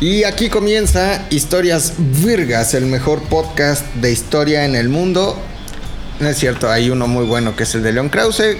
Y 0.00 0.24
aquí 0.24 0.48
comienza 0.48 1.26
Historias 1.28 1.92
Virgas, 1.98 2.72
el 2.72 2.86
mejor 2.86 3.20
podcast 3.24 3.84
de 3.96 4.10
historia 4.10 4.64
en 4.64 4.74
el 4.74 4.88
mundo. 4.88 5.38
No 6.20 6.26
es 6.26 6.38
cierto, 6.38 6.70
hay 6.70 6.88
uno 6.88 7.06
muy 7.06 7.26
bueno 7.26 7.54
que 7.54 7.64
es 7.64 7.74
el 7.74 7.82
de 7.82 7.92
Leon 7.92 8.08
Krause, 8.08 8.56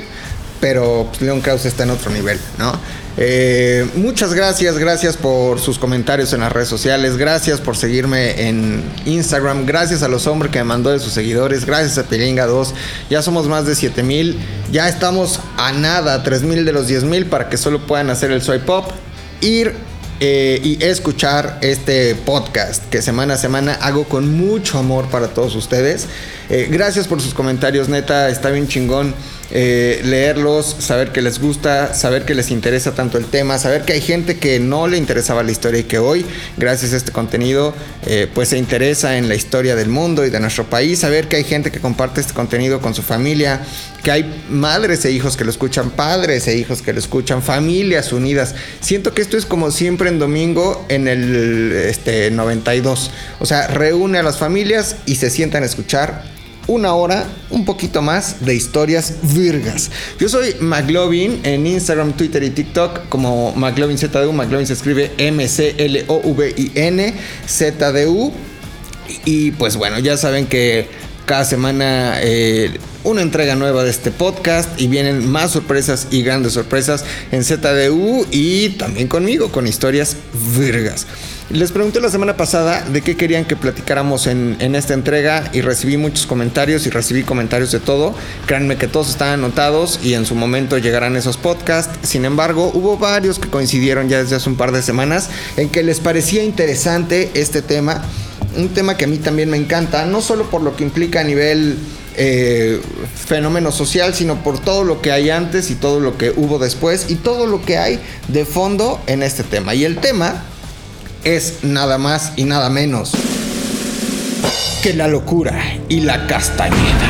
pero 0.60 1.06
pues, 1.08 1.22
Leon 1.22 1.40
Krause 1.40 1.64
está 1.64 1.84
en 1.84 1.90
otro 1.90 2.10
nivel, 2.10 2.38
¿no? 2.58 2.78
Eh, 3.16 3.88
muchas 3.94 4.34
gracias, 4.34 4.76
gracias 4.76 5.16
por 5.16 5.60
sus 5.60 5.78
comentarios 5.78 6.34
en 6.34 6.40
las 6.40 6.52
redes 6.52 6.68
sociales, 6.68 7.16
gracias 7.16 7.58
por 7.58 7.74
seguirme 7.74 8.46
en 8.46 8.82
Instagram, 9.06 9.64
gracias 9.64 10.02
a 10.02 10.08
los 10.08 10.26
hombres 10.26 10.52
que 10.52 10.58
me 10.58 10.64
mandó 10.64 10.90
de 10.90 10.98
sus 10.98 11.14
seguidores, 11.14 11.64
gracias 11.64 11.96
a 11.96 12.02
Pilinga 12.02 12.44
2, 12.44 12.74
ya 13.08 13.22
somos 13.22 13.48
más 13.48 13.64
de 13.64 13.74
7 13.74 14.02
mil, 14.02 14.38
ya 14.70 14.90
estamos 14.90 15.40
a 15.56 15.72
nada, 15.72 16.22
3 16.22 16.42
mil 16.42 16.66
de 16.66 16.72
los 16.72 16.86
10 16.86 17.04
mil 17.04 17.24
para 17.24 17.48
que 17.48 17.56
solo 17.56 17.86
puedan 17.86 18.10
hacer 18.10 18.30
el 18.30 18.42
swipe 18.42 18.70
up, 18.70 18.84
ir 19.40 19.89
eh, 20.20 20.60
y 20.62 20.84
escuchar 20.84 21.58
este 21.62 22.14
podcast 22.14 22.84
que 22.90 23.00
semana 23.00 23.34
a 23.34 23.36
semana 23.38 23.74
hago 23.80 24.04
con 24.04 24.36
mucho 24.36 24.78
amor 24.78 25.06
para 25.08 25.28
todos 25.28 25.54
ustedes. 25.56 26.08
Eh, 26.50 26.68
gracias 26.70 27.08
por 27.08 27.22
sus 27.22 27.32
comentarios, 27.32 27.88
neta, 27.88 28.28
está 28.28 28.50
bien 28.50 28.68
chingón. 28.68 29.14
Eh, 29.52 30.00
leerlos, 30.04 30.76
saber 30.78 31.10
que 31.10 31.22
les 31.22 31.40
gusta, 31.40 31.92
saber 31.92 32.24
que 32.24 32.36
les 32.36 32.52
interesa 32.52 32.94
tanto 32.94 33.18
el 33.18 33.24
tema, 33.24 33.58
saber 33.58 33.82
que 33.82 33.94
hay 33.94 34.00
gente 34.00 34.38
que 34.38 34.60
no 34.60 34.86
le 34.86 34.96
interesaba 34.96 35.42
la 35.42 35.50
historia 35.50 35.80
y 35.80 35.84
que 35.84 35.98
hoy, 35.98 36.24
gracias 36.56 36.92
a 36.92 36.96
este 36.96 37.10
contenido, 37.10 37.74
eh, 38.06 38.28
pues 38.32 38.50
se 38.50 38.58
interesa 38.58 39.18
en 39.18 39.28
la 39.28 39.34
historia 39.34 39.74
del 39.74 39.88
mundo 39.88 40.24
y 40.24 40.30
de 40.30 40.38
nuestro 40.38 40.64
país, 40.64 41.00
saber 41.00 41.26
que 41.26 41.36
hay 41.36 41.44
gente 41.44 41.72
que 41.72 41.80
comparte 41.80 42.20
este 42.20 42.32
contenido 42.32 42.80
con 42.80 42.94
su 42.94 43.02
familia, 43.02 43.60
que 44.04 44.12
hay 44.12 44.42
madres 44.48 45.04
e 45.04 45.10
hijos 45.10 45.36
que 45.36 45.44
lo 45.44 45.50
escuchan, 45.50 45.90
padres 45.90 46.46
e 46.46 46.56
hijos 46.56 46.80
que 46.80 46.92
lo 46.92 47.00
escuchan, 47.00 47.42
familias 47.42 48.12
unidas. 48.12 48.54
Siento 48.80 49.14
que 49.14 49.22
esto 49.22 49.36
es 49.36 49.46
como 49.46 49.72
siempre 49.72 50.08
en 50.08 50.20
domingo 50.20 50.86
en 50.88 51.08
el 51.08 51.72
este, 51.72 52.30
92. 52.30 53.10
O 53.40 53.46
sea, 53.46 53.66
reúne 53.66 54.18
a 54.18 54.22
las 54.22 54.38
familias 54.38 54.96
y 55.06 55.16
se 55.16 55.28
sientan 55.28 55.64
a 55.64 55.66
escuchar 55.66 56.39
una 56.70 56.94
hora, 56.94 57.26
un 57.50 57.64
poquito 57.64 58.00
más 58.00 58.46
de 58.46 58.54
historias 58.54 59.16
virgas. 59.34 59.90
Yo 60.20 60.28
soy 60.28 60.54
McLovin 60.60 61.40
en 61.42 61.66
Instagram, 61.66 62.12
Twitter 62.12 62.44
y 62.44 62.50
TikTok 62.50 63.08
como 63.08 63.52
McLovin 63.56 63.98
ZDU. 63.98 64.32
McLovin 64.32 64.68
se 64.68 64.74
escribe 64.74 65.10
M-C-L-O-V-I-N 65.18 67.14
ZDU. 67.48 68.32
Y 69.24 69.50
pues 69.52 69.76
bueno, 69.76 69.98
ya 69.98 70.16
saben 70.16 70.46
que 70.46 70.86
cada 71.26 71.44
semana 71.44 72.20
eh, 72.22 72.78
una 73.02 73.22
entrega 73.22 73.56
nueva 73.56 73.82
de 73.82 73.90
este 73.90 74.12
podcast 74.12 74.80
y 74.80 74.86
vienen 74.86 75.28
más 75.28 75.50
sorpresas 75.50 76.06
y 76.12 76.22
grandes 76.22 76.52
sorpresas 76.52 77.04
en 77.32 77.42
ZDU 77.42 78.26
y 78.30 78.70
también 78.70 79.08
conmigo 79.08 79.50
con 79.50 79.66
historias 79.66 80.16
virgas. 80.56 81.08
Les 81.52 81.72
pregunté 81.72 82.00
la 82.00 82.08
semana 82.08 82.36
pasada 82.36 82.82
de 82.82 83.02
qué 83.02 83.16
querían 83.16 83.44
que 83.44 83.56
platicáramos 83.56 84.28
en, 84.28 84.56
esta 84.76 84.94
entrega 84.94 85.50
y 85.52 85.62
recibí 85.62 85.96
muchos 85.96 86.24
comentarios 86.24 86.86
y 86.86 86.90
recibí 86.90 87.24
comentarios 87.24 87.72
de 87.72 87.80
todo. 87.80 88.14
Créanme 88.46 88.76
que 88.76 88.86
todos 88.86 89.10
están 89.10 89.30
anotados 89.30 89.98
y 90.00 90.14
en 90.14 90.26
su 90.26 90.36
momento 90.36 90.78
llegarán 90.78 91.16
esos 91.16 91.36
podcasts. 91.38 91.98
Sin 92.06 92.24
embargo, 92.24 92.70
hubo 92.72 92.98
varios 92.98 93.40
que 93.40 93.48
coincidieron 93.48 94.08
ya 94.08 94.22
desde 94.22 94.36
hace 94.36 94.48
un 94.48 94.54
par 94.54 94.70
de 94.70 94.80
semanas 94.80 95.28
en 95.56 95.68
que 95.70 95.82
les 95.82 95.98
parecía 95.98 96.44
interesante 96.44 97.32
este 97.34 97.62
tema. 97.62 98.00
Un 98.56 98.68
tema 98.68 98.96
que 98.96 99.06
a 99.06 99.08
mí 99.08 99.18
también 99.18 99.50
me 99.50 99.56
encanta, 99.56 100.06
no 100.06 100.22
solo 100.22 100.48
por 100.50 100.62
lo 100.62 100.76
que 100.76 100.84
implica 100.84 101.22
a 101.22 101.24
nivel 101.24 101.78
eh, 102.16 102.80
fenómeno 103.26 103.72
social, 103.72 104.14
sino 104.14 104.44
por 104.44 104.60
todo 104.60 104.84
lo 104.84 105.02
que 105.02 105.10
hay 105.10 105.30
antes 105.30 105.72
y 105.72 105.74
todo 105.74 105.98
lo 105.98 106.16
que 106.16 106.30
hubo 106.30 106.60
después 106.60 107.06
y 107.08 107.16
todo 107.16 107.48
lo 107.48 107.60
que 107.60 107.76
hay 107.76 107.98
de 108.28 108.44
fondo 108.44 109.00
en 109.08 109.24
este 109.24 109.42
tema. 109.42 109.74
Y 109.74 109.84
el 109.84 109.96
tema 109.96 110.44
es 111.24 111.62
nada 111.62 111.98
más 111.98 112.32
y 112.36 112.44
nada 112.44 112.70
menos 112.70 113.12
que 114.82 114.94
la 114.94 115.08
locura 115.08 115.60
y 115.88 116.00
la 116.00 116.26
castañeda. 116.26 117.08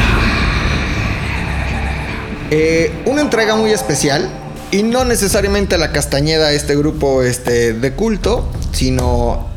Eh, 2.51 2.93
una 3.07 3.21
entrega 3.21 3.55
muy 3.55 3.71
especial 3.71 4.29
y 4.73 4.83
no 4.83 5.05
necesariamente 5.05 5.79
la 5.79 5.93
castañeda, 5.93 6.53
este 6.53 6.75
grupo 6.77 7.23
este, 7.23 7.73
de 7.73 7.93
culto, 7.93 8.51
sino 8.73 9.50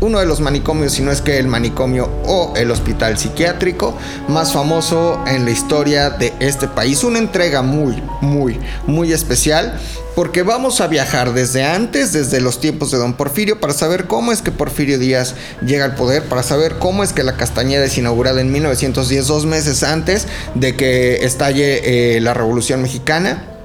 uno 0.00 0.20
de 0.20 0.26
los 0.26 0.40
manicomios, 0.40 0.92
si 0.92 1.02
no 1.02 1.10
es 1.10 1.20
que 1.20 1.38
el 1.38 1.48
manicomio 1.48 2.10
o 2.24 2.54
el 2.56 2.70
hospital 2.70 3.18
psiquiátrico 3.18 3.96
más 4.28 4.52
famoso 4.52 5.22
en 5.26 5.44
la 5.44 5.50
historia 5.50 6.10
de 6.10 6.32
este 6.40 6.68
país. 6.68 7.02
Una 7.04 7.18
entrega 7.18 7.62
muy, 7.62 8.02
muy, 8.20 8.58
muy 8.86 9.12
especial 9.12 9.78
porque 10.14 10.42
vamos 10.42 10.80
a 10.80 10.88
viajar 10.88 11.32
desde 11.32 11.64
antes, 11.64 12.12
desde 12.12 12.40
los 12.40 12.60
tiempos 12.60 12.90
de 12.90 12.98
don 12.98 13.14
Porfirio, 13.14 13.60
para 13.60 13.72
saber 13.72 14.06
cómo 14.06 14.32
es 14.32 14.42
que 14.42 14.50
Porfirio 14.50 14.98
Díaz 14.98 15.34
llega 15.64 15.84
al 15.84 15.94
poder, 15.94 16.24
para 16.24 16.42
saber 16.42 16.78
cómo 16.78 17.04
es 17.04 17.12
que 17.12 17.22
la 17.22 17.36
Castañeda 17.36 17.84
es 17.84 17.98
inaugurada 17.98 18.40
en 18.40 18.50
1910, 18.50 19.26
dos 19.26 19.46
meses 19.46 19.82
antes 19.82 20.26
de 20.54 20.74
que 20.74 21.24
estalle 21.24 22.16
eh, 22.16 22.20
la 22.20 22.34
Revolución 22.34 22.82
Mexicana. 22.82 23.57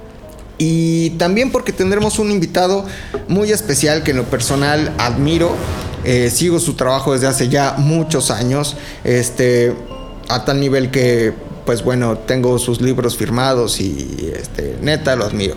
Y 0.58 1.12
también 1.12 1.52
porque 1.52 1.72
tendremos 1.72 2.20
un 2.20 2.32
invitado 2.32 2.86
muy 3.28 3.52
especial 3.52 4.04
que 4.04 4.12
en 4.12 4.18
lo 4.18 4.24
personal 4.26 4.94
admiro 4.98 5.56
eh, 6.04 6.30
sigo 6.30 6.60
su 6.60 6.74
trabajo 6.76 7.14
desde 7.14 7.28
hace 7.28 7.50
ya 7.50 7.76
muchos 7.78 8.30
años, 8.30 8.76
este, 9.04 9.74
a 10.30 10.46
tal 10.46 10.60
nivel 10.60 10.92
que, 10.92 11.34
pues 11.66 11.84
bueno, 11.84 12.18
tengo 12.18 12.60
sus 12.60 12.82
libros 12.82 13.18
firmados 13.18 13.80
y 13.80 14.32
este, 14.36 14.78
neta 14.82 15.16
lo 15.16 15.26
admiro. 15.26 15.56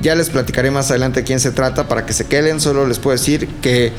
Ya 0.00 0.14
les 0.14 0.30
platicaré 0.30 0.70
más 0.70 0.90
adelante 0.90 1.24
quién 1.24 1.40
se 1.40 1.50
trata 1.50 1.88
para 1.88 2.06
que 2.06 2.12
se 2.12 2.26
queden, 2.26 2.60
solo 2.60 2.86
les 2.86 2.98
puedo 2.98 3.16
decir 3.16 3.48
que 3.60 3.92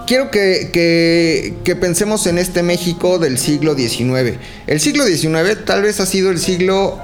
quiero 0.06 0.30
que, 0.30 1.56
pensemos 1.80 2.28
en 2.28 2.38
este 2.38 2.62
México 2.62 3.18
del 3.18 3.38
siglo 3.38 3.76
XIX. 3.76 4.38
El 4.68 4.80
siglo 4.82 5.06
XIX 5.06 5.66
tal 5.66 5.84
vez 5.84 6.02
ha 6.02 6.06
sido 6.06 6.32
el 6.32 6.40
siglo 6.40 7.00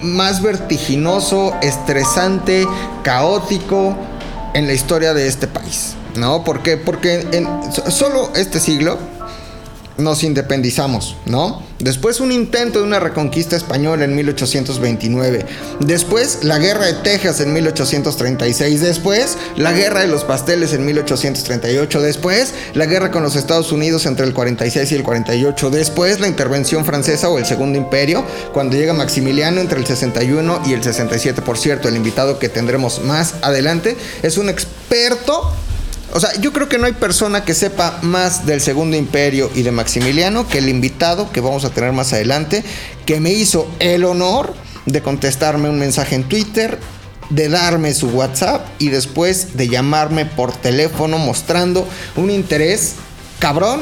más 0.00 0.42
vertiginoso, 0.42 1.54
estresante, 1.60 2.66
caótico 3.02 3.94
en 4.54 4.66
la 4.66 4.72
historia 4.72 5.12
de 5.12 5.26
este 5.26 5.46
país. 5.46 5.97
¿No? 6.18 6.44
¿Por 6.44 6.62
qué? 6.62 6.76
Porque 6.76 7.26
en 7.32 7.46
solo 7.90 8.32
este 8.34 8.60
siglo 8.60 8.98
nos 9.98 10.22
independizamos, 10.22 11.16
¿no? 11.26 11.62
Después 11.80 12.20
un 12.20 12.32
intento 12.32 12.78
de 12.78 12.84
una 12.84 13.00
reconquista 13.00 13.56
española 13.56 14.04
en 14.04 14.14
1829. 14.14 15.44
Después 15.80 16.38
la 16.42 16.58
guerra 16.58 16.86
de 16.86 16.94
Texas 16.94 17.40
en 17.40 17.52
1836. 17.52 18.80
Después 18.80 19.36
la 19.56 19.72
guerra 19.72 20.00
de 20.00 20.06
los 20.06 20.24
pasteles 20.24 20.72
en 20.72 20.84
1838. 20.84 22.00
Después 22.00 22.54
la 22.74 22.86
guerra 22.86 23.10
con 23.10 23.24
los 23.24 23.36
Estados 23.36 23.72
Unidos 23.72 24.06
entre 24.06 24.24
el 24.24 24.34
46 24.34 24.90
y 24.90 24.94
el 24.94 25.02
48. 25.02 25.70
Después 25.70 26.20
la 26.20 26.28
intervención 26.28 26.84
francesa 26.84 27.28
o 27.28 27.38
el 27.38 27.44
Segundo 27.44 27.76
Imperio 27.76 28.24
cuando 28.52 28.76
llega 28.76 28.92
Maximiliano 28.92 29.60
entre 29.60 29.80
el 29.80 29.86
61 29.86 30.62
y 30.66 30.72
el 30.74 30.82
67. 30.82 31.42
Por 31.42 31.58
cierto, 31.58 31.88
el 31.88 31.96
invitado 31.96 32.38
que 32.38 32.48
tendremos 32.48 33.02
más 33.04 33.34
adelante 33.42 33.96
es 34.22 34.38
un 34.38 34.48
experto 34.48 35.52
o 36.12 36.20
sea, 36.20 36.32
yo 36.40 36.52
creo 36.52 36.68
que 36.68 36.78
no 36.78 36.86
hay 36.86 36.92
persona 36.92 37.44
que 37.44 37.54
sepa 37.54 37.98
más 38.02 38.46
del 38.46 38.60
Segundo 38.60 38.96
Imperio 38.96 39.50
y 39.54 39.62
de 39.62 39.72
Maximiliano 39.72 40.48
que 40.48 40.58
el 40.58 40.68
invitado 40.68 41.30
que 41.30 41.40
vamos 41.40 41.64
a 41.64 41.70
tener 41.70 41.92
más 41.92 42.12
adelante, 42.12 42.64
que 43.04 43.20
me 43.20 43.30
hizo 43.30 43.70
el 43.78 44.04
honor 44.04 44.54
de 44.86 45.02
contestarme 45.02 45.68
un 45.68 45.78
mensaje 45.78 46.14
en 46.14 46.24
Twitter, 46.24 46.78
de 47.30 47.48
darme 47.48 47.92
su 47.92 48.08
WhatsApp 48.08 48.66
y 48.78 48.88
después 48.88 49.56
de 49.56 49.68
llamarme 49.68 50.24
por 50.24 50.52
teléfono 50.52 51.18
mostrando 51.18 51.86
un 52.16 52.30
interés 52.30 52.94
cabrón 53.38 53.80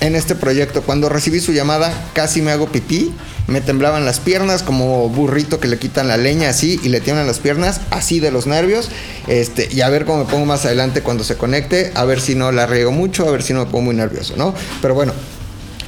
en 0.00 0.14
este 0.14 0.34
proyecto. 0.34 0.82
Cuando 0.82 1.08
recibí 1.08 1.40
su 1.40 1.52
llamada, 1.52 1.92
casi 2.12 2.42
me 2.42 2.52
hago 2.52 2.66
pipí. 2.68 3.12
Me 3.46 3.60
temblaban 3.60 4.04
las 4.04 4.18
piernas 4.18 4.62
como 4.62 5.08
burrito 5.08 5.60
que 5.60 5.68
le 5.68 5.78
quitan 5.78 6.08
la 6.08 6.16
leña 6.16 6.48
así 6.48 6.80
y 6.82 6.88
le 6.88 7.00
tienen 7.00 7.28
las 7.28 7.38
piernas 7.38 7.80
así 7.90 8.18
de 8.18 8.32
los 8.32 8.46
nervios. 8.46 8.88
Este, 9.28 9.68
y 9.70 9.82
a 9.82 9.88
ver 9.88 10.04
cómo 10.04 10.24
me 10.24 10.30
pongo 10.30 10.46
más 10.46 10.64
adelante 10.64 11.02
cuando 11.02 11.22
se 11.22 11.36
conecte, 11.36 11.92
a 11.94 12.04
ver 12.04 12.20
si 12.20 12.34
no 12.34 12.50
la 12.50 12.66
riego 12.66 12.90
mucho, 12.90 13.28
a 13.28 13.30
ver 13.30 13.42
si 13.42 13.52
no 13.52 13.64
me 13.64 13.70
pongo 13.70 13.82
muy 13.82 13.94
nervioso, 13.94 14.34
¿no? 14.36 14.52
Pero 14.82 14.94
bueno, 14.94 15.12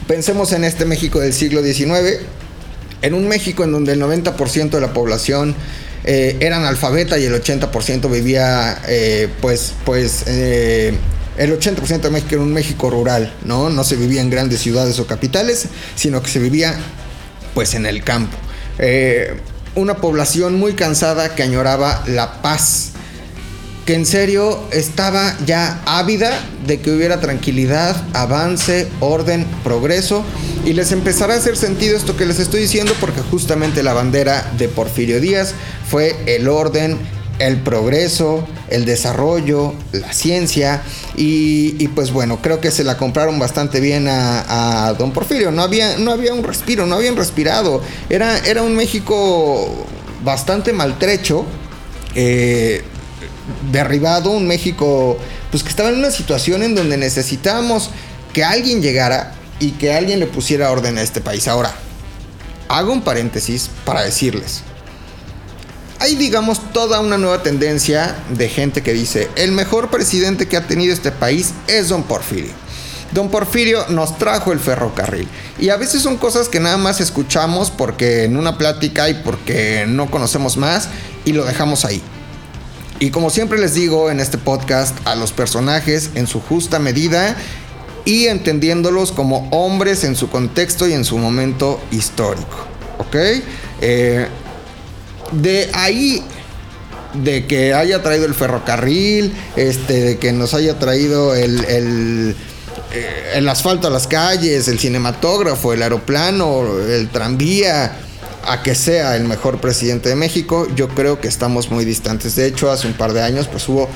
pensemos 0.07 0.53
en 0.53 0.63
este 0.63 0.85
México 0.85 1.19
del 1.19 1.33
siglo 1.33 1.63
XIX, 1.63 2.21
en 3.03 3.15
un 3.15 3.27
México 3.27 3.65
en 3.65 3.73
donde 3.73 3.93
el 3.93 4.01
90% 4.01 4.71
de 4.71 4.81
la 4.81 4.93
población 4.93 5.57
eh, 6.05 6.37
era 6.41 6.57
analfabeta 6.57 7.19
y 7.19 7.25
el 7.25 7.35
80% 7.35 8.11
vivía 8.11 8.81
eh, 8.89 9.29
pues, 9.41 9.75
pues 9.85 10.25
eh, 10.27 10.95
el 11.39 11.59
80% 11.59 12.01
de 12.01 12.11
México 12.11 12.35
era 12.35 12.43
un 12.43 12.53
México 12.53 12.91
rural, 12.91 13.33
¿no? 13.45 13.71
No 13.71 13.85
se 13.85 13.97
vivía 13.97 14.21
en 14.21 14.29
grandes 14.29 14.61
ciudades 14.61 14.99
o 14.99 15.07
capitales, 15.07 15.67
sino 15.95 16.21
que 16.21 16.29
se 16.29 16.41
vivía 16.41 16.77
pues 17.55 17.75
en 17.75 17.87
el 17.87 18.03
campo. 18.03 18.37
Eh, 18.79 19.41
una 19.77 19.99
población 19.99 20.59
muy 20.59 20.75
cansada 20.75 21.37
que 21.37 21.45
añoraba 21.45 22.03
la 22.09 22.43
paz, 22.43 22.91
que 23.87 23.95
en 23.95 24.05
serio 24.05 24.61
estaba 24.73 25.37
ya 25.47 25.81
ávida 25.87 26.45
de 26.67 26.81
que 26.81 26.91
hubiera 26.91 27.21
tranquilidad, 27.21 27.97
avance, 28.15 28.89
orden, 28.99 29.47
progreso, 29.63 30.25
y 30.67 30.73
les 30.73 30.91
empezará 30.91 31.35
a 31.35 31.39
hacer 31.39 31.57
sentido 31.57 31.97
esto 31.97 32.17
que 32.17 32.27
les 32.27 32.41
estoy 32.41 32.63
diciendo 32.63 32.93
porque 33.01 33.23
justamente 33.23 33.83
la 33.85 33.95
bandera 33.95 34.53
de 34.59 34.69
Porfirio 34.69 35.21
Díaz 35.21 35.55
fue 35.89 36.17
el 36.27 36.49
orden, 36.49 36.99
el 37.39 37.59
progreso, 37.59 38.47
el 38.69 38.85
desarrollo, 38.85 39.75
la 39.93 40.13
ciencia 40.13 40.83
y, 41.17 41.89
pues 41.89 42.13
bueno, 42.13 42.41
creo 42.43 42.61
que 42.61 42.71
se 42.71 42.85
la 42.85 42.97
compraron 42.97 43.39
bastante 43.39 43.81
bien 43.81 44.07
a, 44.09 44.95
don 44.99 45.13
Porfirio. 45.13 45.51
No 45.51 45.63
había, 45.63 45.99
no 45.99 46.13
había 46.13 46.35
un 46.35 46.45
respiro, 46.45 46.87
no 46.87 46.97
habían 46.97 47.17
respirado. 47.17 47.83
Era, 48.09 48.39
era 48.39 48.63
un 48.63 48.75
México 48.75 49.87
bastante 50.25 50.73
maltrecho, 50.73 51.45
eh, 52.15 52.83
derribado, 53.71 54.31
un 54.31 54.47
México 54.47 55.19
pues 55.51 55.63
que 55.63 55.71
estaba 55.71 55.89
en 55.89 55.97
una 55.97 56.11
situación 56.11 56.63
en 56.63 56.75
donde 56.75 56.97
necesitábamos 56.97 57.91
que 58.33 58.45
alguien 58.45 58.83
llegara 58.83 59.35
y 59.61 59.73
que 59.73 59.95
alguien 59.95 60.21
le 60.21 60.27
pusiera 60.27 60.71
orden 60.71 60.99
a 60.99 61.03
este 61.03 61.21
país. 61.21 61.49
Ahora, 61.49 61.75
hago 62.69 62.93
un 62.93 63.03
paréntesis 63.03 63.71
para 63.85 64.03
decirles, 64.03 64.63
hay 66.01 66.15
digamos 66.15 66.73
toda 66.73 67.01
una 67.01 67.19
nueva 67.19 67.43
tendencia 67.43 68.17
de 68.31 68.49
gente 68.49 68.83
que 68.83 68.93
dice, 68.93 69.29
el 69.37 69.53
mejor 69.53 69.91
presidente 69.91 70.47
que 70.47 70.57
ha 70.57 70.67
tenido 70.67 70.93
este 70.93 71.11
país 71.11 71.53
es 71.67 71.89
don 71.89 72.05
Porfirio. 72.05 72.53
Don 73.13 73.31
Porfirio 73.31 73.87
nos 73.89 74.19
trajo 74.19 74.53
el 74.53 74.61
ferrocarril. 74.61 75.29
Y 75.59 75.71
a 75.71 75.77
veces 75.77 76.03
son 76.03 76.19
cosas 76.19 76.49
que 76.49 76.61
nada 76.61 76.77
más 76.77 77.01
escuchamos 77.01 77.71
porque 77.71 78.25
en 78.25 78.37
una 78.37 78.59
plática 78.59 79.09
y 79.09 79.15
porque 79.15 79.87
no 79.89 80.11
conocemos 80.11 80.57
más 80.57 80.89
y 81.25 81.33
lo 81.33 81.45
dejamos 81.45 81.85
ahí. 81.85 82.03
Y 83.01 83.11
como 83.11 83.31
siempre 83.31 83.59
les 83.59 83.75
digo 83.75 84.11
en 84.11 84.21
este 84.21 84.39
podcast, 84.39 84.97
a 85.05 85.15
los 85.15 85.33
personajes 85.33 86.11
en 86.15 86.27
su 86.27 86.41
justa 86.41 86.79
medida 86.79 87.37
y 88.05 88.27
entendiéndolos 88.27 89.13
como 89.13 89.49
hombres 89.51 90.05
en 90.05 90.17
su 90.17 90.29
contexto 90.29 90.87
y 90.89 90.93
en 90.93 91.05
su 91.05 91.17
momento 91.17 91.81
histórico. 91.91 92.57
¿Ok? 92.99 93.17
Eh, 93.81 94.29
de 95.33 95.71
ahí 95.75 96.23
de 97.15 97.47
que 97.47 97.75
haya 97.75 98.03
traído 98.03 98.27
el 98.27 98.35
ferrocarril, 98.35 99.33
este, 99.57 100.01
de 100.01 100.19
que 100.19 100.33
nos 100.33 100.55
haya 100.55 100.79
traído 100.79 101.35
el, 101.35 101.65
el, 101.65 102.37
eh, 102.93 103.33
el, 103.35 103.49
asfalto 103.49 103.89
a 103.89 103.91
las 103.91 104.07
calles, 104.07 104.69
el 104.69 104.79
cinematógrafo, 104.79 105.73
el 105.73 105.83
aeroplano, 105.83 106.79
el 106.79 107.09
tranvía, 107.09 107.97
a 108.47 108.63
que 108.63 108.75
sea 108.75 109.17
el 109.17 109.25
mejor 109.25 109.61
presidente 109.61 110.09
de 110.09 110.17
México, 110.17 110.67
yo 110.75 110.89
creo 110.89 111.21
que 111.21 111.29
estamos 111.29 111.71
muy 111.71 111.85
distantes. 111.85 112.35
De 112.37 112.47
hecho, 112.47 112.71
hace 112.71 112.87
un 112.87 112.95
par 112.95 113.13
de 113.13 113.23
años 113.23 113.49
pues 113.49 113.69
hubo 113.69 113.89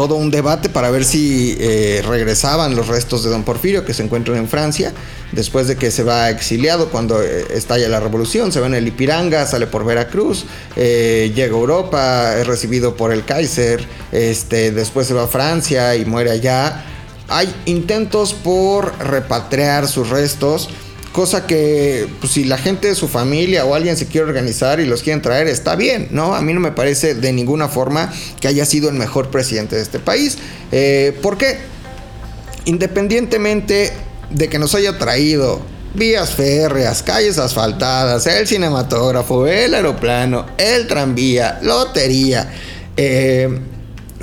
todo 0.00 0.14
un 0.14 0.30
debate 0.30 0.70
para 0.70 0.90
ver 0.90 1.04
si 1.04 1.58
eh, 1.60 2.02
regresaban 2.08 2.74
los 2.74 2.88
restos 2.88 3.22
de 3.22 3.28
don 3.28 3.42
Porfirio 3.44 3.84
que 3.84 3.92
se 3.92 4.02
encuentran 4.02 4.38
en 4.38 4.48
Francia 4.48 4.94
después 5.32 5.68
de 5.68 5.76
que 5.76 5.90
se 5.90 6.04
va 6.04 6.30
exiliado 6.30 6.88
cuando 6.88 7.22
eh, 7.22 7.44
estalla 7.52 7.86
la 7.86 8.00
revolución, 8.00 8.50
se 8.50 8.60
va 8.60 8.66
en 8.68 8.72
el 8.76 8.88
Ipiranga, 8.88 9.44
sale 9.44 9.66
por 9.66 9.84
Veracruz, 9.84 10.46
eh, 10.74 11.30
llega 11.34 11.54
a 11.54 11.58
Europa, 11.58 12.34
es 12.38 12.46
recibido 12.46 12.96
por 12.96 13.12
el 13.12 13.26
Kaiser, 13.26 13.84
este, 14.10 14.72
después 14.72 15.06
se 15.06 15.12
va 15.12 15.24
a 15.24 15.26
Francia 15.26 15.94
y 15.94 16.06
muere 16.06 16.30
allá. 16.30 16.82
Hay 17.28 17.54
intentos 17.66 18.32
por 18.32 18.98
repatriar 19.00 19.86
sus 19.86 20.08
restos 20.08 20.70
Cosa 21.12 21.44
que 21.44 22.08
pues, 22.20 22.32
si 22.32 22.44
la 22.44 22.56
gente 22.56 22.86
de 22.86 22.94
su 22.94 23.08
familia 23.08 23.64
o 23.64 23.74
alguien 23.74 23.96
se 23.96 24.06
quiere 24.06 24.28
organizar 24.28 24.78
y 24.78 24.86
los 24.86 25.02
quieren 25.02 25.22
traer, 25.22 25.48
está 25.48 25.74
bien, 25.74 26.08
¿no? 26.12 26.36
A 26.36 26.40
mí 26.40 26.52
no 26.52 26.60
me 26.60 26.70
parece 26.70 27.14
de 27.14 27.32
ninguna 27.32 27.68
forma 27.68 28.12
que 28.40 28.46
haya 28.46 28.64
sido 28.64 28.88
el 28.88 28.94
mejor 28.94 29.30
presidente 29.30 29.74
de 29.74 29.82
este 29.82 29.98
país. 29.98 30.38
Eh, 30.70 31.18
¿Por 31.20 31.36
qué? 31.36 31.58
Independientemente 32.64 33.92
de 34.30 34.48
que 34.48 34.60
nos 34.60 34.76
haya 34.76 34.98
traído 34.98 35.60
vías 35.94 36.30
férreas, 36.30 37.02
calles 37.02 37.38
asfaltadas, 37.38 38.26
el 38.26 38.46
cinematógrafo, 38.46 39.48
el 39.48 39.74
aeroplano, 39.74 40.46
el 40.56 40.86
tranvía, 40.86 41.58
lotería, 41.62 42.52
eh, 42.96 43.48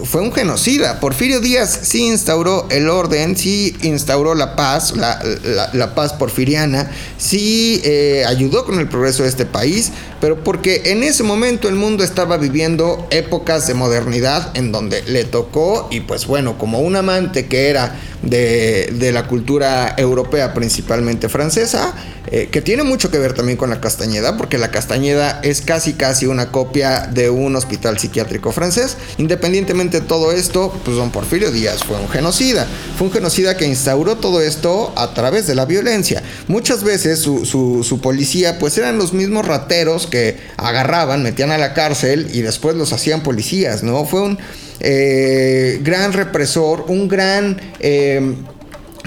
fue 0.03 0.21
un 0.21 0.31
genocida. 0.31 0.99
Porfirio 0.99 1.39
Díaz 1.39 1.79
sí 1.83 2.07
instauró 2.07 2.67
el 2.69 2.89
orden, 2.89 3.35
sí 3.35 3.75
instauró 3.81 4.35
la 4.35 4.55
paz, 4.55 4.93
la, 4.95 5.95
paz 5.95 6.13
porfiriana, 6.13 6.91
sí 7.17 7.81
eh, 7.83 8.23
ayudó 8.27 8.65
con 8.65 8.79
el 8.79 8.87
progreso 8.87 9.23
de 9.23 9.29
este 9.29 9.45
país, 9.45 9.91
pero 10.21 10.43
porque 10.43 10.83
en 10.85 11.03
ese 11.03 11.23
momento 11.23 11.67
el 11.67 11.75
mundo 11.75 12.03
estaba 12.03 12.37
viviendo 12.37 13.07
épocas 13.09 13.67
de 13.67 13.73
modernidad 13.73 14.55
en 14.55 14.71
donde 14.71 15.01
le 15.03 15.23
tocó, 15.23 15.87
y 15.89 16.01
pues 16.01 16.27
bueno, 16.27 16.57
como 16.57 16.79
un 16.79 16.95
amante 16.95 17.47
que 17.47 17.69
era 17.69 17.99
de, 18.21 18.93
de 18.93 19.11
la 19.11 19.27
cultura 19.27 19.95
europea, 19.97 20.53
principalmente 20.53 21.29
francesa, 21.29 21.93
eh, 22.29 22.49
que 22.51 22.61
tiene 22.61 22.83
mucho 22.83 23.09
que 23.09 23.19
ver 23.19 23.33
también 23.33 23.57
con 23.57 23.69
la 23.69 23.79
Castañeda, 23.79 24.35
porque 24.35 24.57
la 24.57 24.69
Castañeda 24.69 25.39
es 25.43 25.61
casi 25.61 25.93
casi 25.93 26.25
una 26.25 26.51
copia 26.51 27.07
de 27.07 27.29
un 27.29 27.55
hospital 27.55 27.97
psiquiátrico 27.97 28.51
francés. 28.51 28.97
Independientemente 29.17 30.01
de 30.01 30.07
todo 30.07 30.31
esto, 30.31 30.73
pues 30.83 30.97
don 30.97 31.11
Porfirio 31.11 31.51
Díaz 31.51 31.83
fue 31.83 31.97
un 31.97 32.09
genocida. 32.09 32.67
Fue 32.97 33.07
un 33.07 33.13
genocida 33.13 33.55
que 33.55 33.65
instauró 33.65 34.17
todo 34.17 34.41
esto 34.41 34.91
a 34.97 35.13
través 35.13 35.47
de 35.47 35.55
la 35.55 35.65
violencia. 35.65 36.21
Muchas 36.47 36.83
veces 36.83 37.19
su, 37.19 37.45
su, 37.45 38.01
policía 38.01 38.59
pues 38.59 38.77
eran 38.77 38.97
los 38.97 39.13
mismos 39.13 39.47
rateros 39.47 40.07
que 40.07 40.37
agarraban, 40.57 41.23
metían 41.23 41.51
a 41.51 41.57
la 41.57 41.73
cárcel 41.73 42.29
y 42.33 42.41
después 42.41 42.75
los 42.75 42.93
hacían 42.93 43.23
policías, 43.23 43.83
¿no? 43.83 44.05
Fue 44.05 44.21
un 44.21 44.37
eh, 44.79 45.79
gran 45.81 46.13
represor, 46.13 46.85
un 46.87 47.07
gran... 47.07 47.61
Eh, 47.79 48.35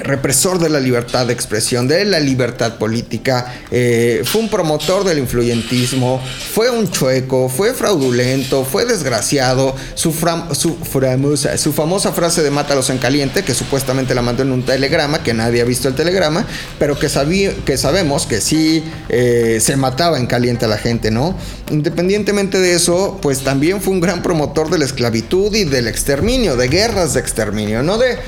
represor 0.02 0.58
de 0.58 0.68
la 0.68 0.80
libertad 0.80 1.26
de 1.26 1.32
expresión, 1.32 1.88
de 1.88 2.04
la 2.04 2.20
libertad 2.20 2.78
política, 2.78 3.54
eh, 3.70 4.22
fue 4.24 4.42
un 4.42 4.48
promotor 4.48 5.04
del 5.04 5.18
influyentismo, 5.18 6.20
fue 6.52 6.70
un 6.70 6.90
chueco, 6.90 7.48
fue 7.48 7.74
fraudulento, 7.74 8.64
fue 8.64 8.84
desgraciado, 8.84 9.74
su, 9.94 10.12
famosa, 10.12 12.12
frase 12.12 12.42
de 12.42 12.50
mátalos 12.50 12.90
en 12.90 12.98
caliente, 12.98 13.44
que 13.44 13.54
supuestamente 13.54 14.14
la 14.14 14.22
mandó 14.22 14.42
en 14.42 14.52
un 14.52 14.64
telegrama, 14.64 15.22
que 15.22 15.34
nadie 15.34 15.60
ha 15.60 15.64
visto 15.64 15.88
el 15.88 15.94
telegrama, 15.94 16.46
pero 16.78 16.98
que, 16.98 17.08
que 17.64 17.76
sabemos 17.76 18.26
que 18.26 18.40
sí 18.40 18.84
eh, 19.08 19.58
se 19.60 19.76
mataba 19.76 20.18
en 20.18 20.26
caliente 20.26 20.64
a 20.64 20.68
la 20.68 20.78
gente, 20.78 21.10
¿no? 21.10 21.36
Independientemente 21.70 22.58
de 22.58 22.74
eso, 22.74 23.18
pues 23.22 23.40
también 23.40 23.80
fue 23.80 23.92
un 23.92 24.00
gran 24.00 24.22
promotor 24.22 24.70
de 24.70 24.78
la 24.78 24.84
esclavitud 24.84 25.54
y 25.54 25.64
del 25.64 25.88
exterminio, 25.88 26.56
de 26.56 26.68
guerras 26.68 27.14
de 27.14 27.20
exterminio, 27.20 27.82
no 27.82 27.98
de 27.98 28.18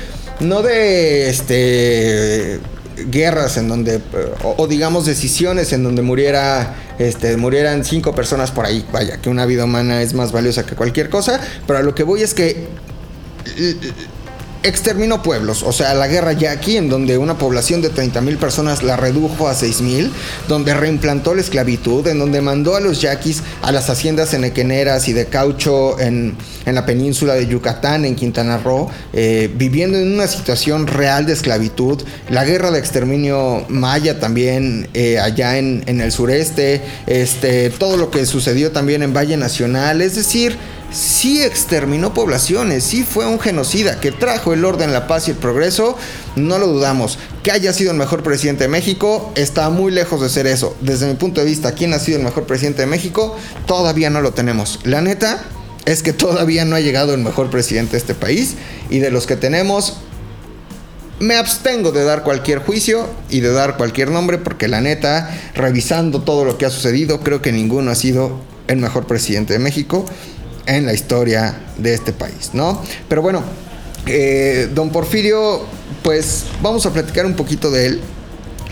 no 0.40 0.62
de 0.62 1.30
este 1.30 2.60
guerras 3.06 3.56
en 3.56 3.68
donde 3.68 4.00
o, 4.42 4.66
digamos 4.66 5.06
decisiones 5.06 5.72
en 5.72 5.82
donde 5.82 6.02
muriera 6.02 6.74
este 6.98 7.36
murieran 7.36 7.84
cinco 7.84 8.14
personas 8.14 8.50
por 8.50 8.66
ahí. 8.66 8.86
Vaya 8.92 9.16
que 9.16 9.30
una 9.30 9.46
vida 9.46 9.64
humana 9.64 10.02
es 10.02 10.14
más 10.14 10.32
valiosa 10.32 10.64
que 10.66 10.74
cualquier 10.76 11.08
cosa 11.08 11.40
pero 11.66 11.78
a 11.78 11.82
lo 11.82 11.94
que 11.94 12.02
voy 12.02 12.22
es 12.22 12.34
que 12.34 12.66
exterminó 14.62 15.22
pueblos, 15.22 15.62
o 15.62 15.72
sea, 15.72 15.94
la 15.94 16.06
guerra 16.06 16.32
ya 16.32 16.52
aquí, 16.52 16.76
en 16.76 16.88
donde 16.88 17.18
una 17.18 17.38
población 17.38 17.82
de 17.82 17.90
30 17.90 18.20
mil 18.20 18.36
personas 18.36 18.82
la 18.82 18.96
redujo 18.96 19.48
a 19.48 19.54
6 19.54 19.80
mil, 19.82 20.12
donde 20.48 20.74
reimplantó 20.74 21.34
la 21.34 21.40
esclavitud, 21.40 22.06
en 22.06 22.18
donde 22.18 22.40
mandó 22.40 22.76
a 22.76 22.80
los 22.80 23.00
yaquis 23.00 23.42
a 23.62 23.72
las 23.72 23.90
haciendas 23.90 24.34
enequeneras 24.34 25.08
y 25.08 25.12
de 25.12 25.26
caucho 25.26 25.98
en, 25.98 26.36
la 26.64 26.86
península 26.86 27.34
de 27.34 27.46
Yucatán, 27.46 28.04
en 28.04 28.14
Quintana 28.14 28.58
Roo, 28.58 28.88
eh, 29.12 29.50
viviendo 29.54 29.98
en 29.98 30.12
una 30.12 30.28
situación 30.28 30.86
real 30.86 31.26
de 31.26 31.32
esclavitud, 31.32 32.00
la 32.30 32.44
guerra 32.44 32.70
de 32.70 32.78
exterminio 32.78 33.64
maya 33.68 34.20
también 34.20 34.88
eh, 34.94 35.18
allá 35.18 35.58
en, 35.58 35.82
en 35.86 36.00
el 36.00 36.12
sureste, 36.12 36.80
este, 37.06 37.70
todo 37.70 37.96
lo 37.96 38.10
que 38.10 38.26
sucedió 38.26 38.70
también 38.70 39.02
en 39.02 39.12
Valle 39.12 39.36
Nacional, 39.36 40.00
es 40.02 40.14
decir, 40.14 40.56
sí 40.92 41.42
exterminó 41.42 42.14
poblaciones, 42.14 42.84
sí 42.84 43.04
fue 43.04 43.26
un 43.26 43.40
genocida, 43.40 44.00
que 44.00 44.12
trajo 44.12 44.52
el 44.52 44.64
orden, 44.64 44.92
la 44.92 45.06
paz 45.06 45.28
y 45.28 45.32
el 45.32 45.36
progreso, 45.36 45.96
no 46.36 46.58
lo 46.58 46.66
dudamos. 46.66 47.18
Que 47.42 47.50
haya 47.50 47.72
sido 47.72 47.92
el 47.92 47.96
mejor 47.96 48.22
presidente 48.22 48.64
de 48.64 48.68
México 48.68 49.32
está 49.34 49.70
muy 49.70 49.90
lejos 49.90 50.20
de 50.20 50.28
ser 50.28 50.46
eso. 50.46 50.76
Desde 50.80 51.06
mi 51.06 51.14
punto 51.14 51.40
de 51.40 51.46
vista, 51.46 51.72
¿quién 51.72 51.92
ha 51.94 51.98
sido 51.98 52.18
el 52.18 52.24
mejor 52.24 52.44
presidente 52.44 52.82
de 52.82 52.86
México? 52.86 53.36
Todavía 53.66 54.10
no 54.10 54.20
lo 54.20 54.32
tenemos. 54.32 54.80
La 54.84 55.00
neta 55.00 55.42
es 55.84 56.02
que 56.02 56.12
todavía 56.12 56.64
no 56.64 56.76
ha 56.76 56.80
llegado 56.80 57.14
el 57.14 57.20
mejor 57.20 57.50
presidente 57.50 57.92
de 57.92 57.98
este 57.98 58.14
país 58.14 58.54
y 58.90 58.98
de 59.00 59.10
los 59.10 59.26
que 59.26 59.36
tenemos, 59.36 59.98
me 61.18 61.36
abstengo 61.36 61.92
de 61.92 62.04
dar 62.04 62.22
cualquier 62.24 62.58
juicio 62.58 63.08
y 63.30 63.40
de 63.40 63.52
dar 63.52 63.76
cualquier 63.76 64.10
nombre 64.10 64.38
porque 64.38 64.68
la 64.68 64.80
neta, 64.80 65.30
revisando 65.54 66.22
todo 66.22 66.44
lo 66.44 66.58
que 66.58 66.66
ha 66.66 66.70
sucedido, 66.70 67.20
creo 67.20 67.42
que 67.42 67.52
ninguno 67.52 67.90
ha 67.90 67.94
sido 67.94 68.40
el 68.68 68.78
mejor 68.78 69.06
presidente 69.06 69.52
de 69.52 69.58
México 69.58 70.04
en 70.66 70.86
la 70.86 70.92
historia 70.92 71.56
de 71.78 71.94
este 71.94 72.12
país, 72.12 72.50
¿no? 72.52 72.82
Pero 73.08 73.22
bueno, 73.22 73.42
eh, 74.06 74.68
don 74.74 74.90
Porfirio, 74.90 75.62
pues 76.02 76.44
vamos 76.60 76.86
a 76.86 76.92
platicar 76.92 77.26
un 77.26 77.34
poquito 77.34 77.70
de 77.70 77.86
él. 77.86 78.00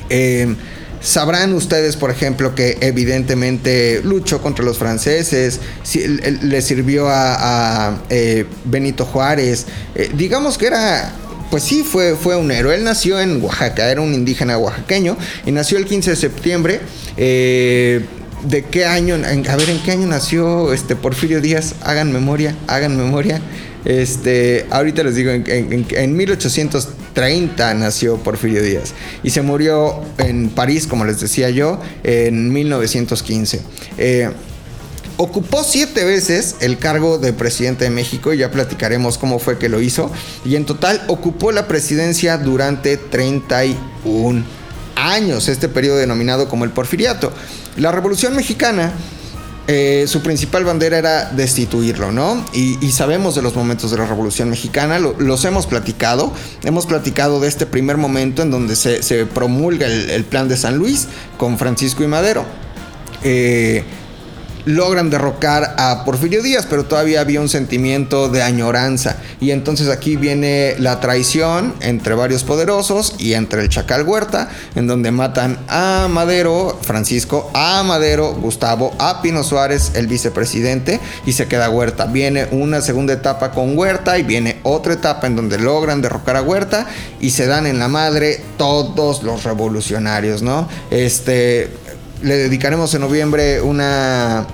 Eh, 0.08 0.54
sabrán 1.00 1.54
ustedes, 1.54 1.96
por 1.96 2.10
ejemplo, 2.10 2.54
que 2.54 2.78
evidentemente 2.80 4.00
luchó 4.04 4.42
contra 4.42 4.64
los 4.64 4.78
franceses, 4.78 5.60
le 6.42 6.62
sirvió 6.62 7.06
a, 7.08 8.02
eh, 8.10 8.44
Benito 8.64 9.04
Juárez, 9.04 9.66
digamos 10.14 10.58
que 10.58 10.66
era 10.66 11.14
pues 11.50 11.64
sí, 11.64 11.82
fue, 11.82 12.14
fue 12.14 12.36
un 12.36 12.50
héroe. 12.52 12.76
Él 12.76 12.84
nació 12.84 13.20
en 13.20 13.42
Oaxaca, 13.42 13.90
era 13.90 14.00
un 14.00 14.14
indígena 14.14 14.56
oaxaqueño 14.56 15.16
y 15.44 15.50
nació 15.50 15.78
el 15.78 15.84
15 15.84 16.10
de 16.10 16.16
septiembre. 16.16 16.80
Eh, 17.16 18.04
¿De 18.44 18.64
qué 18.64 18.86
año? 18.86 19.14
a 19.14 19.56
ver, 19.56 19.70
¿en 19.70 19.82
qué 19.82 19.92
año 19.92 20.06
nació 20.06 20.72
este 20.72 20.96
Porfirio 20.96 21.40
Díaz? 21.40 21.74
Hagan 21.82 22.12
memoria, 22.12 22.54
hagan 22.66 22.96
memoria. 22.96 23.40
Este, 23.84 24.66
ahorita 24.70 25.02
les 25.02 25.14
digo, 25.14 25.30
en, 25.30 26.16
1830 26.16 27.74
nació 27.74 28.16
Porfirio 28.18 28.62
Díaz 28.62 28.92
y 29.22 29.30
se 29.30 29.40
murió 29.40 30.00
en 30.18 30.50
París, 30.50 30.86
como 30.86 31.04
les 31.04 31.20
decía 31.20 31.50
yo, 31.50 31.80
en 32.02 32.52
1915. 32.52 33.60
Eh, 33.98 34.30
Ocupó 35.22 35.64
siete 35.64 36.06
veces 36.06 36.56
el 36.60 36.78
cargo 36.78 37.18
de 37.18 37.34
presidente 37.34 37.84
de 37.84 37.90
México 37.90 38.32
y 38.32 38.38
ya 38.38 38.50
platicaremos 38.50 39.18
cómo 39.18 39.38
fue 39.38 39.58
que 39.58 39.68
lo 39.68 39.82
hizo. 39.82 40.10
Y 40.46 40.56
en 40.56 40.64
total 40.64 41.02
ocupó 41.08 41.52
la 41.52 41.68
presidencia 41.68 42.38
durante 42.38 42.96
31 42.96 44.42
años, 44.96 45.48
este 45.48 45.68
periodo 45.68 45.98
denominado 45.98 46.48
como 46.48 46.64
el 46.64 46.70
porfiriato. 46.70 47.34
La 47.76 47.92
Revolución 47.92 48.34
Mexicana 48.34 48.92
eh, 49.72 50.06
su 50.08 50.20
principal 50.20 50.64
bandera 50.64 50.98
era 50.98 51.24
destituirlo, 51.26 52.10
¿no? 52.10 52.44
Y, 52.52 52.90
sabemos 52.90 53.36
de 53.36 53.42
los 53.42 53.54
momentos 53.54 53.92
de 53.92 53.98
la 53.98 54.06
Revolución 54.06 54.50
Mexicana, 54.50 54.98
los 54.98 55.44
hemos 55.44 55.68
platicado, 55.68 56.32
hemos 56.64 56.86
platicado 56.86 57.38
de 57.38 57.46
este 57.46 57.66
primer 57.66 57.96
momento 57.96 58.42
en 58.42 58.50
donde 58.50 58.74
se, 58.74 59.26
promulga 59.26 59.86
el, 59.86 60.24
plan 60.24 60.48
de 60.48 60.56
San 60.56 60.76
Luis 60.76 61.06
con 61.36 61.56
Francisco 61.56 62.02
y 62.02 62.08
Madero. 62.08 62.44
Eh, 63.22 63.84
logran 64.64 65.10
derrocar 65.10 65.74
a 65.78 66.04
Porfirio 66.04 66.42
Díaz, 66.42 66.66
pero 66.68 66.84
todavía 66.84 67.20
había 67.20 67.40
un 67.40 67.48
sentimiento 67.48 68.28
de 68.28 68.42
añoranza. 68.42 69.16
Y 69.40 69.50
entonces 69.50 69.88
aquí 69.88 70.16
viene 70.16 70.74
la 70.78 71.00
traición 71.00 71.74
entre 71.80 72.14
varios 72.14 72.44
poderosos 72.44 73.14
y 73.18 73.34
entre 73.34 73.62
el 73.62 73.68
Chacal 73.68 74.04
Huerta, 74.04 74.48
en 74.74 74.86
donde 74.86 75.10
matan 75.10 75.58
a 75.68 76.08
Madero, 76.10 76.78
Francisco, 76.82 77.50
a 77.54 77.82
Madero, 77.82 78.34
Gustavo, 78.34 78.94
a 78.98 79.22
Pino 79.22 79.42
Suárez, 79.42 79.92
el 79.94 80.06
vicepresidente, 80.06 81.00
y 81.26 81.32
se 81.32 81.46
queda 81.46 81.70
Huerta. 81.70 82.06
Viene 82.06 82.48
una 82.50 82.80
segunda 82.80 83.12
etapa 83.12 83.52
con 83.52 83.76
Huerta 83.76 84.18
y 84.18 84.22
viene 84.22 84.60
otra 84.62 84.94
etapa 84.94 85.26
en 85.26 85.36
donde 85.36 85.58
logran 85.58 86.02
derrocar 86.02 86.36
a 86.36 86.42
Huerta 86.42 86.86
y 87.20 87.30
se 87.30 87.46
dan 87.46 87.66
en 87.66 87.78
la 87.78 87.88
madre 87.88 88.42
todos 88.56 89.22
los 89.22 89.44
revolucionarios, 89.44 90.42
¿no? 90.42 90.68
Este, 90.90 91.70
le 92.22 92.36
dedicaremos 92.36 92.94
en 92.94 93.00
noviembre 93.00 93.60
una, 93.60 94.46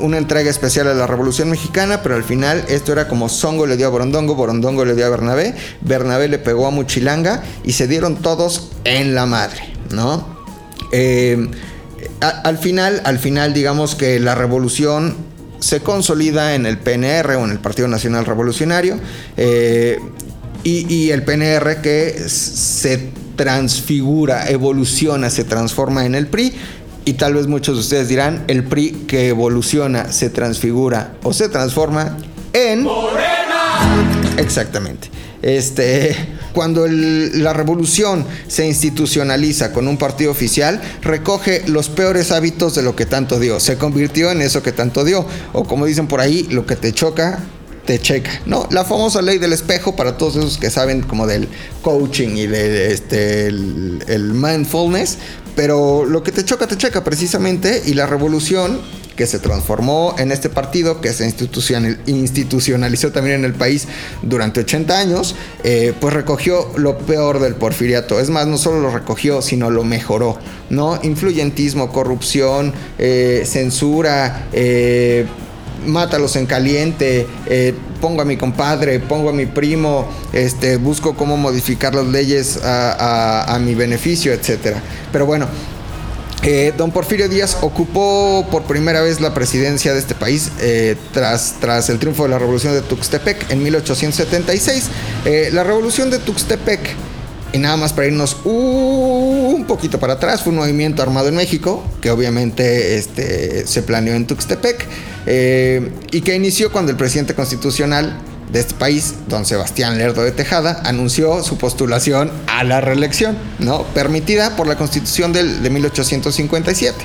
una 0.00 0.18
entrega 0.18 0.50
especial 0.50 0.88
a 0.88 0.94
la 0.94 1.06
Revolución 1.06 1.50
Mexicana, 1.50 2.02
pero 2.02 2.14
al 2.14 2.24
final 2.24 2.64
esto 2.68 2.92
era 2.92 3.08
como 3.08 3.28
Songo 3.28 3.66
le 3.66 3.76
dio 3.76 3.86
a 3.86 3.90
Borondongo, 3.90 4.34
Borondongo 4.34 4.84
le 4.84 4.94
dio 4.94 5.06
a 5.06 5.08
Bernabé, 5.08 5.54
Bernabé 5.80 6.28
le 6.28 6.38
pegó 6.38 6.66
a 6.66 6.70
Muchilanga 6.70 7.42
y 7.64 7.72
se 7.72 7.86
dieron 7.86 8.16
todos 8.16 8.70
en 8.84 9.14
la 9.14 9.26
madre, 9.26 9.72
¿no? 9.90 10.26
Eh, 10.92 11.48
al 12.20 12.58
final, 12.58 13.02
al 13.04 13.18
final 13.18 13.52
digamos 13.54 13.94
que 13.94 14.20
la 14.20 14.34
revolución 14.34 15.16
se 15.58 15.80
consolida 15.80 16.54
en 16.54 16.66
el 16.66 16.78
PNR 16.78 17.36
o 17.36 17.44
en 17.44 17.52
el 17.52 17.58
Partido 17.58 17.88
Nacional 17.88 18.26
Revolucionario 18.26 18.98
eh, 19.36 19.98
y, 20.64 20.92
y 20.92 21.10
el 21.10 21.22
PNR 21.22 21.80
que 21.82 22.10
se 22.28 23.10
transfigura, 23.36 24.48
evoluciona, 24.48 25.30
se 25.30 25.44
transforma 25.44 26.04
en 26.04 26.14
el 26.14 26.26
PRI 26.26 26.52
y 27.04 27.14
tal 27.14 27.34
vez 27.34 27.46
muchos 27.46 27.76
de 27.76 27.80
ustedes 27.80 28.08
dirán, 28.08 28.44
el 28.48 28.64
PRI 28.64 29.04
que 29.06 29.28
evoluciona, 29.28 30.12
se 30.12 30.30
transfigura 30.30 31.14
o 31.22 31.32
se 31.32 31.48
transforma 31.48 32.16
en... 32.52 32.84
¡Morena! 32.84 33.42
Exactamente. 34.36 35.10
Este, 35.42 36.14
cuando 36.52 36.86
la 36.86 37.52
revolución 37.52 38.24
se 38.46 38.66
institucionaliza 38.66 39.72
con 39.72 39.88
un 39.88 39.96
partido 39.96 40.30
oficial, 40.30 40.80
recoge 41.02 41.64
los 41.66 41.88
peores 41.88 42.30
hábitos 42.30 42.76
de 42.76 42.82
lo 42.82 42.94
que 42.94 43.06
tanto 43.06 43.40
dio. 43.40 43.58
Se 43.58 43.76
convirtió 43.76 44.30
en 44.30 44.40
eso 44.40 44.62
que 44.62 44.72
tanto 44.72 45.04
dio. 45.04 45.26
O 45.52 45.64
como 45.64 45.86
dicen 45.86 46.06
por 46.06 46.20
ahí, 46.20 46.46
lo 46.50 46.64
que 46.64 46.76
te 46.76 46.92
choca, 46.92 47.40
te 47.84 47.98
checa, 47.98 48.30
¿no? 48.46 48.68
La 48.70 48.84
famosa 48.84 49.20
ley 49.22 49.38
del 49.38 49.52
espejo 49.52 49.96
para 49.96 50.16
todos 50.16 50.36
esos 50.36 50.58
que 50.58 50.70
saben 50.70 51.02
como 51.02 51.26
del 51.26 51.48
coaching 51.82 52.36
y 52.36 52.46
de, 52.46 52.92
este 52.92 53.48
el 53.48 54.30
mindfulness, 54.34 55.18
pero 55.54 56.04
lo 56.04 56.22
que 56.22 56.32
te 56.32 56.44
choca, 56.44 56.66
te 56.66 56.76
checa 56.76 57.04
precisamente. 57.04 57.82
Y 57.86 57.94
la 57.94 58.06
revolución 58.06 58.80
que 59.16 59.26
se 59.26 59.38
transformó 59.38 60.14
en 60.18 60.32
este 60.32 60.48
partido, 60.48 61.00
que 61.00 61.12
se 61.12 61.26
institucionalizó 62.06 63.12
también 63.12 63.36
en 63.36 63.44
el 63.44 63.54
país 63.54 63.86
durante 64.22 64.60
80 64.60 64.98
años, 64.98 65.34
eh, 65.64 65.92
pues 66.00 66.14
recogió 66.14 66.72
lo 66.76 66.98
peor 66.98 67.40
del 67.40 67.54
porfiriato. 67.54 68.20
Es 68.20 68.30
más, 68.30 68.46
no 68.46 68.58
solo 68.58 68.80
lo 68.80 68.90
recogió, 68.90 69.42
sino 69.42 69.70
lo 69.70 69.84
mejoró, 69.84 70.38
¿no? 70.70 70.98
Influyentismo, 71.02 71.92
corrupción, 71.92 72.72
eh, 72.98 73.42
censura, 73.46 74.48
eh, 74.52 75.26
mátalos 75.86 76.36
en 76.36 76.46
caliente, 76.46 77.26
eh, 77.46 77.74
pongo 78.00 78.22
a 78.22 78.24
mi 78.24 78.36
compadre, 78.36 79.00
pongo 79.00 79.30
a 79.30 79.32
mi 79.32 79.46
primo, 79.46 80.08
este, 80.32 80.76
busco 80.76 81.14
cómo 81.14 81.36
modificar 81.36 81.94
las 81.94 82.06
leyes 82.06 82.60
a, 82.62 83.58
mi 83.60 83.74
beneficio, 83.74 84.32
etc. 84.32 84.76
Pero 85.12 85.26
bueno, 85.26 85.46
eh, 86.42 86.72
don 86.76 86.90
Porfirio 86.90 87.28
Díaz 87.28 87.58
ocupó 87.60 88.46
por 88.50 88.64
primera 88.64 89.00
vez 89.00 89.20
la 89.20 89.32
presidencia 89.32 89.92
de 89.92 90.00
este 90.00 90.14
país 90.14 90.50
eh, 90.60 90.96
tras, 91.12 91.56
tras 91.60 91.88
el 91.88 91.98
triunfo 91.98 92.24
de 92.24 92.30
la 92.30 92.38
revolución 92.38 92.72
de 92.72 92.80
Tuxtepec 92.80 93.50
en 93.50 93.62
1876. 93.62 94.90
la 95.52 95.62
revolución 95.62 96.10
de 96.10 96.18
Tuxtepec 96.18 96.80
y 97.52 97.58
nada 97.58 97.76
más 97.76 97.92
para 97.92 98.06
irnos 98.06 98.38
un 98.44 99.64
poquito 99.68 100.00
para 100.00 100.14
atrás, 100.14 100.42
fue 100.42 100.52
un 100.52 100.58
movimiento 100.58 101.02
armado 101.02 101.28
en 101.28 101.36
México, 101.36 101.84
que 102.00 102.10
obviamente 102.10 102.96
este, 102.96 103.66
se 103.66 103.82
planeó 103.82 104.14
en 104.14 104.26
Tuxtepec, 104.26 104.86
eh, 105.26 105.90
y 106.10 106.20
que 106.20 106.34
inició 106.34 106.72
cuando 106.72 106.90
el 106.90 106.96
presidente 106.96 107.34
constitucional 107.34 108.18
de 108.52 108.60
este 108.60 108.74
país, 108.74 109.14
don 109.28 109.46
Sebastián 109.46 109.96
Lerdo 109.96 110.22
de 110.22 110.30
Tejada, 110.30 110.82
anunció 110.84 111.42
su 111.42 111.56
postulación 111.56 112.30
a 112.46 112.64
la 112.64 112.82
reelección, 112.82 113.36
¿no? 113.58 113.84
Permitida 113.94 114.56
por 114.56 114.66
la 114.66 114.76
Constitución 114.76 115.32
del, 115.32 115.62
de 115.62 115.70
1857. 115.70 116.98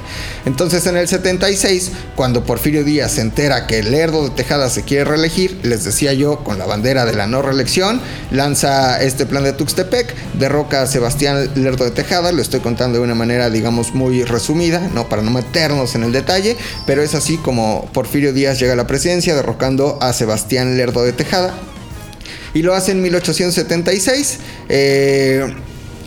Entonces, 0.46 0.86
en 0.88 0.98
el 0.98 1.08
76, 1.08 1.92
cuando 2.16 2.44
Porfirio 2.44 2.84
Díaz 2.84 3.14
se 3.14 3.22
entera 3.22 3.66
que 3.66 3.82
Lerdo 3.82 4.26
de 4.26 4.32
Tejada 4.32 4.70
se 4.70 4.84
quiere 4.84 5.06
reelegir, 5.06 5.58
les 5.64 5.86
decía 5.86 6.14
yo, 6.14 6.44
con 6.44 6.60
la 6.60 6.66
bandera 6.66 7.06
de 7.06 7.16
la 7.16 7.28
no 7.28 7.42
reelección, 7.42 8.02
lanza 8.32 9.02
este 9.02 9.26
plan 9.26 9.44
de 9.44 9.54
Tuxtepec, 9.54 10.14
derroca 10.34 10.82
a 10.82 10.88
Sebastián 10.88 11.50
Lerdo 11.56 11.86
de 11.86 11.92
Tejada, 11.92 12.34
lo 12.34 12.42
estoy 12.42 12.60
contando 12.60 12.98
de 12.98 13.06
una 13.06 13.16
manera, 13.16 13.50
digamos, 13.50 13.94
muy 13.94 14.26
resumida, 14.26 14.90
no 14.94 15.08
para 15.08 15.22
no 15.22 15.32
meternos 15.32 15.96
en 15.96 16.04
el 16.04 16.12
detalle, 16.12 16.58
pero 16.86 17.02
es 17.02 17.16
así 17.16 17.38
como 17.38 17.90
Porfirio 17.94 18.34
Díaz 18.34 18.60
llega 18.60 18.74
a 18.74 18.76
la 18.76 18.88
presidencia, 18.88 19.34
derrocando 19.34 19.98
a 20.02 20.12
Sebastián 20.12 20.76
Lerdo 20.76 21.04
de 21.04 21.14
Tejada 21.14 21.37
y 22.54 22.62
lo 22.62 22.74
hace 22.74 22.92
en 22.92 23.02
1876. 23.02 24.38
Eh, 24.70 25.54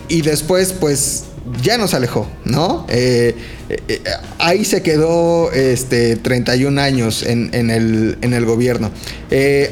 y 0.08 0.22
después, 0.22 0.72
pues 0.72 1.24
ya 1.62 1.78
nos 1.78 1.94
alejó, 1.94 2.28
¿no? 2.44 2.86
Eh, 2.88 3.34
eh, 3.68 4.02
ahí 4.38 4.64
se 4.64 4.82
quedó 4.82 5.52
este, 5.52 6.16
31 6.16 6.80
años 6.80 7.22
en, 7.22 7.52
el, 7.52 8.18
en 8.20 8.32
el, 8.32 8.44
gobierno. 8.44 8.90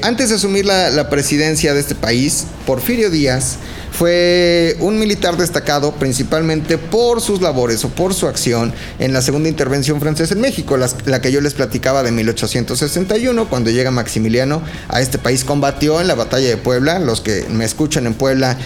antes 0.03 0.29
de 0.29 0.37
asumir 0.37 0.65
la, 0.65 1.11
presidencia 1.11 1.75
de 1.75 1.81
este 1.81 1.95
país, 1.95 2.47
Porfirio 2.67 3.11
Díaz 3.11 3.57
fue 3.91 4.77
un 4.81 4.99
militar 4.99 5.37
destacado 5.37 5.93
principalmente 5.93 6.79
por 6.79 7.21
sus 7.21 7.41
labores 7.41 7.85
o 7.85 7.89
por 7.89 8.15
su 8.15 8.29
acción 8.29 8.73
en 9.01 9.13
la 9.13 9.23
segunda 9.23 9.49
intervención 9.49 10.01
francesa 10.01 10.35
en 10.35 10.41
México, 10.41 10.77
la, 10.77 11.21
que 11.21 11.33
yo 11.33 11.41
les 11.41 11.55
platicaba 11.55 12.03
de 12.03 12.13
1861, 12.13 13.49
cuando 13.49 13.71
llega 13.71 13.91
Maximiliano 13.91 14.63
a 14.89 15.01
este 15.01 15.19
país, 15.19 15.43
combatió 15.43 16.01
en 16.01 16.07
la 16.07 16.15
batalla 16.15 16.49
de 16.49 16.57
Puebla, 16.57 17.01
los 17.01 17.21
que 17.21 17.47
me 17.51 17.65
escuchan 17.65 18.07
en 18.07 18.15
Puebla 18.15 18.57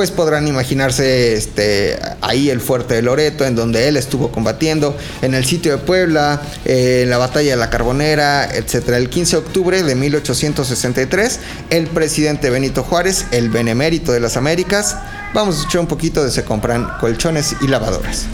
pues 0.00 0.12
podrán 0.12 0.48
imaginarse 0.48 1.34
este, 1.34 1.98
ahí 2.22 2.48
el 2.48 2.62
fuerte 2.62 2.94
de 2.94 3.02
Loreto, 3.02 3.44
en 3.44 3.54
donde 3.54 3.86
él 3.86 3.98
estuvo 3.98 4.32
combatiendo, 4.32 4.96
en 5.20 5.34
el 5.34 5.44
sitio 5.44 5.72
de 5.72 5.76
Puebla, 5.76 6.40
eh, 6.64 7.02
en 7.02 7.10
la 7.10 7.18
batalla 7.18 7.50
de 7.50 7.58
la 7.58 7.68
Carbonera, 7.68 8.46
etc. 8.46 8.88
El 8.94 9.10
15 9.10 9.36
de 9.36 9.42
octubre 9.42 9.82
de 9.82 9.94
1863, 9.94 11.40
el 11.68 11.86
presidente 11.88 12.48
Benito 12.48 12.82
Juárez, 12.82 13.26
el 13.30 13.50
benemérito 13.50 14.12
de 14.12 14.20
las 14.20 14.38
Américas, 14.38 14.96
vamos 15.34 15.56
a 15.56 15.58
escuchar 15.58 15.82
un 15.82 15.86
poquito 15.86 16.24
de 16.24 16.30
se 16.30 16.44
compran 16.44 16.88
colchones 16.98 17.54
y 17.60 17.66
lavadoras. 17.66 18.24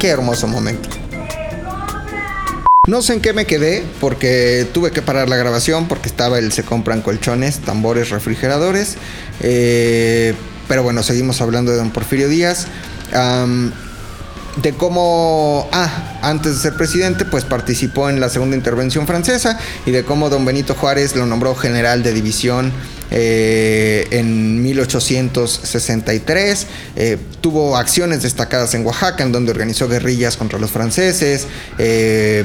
Qué 0.00 0.08
hermoso 0.08 0.48
momento. 0.48 0.95
No 2.86 3.02
sé 3.02 3.14
en 3.14 3.20
qué 3.20 3.32
me 3.32 3.46
quedé 3.46 3.84
porque 4.00 4.66
tuve 4.72 4.92
que 4.92 5.02
parar 5.02 5.28
la 5.28 5.36
grabación 5.36 5.88
porque 5.88 6.08
estaba 6.08 6.38
el 6.38 6.52
se 6.52 6.62
compran 6.62 7.02
colchones, 7.02 7.58
tambores, 7.58 8.10
refrigeradores. 8.10 8.96
Eh, 9.40 10.34
pero 10.68 10.84
bueno, 10.84 11.02
seguimos 11.02 11.40
hablando 11.40 11.72
de 11.72 11.78
don 11.78 11.90
Porfirio 11.90 12.28
Díaz. 12.28 12.68
de 14.62 14.72
cómo, 14.72 15.68
ah, 15.72 16.18
antes 16.22 16.54
de 16.54 16.60
ser 16.60 16.76
presidente, 16.76 17.24
pues 17.24 17.44
participó 17.44 18.08
en 18.08 18.20
la 18.20 18.28
segunda 18.28 18.56
intervención 18.56 19.06
francesa 19.06 19.58
y 19.84 19.90
de 19.90 20.04
cómo 20.04 20.30
don 20.30 20.44
Benito 20.44 20.74
Juárez 20.74 21.14
lo 21.14 21.26
nombró 21.26 21.54
general 21.54 22.02
de 22.02 22.14
división 22.14 22.72
eh, 23.10 24.06
en 24.10 24.62
1863. 24.62 26.66
Eh, 26.96 27.18
tuvo 27.40 27.76
acciones 27.76 28.22
destacadas 28.22 28.74
en 28.74 28.86
Oaxaca, 28.86 29.22
en 29.22 29.32
donde 29.32 29.52
organizó 29.52 29.88
guerrillas 29.88 30.36
contra 30.36 30.58
los 30.58 30.70
franceses. 30.70 31.46
Eh, 31.78 32.44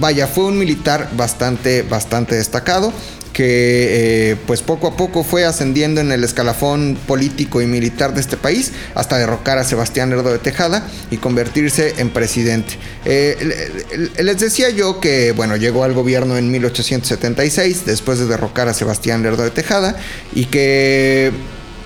vaya, 0.00 0.26
fue 0.26 0.44
un 0.44 0.58
militar 0.58 1.08
bastante, 1.16 1.82
bastante 1.82 2.34
destacado 2.34 2.92
que 3.32 4.30
eh, 4.32 4.36
pues 4.46 4.62
poco 4.62 4.86
a 4.88 4.96
poco 4.96 5.24
fue 5.24 5.44
ascendiendo 5.44 6.00
en 6.00 6.12
el 6.12 6.22
escalafón 6.24 6.98
político 7.06 7.62
y 7.62 7.66
militar 7.66 8.14
de 8.14 8.20
este 8.20 8.36
país 8.36 8.72
hasta 8.94 9.18
derrocar 9.18 9.58
a 9.58 9.64
Sebastián 9.64 10.10
Lerdo 10.10 10.30
de 10.30 10.38
Tejada 10.38 10.86
y 11.10 11.16
convertirse 11.16 11.94
en 11.98 12.10
presidente. 12.10 12.78
Eh, 13.04 14.10
les 14.18 14.38
decía 14.38 14.70
yo 14.70 15.00
que 15.00 15.32
bueno, 15.32 15.56
llegó 15.56 15.84
al 15.84 15.94
gobierno 15.94 16.36
en 16.36 16.50
1876 16.50 17.86
después 17.86 18.18
de 18.18 18.26
derrocar 18.26 18.68
a 18.68 18.74
Sebastián 18.74 19.22
Lerdo 19.22 19.42
de 19.42 19.50
Tejada 19.50 19.96
y 20.34 20.46
que 20.46 21.32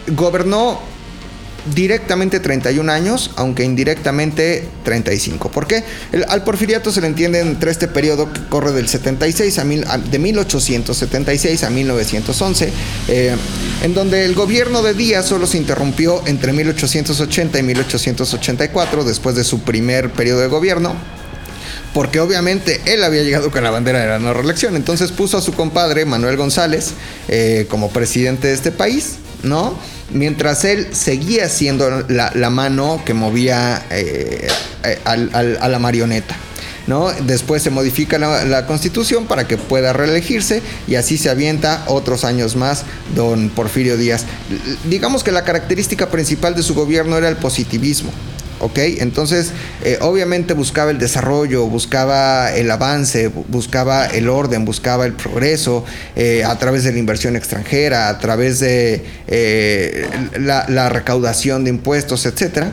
gobernó 0.09 0.96
directamente 1.75 2.41
31 2.41 2.91
años, 2.91 3.31
aunque 3.37 3.65
indirectamente 3.65 4.67
35. 4.85 5.51
¿Por 5.51 5.67
qué? 5.67 5.85
al 6.29 6.45
porfiriato 6.45 6.93
se 6.93 7.01
le 7.01 7.07
entiende 7.07 7.41
entre 7.41 7.71
este 7.71 7.89
periodo 7.89 8.33
que 8.33 8.41
corre 8.49 8.73
del 8.73 8.89
76 8.89 9.59
a, 9.59 9.65
de 9.99 10.19
1876 10.19 11.65
a 11.65 11.71
1911, 11.71 12.73
eh, 13.09 13.37
en 13.83 13.95
donde 13.95 14.25
el 14.25 14.35
gobierno 14.35 14.83
de 14.83 14.95
Díaz 14.95 15.27
solo 15.27 15.47
se 15.47 15.59
interrumpió 15.59 16.23
entre 16.27 16.53
1880 16.53 17.59
y 17.59 17.63
1884, 17.63 19.05
después 19.05 19.37
de 19.37 19.45
su 19.45 19.61
primer 19.61 20.11
periodo 20.11 20.41
de 20.41 20.49
gobierno 20.49 20.95
porque 21.97 22.21
obviamente 22.21 22.83
él 22.85 23.03
había 23.05 23.23
llegado 23.23 23.51
con 23.51 23.65
la 23.65 23.71
bandera 23.71 24.01
de 24.01 24.07
la 24.07 24.19
no 24.19 24.35
reelección. 24.35 24.77
Entonces 24.77 25.13
puso 25.13 25.39
a 25.39 25.41
su 25.41 25.55
compadre 25.55 26.05
Manuel 26.05 26.37
González 26.37 26.93
eh, 27.27 27.67
como 27.71 27.89
presidente 27.89 28.49
de 28.49 28.53
este 28.53 28.71
país, 28.71 29.15
¿no? 29.43 29.79
Mientras 30.11 30.65
él 30.65 30.89
seguía 30.93 31.49
siendo 31.49 32.05
la, 32.09 32.51
mano 32.51 33.03
que 33.05 33.15
movía 33.15 33.85
eh, 33.91 34.49
eh, 34.85 34.99
a 35.05 35.69
la 35.69 35.79
marioneta. 35.79 36.37
¿No? 36.87 37.11
Después 37.11 37.65
se 37.65 37.71
modifica 37.71 38.17
la, 38.17 38.65
constitución 38.67 39.27
para 39.27 39.49
que 39.49 39.57
pueda 39.57 39.93
reelegirse 39.93 40.63
y 40.87 40.95
así 40.95 41.19
se 41.19 41.29
avienta 41.29 41.83
otros 41.89 42.25
años 42.25 42.55
más 42.55 42.85
don 43.17 43.49
Porfirio 43.49 43.97
Díaz. 43.97 44.25
Digamos 44.89 45.25
que 45.25 45.33
la 45.33 45.43
característica 45.43 46.11
principal 46.11 46.55
de 46.55 46.63
su 46.63 46.75
gobierno 46.75 47.19
era 47.19 47.29
el 47.29 47.37
positivismo. 47.37 48.13
¿Ok? 48.61 48.79
Entonces, 48.99 49.53
eh, 49.85 49.99
obviamente 50.01 50.55
buscaba 50.55 50.91
el 50.91 50.99
desarrollo, 50.99 51.67
buscaba 51.67 52.55
el 52.55 52.71
avance, 52.71 53.29
buscaba 53.29 54.07
el 54.07 54.29
orden, 54.29 54.65
buscaba 54.65 55.07
el 55.07 55.13
progreso 55.13 55.85
eh, 56.15 56.45
a 56.45 56.59
través 56.59 56.85
de 56.85 56.93
la 56.93 56.99
inversión 56.99 57.37
extranjera, 57.37 58.09
a 58.09 58.19
través 58.19 58.61
de 58.61 59.05
eh, 59.27 60.09
la, 60.39 60.67
la, 60.69 60.89
recaudación 60.89 61.65
de 61.65 61.71
impuestos, 61.71 62.27
etcétera. 62.27 62.73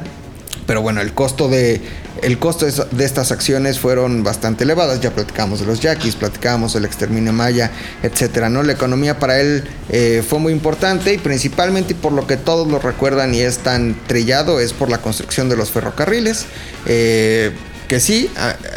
Pero 0.65 0.81
bueno, 0.81 1.01
el 1.01 1.13
costo 1.13 1.49
de 1.49 1.81
el 2.23 2.39
costo 2.39 2.65
de 2.65 3.05
estas 3.05 3.31
acciones 3.31 3.79
fueron 3.79 4.23
bastante 4.23 4.63
elevadas. 4.63 5.01
Ya 5.01 5.11
platicamos 5.11 5.59
de 5.59 5.65
los 5.65 5.81
yaquis, 5.81 6.15
platicamos 6.15 6.73
del 6.73 6.85
exterminio 6.85 7.33
maya, 7.33 7.71
etcétera. 8.01 8.49
¿no? 8.49 8.63
La 8.63 8.73
economía 8.73 9.19
para 9.19 9.39
él 9.39 9.63
eh, 9.89 10.23
fue 10.27 10.39
muy 10.39 10.53
importante 10.53 11.13
y 11.13 11.17
principalmente 11.17 11.95
por 11.95 12.13
lo 12.13 12.25
que 12.25 12.37
todos 12.37 12.67
lo 12.67 12.79
recuerdan 12.79 13.33
y 13.33 13.41
es 13.41 13.59
tan 13.59 13.95
trillado 14.07 14.59
es 14.59 14.73
por 14.73 14.89
la 14.89 14.99
construcción 14.99 15.49
de 15.49 15.57
los 15.57 15.71
ferrocarriles. 15.71 16.45
Eh, 16.85 17.51
que 17.87 17.99
sí, 17.99 18.29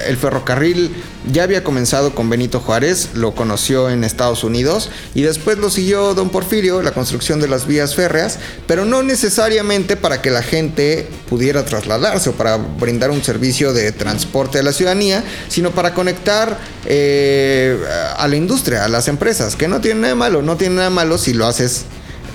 el 0.06 0.16
ferrocarril 0.16 0.94
ya 1.32 1.42
había 1.42 1.64
comenzado 1.64 2.14
con 2.14 2.30
Benito 2.30 2.60
Juárez, 2.60 3.10
lo 3.14 3.34
conoció 3.34 3.90
en 3.90 4.04
Estados 4.04 4.44
Unidos 4.44 4.90
y 5.14 5.22
después 5.22 5.58
lo 5.58 5.70
siguió 5.70 6.14
don 6.14 6.30
Porfirio, 6.30 6.82
la 6.82 6.92
construcción 6.92 7.40
de 7.40 7.48
las 7.48 7.66
vías 7.66 7.94
férreas, 7.94 8.38
pero 8.66 8.84
no 8.84 9.02
necesariamente 9.02 9.96
para 9.96 10.22
que 10.22 10.30
la 10.30 10.42
gente 10.42 11.08
pudiera 11.28 11.64
trasladarse 11.64 12.30
o 12.30 12.32
para 12.32 12.56
brindar 12.56 13.10
un 13.10 13.22
servicio 13.22 13.72
de 13.72 13.92
transporte 13.92 14.58
a 14.58 14.62
la 14.62 14.72
ciudadanía, 14.72 15.24
sino 15.48 15.72
para 15.72 15.94
conectar 15.94 16.58
eh, 16.86 17.78
a 18.16 18.28
la 18.28 18.36
industria, 18.36 18.84
a 18.84 18.88
las 18.88 19.08
empresas, 19.08 19.56
que 19.56 19.68
no 19.68 19.80
tiene 19.80 20.02
nada 20.02 20.14
malo, 20.14 20.42
no 20.42 20.56
tiene 20.56 20.76
nada 20.76 20.90
malo 20.90 21.18
si 21.18 21.32
lo 21.32 21.46
haces 21.46 21.84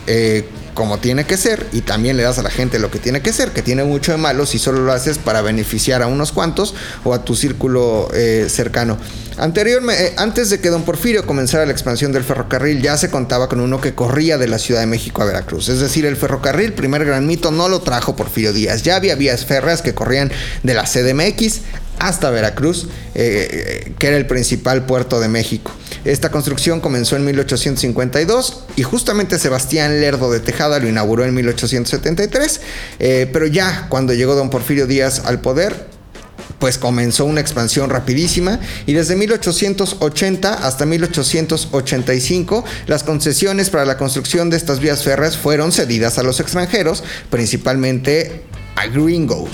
eh, 0.07 0.47
como 0.73 0.99
tiene 0.99 1.25
que 1.25 1.37
ser 1.37 1.67
y 1.71 1.81
también 1.81 2.17
le 2.17 2.23
das 2.23 2.39
a 2.39 2.43
la 2.43 2.49
gente 2.49 2.79
lo 2.79 2.91
que 2.91 2.99
tiene 2.99 3.21
que 3.21 3.33
ser, 3.33 3.51
que 3.51 3.61
tiene 3.61 3.83
mucho 3.83 4.11
de 4.11 4.17
malo 4.17 4.45
si 4.45 4.59
solo 4.59 4.81
lo 4.81 4.91
haces 4.91 5.17
para 5.17 5.41
beneficiar 5.41 6.01
a 6.01 6.07
unos 6.07 6.31
cuantos 6.31 6.73
o 7.03 7.13
a 7.13 7.23
tu 7.23 7.35
círculo 7.35 8.09
eh, 8.13 8.47
cercano. 8.49 8.97
Anteriormente, 9.37 10.07
eh, 10.07 10.13
antes 10.17 10.49
de 10.49 10.59
que 10.59 10.69
don 10.69 10.83
Porfirio 10.83 11.25
comenzara 11.25 11.65
la 11.65 11.71
expansión 11.71 12.11
del 12.11 12.23
ferrocarril, 12.23 12.81
ya 12.81 12.97
se 12.97 13.09
contaba 13.09 13.49
con 13.49 13.59
uno 13.59 13.81
que 13.81 13.95
corría 13.95 14.37
de 14.37 14.47
la 14.47 14.59
Ciudad 14.59 14.81
de 14.81 14.87
México 14.87 15.21
a 15.21 15.25
Veracruz. 15.25 15.69
Es 15.69 15.79
decir, 15.79 16.05
el 16.05 16.15
ferrocarril, 16.15 16.73
primer 16.73 17.05
gran 17.05 17.25
mito, 17.25 17.51
no 17.51 17.67
lo 17.69 17.81
trajo 17.81 18.15
Porfirio 18.15 18.53
Díaz. 18.53 18.83
Ya 18.83 18.97
había 18.97 19.15
vías 19.15 19.45
férreas 19.45 19.81
que 19.81 19.93
corrían 19.93 20.31
de 20.63 20.73
la 20.73 20.83
CDMX 20.83 21.61
hasta 21.99 22.29
Veracruz, 22.29 22.87
eh, 23.15 23.93
que 23.97 24.07
era 24.07 24.17
el 24.17 24.27
principal 24.27 24.85
puerto 24.85 25.19
de 25.19 25.27
México. 25.27 25.71
Esta 26.03 26.31
construcción 26.31 26.79
comenzó 26.79 27.15
en 27.15 27.25
1852 27.25 28.63
y 28.75 28.83
justamente 28.83 29.37
Sebastián 29.37 30.01
Lerdo 30.01 30.31
de 30.31 30.39
Tejada 30.39 30.79
lo 30.79 30.89
inauguró 30.89 31.25
en 31.25 31.33
1873, 31.35 32.61
eh, 32.99 33.29
pero 33.31 33.45
ya 33.45 33.87
cuando 33.89 34.13
llegó 34.13 34.33
don 34.33 34.49
Porfirio 34.49 34.87
Díaz 34.87 35.21
al 35.25 35.41
poder, 35.41 35.87
pues 36.57 36.77
comenzó 36.77 37.25
una 37.25 37.41
expansión 37.41 37.89
rapidísima 37.89 38.59
y 38.85 38.93
desde 38.93 39.15
1880 39.15 40.53
hasta 40.53 40.85
1885 40.85 42.65
las 42.87 43.03
concesiones 43.03 43.69
para 43.69 43.85
la 43.85 43.97
construcción 43.97 44.49
de 44.49 44.57
estas 44.57 44.79
vías 44.79 45.03
férreas 45.03 45.37
fueron 45.37 45.71
cedidas 45.71 46.17
a 46.17 46.23
los 46.23 46.39
extranjeros, 46.39 47.03
principalmente 47.29 48.43
a 48.75 48.87
gringos 48.87 49.49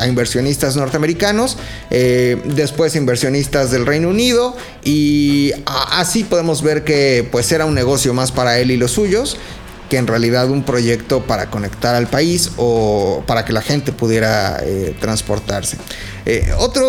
a 0.00 0.06
inversionistas 0.06 0.76
norteamericanos, 0.76 1.58
eh, 1.90 2.40
después 2.44 2.96
inversionistas 2.96 3.70
del 3.70 3.86
Reino 3.86 4.08
Unido 4.08 4.56
y 4.82 5.52
así 5.66 6.24
podemos 6.24 6.62
ver 6.62 6.84
que 6.84 7.28
pues 7.30 7.52
era 7.52 7.66
un 7.66 7.74
negocio 7.74 8.14
más 8.14 8.32
para 8.32 8.58
él 8.58 8.70
y 8.70 8.76
los 8.76 8.92
suyos 8.92 9.36
que 9.90 9.96
en 9.96 10.06
realidad 10.06 10.48
un 10.48 10.62
proyecto 10.62 11.24
para 11.24 11.50
conectar 11.50 11.96
al 11.96 12.06
país 12.06 12.52
o 12.56 13.24
para 13.26 13.44
que 13.44 13.52
la 13.52 13.60
gente 13.60 13.90
pudiera 13.90 14.60
eh, 14.62 14.94
transportarse. 15.00 15.78
Eh, 16.26 16.52
otro, 16.58 16.88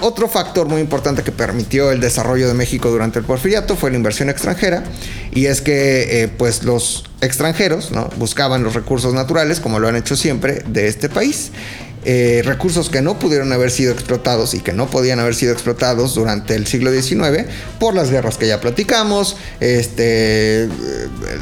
otro 0.00 0.28
factor 0.28 0.66
muy 0.66 0.80
importante 0.80 1.22
que 1.22 1.30
permitió 1.30 1.92
el 1.92 2.00
desarrollo 2.00 2.48
de 2.48 2.54
México 2.54 2.90
durante 2.90 3.18
el 3.18 3.26
porfiriato 3.26 3.76
fue 3.76 3.90
la 3.90 3.98
inversión 3.98 4.30
extranjera 4.30 4.82
y 5.30 5.44
es 5.44 5.60
que 5.60 6.30
pues 6.38 6.62
los 6.62 7.04
extranjeros 7.20 7.90
buscaban 8.16 8.62
los 8.62 8.72
recursos 8.72 9.12
naturales 9.12 9.60
como 9.60 9.78
lo 9.78 9.88
han 9.88 9.96
hecho 9.96 10.16
siempre 10.16 10.62
de 10.66 10.88
este 10.88 11.10
país 11.10 11.50
eh, 12.10 12.40
recursos 12.42 12.88
que 12.88 13.02
no 13.02 13.18
pudieron 13.18 13.52
haber 13.52 13.70
sido 13.70 13.92
explotados 13.92 14.54
y 14.54 14.60
que 14.60 14.72
no 14.72 14.86
podían 14.88 15.20
haber 15.20 15.34
sido 15.34 15.52
explotados 15.52 16.14
durante 16.14 16.54
el 16.54 16.66
siglo 16.66 16.90
XIX 16.90 17.44
por 17.78 17.94
las 17.94 18.10
guerras 18.10 18.38
que 18.38 18.46
ya 18.46 18.62
platicamos, 18.62 19.36
este, 19.60 20.70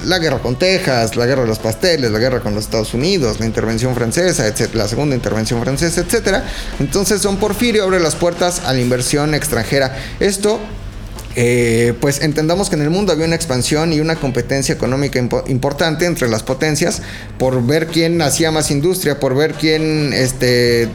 la 0.07 0.18
guerra 0.18 0.40
con 0.40 0.59
Texas, 0.59 1.14
la 1.14 1.24
guerra 1.26 1.42
de 1.42 1.46
los 1.46 1.61
pasteles, 1.61 2.11
la 2.11 2.18
guerra 2.18 2.40
con 2.40 2.57
los 2.57 2.64
Estados 2.64 2.94
Unidos, 2.94 3.38
la 3.38 3.46
intervención 3.46 3.94
francesa, 3.94 4.52
la 4.72 4.88
segunda 4.88 5.14
intervención 5.14 5.62
francesa, 5.62 6.00
etc. 6.00 6.42
Entonces 6.81 7.22
Don 7.22 7.37
Porfirio 7.37 7.85
abre 7.85 8.00
las 8.00 8.16
puertas 8.16 8.62
a 8.64 8.72
la 8.72 8.81
inversión 8.81 9.35
extranjera. 9.35 9.96
Esto 10.18 10.59
eh, 11.38 11.92
pues 12.01 12.22
entendamos 12.22 12.70
que 12.70 12.77
en 12.77 12.83
el 12.83 12.88
mundo 12.88 13.12
había 13.12 13.27
una 13.27 13.37
expansión 13.37 13.92
y 13.92 14.01
una 14.01 14.16
competencia 14.16 14.75
económica 14.75 15.18
importante 15.49 16.07
entre 16.07 16.29
las 16.29 16.42
potencias 16.42 17.03
por 17.38 17.64
ver 17.64 17.88
quién 17.88 18.22
hacía 18.22 18.51
más 18.51 18.70
industria, 18.70 19.20
por 19.20 19.35
ver 19.35 19.53
quién 19.53 20.14
este, 20.14 20.88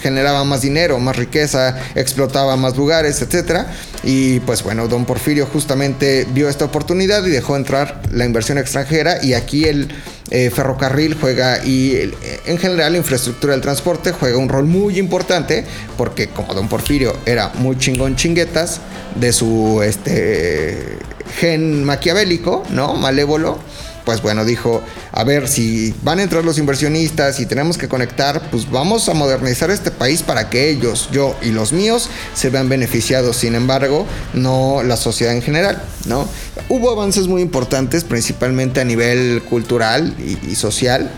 generaba 0.00 0.44
más 0.44 0.62
dinero, 0.62 0.98
más 0.98 1.16
riqueza, 1.16 1.78
explotaba 1.94 2.56
más 2.56 2.74
lugares, 2.74 3.20
etc. 3.20 3.66
Y 4.02 4.40
pues 4.40 4.62
bueno, 4.62 4.88
don 4.88 5.04
Porfirio 5.04 5.44
justamente 5.44 6.26
vio 6.32 6.48
esta 6.48 6.64
oportunidad 6.64 7.22
y 7.26 7.30
dejó 7.30 7.56
entrar 7.56 8.00
la 8.10 8.24
inversión 8.24 8.56
extranjera 8.56 9.22
y 9.22 9.34
aquí 9.34 9.66
el 9.66 9.88
eh, 10.30 10.48
ferrocarril 10.48 11.14
juega 11.20 11.62
y 11.62 12.10
en 12.46 12.56
general 12.56 12.92
la 12.92 12.98
infraestructura 12.98 13.52
del 13.52 13.60
transporte 13.60 14.12
juega 14.12 14.38
un 14.38 14.48
rol 14.48 14.64
muy 14.64 14.98
importante 14.98 15.66
porque 15.98 16.28
como 16.28 16.54
don 16.54 16.70
Porfirio 16.70 17.14
era 17.26 17.50
muy 17.56 17.76
chingón 17.76 18.16
chinguetas 18.16 18.80
de 19.14 19.32
su 19.32 19.81
este 19.88 20.98
gen 21.38 21.84
maquiavélico, 21.84 22.62
¿no? 22.70 22.94
Malévolo 22.94 23.58
pues 24.04 24.20
bueno, 24.20 24.44
dijo, 24.44 24.82
a 25.12 25.24
ver, 25.24 25.48
si 25.48 25.94
van 26.02 26.18
a 26.18 26.22
entrar 26.22 26.44
los 26.44 26.58
inversionistas 26.58 27.38
y 27.40 27.46
tenemos 27.46 27.78
que 27.78 27.88
conectar, 27.88 28.50
pues 28.50 28.70
vamos 28.70 29.08
a 29.08 29.14
modernizar 29.14 29.70
este 29.70 29.90
país 29.90 30.22
para 30.22 30.50
que 30.50 30.70
ellos, 30.70 31.08
yo 31.12 31.36
y 31.42 31.50
los 31.50 31.72
míos 31.72 32.08
se 32.34 32.50
vean 32.50 32.68
beneficiados, 32.68 33.36
sin 33.36 33.54
embargo, 33.54 34.06
no 34.34 34.82
la 34.82 34.96
sociedad 34.96 35.34
en 35.34 35.42
general, 35.42 35.82
¿no? 36.06 36.28
Hubo 36.68 36.90
avances 36.90 37.28
muy 37.28 37.42
importantes, 37.42 38.04
principalmente 38.04 38.80
a 38.80 38.84
nivel 38.84 39.42
cultural 39.48 40.14
y, 40.18 40.54
social, 40.56 41.10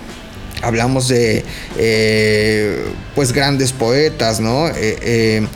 hablamos 0.62 1.08
de 1.08 1.44
eh, 1.78 2.84
pues 3.14 3.32
grandes 3.32 3.72
poetas, 3.72 4.40
¿no? 4.40 4.68
Eh, 4.68 4.72
eh, 4.76 5.46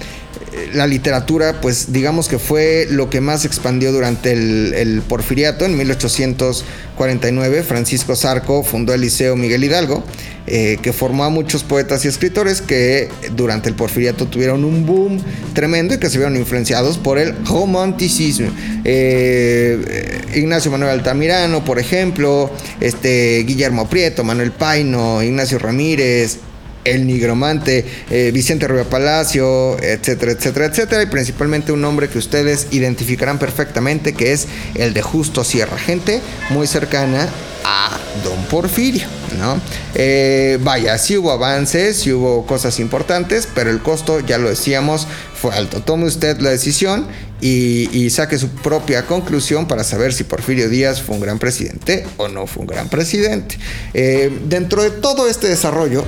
la 0.72 0.86
literatura, 0.86 1.60
pues 1.60 1.92
digamos 1.92 2.28
que 2.28 2.38
fue 2.38 2.86
lo 2.90 3.10
que 3.10 3.20
más 3.20 3.44
expandió 3.44 3.92
durante 3.92 4.32
el, 4.32 5.02
porfiriato. 5.08 5.64
En 5.64 5.76
1849, 5.76 7.62
Francisco 7.62 8.16
Zarco 8.16 8.62
fundó 8.62 8.94
el 8.94 9.00
Liceo 9.00 9.36
Miguel 9.36 9.64
Hidalgo, 9.64 10.04
eh, 10.46 10.78
que 10.82 10.92
formó 10.92 11.24
a 11.24 11.30
muchos 11.30 11.64
poetas 11.64 12.04
y 12.04 12.08
escritores 12.08 12.60
que 12.60 13.08
durante 13.36 13.68
el 13.68 13.74
porfiriato 13.74 14.26
tuvieron 14.26 14.64
un 14.64 14.86
boom 14.86 15.20
tremendo 15.54 15.94
y 15.94 15.98
que 15.98 16.10
se 16.10 16.18
vieron 16.18 16.36
influenciados 16.36 16.98
por 16.98 17.18
el 17.18 17.34
romanticismo. 17.44 18.50
Eh, 18.84 20.20
Ignacio 20.34 20.70
Manuel 20.70 20.92
Altamirano, 20.92 21.64
por 21.64 21.78
ejemplo, 21.78 22.50
este, 22.80 23.44
Guillermo 23.46 23.88
Prieto, 23.88 24.24
Manuel 24.24 24.52
Paino, 24.52 25.22
Ignacio 25.22 25.58
Ramírez, 25.58 26.38
el 26.84 27.06
Nigromante, 27.06 27.84
eh, 28.10 28.30
Vicente 28.32 28.66
Rubio 28.66 28.88
Palacio, 28.88 29.78
etcétera, 29.82 30.32
etcétera, 30.32 30.66
etcétera, 30.66 31.02
y 31.02 31.06
principalmente 31.06 31.72
un 31.72 31.80
nombre 31.80 32.08
que 32.08 32.18
ustedes 32.18 32.68
identificarán 32.70 33.38
perfectamente, 33.38 34.14
que 34.14 34.32
es 34.32 34.46
el 34.74 34.94
de 34.94 35.02
Justo 35.02 35.44
Sierra, 35.44 35.78
gente 35.78 36.20
muy 36.50 36.66
cercana 36.66 37.28
a 37.64 37.98
Don 38.24 38.44
Porfirio, 38.44 39.06
¿no? 39.38 39.60
Eh, 39.94 40.58
vaya, 40.62 40.96
sí 40.98 41.16
hubo 41.16 41.30
avances, 41.32 41.98
sí 41.98 42.12
hubo 42.12 42.46
cosas 42.46 42.80
importantes, 42.80 43.48
pero 43.54 43.70
el 43.70 43.80
costo, 43.80 44.20
ya 44.20 44.38
lo 44.38 44.48
decíamos, 44.48 45.06
fue 45.34 45.54
alto. 45.54 45.82
Tome 45.82 46.06
usted 46.06 46.38
la 46.40 46.50
decisión 46.50 47.06
y, 47.40 48.08
saque 48.10 48.38
su 48.38 48.48
propia 48.48 49.06
conclusión 49.06 49.68
para 49.68 49.84
saber 49.84 50.12
si 50.12 50.24
Porfirio 50.24 50.68
Díaz 50.68 51.02
fue 51.02 51.14
un 51.14 51.20
gran 51.20 51.38
presidente 51.38 52.06
o 52.16 52.28
no 52.28 52.46
fue 52.46 52.62
un 52.62 52.66
gran 52.66 52.88
presidente. 52.88 53.58
Eh, 53.94 54.32
dentro 54.46 54.82
de 54.82 54.90
todo 54.90 55.28
este 55.28 55.48
desarrollo, 55.48 56.04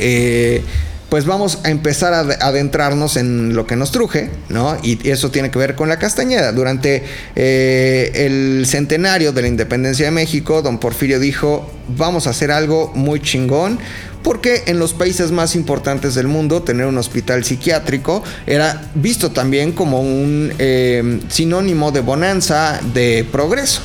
eh, 0.00 0.62
pues 1.10 1.26
vamos 1.26 1.58
a 1.64 1.70
empezar 1.70 2.14
a 2.14 2.20
adentrarnos 2.20 3.16
en 3.16 3.54
lo 3.54 3.66
que 3.66 3.74
nos 3.74 3.90
truje, 3.90 4.30
¿no? 4.48 4.78
Y 4.80 5.10
eso 5.10 5.32
tiene 5.32 5.50
que 5.50 5.58
ver 5.58 5.74
con 5.74 5.88
la 5.88 5.98
Castañeda. 5.98 6.52
Durante 6.52 7.02
eh, 7.34 8.12
el 8.14 8.64
centenario 8.64 9.32
de 9.32 9.42
la 9.42 9.48
independencia 9.48 10.06
de 10.06 10.12
México, 10.12 10.62
don 10.62 10.78
Porfirio 10.78 11.18
dijo, 11.18 11.68
vamos 11.88 12.28
a 12.28 12.30
hacer 12.30 12.52
algo 12.52 12.92
muy 12.94 13.20
chingón, 13.20 13.80
porque 14.22 14.62
en 14.66 14.78
los 14.78 14.94
países 14.94 15.32
más 15.32 15.56
importantes 15.56 16.14
del 16.14 16.28
mundo 16.28 16.62
tener 16.62 16.86
un 16.86 16.96
hospital 16.96 17.42
psiquiátrico 17.42 18.22
era 18.46 18.80
visto 18.94 19.32
también 19.32 19.72
como 19.72 20.00
un 20.02 20.52
eh, 20.60 21.20
sinónimo 21.28 21.90
de 21.90 22.00
bonanza, 22.00 22.78
de 22.94 23.26
progreso. 23.32 23.80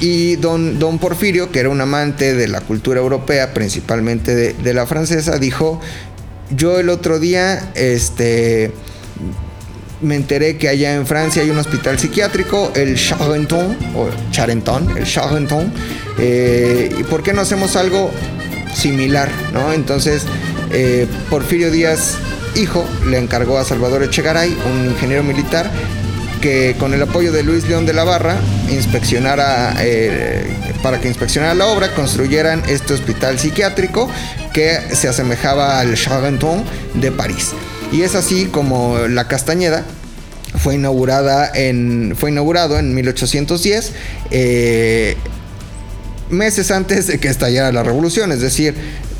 Y 0.00 0.36
don, 0.36 0.78
don 0.78 0.98
Porfirio, 0.98 1.50
que 1.50 1.60
era 1.60 1.68
un 1.68 1.80
amante 1.80 2.34
de 2.34 2.46
la 2.46 2.60
cultura 2.60 3.00
europea, 3.00 3.52
principalmente 3.52 4.34
de, 4.34 4.74
la 4.74 4.86
francesa, 4.86 5.38
dijo, 5.38 5.80
yo 6.50 6.78
el 6.78 6.88
otro 6.88 7.18
día, 7.18 7.72
este 7.74 8.72
me 10.00 10.14
enteré 10.14 10.56
que 10.56 10.68
allá 10.68 10.94
en 10.94 11.08
Francia 11.08 11.42
hay 11.42 11.50
un 11.50 11.58
hospital 11.58 11.98
psiquiátrico, 11.98 12.70
el 12.76 12.94
Charenton, 12.94 13.76
o 13.96 14.08
Charenton, 14.30 14.96
el 14.96 15.04
Charenton, 15.04 15.72
eh, 16.18 16.94
¿y 16.96 17.02
por 17.02 17.24
qué 17.24 17.32
no 17.32 17.40
hacemos 17.40 17.74
algo 17.74 18.12
similar? 18.72 19.28
¿no? 19.52 19.72
Entonces, 19.72 20.22
eh, 20.70 21.08
Porfirio 21.30 21.72
Díaz, 21.72 22.14
hijo, 22.54 22.84
le 23.08 23.18
encargó 23.18 23.58
a 23.58 23.64
Salvador 23.64 24.04
Echegaray, 24.04 24.56
un 24.70 24.90
ingeniero 24.90 25.24
militar, 25.24 25.68
que 26.40 26.76
con 26.78 26.94
el 26.94 27.02
apoyo 27.02 27.32
de 27.32 27.42
Luis 27.42 27.68
León 27.68 27.86
de 27.86 27.92
la 27.92 28.04
Barra 28.04 28.36
inspeccionara 28.70 29.74
eh, 29.80 30.46
para 30.82 31.00
que 31.00 31.08
inspeccionara 31.08 31.54
la 31.54 31.66
obra 31.66 31.94
construyeran 31.94 32.62
este 32.68 32.94
hospital 32.94 33.38
psiquiátrico 33.38 34.08
que 34.52 34.78
se 34.92 35.08
asemejaba 35.08 35.80
al 35.80 35.94
Charenton 35.94 36.64
de 36.94 37.12
París. 37.12 37.52
Y 37.92 38.02
es 38.02 38.14
así 38.14 38.46
como 38.46 38.98
la 39.08 39.28
Castañeda 39.28 39.84
fue 40.58 40.74
inaugurada 40.74 41.50
en 41.54 42.14
fue 42.16 42.30
inaugurado 42.30 42.78
en 42.78 42.94
1810 42.94 43.92
eh, 44.30 45.16
meses 46.30 46.70
antes 46.70 47.06
de 47.06 47.18
que 47.18 47.28
estallara 47.28 47.70
la 47.70 47.82
revolución 47.82 48.32
es 48.32 48.40
decir 48.40 48.74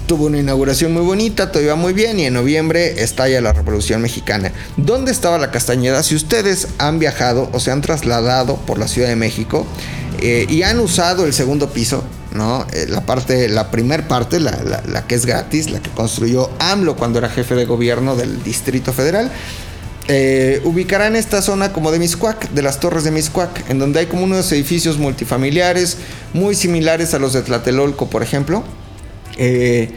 tuvo 0.09 0.27
una 0.27 0.39
inauguración 0.39 0.93
muy 0.93 1.03
bonita, 1.03 1.53
todo 1.53 1.63
iba 1.63 1.77
muy 1.77 1.93
bien 1.93 2.19
y 2.19 2.25
en 2.25 2.35
noviembre 2.35 3.03
estalla 3.03 3.41
la 3.43 3.53
Revolución 3.53 4.01
Mexicana. 4.01 4.51
¿Dónde 4.79 5.13
estaba 5.13 5.39
la 5.39 5.51
Castañeda? 5.51 6.03
Si 6.03 6.17
ustedes 6.17 6.67
han 6.79 6.99
viajado 6.99 7.49
o 7.53 7.61
se 7.61 7.71
han 7.71 7.83
trasladado 7.83 8.57
por 8.57 8.79
la 8.79 8.89
Ciudad 8.89 9.09
de 9.09 9.17
México 9.17 9.67
eh, 10.21 10.47
y 10.49 10.63
han 10.63 10.81
usado 10.81 11.27
el 11.27 11.35
segundo 11.35 11.71
piso, 11.71 12.03
¿no? 12.33 12.67
Eh, 12.73 12.87
la 12.89 13.05
parte, 13.05 13.51
la 13.51 13.71
primer 13.71 14.09
parte, 14.09 14.41
la, 14.41 15.05
que 15.07 15.15
es 15.15 15.27
gratis, 15.27 15.71
la 15.71 15.81
que 15.81 15.91
construyó 15.91 16.51
AMLO 16.59 16.97
cuando 16.97 17.19
era 17.19 17.29
jefe 17.29 17.55
de 17.55 17.67
gobierno 17.67 18.17
del 18.17 18.43
Distrito 18.43 18.95
Federal. 18.95 19.31
Eh, 20.11 20.63
ubicarán 20.65 21.17
esta 21.17 21.43
zona 21.43 21.75
como 21.75 21.93
de 21.93 21.99
Miscuac, 21.99 22.49
de 22.53 22.63
las 22.63 22.81
torres 22.81 23.05
de 23.05 23.11
Miscuac, 23.11 23.69
en 23.69 23.79
donde 23.79 24.01
hay 24.01 24.07
como 24.07 24.25
unos 24.25 24.51
edificios 24.53 24.97
multifamiliares 24.97 25.99
muy 26.33 26.55
similares 26.55 27.13
a 27.13 27.19
los 27.19 27.35
de 27.35 27.43
Tlatelolco, 27.43 28.09
por 28.09 28.23
ejemplo, 28.23 28.65
eh, 29.39 29.91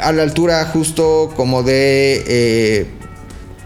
a 0.00 0.12
la 0.12 0.22
altura 0.22 0.64
justo 0.66 1.32
como 1.36 1.62
de 1.62 2.24
eh, 2.26 2.86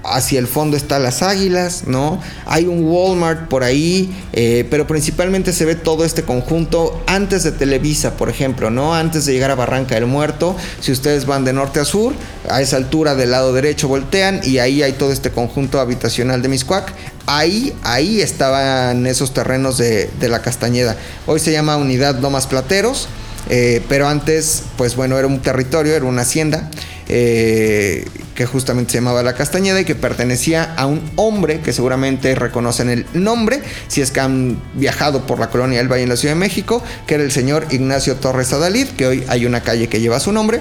hacia 0.04 0.38
el 0.38 0.46
fondo 0.46 0.76
están 0.76 1.02
las 1.02 1.22
águilas, 1.22 1.84
¿no? 1.86 2.20
Hay 2.46 2.66
un 2.66 2.84
Walmart 2.84 3.48
por 3.48 3.62
ahí, 3.62 4.10
eh, 4.32 4.66
pero 4.70 4.86
principalmente 4.86 5.52
se 5.52 5.64
ve 5.64 5.74
todo 5.74 6.04
este 6.04 6.22
conjunto 6.22 7.02
antes 7.06 7.42
de 7.42 7.52
Televisa, 7.52 8.16
por 8.16 8.28
ejemplo, 8.28 8.70
¿no? 8.70 8.94
Antes 8.94 9.26
de 9.26 9.32
llegar 9.32 9.50
a 9.50 9.54
Barranca 9.54 9.94
del 9.94 10.06
Muerto, 10.06 10.56
si 10.80 10.92
ustedes 10.92 11.26
van 11.26 11.44
de 11.44 11.52
norte 11.52 11.80
a 11.80 11.84
sur, 11.84 12.14
a 12.48 12.62
esa 12.62 12.76
altura 12.76 13.14
del 13.14 13.30
lado 13.32 13.52
derecho 13.52 13.88
voltean 13.88 14.40
y 14.42 14.58
ahí 14.58 14.82
hay 14.82 14.92
todo 14.92 15.12
este 15.12 15.30
conjunto 15.30 15.80
habitacional 15.80 16.42
de 16.42 16.48
Miscuac. 16.48 16.92
Ahí, 17.26 17.74
ahí 17.82 18.20
estaban 18.20 19.06
esos 19.06 19.34
terrenos 19.34 19.78
de, 19.78 20.10
de 20.18 20.28
la 20.28 20.42
Castañeda. 20.42 20.96
Hoy 21.26 21.38
se 21.38 21.52
llama 21.52 21.76
Unidad 21.76 22.18
Lomas 22.18 22.46
Plateros. 22.46 23.08
Eh, 23.52 23.82
pero 23.88 24.06
antes, 24.06 24.62
pues 24.76 24.94
bueno, 24.94 25.18
era 25.18 25.26
un 25.26 25.40
territorio, 25.40 25.94
era 25.94 26.04
una 26.04 26.22
hacienda 26.22 26.70
eh, 27.08 28.04
que 28.36 28.46
justamente 28.46 28.92
se 28.92 28.98
llamaba 28.98 29.24
La 29.24 29.34
Castañeda 29.34 29.80
y 29.80 29.84
que 29.84 29.96
pertenecía 29.96 30.72
a 30.76 30.86
un 30.86 31.02
hombre 31.16 31.60
que 31.60 31.72
seguramente 31.72 32.36
reconocen 32.36 32.88
el 32.88 33.06
nombre, 33.12 33.60
si 33.88 34.02
es 34.02 34.12
que 34.12 34.20
han 34.20 34.62
viajado 34.74 35.26
por 35.26 35.40
la 35.40 35.50
colonia 35.50 35.78
del 35.78 35.88
Valle 35.88 36.04
en 36.04 36.08
la 36.10 36.16
Ciudad 36.16 36.34
de 36.34 36.40
México, 36.40 36.80
que 37.08 37.14
era 37.14 37.24
el 37.24 37.32
señor 37.32 37.66
Ignacio 37.70 38.14
Torres 38.14 38.52
Adalid, 38.52 38.86
que 38.90 39.08
hoy 39.08 39.24
hay 39.26 39.44
una 39.44 39.62
calle 39.62 39.88
que 39.88 40.00
lleva 40.00 40.20
su 40.20 40.30
nombre. 40.30 40.60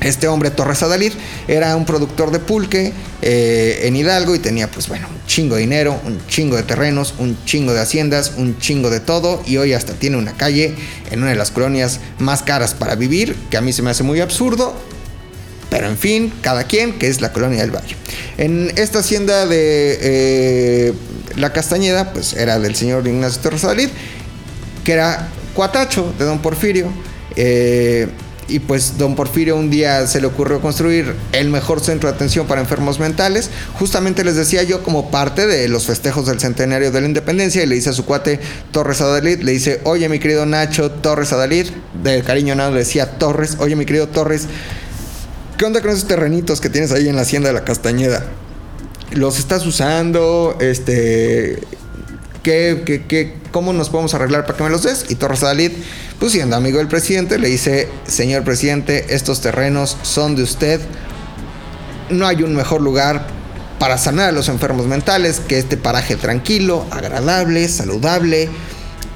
Este 0.00 0.28
hombre, 0.28 0.50
Torres 0.50 0.82
Adalid, 0.82 1.12
era 1.48 1.74
un 1.76 1.86
productor 1.86 2.30
de 2.30 2.38
pulque 2.38 2.92
eh, 3.22 3.80
en 3.84 3.96
Hidalgo 3.96 4.34
y 4.34 4.38
tenía, 4.38 4.70
pues 4.70 4.88
bueno, 4.88 5.08
un 5.08 5.26
chingo 5.26 5.54
de 5.54 5.62
dinero, 5.62 5.98
un 6.04 6.20
chingo 6.26 6.56
de 6.56 6.62
terrenos, 6.62 7.14
un 7.18 7.38
chingo 7.44 7.72
de 7.72 7.80
haciendas, 7.80 8.32
un 8.36 8.58
chingo 8.58 8.90
de 8.90 9.00
todo. 9.00 9.42
Y 9.46 9.56
hoy 9.56 9.72
hasta 9.72 9.94
tiene 9.94 10.16
una 10.16 10.32
calle 10.32 10.74
en 11.10 11.20
una 11.20 11.30
de 11.30 11.36
las 11.36 11.50
colonias 11.50 12.00
más 12.18 12.42
caras 12.42 12.74
para 12.74 12.96
vivir, 12.96 13.34
que 13.50 13.56
a 13.56 13.60
mí 13.60 13.72
se 13.72 13.82
me 13.82 13.90
hace 13.90 14.02
muy 14.02 14.20
absurdo. 14.20 14.74
Pero 15.70 15.88
en 15.88 15.96
fin, 15.96 16.32
cada 16.40 16.64
quien, 16.64 16.98
que 16.98 17.08
es 17.08 17.20
la 17.20 17.32
colonia 17.32 17.60
del 17.60 17.70
Valle. 17.70 17.96
En 18.36 18.72
esta 18.76 19.00
hacienda 19.00 19.46
de 19.46 19.98
eh, 20.00 20.94
La 21.36 21.52
Castañeda, 21.52 22.12
pues 22.12 22.34
era 22.34 22.58
del 22.58 22.74
señor 22.74 23.06
Ignacio 23.06 23.40
Torres 23.40 23.88
que 24.84 24.92
era 24.92 25.28
cuatacho 25.54 26.14
de 26.18 26.26
don 26.26 26.40
Porfirio. 26.40 26.92
Eh, 27.36 28.06
y 28.48 28.58
pues 28.60 28.98
don 28.98 29.14
Porfirio 29.16 29.56
un 29.56 29.70
día 29.70 30.06
se 30.06 30.20
le 30.20 30.26
ocurrió 30.26 30.60
construir 30.60 31.14
el 31.32 31.48
mejor 31.48 31.80
centro 31.80 32.08
de 32.08 32.14
atención 32.14 32.46
para 32.46 32.60
enfermos 32.60 32.98
mentales. 32.98 33.50
Justamente 33.78 34.24
les 34.24 34.36
decía 34.36 34.62
yo 34.62 34.82
como 34.82 35.10
parte 35.10 35.46
de 35.46 35.68
los 35.68 35.86
festejos 35.86 36.26
del 36.26 36.40
centenario 36.40 36.90
de 36.90 37.00
la 37.00 37.06
independencia 37.06 37.62
y 37.62 37.66
le 37.66 37.74
dice 37.74 37.90
a 37.90 37.92
su 37.92 38.04
cuate 38.04 38.40
Torres 38.70 39.00
Adalid, 39.00 39.40
le 39.40 39.52
dice, 39.52 39.80
oye 39.84 40.08
mi 40.08 40.18
querido 40.18 40.46
Nacho 40.46 40.90
Torres 40.90 41.32
Adalid, 41.32 41.68
de 42.02 42.22
cariño 42.22 42.54
nada 42.54 42.70
le 42.70 42.78
decía 42.78 43.18
Torres, 43.18 43.56
oye 43.58 43.76
mi 43.76 43.86
querido 43.86 44.08
Torres, 44.08 44.46
¿qué 45.58 45.64
onda 45.64 45.80
con 45.80 45.90
esos 45.90 46.06
terrenitos 46.06 46.60
que 46.60 46.68
tienes 46.68 46.92
ahí 46.92 47.08
en 47.08 47.16
la 47.16 47.22
hacienda 47.22 47.48
de 47.48 47.54
la 47.54 47.64
Castañeda? 47.64 48.24
¿Los 49.12 49.38
estás 49.38 49.64
usando? 49.66 50.56
Este, 50.60 51.60
¿qué, 52.44 52.82
qué, 52.86 53.02
qué, 53.08 53.34
cómo 53.50 53.72
nos 53.72 53.90
podemos 53.90 54.14
arreglar 54.14 54.46
para 54.46 54.56
que 54.56 54.62
me 54.62 54.70
los 54.70 54.84
des? 54.84 55.06
Y 55.08 55.16
Torres 55.16 55.42
Adalid 55.42 55.72
pues 56.18 56.32
siendo 56.32 56.56
amigo 56.56 56.78
del 56.78 56.88
presidente, 56.88 57.38
le 57.38 57.48
dice, 57.48 57.88
señor 58.06 58.44
presidente, 58.44 59.14
estos 59.14 59.40
terrenos 59.40 59.96
son 60.02 60.36
de 60.36 60.42
usted. 60.44 60.80
No 62.08 62.26
hay 62.26 62.42
un 62.42 62.54
mejor 62.54 62.80
lugar 62.80 63.26
para 63.78 63.98
sanar 63.98 64.28
a 64.28 64.32
los 64.32 64.48
enfermos 64.48 64.86
mentales 64.86 65.40
que 65.40 65.58
este 65.58 65.76
paraje 65.76 66.16
tranquilo, 66.16 66.86
agradable, 66.90 67.68
saludable. 67.68 68.48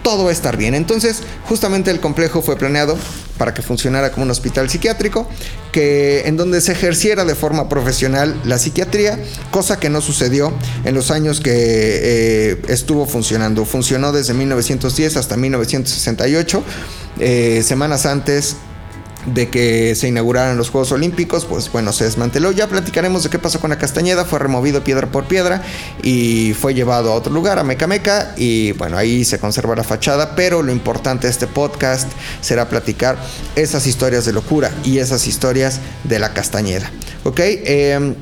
Todo 0.09 0.25
va 0.25 0.31
a 0.31 0.33
estar 0.33 0.57
bien. 0.57 0.75
Entonces, 0.75 1.19
justamente 1.51 1.91
el 1.91 2.01
complejo 2.01 2.41
fue 2.41 2.57
planeado 2.57 2.97
para 3.37 3.53
que 3.53 3.61
funcionara 3.61 4.11
como 4.11 4.25
un 4.25 4.31
hospital 4.31 4.71
psiquiátrico, 4.71 5.29
que 5.71 6.23
en 6.25 6.39
donde 6.39 6.63
se 6.63 6.73
ejerciera 6.73 7.27
de 7.27 7.35
forma 7.35 7.69
profesional 7.69 8.35
la 8.47 8.57
psiquiatría, 8.57 9.19
cosa 9.51 9.79
que 9.79 9.91
no 9.91 10.01
sucedió 10.01 10.51
en 10.87 10.95
los 10.95 11.11
años 11.11 11.41
que 11.41 11.53
eh, 11.53 12.63
estuvo 12.69 13.05
funcionando. 13.05 13.67
Funcionó 13.67 14.11
desde 14.11 14.33
1910 14.33 15.19
hasta 15.19 15.37
1968, 15.37 16.63
eh, 17.21 17.63
semanas 17.63 18.07
antes 18.07 18.57
de 19.35 19.49
que 19.49 19.95
se 19.95 20.09
inauguraran 20.09 20.57
los 20.57 20.71
Juegos 20.71 20.93
Olímpicos, 20.93 21.45
pues 21.45 21.71
bueno, 21.71 21.93
se 21.93 22.05
desmanteló. 22.05 22.53
Ya 22.53 22.67
platicaremos 22.69 23.23
de 23.23 23.31
qué 23.31 23.39
pasó 23.39 23.61
con 23.61 23.71
la 23.71 23.79
Castañeda, 23.79 24.25
fue 24.25 24.39
removido 24.39 24.85
piedra 24.85 25.07
por 25.11 25.25
piedra 25.25 25.63
y 26.03 26.55
fue 26.59 26.75
llevado 26.75 27.13
a 27.13 27.15
otro 27.15 27.33
lugar, 27.33 27.59
a 27.59 27.65
Mecameca, 27.65 28.35
y 28.37 28.73
bueno, 28.73 28.97
ahí 28.97 29.25
se 29.25 29.39
conserva 29.39 29.77
la 29.77 29.85
fachada, 29.85 30.35
pero 30.35 30.63
lo 30.63 30.73
importante 30.73 31.27
de 31.27 31.33
este 31.33 31.47
podcast 31.47 32.11
será 32.41 32.69
platicar 32.69 33.17
esas 33.57 33.87
historias 33.87 34.25
de 34.25 34.33
locura 34.33 34.71
y 34.85 34.99
esas 34.99 35.27
historias 35.27 35.81
de 36.05 36.19
la 36.19 36.33
Castañeda. 36.33 36.91
¿Ok? 37.25 37.41
Eh, 37.41 38.15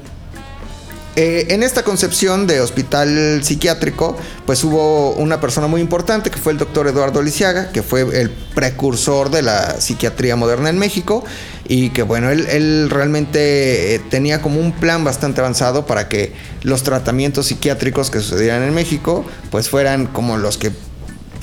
eh, 1.18 1.54
en 1.54 1.62
esta 1.62 1.82
concepción 1.82 2.46
de 2.46 2.60
hospital 2.60 3.42
psiquiátrico, 3.42 4.18
pues 4.44 4.62
hubo 4.64 5.12
una 5.12 5.40
persona 5.40 5.66
muy 5.66 5.80
importante 5.80 6.30
que 6.30 6.36
fue 6.36 6.52
el 6.52 6.58
doctor 6.58 6.86
Eduardo 6.88 7.22
Lisiaga, 7.22 7.72
que 7.72 7.82
fue 7.82 8.02
el 8.20 8.28
precursor 8.54 9.30
de 9.30 9.40
la 9.40 9.80
psiquiatría 9.80 10.36
moderna 10.36 10.68
en 10.68 10.76
México 10.76 11.24
y 11.66 11.88
que 11.88 12.02
bueno, 12.02 12.28
él, 12.30 12.90
realmente 12.90 13.94
eh, 13.94 13.98
tenía 14.10 14.42
como 14.42 14.60
un 14.60 14.72
plan 14.72 15.04
bastante 15.04 15.40
avanzado 15.40 15.86
para 15.86 16.06
que 16.10 16.34
los 16.62 16.82
tratamientos 16.82 17.46
psiquiátricos 17.46 18.10
que 18.10 18.20
sucedieran 18.20 18.62
en 18.62 18.74
México 18.74 19.24
pues 19.50 19.70
fueran 19.70 20.08
como 20.08 20.36
los 20.36 20.58
que 20.58 20.70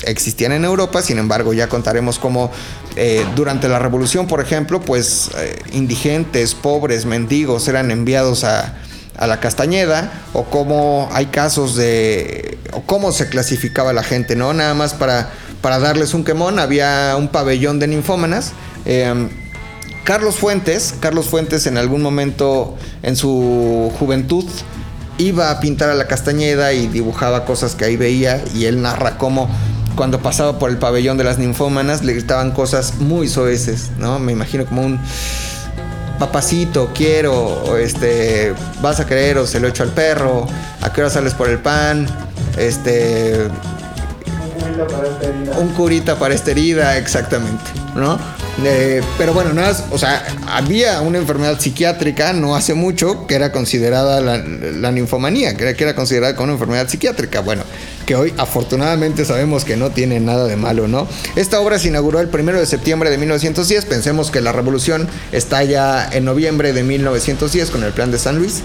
existían 0.05 0.51
en 0.51 0.65
Europa, 0.65 1.01
sin 1.01 1.17
embargo 1.17 1.51
ya 1.51 1.67
contaremos 1.67 2.19
cómo 2.19 2.51
eh, 2.95 3.25
durante 3.35 3.67
la 3.67 3.79
revolución, 3.79 4.27
por 4.27 4.39
ejemplo, 4.39 4.81
pues 4.81 5.31
indigentes, 5.71 6.53
pobres, 6.53 7.05
mendigos 7.05 7.67
eran 7.67 7.89
enviados 7.89 8.43
a, 8.43 8.75
a 9.17 9.27
la 9.27 9.39
Castañeda 9.39 10.11
o 10.33 10.45
cómo 10.45 11.09
hay 11.13 11.27
casos 11.27 11.75
de 11.75 12.57
o 12.71 12.81
cómo 12.81 13.11
se 13.11 13.29
clasificaba 13.29 13.93
la 13.93 14.03
gente, 14.03 14.35
¿no? 14.35 14.53
Nada 14.53 14.73
más 14.73 14.93
para, 14.93 15.29
para 15.61 15.79
darles 15.79 16.13
un 16.13 16.23
quemón, 16.23 16.59
había 16.59 17.15
un 17.17 17.27
pabellón 17.27 17.79
de 17.79 17.87
ninfómanas. 17.87 18.53
Em, 18.85 19.29
Carlos 20.03 20.35
Fuentes, 20.35 20.95
Carlos 20.99 21.27
Fuentes 21.27 21.65
en 21.67 21.77
algún 21.77 22.01
momento 22.01 22.75
en 23.03 23.15
su 23.15 23.91
juventud 23.99 24.45
iba 25.17 25.51
a 25.51 25.59
pintar 25.59 25.89
a 25.89 25.93
la 25.93 26.07
Castañeda 26.07 26.73
y 26.73 26.87
dibujaba 26.87 27.45
cosas 27.45 27.75
que 27.75 27.85
ahí 27.85 27.95
veía 27.95 28.43
y 28.53 28.65
él 28.65 28.81
narra 28.81 29.17
cómo 29.17 29.47
cuando 29.95 30.19
pasaba 30.21 30.57
por 30.57 30.71
el 30.71 30.77
pabellón 30.77 31.17
de 31.17 31.23
las 31.23 31.37
ninfómanas 31.37 32.03
le 32.03 32.13
gritaban 32.13 32.51
cosas 32.51 32.95
muy 32.99 33.27
soeces, 33.27 33.91
¿no? 33.97 34.19
Me 34.19 34.31
imagino 34.31 34.65
como 34.65 34.81
un 34.81 34.99
papacito, 36.23 36.91
quiero, 36.95 37.77
este, 37.77 38.53
vas 38.81 38.97
a 39.01 39.05
querer 39.05 39.37
o 39.37 39.45
se 39.45 39.59
lo 39.59 39.67
echo 39.67 39.83
al 39.83 39.89
perro, 39.89 40.47
a 40.79 40.93
qué 40.93 41.01
hora 41.01 41.09
sales 41.09 41.33
por 41.33 41.49
el 41.49 41.59
pan, 41.59 42.07
este... 42.57 43.49
Un 45.57 45.67
curita 45.73 46.15
para 46.15 46.33
esta 46.33 46.51
herida, 46.51 46.97
exactamente, 46.97 47.71
¿no? 47.95 48.19
Eh, 48.63 49.01
pero 49.17 49.33
bueno, 49.33 49.53
nada, 49.53 49.75
o 49.91 49.97
sea, 49.97 50.25
había 50.47 51.01
una 51.01 51.17
enfermedad 51.17 51.59
psiquiátrica 51.59 52.33
no 52.33 52.55
hace 52.55 52.73
mucho 52.73 53.25
que 53.27 53.35
era 53.35 53.51
considerada 53.51 54.21
la, 54.21 54.37
la 54.37 54.91
ninfomanía, 54.91 55.55
que 55.55 55.75
era, 55.77 55.95
considerada 55.95 56.35
como 56.35 56.45
una 56.45 56.53
enfermedad 56.53 56.87
psiquiátrica. 56.87 57.41
Bueno, 57.41 57.63
que 58.05 58.15
hoy 58.15 58.33
afortunadamente 58.37 59.25
sabemos 59.25 59.65
que 59.65 59.77
no 59.77 59.91
tiene 59.91 60.19
nada 60.19 60.45
de 60.45 60.55
malo, 60.55 60.87
¿no? 60.87 61.07
Esta 61.35 61.59
obra 61.59 61.79
se 61.79 61.87
inauguró 61.87 62.19
el 62.19 62.27
1 62.27 62.53
de 62.53 62.65
septiembre 62.65 63.09
de 63.09 63.17
1910, 63.17 63.85
pensemos 63.85 64.31
que 64.31 64.41
la 64.41 64.51
revolución 64.51 65.07
está 65.31 65.63
ya 65.63 66.09
en 66.11 66.25
noviembre 66.25 66.73
de 66.73 66.83
1910 66.83 67.71
con 67.71 67.83
el 67.83 67.91
plan 67.91 68.11
de 68.11 68.19
San 68.19 68.37
Luis. 68.37 68.61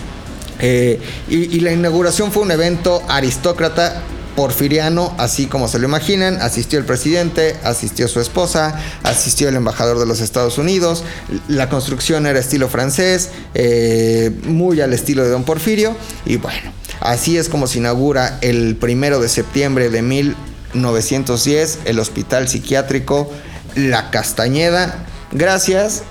Eh, 0.61 1.01
y, 1.29 1.61
la 1.61 1.73
inauguración 1.73 2.33
fue 2.33 2.43
un 2.43 2.51
evento 2.51 3.03
aristócrata 3.09 4.03
porfiriano, 4.39 5.13
así 5.19 5.47
como 5.47 5.67
se 5.67 5.81
lo 5.81 5.89
imaginan. 5.89 6.41
Asistió 6.41 6.79
el 6.79 6.85
presidente, 6.85 7.57
asistió 7.65 8.07
su 8.07 8.21
esposa, 8.21 8.81
asistió 9.03 9.49
el 9.49 9.57
embajador 9.57 9.99
de 9.99 10.07
los 10.07 10.21
Estados 10.21 10.59
Unidos. 10.59 11.03
La 11.49 11.69
construcción 11.69 12.25
era 12.25 12.39
estilo 12.39 12.69
francés, 12.69 13.31
eh, 13.55 14.31
muy 14.45 14.81
al 14.81 14.93
estilo 14.93 15.25
de 15.25 15.31
Don 15.31 15.43
Porfirio. 15.43 15.97
Y 16.25 16.37
bueno, 16.37 16.71
Así 17.01 17.37
es 17.37 17.49
como 17.49 17.67
se 17.67 17.79
inaugura 17.79 18.39
el 18.41 18.77
primero 18.77 19.21
de 19.21 19.29
septiembre 19.29 19.91
de 19.91 20.03
1910 20.03 21.81
el 21.85 21.99
Hospital 21.99 22.49
Psiquiátrico 22.49 23.33
La 23.75 24.11
Castañeda. 24.11 25.05
Gracias 25.33 26.03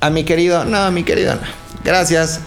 a 0.00 0.10
mi 0.10 0.22
querido, 0.24 0.64
no, 0.64 0.88
mi 0.92 1.02
querido, 1.02 1.34
no. 1.34 1.42
Gracias 1.84 2.40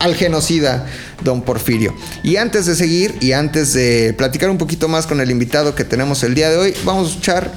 al 0.00 0.14
genocida 0.16 0.86
don 1.24 1.42
Porfirio. 1.42 1.94
Y 2.22 2.36
antes 2.36 2.66
de 2.66 2.74
seguir 2.74 3.16
y 3.20 3.32
antes 3.32 3.72
de 3.72 4.14
platicar 4.16 4.50
un 4.50 4.58
poquito 4.58 4.88
más 4.88 5.06
con 5.06 5.20
el 5.20 5.30
invitado 5.30 5.74
que 5.74 5.84
tenemos 5.84 6.22
el 6.22 6.34
día 6.34 6.50
de 6.50 6.56
hoy, 6.56 6.74
vamos 6.84 7.06
a 7.06 7.10
escuchar 7.10 7.52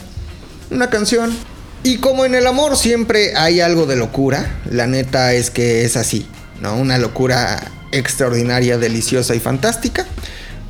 una 0.71 0.89
canción. 0.89 1.35
Y 1.83 1.97
como 1.97 2.25
en 2.25 2.33
el 2.33 2.47
amor 2.47 2.77
siempre 2.77 3.35
hay 3.35 3.61
algo 3.61 3.85
de 3.85 3.95
locura, 3.95 4.59
la 4.69 4.87
neta 4.87 5.33
es 5.33 5.51
que 5.51 5.85
es 5.85 5.97
así, 5.97 6.25
¿no? 6.59 6.75
Una 6.75 6.97
locura 6.97 7.71
extraordinaria, 7.91 8.77
deliciosa 8.77 9.35
y 9.35 9.39
fantástica. 9.39 10.05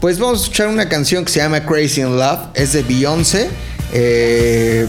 Pues 0.02 0.20
vamos 0.20 0.40
a 0.40 0.44
escuchar 0.44 0.68
una 0.68 0.90
canción 0.90 1.24
que 1.24 1.32
se 1.32 1.40
llama 1.40 1.66
Crazy 1.66 2.02
in 2.02 2.18
Love, 2.18 2.50
es 2.54 2.74
de 2.74 2.84
Beyoncé. 2.84 3.50
Eh, 3.94 4.86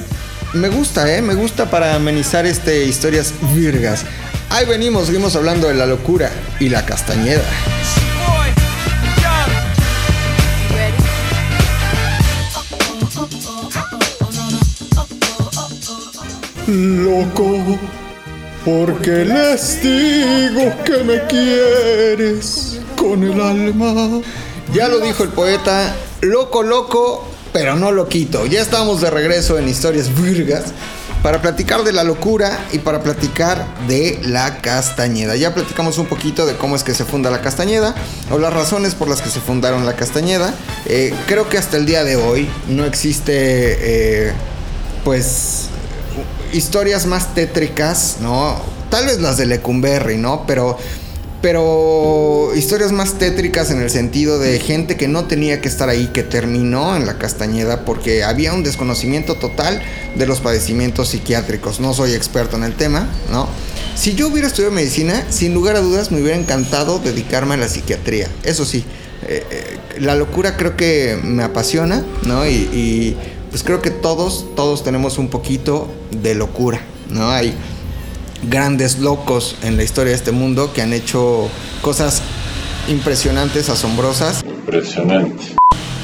me 0.53 0.69
gusta, 0.69 1.15
¿eh? 1.15 1.23
Me 1.23 1.35
gusta 1.35 1.71
para 1.71 1.95
amenizar 1.95 2.45
este 2.45 2.85
historias 2.85 3.33
virgas. 3.55 4.05
Ahí 4.57 4.65
venimos, 4.65 5.05
seguimos 5.05 5.37
hablando 5.37 5.69
de 5.69 5.75
la 5.75 5.85
locura 5.85 6.33
y 6.59 6.71
la 6.71 6.87
castañeda. 6.87 7.45
Loco 16.67 17.79
porque 18.65 19.27
les 19.27 19.83
digo 19.83 20.73
que 20.87 21.05
me 21.05 21.27
quieres 21.27 22.81
con 22.97 23.25
el 23.25 23.39
alma. 23.39 24.23
Ya 24.73 24.89
lo 24.89 25.01
dijo 25.01 25.23
el 25.23 25.29
poeta, 25.29 25.95
loco, 26.23 26.63
loco, 26.63 27.29
pero 27.53 27.77
no 27.77 27.93
lo 27.93 28.09
quito. 28.09 28.47
Ya 28.47 28.63
estamos 28.63 29.03
de 29.03 29.11
regreso 29.11 29.59
en 29.59 29.69
Historias 29.69 30.19
Virgas 30.19 30.73
para 31.27 31.43
platicar 31.43 31.83
de 31.83 31.93
la 31.93 32.05
locura 32.05 32.57
y 32.71 32.79
para 32.79 33.03
platicar 33.03 33.67
de 33.89 34.21
la 34.23 34.59
Castañeda. 34.59 35.35
Ya 35.35 35.53
platicamos 35.53 35.99
un 35.99 36.07
poquito 36.07 36.47
de 36.47 36.57
cómo 36.57 36.77
es 36.77 36.85
que 36.85 36.95
se 36.95 37.05
funda 37.05 37.33
la 37.33 37.41
Castañeda 37.41 37.97
o 38.31 38.39
las 38.39 38.53
razones 38.53 38.95
por 38.95 39.09
las 39.09 39.23
que 39.23 39.29
se 39.29 39.41
fundaron 39.41 39.85
la 39.85 39.97
Castañeda. 39.97 40.55
Eh, 40.85 41.13
creo 41.27 41.49
que 41.49 41.59
hasta 41.59 41.79
el 41.79 41.85
día 41.85 42.05
de 42.05 42.15
hoy 42.15 42.49
no 42.69 42.85
existe, 42.85 43.33
eh, 44.29 44.33
pues, 45.03 45.63
historias 46.53 47.07
más 47.07 47.35
tétricas, 47.35 48.19
¿no? 48.21 48.61
Tal 48.89 49.07
vez 49.07 49.21
las 49.21 49.37
de 49.37 49.47
Lecumberri, 49.47 50.19
¿no? 50.19 50.45
Pero 50.47 50.79
pero 51.43 52.51
historias 52.55 52.93
más 52.93 53.19
tétricas 53.19 53.71
en 53.71 53.81
el 53.81 53.91
sentido 53.91 54.39
de 54.39 54.59
gente 54.59 54.97
que 54.97 55.09
no 55.09 55.27
tenía 55.27 55.61
que 55.61 55.69
estar 55.69 55.89
ahí, 55.89 56.09
que 56.13 56.23
terminó 56.23 56.97
en 56.97 57.07
la 57.07 57.19
Castañeda 57.19 57.85
porque 57.85 58.25
había 58.25 58.53
un 58.53 58.63
desconocimiento 58.63 59.37
total 59.37 59.83
de 60.17 60.27
los 60.27 60.41
padecimientos 60.41 61.09
psiquiátricos. 61.09 61.81
No 61.81 61.95
soy 61.95 62.15
experto 62.15 62.57
en 62.57 62.65
el 62.65 62.75
tema, 62.75 63.09
¿no? 63.31 63.49
Si 63.95 64.15
yo 64.15 64.29
hubiera 64.29 64.49
estudiado 64.49 64.75
medicina, 64.75 65.27
sin 65.31 65.55
lugar 65.55 65.77
a 65.77 65.81
dudas 65.81 66.11
me 66.11 66.21
hubiera 66.21 66.37
encantado 66.37 66.99
dedicarme 66.99 67.55
a 67.55 67.59
la 67.59 67.69
psiquiatría. 67.69 68.29
Eso 68.45 68.65
sí, 68.65 68.85
eh, 69.29 69.45
eh, 69.51 69.79
la 70.01 70.15
locura 70.15 70.57
creo 70.57 70.77
que 70.77 71.19
me 71.23 71.43
apasiona, 71.43 72.05
¿no? 72.23 72.47
Y, 72.47 73.17
pues 73.51 73.63
creo 73.63 73.81
que 73.81 73.91
todos, 73.91 74.55
todos 74.55 74.85
tenemos 74.85 75.17
un 75.17 75.29
poquito 75.29 75.89
de 76.11 76.35
locura, 76.35 76.81
¿no? 77.09 77.31
Hay 77.31 77.55
grandes 78.49 78.99
locos 78.99 79.57
en 79.63 79.77
la 79.77 79.83
historia 79.83 80.11
de 80.11 80.17
este 80.17 80.33
mundo 80.33 80.73
que 80.73 80.83
han 80.83 80.93
hecho 80.93 81.49
cosas 81.83 82.23
impresionantes, 82.89 83.69
asombrosas. 83.69 84.45
Impresionante. 84.45 85.57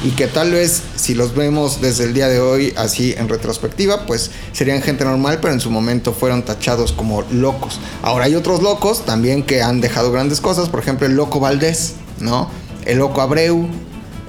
Y 0.03 0.11
que 0.11 0.27
tal 0.27 0.51
vez 0.51 0.83
si 0.95 1.13
los 1.13 1.33
vemos 1.33 1.79
desde 1.79 2.03
el 2.03 2.13
día 2.13 2.27
de 2.27 2.41
hoy 2.41 2.73
así 2.75 3.15
en 3.17 3.29
retrospectiva, 3.29 4.05
pues 4.05 4.31
serían 4.51 4.81
gente 4.81 5.05
normal, 5.05 5.39
pero 5.41 5.53
en 5.53 5.61
su 5.61 5.71
momento 5.71 6.11
fueron 6.11 6.43
tachados 6.43 6.91
como 6.91 7.21
locos. 7.31 7.79
Ahora 8.01 8.25
hay 8.25 8.35
otros 8.35 8.61
locos 8.61 9.05
también 9.05 9.43
que 9.43 9.61
han 9.61 9.79
dejado 9.79 10.11
grandes 10.11 10.41
cosas, 10.41 10.67
por 10.67 10.81
ejemplo 10.81 11.07
el 11.07 11.15
loco 11.15 11.39
Valdés, 11.39 11.93
¿no? 12.19 12.49
El 12.85 12.97
loco 12.97 13.21
Abreu, 13.21 13.65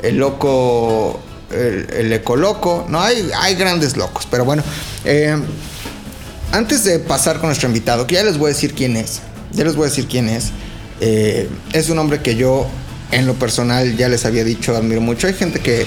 el 0.02 0.18
loco, 0.18 1.18
el, 1.50 1.88
el 1.92 2.12
ecoloco, 2.12 2.86
no 2.88 3.00
hay, 3.00 3.28
hay 3.36 3.56
grandes 3.56 3.96
locos, 3.96 4.28
pero 4.30 4.44
bueno. 4.44 4.62
Eh, 5.04 5.36
antes 6.54 6.84
de 6.84 7.00
pasar 7.00 7.38
con 7.38 7.48
nuestro 7.48 7.66
invitado, 7.66 8.06
que 8.06 8.14
ya 8.14 8.22
les 8.22 8.38
voy 8.38 8.50
a 8.50 8.54
decir 8.54 8.74
quién 8.74 8.96
es, 8.96 9.20
ya 9.52 9.64
les 9.64 9.74
voy 9.74 9.86
a 9.86 9.90
decir 9.90 10.06
quién 10.06 10.28
es, 10.28 10.50
eh, 11.00 11.48
es 11.72 11.90
un 11.90 11.98
hombre 11.98 12.20
que 12.20 12.36
yo 12.36 12.68
en 13.10 13.26
lo 13.26 13.34
personal 13.34 13.96
ya 13.96 14.08
les 14.08 14.24
había 14.24 14.44
dicho 14.44 14.76
admiro 14.76 15.00
mucho. 15.00 15.26
Hay 15.26 15.34
gente 15.34 15.58
que, 15.58 15.84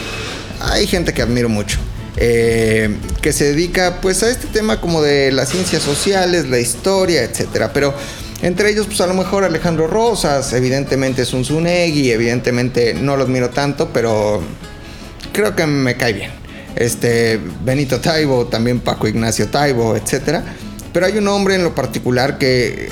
hay 0.60 0.86
gente 0.86 1.13
que 1.13 1.21
admiro 1.21 1.47
mucho. 1.47 1.80
Eh, 2.17 2.97
que 3.21 3.32
se 3.32 3.45
dedica 3.45 4.01
pues 4.01 4.23
a 4.23 4.30
este 4.30 4.47
tema 4.47 4.82
como 4.82 5.01
de 5.01 5.32
las 5.32 5.49
ciencias 5.49 5.84
sociales, 5.84 6.49
la 6.49 6.60
historia, 6.60 7.23
etcétera. 7.23 7.71
Pero 7.71 7.93
entre 8.41 8.69
ellos, 8.69 8.88
pues 8.88 8.99
a 8.99 9.08
lo 9.08 9.13
mejor 9.13 9.45
Alejandro 9.45 9.88
Rosas, 9.88 10.51
evidentemente 10.51 11.21
es 11.21 11.32
un 11.32 11.45
Zunegui, 11.45 12.12
evidentemente 12.12 12.93
no 12.93 13.15
lo 13.15 13.23
admiro 13.23 13.51
tanto, 13.51 13.89
pero 13.93 14.41
creo 15.32 15.56
que 15.56 15.65
me 15.65 15.95
cae 15.95 16.12
bien 16.12 16.46
este, 16.77 17.39
Benito 17.63 17.99
Taibo, 17.99 18.45
también 18.45 18.79
Paco 18.79 19.07
Ignacio 19.07 19.47
Taibo, 19.47 19.95
etc. 19.95 20.41
Pero 20.93 21.05
hay 21.05 21.17
un 21.17 21.27
hombre 21.27 21.55
en 21.55 21.63
lo 21.63 21.75
particular 21.75 22.37
que 22.37 22.89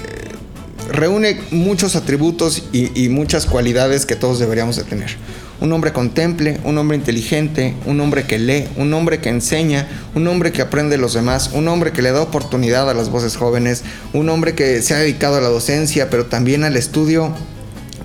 reúne 0.90 1.40
muchos 1.52 1.96
atributos 1.96 2.64
y, 2.72 3.10
muchas 3.10 3.46
cualidades 3.46 4.06
que 4.06 4.16
todos 4.16 4.40
deberíamos 4.40 4.76
de 4.76 4.84
tener. 4.84 5.16
Un 5.62 5.72
hombre 5.72 5.94
contemple, 5.94 6.60
un 6.64 6.78
hombre 6.78 6.98
inteligente, 6.98 7.76
un 7.86 8.00
hombre 8.02 8.24
que 8.24 8.38
lee, 8.38 8.68
un 8.76 8.94
hombre 8.94 9.20
que 9.20 9.30
enseña, 9.30 9.88
un 10.14 10.28
hombre 10.28 10.52
que 10.52 10.62
aprende 10.62 10.98
de 10.98 11.02
los 11.02 11.14
demás, 11.14 11.52
un 11.54 11.68
hombre 11.68 11.92
que 11.92 12.02
le 12.02 12.12
da 12.12 12.22
oportunidad 12.22 12.90
a 12.90 12.94
las 12.94 13.10
voces 13.10 13.38
jóvenes, 13.38 13.84
un 14.14 14.30
hombre 14.30 14.54
que 14.54 14.82
se 14.82 14.94
ha 14.94 14.98
dedicado 14.98 15.38
a 15.38 15.42
la 15.42 15.48
docencia, 15.48 16.10
pero 16.10 16.26
también 16.26 16.66
al 16.66 16.76
estudio, 16.76 17.34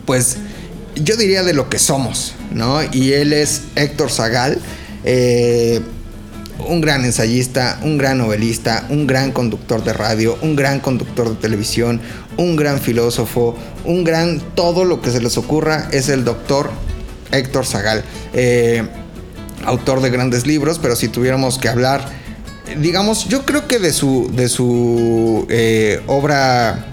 pues 0.06 0.36
yo 0.94 1.16
diría 1.16 1.42
de 1.42 1.52
lo 1.52 1.68
que 1.68 1.78
somos, 1.78 2.34
¿no? 2.52 2.80
Y 2.92 3.12
él 3.12 3.32
es 3.32 3.62
Héctor 3.74 4.10
Zagal 4.10 4.58
eh, 5.04 5.80
un 6.68 6.80
gran 6.80 7.04
ensayista, 7.04 7.78
un 7.82 7.96
gran 7.96 8.18
novelista, 8.18 8.86
un 8.90 9.06
gran 9.06 9.32
conductor 9.32 9.82
de 9.82 9.92
radio, 9.92 10.38
un 10.42 10.56
gran 10.56 10.80
conductor 10.80 11.30
de 11.30 11.36
televisión, 11.36 12.00
un 12.36 12.56
gran 12.56 12.78
filósofo, 12.80 13.56
un 13.84 14.04
gran 14.04 14.40
todo 14.54 14.84
lo 14.84 15.00
que 15.00 15.10
se 15.10 15.20
les 15.20 15.38
ocurra 15.38 15.88
es 15.92 16.08
el 16.08 16.24
doctor 16.24 16.70
Héctor 17.32 17.66
Zagal, 17.66 18.04
eh, 18.34 18.86
autor 19.64 20.00
de 20.02 20.10
grandes 20.10 20.46
libros, 20.46 20.78
pero 20.78 20.96
si 20.96 21.08
tuviéramos 21.08 21.58
que 21.58 21.68
hablar, 21.68 22.06
digamos, 22.78 23.26
yo 23.28 23.44
creo 23.44 23.66
que 23.66 23.78
de 23.78 23.92
su, 23.92 24.30
de 24.34 24.48
su 24.48 25.46
eh, 25.48 26.02
obra 26.06 26.86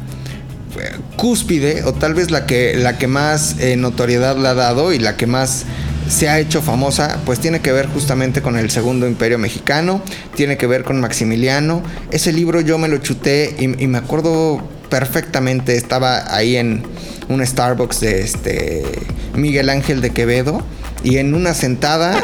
cúspide, 1.17 1.83
o 1.83 1.93
tal 1.93 2.13
vez 2.13 2.29
la 2.29 2.45
que, 2.45 2.75
la 2.75 2.97
que 2.97 3.07
más 3.07 3.55
notoriedad 3.77 4.37
le 4.37 4.47
ha 4.47 4.53
dado 4.53 4.93
y 4.93 4.99
la 4.99 5.17
que 5.17 5.25
más 5.25 5.65
se 6.09 6.29
ha 6.29 6.39
hecho 6.39 6.61
famosa, 6.61 7.19
pues 7.25 7.39
tiene 7.39 7.59
que 7.61 7.71
ver 7.71 7.87
justamente 7.87 8.41
con 8.41 8.57
el 8.57 8.69
Segundo 8.69 9.07
Imperio 9.07 9.37
Mexicano, 9.37 10.01
tiene 10.35 10.57
que 10.57 10.67
ver 10.67 10.83
con 10.83 10.99
Maximiliano. 10.99 11.83
Ese 12.11 12.31
libro 12.31 12.61
yo 12.61 12.77
me 12.77 12.87
lo 12.87 12.97
chuté 12.97 13.55
y, 13.59 13.67
me 13.67 13.97
acuerdo 13.97 14.61
perfectamente, 14.89 15.75
estaba 15.75 16.33
ahí 16.33 16.55
en 16.55 16.83
un 17.29 17.45
Starbucks 17.45 17.99
de 17.99 18.21
este 18.21 18.83
Miguel 19.35 19.69
Ángel 19.69 20.01
de 20.01 20.11
Quevedo 20.11 20.61
y 21.03 21.17
en 21.17 21.35
una 21.35 21.53
sentada, 21.53 22.21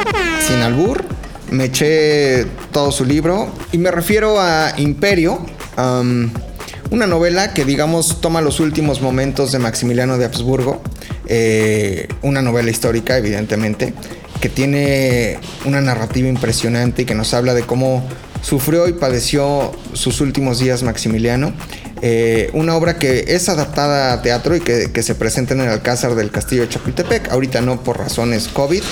sin 0.48 0.58
albur, 0.58 1.04
me 1.52 1.66
eché 1.66 2.46
todo 2.72 2.92
su 2.92 3.06
libro 3.06 3.54
y 3.72 3.78
me 3.78 3.92
refiero 3.92 4.40
a 4.40 4.74
Imperio. 4.78 5.46
una 5.78 7.08
novela 7.08 7.54
que 7.54 7.66
digamos 7.66 8.22
toma 8.22 8.42
los 8.42 8.60
últimos 8.60 9.02
momentos 9.02 9.52
de 9.52 9.60
Maximiliano 9.60 10.18
de 10.18 10.26
Habsburgo 10.26 10.82
eh, 11.28 12.08
una 12.22 12.42
novela 12.42 12.70
histórica, 12.70 13.18
evidentemente, 13.18 13.94
que 14.42 14.50
tiene 14.50 15.40
una 15.66 15.82
narrativa 15.82 16.28
impresionante 16.28 17.04
y 17.04 17.06
que 17.06 17.16
nos 17.16 17.34
habla 17.34 17.54
de 17.54 17.64
cómo 17.64 18.04
sufrió 18.42 18.88
y 18.88 18.94
padeció 18.94 19.72
sus 19.94 20.22
últimos 20.22 20.60
días 20.60 20.84
Maximiliano. 20.84 21.54
Eh, 22.02 22.50
una 22.52 22.76
obra 22.76 23.00
que 23.00 23.24
es 23.30 23.48
adaptada 23.48 24.12
a 24.12 24.22
teatro 24.22 24.58
y 24.58 24.60
que, 24.60 25.04
se 25.04 25.16
presenta 25.16 25.54
en 25.54 25.62
el 25.62 25.70
Alcázar 25.70 26.16
del 26.16 26.32
Castillo 26.32 26.64
de 26.64 26.68
Chapultepec, 26.68 27.32
ahorita 27.32 27.62
no 27.62 27.82
por 27.82 27.98
razones 27.98 28.50
COVID, 28.50 28.84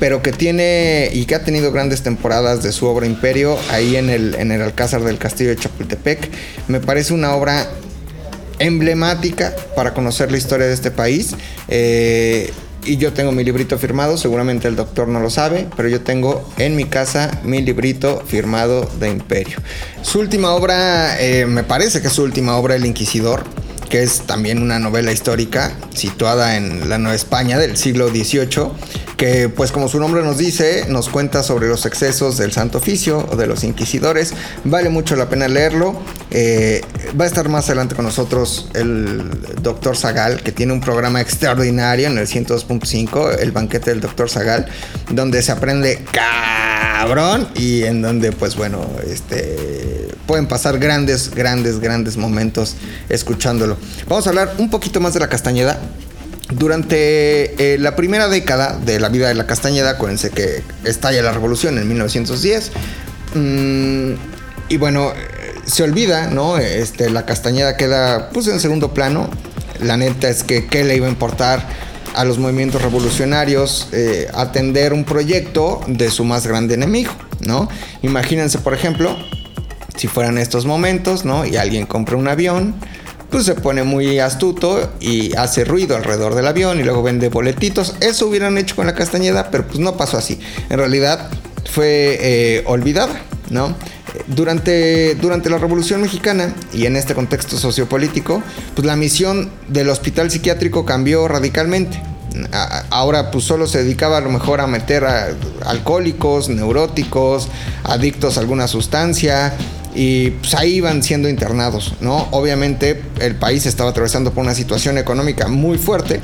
pero 0.00 0.20
que 0.20 0.32
tiene 0.32 1.10
y 1.12 1.26
que 1.26 1.36
ha 1.36 1.44
tenido 1.44 1.70
grandes 1.70 2.02
temporadas 2.02 2.64
de 2.64 2.72
su 2.72 2.86
obra 2.86 3.06
Imperio 3.06 3.56
ahí 3.70 3.94
en 3.94 4.10
el, 4.10 4.34
en 4.34 4.50
el 4.50 4.62
Alcázar 4.62 5.04
del 5.04 5.18
Castillo 5.18 5.50
de 5.50 5.56
Chapultepec. 5.56 6.28
Me 6.66 6.80
parece 6.80 7.14
una 7.14 7.36
obra 7.36 7.70
emblemática 8.60 9.52
para 9.74 9.92
conocer 9.92 10.30
la 10.30 10.38
historia 10.38 10.66
de 10.66 10.74
este 10.74 10.92
país. 10.92 11.34
Eh, 11.66 12.52
y 12.84 12.96
yo 12.96 13.12
tengo 13.12 13.32
mi 13.32 13.44
librito 13.44 13.78
firmado, 13.78 14.16
seguramente 14.16 14.68
el 14.68 14.76
doctor 14.76 15.08
no 15.08 15.20
lo 15.20 15.28
sabe, 15.28 15.68
pero 15.76 15.88
yo 15.88 16.00
tengo 16.00 16.48
en 16.56 16.76
mi 16.76 16.84
casa 16.84 17.40
mi 17.42 17.60
librito 17.60 18.22
firmado 18.26 18.88
de 18.98 19.10
Imperio. 19.10 19.58
Su 20.02 20.20
última 20.20 20.52
obra, 20.52 21.20
eh, 21.20 21.44
me 21.46 21.62
parece 21.62 22.00
que 22.00 22.06
es 22.06 22.12
su 22.12 22.22
última 22.22 22.56
obra, 22.56 22.76
El 22.76 22.86
Inquisidor, 22.86 23.44
que 23.90 24.02
es 24.02 24.22
también 24.22 24.62
una 24.62 24.78
novela 24.78 25.12
histórica 25.12 25.72
situada 25.94 26.56
en 26.56 26.88
la 26.88 26.96
Nueva 26.96 27.16
España 27.16 27.58
del 27.58 27.76
siglo 27.76 28.08
XVIII, 28.08 28.70
que 29.20 29.50
pues 29.50 29.70
como 29.70 29.86
su 29.86 30.00
nombre 30.00 30.22
nos 30.22 30.38
dice, 30.38 30.86
nos 30.88 31.10
cuenta 31.10 31.42
sobre 31.42 31.68
los 31.68 31.84
excesos 31.84 32.38
del 32.38 32.52
Santo 32.52 32.78
Oficio 32.78 33.28
o 33.30 33.36
de 33.36 33.46
los 33.46 33.64
inquisidores. 33.64 34.32
Vale 34.64 34.88
mucho 34.88 35.14
la 35.14 35.28
pena 35.28 35.46
leerlo. 35.46 36.00
Eh, 36.30 36.80
va 37.20 37.24
a 37.24 37.26
estar 37.26 37.50
más 37.50 37.66
adelante 37.66 37.94
con 37.94 38.06
nosotros 38.06 38.70
el 38.72 39.30
doctor 39.60 39.98
Zagal, 39.98 40.42
que 40.42 40.52
tiene 40.52 40.72
un 40.72 40.80
programa 40.80 41.20
extraordinario 41.20 42.06
en 42.06 42.16
el 42.16 42.26
102.5, 42.26 43.40
el 43.40 43.52
banquete 43.52 43.90
del 43.90 44.00
doctor 44.00 44.30
Zagal, 44.30 44.64
donde 45.10 45.42
se 45.42 45.52
aprende 45.52 46.02
cabrón 46.10 47.46
y 47.54 47.82
en 47.82 48.00
donde 48.00 48.32
pues 48.32 48.56
bueno, 48.56 48.86
este 49.06 50.08
pueden 50.26 50.46
pasar 50.46 50.78
grandes, 50.78 51.30
grandes, 51.34 51.78
grandes 51.78 52.16
momentos 52.16 52.74
escuchándolo. 53.10 53.76
Vamos 54.08 54.26
a 54.26 54.30
hablar 54.30 54.54
un 54.56 54.70
poquito 54.70 54.98
más 54.98 55.12
de 55.12 55.20
la 55.20 55.28
Castañeda. 55.28 55.78
Durante 56.50 57.74
eh, 57.74 57.78
la 57.78 57.94
primera 57.94 58.28
década 58.28 58.78
de 58.78 58.98
la 58.98 59.08
vida 59.08 59.28
de 59.28 59.34
la 59.34 59.46
Castañeda, 59.46 59.90
acuérdense 59.90 60.30
que 60.30 60.62
estalla 60.84 61.22
la 61.22 61.32
revolución 61.32 61.78
en 61.78 61.86
1910. 61.86 62.72
Mm, 63.34 64.12
y 64.68 64.76
bueno, 64.76 65.12
se 65.66 65.82
olvida, 65.84 66.28
¿no? 66.28 66.58
Este, 66.58 67.10
la 67.10 67.24
Castañeda 67.24 67.76
queda 67.76 68.30
pues 68.30 68.48
en 68.48 68.60
segundo 68.60 68.92
plano. 68.92 69.30
La 69.80 69.96
neta 69.96 70.28
es 70.28 70.42
que 70.42 70.66
qué 70.66 70.84
le 70.84 70.96
iba 70.96 71.06
a 71.06 71.10
importar 71.10 71.66
a 72.14 72.24
los 72.24 72.38
movimientos 72.38 72.82
revolucionarios 72.82 73.88
eh, 73.92 74.28
atender 74.34 74.92
un 74.92 75.04
proyecto 75.04 75.80
de 75.86 76.10
su 76.10 76.24
más 76.24 76.46
grande 76.46 76.74
enemigo, 76.74 77.12
¿no? 77.40 77.68
Imagínense, 78.02 78.58
por 78.58 78.74
ejemplo, 78.74 79.16
si 79.96 80.08
fueran 80.08 80.38
estos 80.38 80.66
momentos, 80.66 81.24
¿no? 81.24 81.46
Y 81.46 81.56
alguien 81.56 81.86
compra 81.86 82.16
un 82.16 82.26
avión, 82.26 82.74
pues 83.30 83.44
se 83.44 83.54
pone 83.54 83.82
muy 83.82 84.18
astuto 84.18 84.90
y 85.00 85.34
hace 85.36 85.64
ruido 85.64 85.96
alrededor 85.96 86.34
del 86.34 86.46
avión 86.46 86.80
y 86.80 86.82
luego 86.82 87.02
vende 87.02 87.28
boletitos. 87.28 87.94
Eso 88.00 88.26
hubieran 88.26 88.58
hecho 88.58 88.76
con 88.76 88.86
la 88.86 88.94
Castañeda, 88.94 89.50
pero 89.50 89.66
pues 89.66 89.78
no 89.78 89.96
pasó 89.96 90.18
así. 90.18 90.40
En 90.68 90.78
realidad 90.78 91.30
fue 91.70 92.18
eh, 92.20 92.62
olvidada, 92.66 93.20
¿no? 93.50 93.74
Durante, 94.26 95.14
durante 95.14 95.50
la 95.50 95.58
Revolución 95.58 96.02
Mexicana 96.02 96.52
y 96.72 96.86
en 96.86 96.96
este 96.96 97.14
contexto 97.14 97.56
sociopolítico, 97.56 98.42
pues 98.74 98.84
la 98.84 98.96
misión 98.96 99.50
del 99.68 99.88
hospital 99.88 100.30
psiquiátrico 100.30 100.84
cambió 100.84 101.28
radicalmente. 101.28 102.02
Ahora 102.90 103.30
pues 103.30 103.44
solo 103.44 103.66
se 103.66 103.82
dedicaba 103.82 104.18
a 104.18 104.20
lo 104.20 104.30
mejor 104.30 104.60
a 104.60 104.66
meter 104.66 105.04
a 105.04 105.28
alcohólicos, 105.66 106.48
neuróticos, 106.48 107.48
adictos 107.84 108.36
a 108.36 108.40
alguna 108.40 108.68
sustancia, 108.68 109.54
y 110.02 110.30
pues 110.30 110.54
ahí 110.54 110.76
iban 110.76 111.02
siendo 111.02 111.28
internados, 111.28 111.92
¿no? 112.00 112.26
Obviamente 112.30 113.02
el 113.20 113.34
país 113.34 113.66
estaba 113.66 113.90
atravesando 113.90 114.32
por 114.32 114.42
una 114.42 114.54
situación 114.54 114.96
económica 114.96 115.46
muy 115.46 115.76
fuerte 115.76 116.20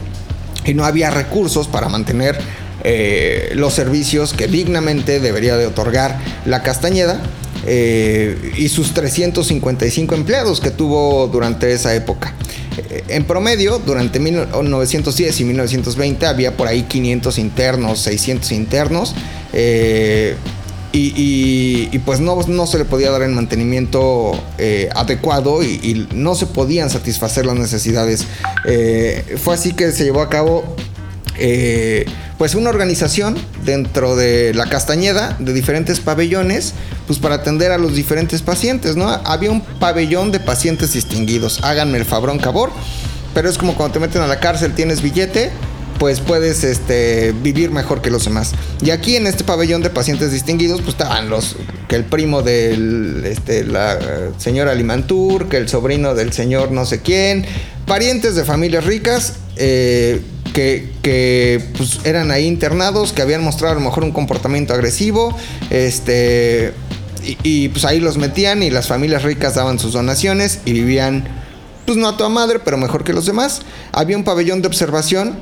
y 0.64 0.72
no 0.72 0.86
había 0.86 1.10
recursos 1.10 1.68
para 1.68 1.90
mantener 1.90 2.38
eh, 2.84 3.50
los 3.54 3.74
servicios 3.74 4.32
que 4.32 4.46
dignamente 4.46 5.20
debería 5.20 5.58
de 5.58 5.66
otorgar 5.66 6.18
la 6.46 6.62
Castañeda. 6.62 7.20
Eh, 7.68 8.52
y 8.56 8.68
sus 8.68 8.94
355 8.94 10.14
empleados 10.14 10.60
que 10.60 10.70
tuvo 10.70 11.26
durante 11.26 11.72
esa 11.72 11.94
época. 11.94 12.32
Eh, 12.78 13.04
en 13.08 13.24
promedio, 13.24 13.78
durante 13.84 14.20
1910 14.20 15.40
y 15.40 15.44
1920 15.44 16.26
había 16.26 16.56
por 16.56 16.68
ahí 16.68 16.84
500 16.84 17.38
internos, 17.38 17.98
600 17.98 18.52
internos. 18.52 19.14
Y, 20.92 21.98
pues 22.00 22.20
no, 22.20 22.40
no, 22.46 22.66
se 22.66 22.78
le 22.78 22.84
podía 22.84 23.10
dar 23.10 23.22
el 23.22 23.32
mantenimiento 23.32 24.32
adecuado 24.94 25.62
y, 25.62 26.08
no 26.12 26.34
se 26.34 26.46
podían 26.46 26.90
satisfacer 26.90 27.46
las 27.46 27.56
necesidades. 27.56 28.26
fue 29.36 29.54
así 29.54 29.72
que 29.72 29.92
se 29.92 30.04
llevó 30.04 30.22
a 30.22 30.28
cabo 30.28 30.76
pues 32.38 32.54
una 32.54 32.70
organización 32.70 33.36
dentro 33.64 34.14
de 34.16 34.52
la 34.54 34.66
Castañeda 34.66 35.36
de 35.38 35.52
diferentes 35.52 36.00
pabellones, 36.00 36.74
pues 37.06 37.18
para 37.18 37.36
atender 37.36 37.72
a 37.72 37.78
los 37.78 37.94
diferentes 37.94 38.42
pacientes, 38.42 38.96
¿no? 38.96 39.08
Había 39.08 39.50
un 39.50 39.62
pabellón 39.62 40.32
de 40.32 40.40
pacientes 40.40 40.92
distinguidos, 40.92 41.60
háganme 41.62 41.98
el 41.98 42.04
fabrón 42.04 42.38
cabor, 42.38 42.70
pero 43.32 43.48
es 43.48 43.56
como 43.56 43.74
cuando 43.74 43.94
te 43.94 44.00
meten 44.00 44.22
a 44.22 44.26
la 44.26 44.38
cárcel, 44.38 44.74
tienes 44.74 45.00
billete, 45.00 45.50
pues 45.98 46.20
puedes 46.20 46.64
este, 46.64 47.32
vivir 47.42 47.70
mejor 47.70 48.02
que 48.02 48.10
los 48.10 48.24
demás. 48.24 48.52
Y 48.82 48.90
aquí 48.90 49.16
en 49.16 49.26
este 49.26 49.44
pabellón 49.44 49.82
de 49.82 49.90
pacientes 49.90 50.32
distinguidos, 50.32 50.80
pues 50.80 50.90
estaban 50.90 51.28
los, 51.28 51.56
que 51.88 51.96
el 51.96 52.04
primo 52.04 52.42
del, 52.42 53.22
este, 53.24 53.64
la 53.64 53.98
señora 54.38 54.74
Limantur, 54.74 55.48
que 55.48 55.56
el 55.56 55.68
sobrino 55.68 56.14
del 56.14 56.32
señor 56.32 56.72
no 56.72 56.84
sé 56.84 57.00
quién, 57.00 57.46
parientes 57.86 58.34
de 58.34 58.44
familias 58.44 58.84
ricas, 58.84 59.34
eh, 59.56 60.20
que, 60.52 61.62
pues, 61.76 62.00
eran 62.04 62.30
ahí 62.30 62.46
internados, 62.46 63.12
que 63.12 63.20
habían 63.20 63.42
mostrado 63.42 63.72
a 63.72 63.74
lo 63.74 63.82
mejor 63.82 64.04
un 64.04 64.12
comportamiento 64.12 64.72
agresivo, 64.72 65.36
este, 65.68 66.72
y, 67.42 67.68
pues 67.68 67.84
ahí 67.84 68.00
los 68.00 68.16
metían 68.16 68.62
y 68.62 68.70
las 68.70 68.86
familias 68.86 69.22
ricas 69.22 69.56
daban 69.56 69.78
sus 69.78 69.92
donaciones 69.92 70.60
y 70.64 70.72
vivían, 70.72 71.28
pues 71.84 71.98
no 71.98 72.08
a 72.08 72.16
toda 72.16 72.30
madre, 72.30 72.58
pero 72.58 72.78
mejor 72.78 73.04
que 73.04 73.12
los 73.12 73.26
demás. 73.26 73.62
Había 73.92 74.16
un 74.16 74.24
pabellón 74.24 74.62
de 74.62 74.68
observación 74.68 75.38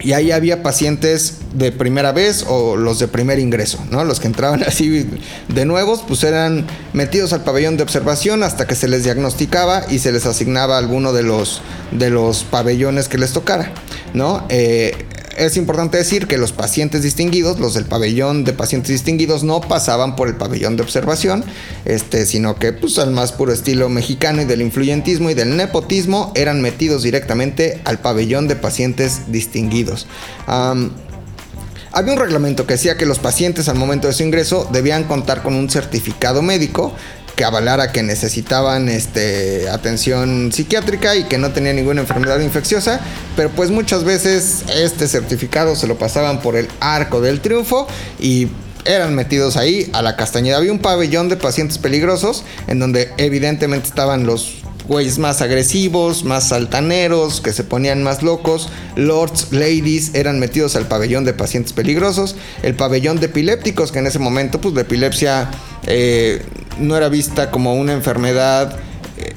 y 0.00 0.12
ahí 0.12 0.30
había 0.30 0.62
pacientes 0.62 1.38
de 1.54 1.72
primera 1.72 2.12
vez 2.12 2.44
o 2.48 2.76
los 2.76 2.98
de 2.98 3.08
primer 3.08 3.38
ingreso, 3.38 3.78
¿no? 3.90 4.04
Los 4.04 4.20
que 4.20 4.26
entraban 4.26 4.62
así 4.66 5.08
de 5.48 5.64
nuevos, 5.64 6.02
pues 6.06 6.22
eran 6.24 6.66
metidos 6.92 7.32
al 7.32 7.42
pabellón 7.42 7.76
de 7.76 7.82
observación 7.82 8.42
hasta 8.42 8.66
que 8.66 8.74
se 8.74 8.88
les 8.88 9.04
diagnosticaba 9.04 9.82
y 9.88 9.98
se 9.98 10.12
les 10.12 10.26
asignaba 10.26 10.78
alguno 10.78 11.12
de 11.12 11.22
los, 11.22 11.62
de 11.90 12.10
los 12.10 12.44
pabellones 12.44 13.08
que 13.08 13.18
les 13.18 13.32
tocara, 13.32 13.72
¿no? 14.14 14.46
Eh, 14.48 15.06
es 15.38 15.56
importante 15.56 15.96
decir 15.96 16.26
que 16.26 16.36
los 16.36 16.52
pacientes 16.52 17.02
distinguidos, 17.02 17.60
los 17.60 17.74
del 17.74 17.84
pabellón 17.84 18.44
de 18.44 18.52
pacientes 18.52 18.90
distinguidos, 18.90 19.44
no 19.44 19.60
pasaban 19.60 20.16
por 20.16 20.28
el 20.28 20.34
pabellón 20.34 20.76
de 20.76 20.82
observación, 20.82 21.44
este, 21.84 22.26
sino 22.26 22.56
que 22.56 22.72
pues, 22.72 22.98
al 22.98 23.12
más 23.12 23.32
puro 23.32 23.52
estilo 23.52 23.88
mexicano 23.88 24.42
y 24.42 24.44
del 24.44 24.62
influyentismo 24.62 25.30
y 25.30 25.34
del 25.34 25.56
nepotismo 25.56 26.32
eran 26.34 26.60
metidos 26.60 27.02
directamente 27.02 27.80
al 27.84 28.00
pabellón 28.00 28.48
de 28.48 28.56
pacientes 28.56 29.22
distinguidos. 29.28 30.06
había 30.46 32.12
un 32.12 32.18
reglamento 32.18 32.66
que 32.66 32.74
decía 32.74 32.96
que 32.96 33.06
los 33.06 33.18
pacientes 33.18 33.68
al 33.68 33.76
momento 33.76 34.08
de 34.08 34.14
su 34.14 34.22
ingreso 34.22 34.68
debían 34.72 35.04
contar 35.04 35.42
con 35.42 35.54
un 35.54 35.70
certificado 35.70 36.42
médico 36.42 36.92
que 37.38 37.44
avalara 37.44 37.92
que 37.92 38.02
necesitaban 38.02 38.88
este, 38.88 39.70
atención 39.70 40.50
psiquiátrica 40.52 41.14
y 41.14 41.22
que 41.22 41.38
no 41.38 41.52
tenían 41.52 41.76
ninguna 41.76 42.00
enfermedad 42.00 42.40
infecciosa, 42.40 43.00
pero 43.36 43.48
pues 43.50 43.70
muchas 43.70 44.02
veces 44.02 44.64
este 44.74 45.06
certificado 45.06 45.76
se 45.76 45.86
lo 45.86 45.96
pasaban 45.96 46.42
por 46.42 46.56
el 46.56 46.66
arco 46.80 47.20
del 47.20 47.40
triunfo 47.40 47.86
y 48.18 48.48
eran 48.84 49.14
metidos 49.14 49.56
ahí 49.56 49.88
a 49.92 50.02
la 50.02 50.16
castañeda. 50.16 50.56
Había 50.56 50.72
un 50.72 50.80
pabellón 50.80 51.28
de 51.28 51.36
pacientes 51.36 51.78
peligrosos 51.78 52.42
en 52.66 52.80
donde 52.80 53.12
evidentemente 53.18 53.86
estaban 53.86 54.26
los 54.26 54.56
güeyes 54.88 55.18
más 55.18 55.40
agresivos, 55.40 56.24
más 56.24 56.50
altaneros, 56.50 57.40
que 57.40 57.52
se 57.52 57.62
ponían 57.62 58.02
más 58.02 58.24
locos. 58.24 58.68
Lords, 58.96 59.52
ladies 59.52 60.12
eran 60.14 60.40
metidos 60.40 60.74
al 60.74 60.88
pabellón 60.88 61.24
de 61.24 61.34
pacientes 61.34 61.72
peligrosos. 61.72 62.34
El 62.64 62.74
pabellón 62.74 63.20
de 63.20 63.26
epilépticos, 63.26 63.92
que 63.92 64.00
en 64.00 64.08
ese 64.08 64.18
momento, 64.18 64.60
pues 64.60 64.74
la 64.74 64.80
epilepsia 64.80 65.50
eh, 65.86 66.42
no 66.78 66.96
era 66.96 67.08
vista 67.08 67.50
como 67.50 67.74
una 67.74 67.92
enfermedad, 67.92 68.76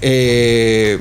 eh, 0.02 1.00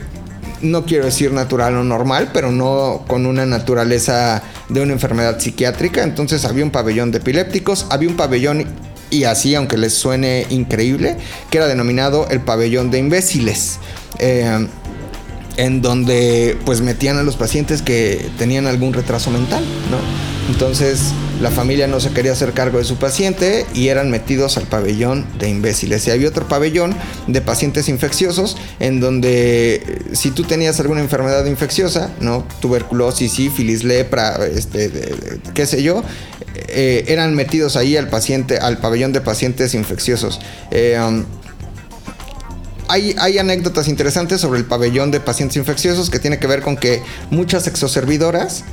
no 0.62 0.84
quiero 0.84 1.06
decir 1.06 1.32
natural 1.32 1.76
o 1.76 1.84
normal, 1.84 2.30
pero 2.32 2.52
no 2.52 3.04
con 3.06 3.26
una 3.26 3.46
naturaleza 3.46 4.42
de 4.68 4.80
una 4.80 4.92
enfermedad 4.92 5.38
psiquiátrica. 5.38 6.02
Entonces 6.02 6.44
había 6.44 6.64
un 6.64 6.70
pabellón 6.70 7.10
de 7.10 7.18
epilépticos, 7.18 7.86
había 7.90 8.08
un 8.08 8.16
pabellón 8.16 8.66
y 9.10 9.24
así, 9.24 9.54
aunque 9.54 9.76
les 9.76 9.94
suene 9.94 10.46
increíble, 10.50 11.16
que 11.50 11.58
era 11.58 11.66
denominado 11.66 12.28
el 12.30 12.40
pabellón 12.40 12.90
de 12.90 12.98
imbéciles. 12.98 13.78
Eh, 14.18 14.66
en 15.56 15.82
donde 15.82 16.56
pues 16.64 16.80
metían 16.80 17.18
a 17.18 17.22
los 17.22 17.36
pacientes 17.36 17.82
que 17.82 18.30
tenían 18.38 18.66
algún 18.66 18.94
retraso 18.94 19.30
mental, 19.30 19.62
¿no? 19.90 20.29
Entonces 20.50 21.12
la 21.40 21.50
familia 21.50 21.86
no 21.86 22.00
se 22.00 22.10
quería 22.10 22.32
hacer 22.32 22.52
cargo 22.52 22.78
de 22.78 22.84
su 22.84 22.96
paciente 22.96 23.66
y 23.72 23.88
eran 23.88 24.10
metidos 24.10 24.56
al 24.56 24.64
pabellón 24.64 25.24
de 25.38 25.48
imbéciles. 25.48 26.06
Y 26.06 26.10
había 26.10 26.28
otro 26.28 26.48
pabellón 26.48 26.94
de 27.28 27.40
pacientes 27.40 27.88
infecciosos 27.88 28.56
en 28.80 29.00
donde 29.00 29.76
eh, 29.76 29.82
si 30.12 30.32
tú 30.32 30.42
tenías 30.42 30.80
alguna 30.80 31.00
enfermedad 31.00 31.46
infecciosa, 31.46 32.10
¿no? 32.20 32.44
Tuberculosis, 32.60 33.32
sífilis, 33.32 33.84
lepra, 33.84 34.44
este, 34.44 34.90
qué 35.54 35.66
sé 35.66 35.82
yo, 35.82 36.02
eh, 36.54 37.04
eran 37.06 37.34
metidos 37.34 37.76
ahí 37.76 37.96
al 37.96 38.08
paciente, 38.08 38.58
al 38.58 38.78
pabellón 38.78 39.12
de 39.12 39.20
pacientes 39.20 39.74
infecciosos. 39.74 40.40
Eh, 40.72 40.98
um, 41.00 41.24
hay, 42.90 43.38
anécdotas 43.38 43.86
interesantes 43.86 44.40
sobre 44.40 44.58
el 44.58 44.64
pabellón 44.64 45.12
de 45.12 45.20
pacientes 45.20 45.56
infecciosos 45.56 46.10
que 46.10 46.18
tiene 46.18 46.40
que 46.40 46.48
ver 46.48 46.60
con 46.60 46.76
que 46.76 47.00
muchas 47.30 47.68
exoservidoras 47.68 48.64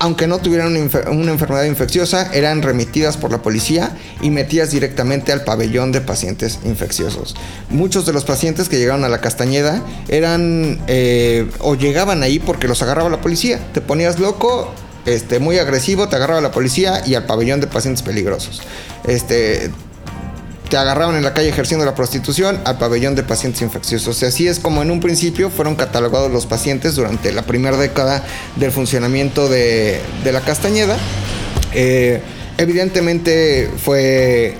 aunque 0.00 0.26
no 0.26 0.38
tuvieran 0.38 0.68
una, 1.08 1.30
enfermedad 1.30 1.64
infecciosa, 1.64 2.32
eran 2.32 2.62
remitidas 2.62 3.18
por 3.18 3.30
la 3.30 3.42
policía 3.42 3.96
y 4.22 4.30
metidas 4.30 4.70
directamente 4.70 5.30
al 5.30 5.44
pabellón 5.44 5.92
de 5.92 6.00
pacientes 6.00 6.58
infecciosos. 6.64 7.36
Muchos 7.68 8.06
de 8.06 8.14
los 8.14 8.24
pacientes 8.24 8.70
que 8.70 8.78
llegaron 8.78 9.04
a 9.04 9.10
la 9.10 9.20
Castañeda 9.20 9.84
eran 10.08 10.80
eh, 10.86 11.50
o 11.58 11.74
llegaban 11.74 12.22
ahí 12.22 12.38
porque 12.38 12.66
los 12.66 12.80
agarraba 12.82 13.10
la 13.10 13.20
policía. 13.20 13.60
Te 13.74 13.82
ponías 13.82 14.18
loco, 14.18 14.72
este, 15.04 15.38
muy 15.38 15.58
agresivo, 15.58 16.08
te 16.08 16.16
agarraba 16.16 16.40
la 16.40 16.50
policía 16.50 17.02
y 17.06 17.14
al 17.14 17.26
pabellón 17.26 17.60
de 17.60 17.66
pacientes 17.66 18.02
peligrosos. 18.02 18.62
Este, 19.06 19.70
te 20.70 20.76
agarraron 20.76 21.16
en 21.16 21.24
la 21.24 21.34
calle 21.34 21.48
ejerciendo 21.48 21.84
la 21.84 21.94
prostitución 21.94 22.60
al 22.64 22.78
pabellón 22.78 23.16
de 23.16 23.24
pacientes 23.24 23.60
infecciosos. 23.60 24.22
Así 24.22 24.46
es 24.46 24.60
como 24.60 24.82
en 24.82 24.90
un 24.90 25.00
principio 25.00 25.50
fueron 25.50 25.74
catalogados 25.74 26.30
los 26.30 26.46
pacientes 26.46 26.94
durante 26.94 27.32
la 27.32 27.42
primera 27.42 27.76
década 27.76 28.24
del 28.56 28.70
funcionamiento 28.70 29.48
de, 29.48 30.00
la 30.24 30.40
Castañeda. 30.40 30.96
Eh, 31.74 32.22
evidentemente 32.56 33.68
fue 33.84 34.56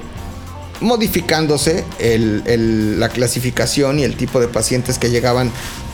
modificándose 0.81 1.85
la 2.01 3.09
clasificación 3.09 4.01
y 4.01 4.03
el 4.03 4.17
tipo 4.17 4.41
de 4.41 4.49
pacientes 4.49 4.99
que 4.99 5.11
llegaban 5.11 5.53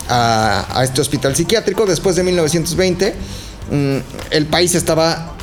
a, 0.08 0.82
este 0.82 1.02
hospital 1.02 1.36
psiquiátrico. 1.36 1.84
Después 1.84 2.16
de 2.16 2.22
1920, 2.22 3.14
mm, 3.70 3.96
el 4.30 4.46
país 4.46 4.74
estaba 4.74 5.34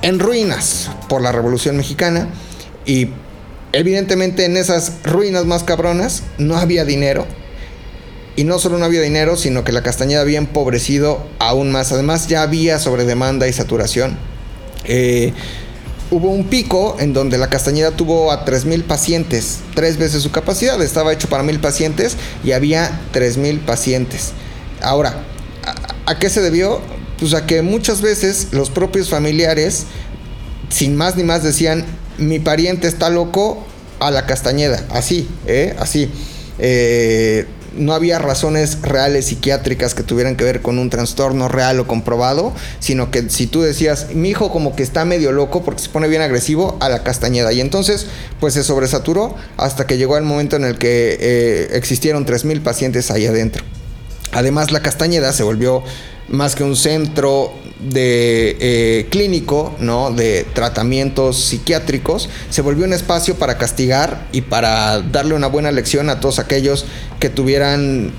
en 0.00 0.18
ruinas 0.18 0.90
por 1.08 1.20
la 1.20 1.32
Revolución 1.32 1.76
Mexicana 1.76 2.28
y 2.86 3.08
Evidentemente 3.72 4.44
en 4.44 4.56
esas 4.56 4.94
ruinas 5.04 5.44
más 5.44 5.62
cabronas 5.62 6.24
no 6.38 6.56
había 6.56 6.84
dinero. 6.84 7.26
Y 8.36 8.44
no 8.44 8.58
solo 8.58 8.78
no 8.78 8.84
había 8.84 9.02
dinero, 9.02 9.36
sino 9.36 9.64
que 9.64 9.72
la 9.72 9.82
Castañeda 9.82 10.22
había 10.22 10.38
empobrecido 10.38 11.24
aún 11.38 11.70
más. 11.70 11.92
Además 11.92 12.26
ya 12.26 12.42
había 12.42 12.78
sobredemanda 12.78 13.46
y 13.46 13.52
saturación. 13.52 14.16
Eh, 14.84 15.32
hubo 16.10 16.30
un 16.30 16.44
pico 16.44 16.96
en 16.98 17.12
donde 17.12 17.38
la 17.38 17.48
Castañeda 17.48 17.92
tuvo 17.92 18.32
a 18.32 18.44
3.000 18.44 18.82
pacientes, 18.84 19.58
tres 19.74 19.98
veces 19.98 20.22
su 20.22 20.32
capacidad. 20.32 20.80
Estaba 20.82 21.12
hecho 21.12 21.28
para 21.28 21.44
1.000 21.44 21.60
pacientes 21.60 22.16
y 22.42 22.52
había 22.52 23.00
3.000 23.12 23.60
pacientes. 23.60 24.32
Ahora, 24.80 25.22
¿a, 25.64 26.10
¿a 26.12 26.18
qué 26.18 26.28
se 26.30 26.40
debió? 26.40 26.80
Pues 27.18 27.34
a 27.34 27.46
que 27.46 27.62
muchas 27.62 28.00
veces 28.00 28.48
los 28.52 28.70
propios 28.70 29.10
familiares, 29.10 29.84
sin 30.70 30.96
más 30.96 31.16
ni 31.16 31.22
más, 31.24 31.42
decían, 31.42 31.84
mi 32.20 32.38
pariente 32.38 32.86
está 32.86 33.10
loco 33.10 33.66
a 33.98 34.10
la 34.10 34.26
Castañeda, 34.26 34.84
así, 34.90 35.28
¿eh? 35.46 35.74
así. 35.78 36.10
Eh, 36.58 37.46
no 37.76 37.92
había 37.92 38.18
razones 38.18 38.82
reales 38.82 39.26
psiquiátricas 39.26 39.94
que 39.94 40.02
tuvieran 40.02 40.36
que 40.36 40.44
ver 40.44 40.60
con 40.60 40.78
un 40.78 40.90
trastorno 40.90 41.48
real 41.48 41.78
o 41.78 41.86
comprobado, 41.86 42.52
sino 42.80 43.10
que 43.10 43.30
si 43.30 43.46
tú 43.46 43.62
decías, 43.62 44.08
mi 44.12 44.30
hijo 44.30 44.50
como 44.50 44.74
que 44.74 44.82
está 44.82 45.04
medio 45.04 45.32
loco 45.32 45.62
porque 45.62 45.82
se 45.82 45.88
pone 45.88 46.08
bien 46.08 46.22
agresivo 46.22 46.76
a 46.80 46.88
la 46.88 47.04
castañeda. 47.04 47.52
Y 47.52 47.60
entonces, 47.60 48.06
pues 48.40 48.54
se 48.54 48.64
sobresaturó 48.64 49.36
hasta 49.56 49.86
que 49.86 49.98
llegó 49.98 50.16
el 50.16 50.24
momento 50.24 50.56
en 50.56 50.64
el 50.64 50.78
que 50.78 51.16
eh, 51.20 51.68
existieron 51.72 52.26
3.000 52.26 52.62
pacientes 52.62 53.10
ahí 53.10 53.26
adentro. 53.26 53.64
Además, 54.32 54.70
la 54.70 54.80
Castañeda 54.80 55.32
se 55.32 55.42
volvió 55.42 55.82
más 56.30 56.54
que 56.54 56.64
un 56.64 56.76
centro 56.76 57.52
de 57.80 58.56
eh, 58.60 59.06
clínico, 59.10 59.74
¿no? 59.80 60.10
De 60.10 60.46
tratamientos 60.52 61.44
psiquiátricos, 61.44 62.28
se 62.50 62.62
volvió 62.62 62.84
un 62.84 62.92
espacio 62.92 63.36
para 63.36 63.58
castigar 63.58 64.26
y 64.32 64.42
para 64.42 65.00
darle 65.00 65.34
una 65.34 65.46
buena 65.46 65.72
lección 65.72 66.10
a 66.10 66.20
todos 66.20 66.38
aquellos 66.38 66.84
que 67.18 67.30
tuvieran 67.30 68.12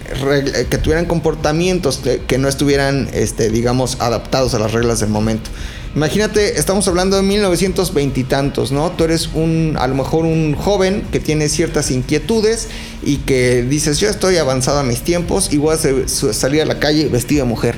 que 0.69 0.77
tuvieran 0.77 1.05
comportamientos 1.05 2.01
que, 2.27 2.37
no 2.37 2.47
estuvieran, 2.47 3.09
este, 3.13 3.49
digamos, 3.49 3.97
adaptados 3.99 4.53
a 4.53 4.59
las 4.59 4.73
reglas 4.73 4.99
del 4.99 5.09
momento. 5.09 5.49
Imagínate, 5.93 6.57
estamos 6.57 6.87
hablando 6.87 7.17
de 7.17 7.23
1920 7.23 8.19
y 8.19 8.23
tantos, 8.23 8.71
¿no? 8.71 8.91
Tú 8.91 9.03
eres 9.03 9.29
un, 9.33 9.75
a 9.77 9.87
lo 9.87 9.95
mejor 9.95 10.25
un 10.25 10.55
joven 10.55 11.03
que 11.11 11.19
tiene 11.19 11.49
ciertas 11.49 11.91
inquietudes 11.91 12.69
y 13.03 13.17
que 13.17 13.63
dices, 13.63 13.99
yo 13.99 14.09
estoy 14.09 14.37
avanzado 14.37 14.79
a 14.79 14.83
mis 14.83 15.01
tiempos 15.01 15.51
y 15.51 15.57
voy 15.57 15.75
a 15.75 16.07
salir 16.07 16.61
a 16.61 16.65
la 16.65 16.79
calle 16.79 17.09
vestido 17.09 17.43
de 17.43 17.49
mujer 17.49 17.75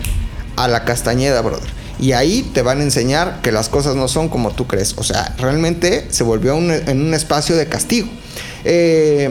a 0.56 0.68
la 0.68 0.86
Castañeda, 0.86 1.42
brother. 1.42 1.70
Y 2.00 2.14
ahí 2.14 2.50
te 2.54 2.62
van 2.62 2.80
a 2.80 2.84
enseñar 2.84 3.42
que 3.42 3.52
las 3.52 3.70
cosas 3.70 3.96
no 3.96 4.08
son 4.08 4.30
como 4.30 4.52
tú 4.52 4.68
crees. 4.68 4.96
O 4.98 5.04
sea, 5.04 5.34
realmente 5.38 6.08
se 6.10 6.24
volvió 6.24 6.58
en 6.58 7.02
un 7.02 7.14
espacio 7.14 7.56
de 7.56 7.68
castigo. 7.68 8.08
Eh, 8.66 9.30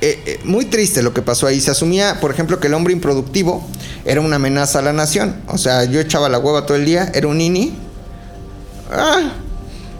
eh, 0.00 0.22
eh, 0.26 0.40
muy 0.44 0.64
triste 0.64 1.02
lo 1.02 1.12
que 1.12 1.22
pasó 1.22 1.46
ahí. 1.46 1.60
Se 1.60 1.70
asumía, 1.70 2.20
por 2.20 2.30
ejemplo, 2.30 2.58
que 2.58 2.66
el 2.66 2.74
hombre 2.74 2.92
improductivo 2.92 3.66
era 4.04 4.20
una 4.20 4.36
amenaza 4.36 4.80
a 4.80 4.82
la 4.82 4.92
nación. 4.92 5.36
O 5.48 5.58
sea, 5.58 5.84
yo 5.84 6.00
echaba 6.00 6.28
la 6.28 6.38
hueva 6.38 6.66
todo 6.66 6.76
el 6.76 6.84
día, 6.84 7.10
era 7.14 7.28
un 7.28 7.38
nini. 7.38 7.76
Ah, 8.90 9.32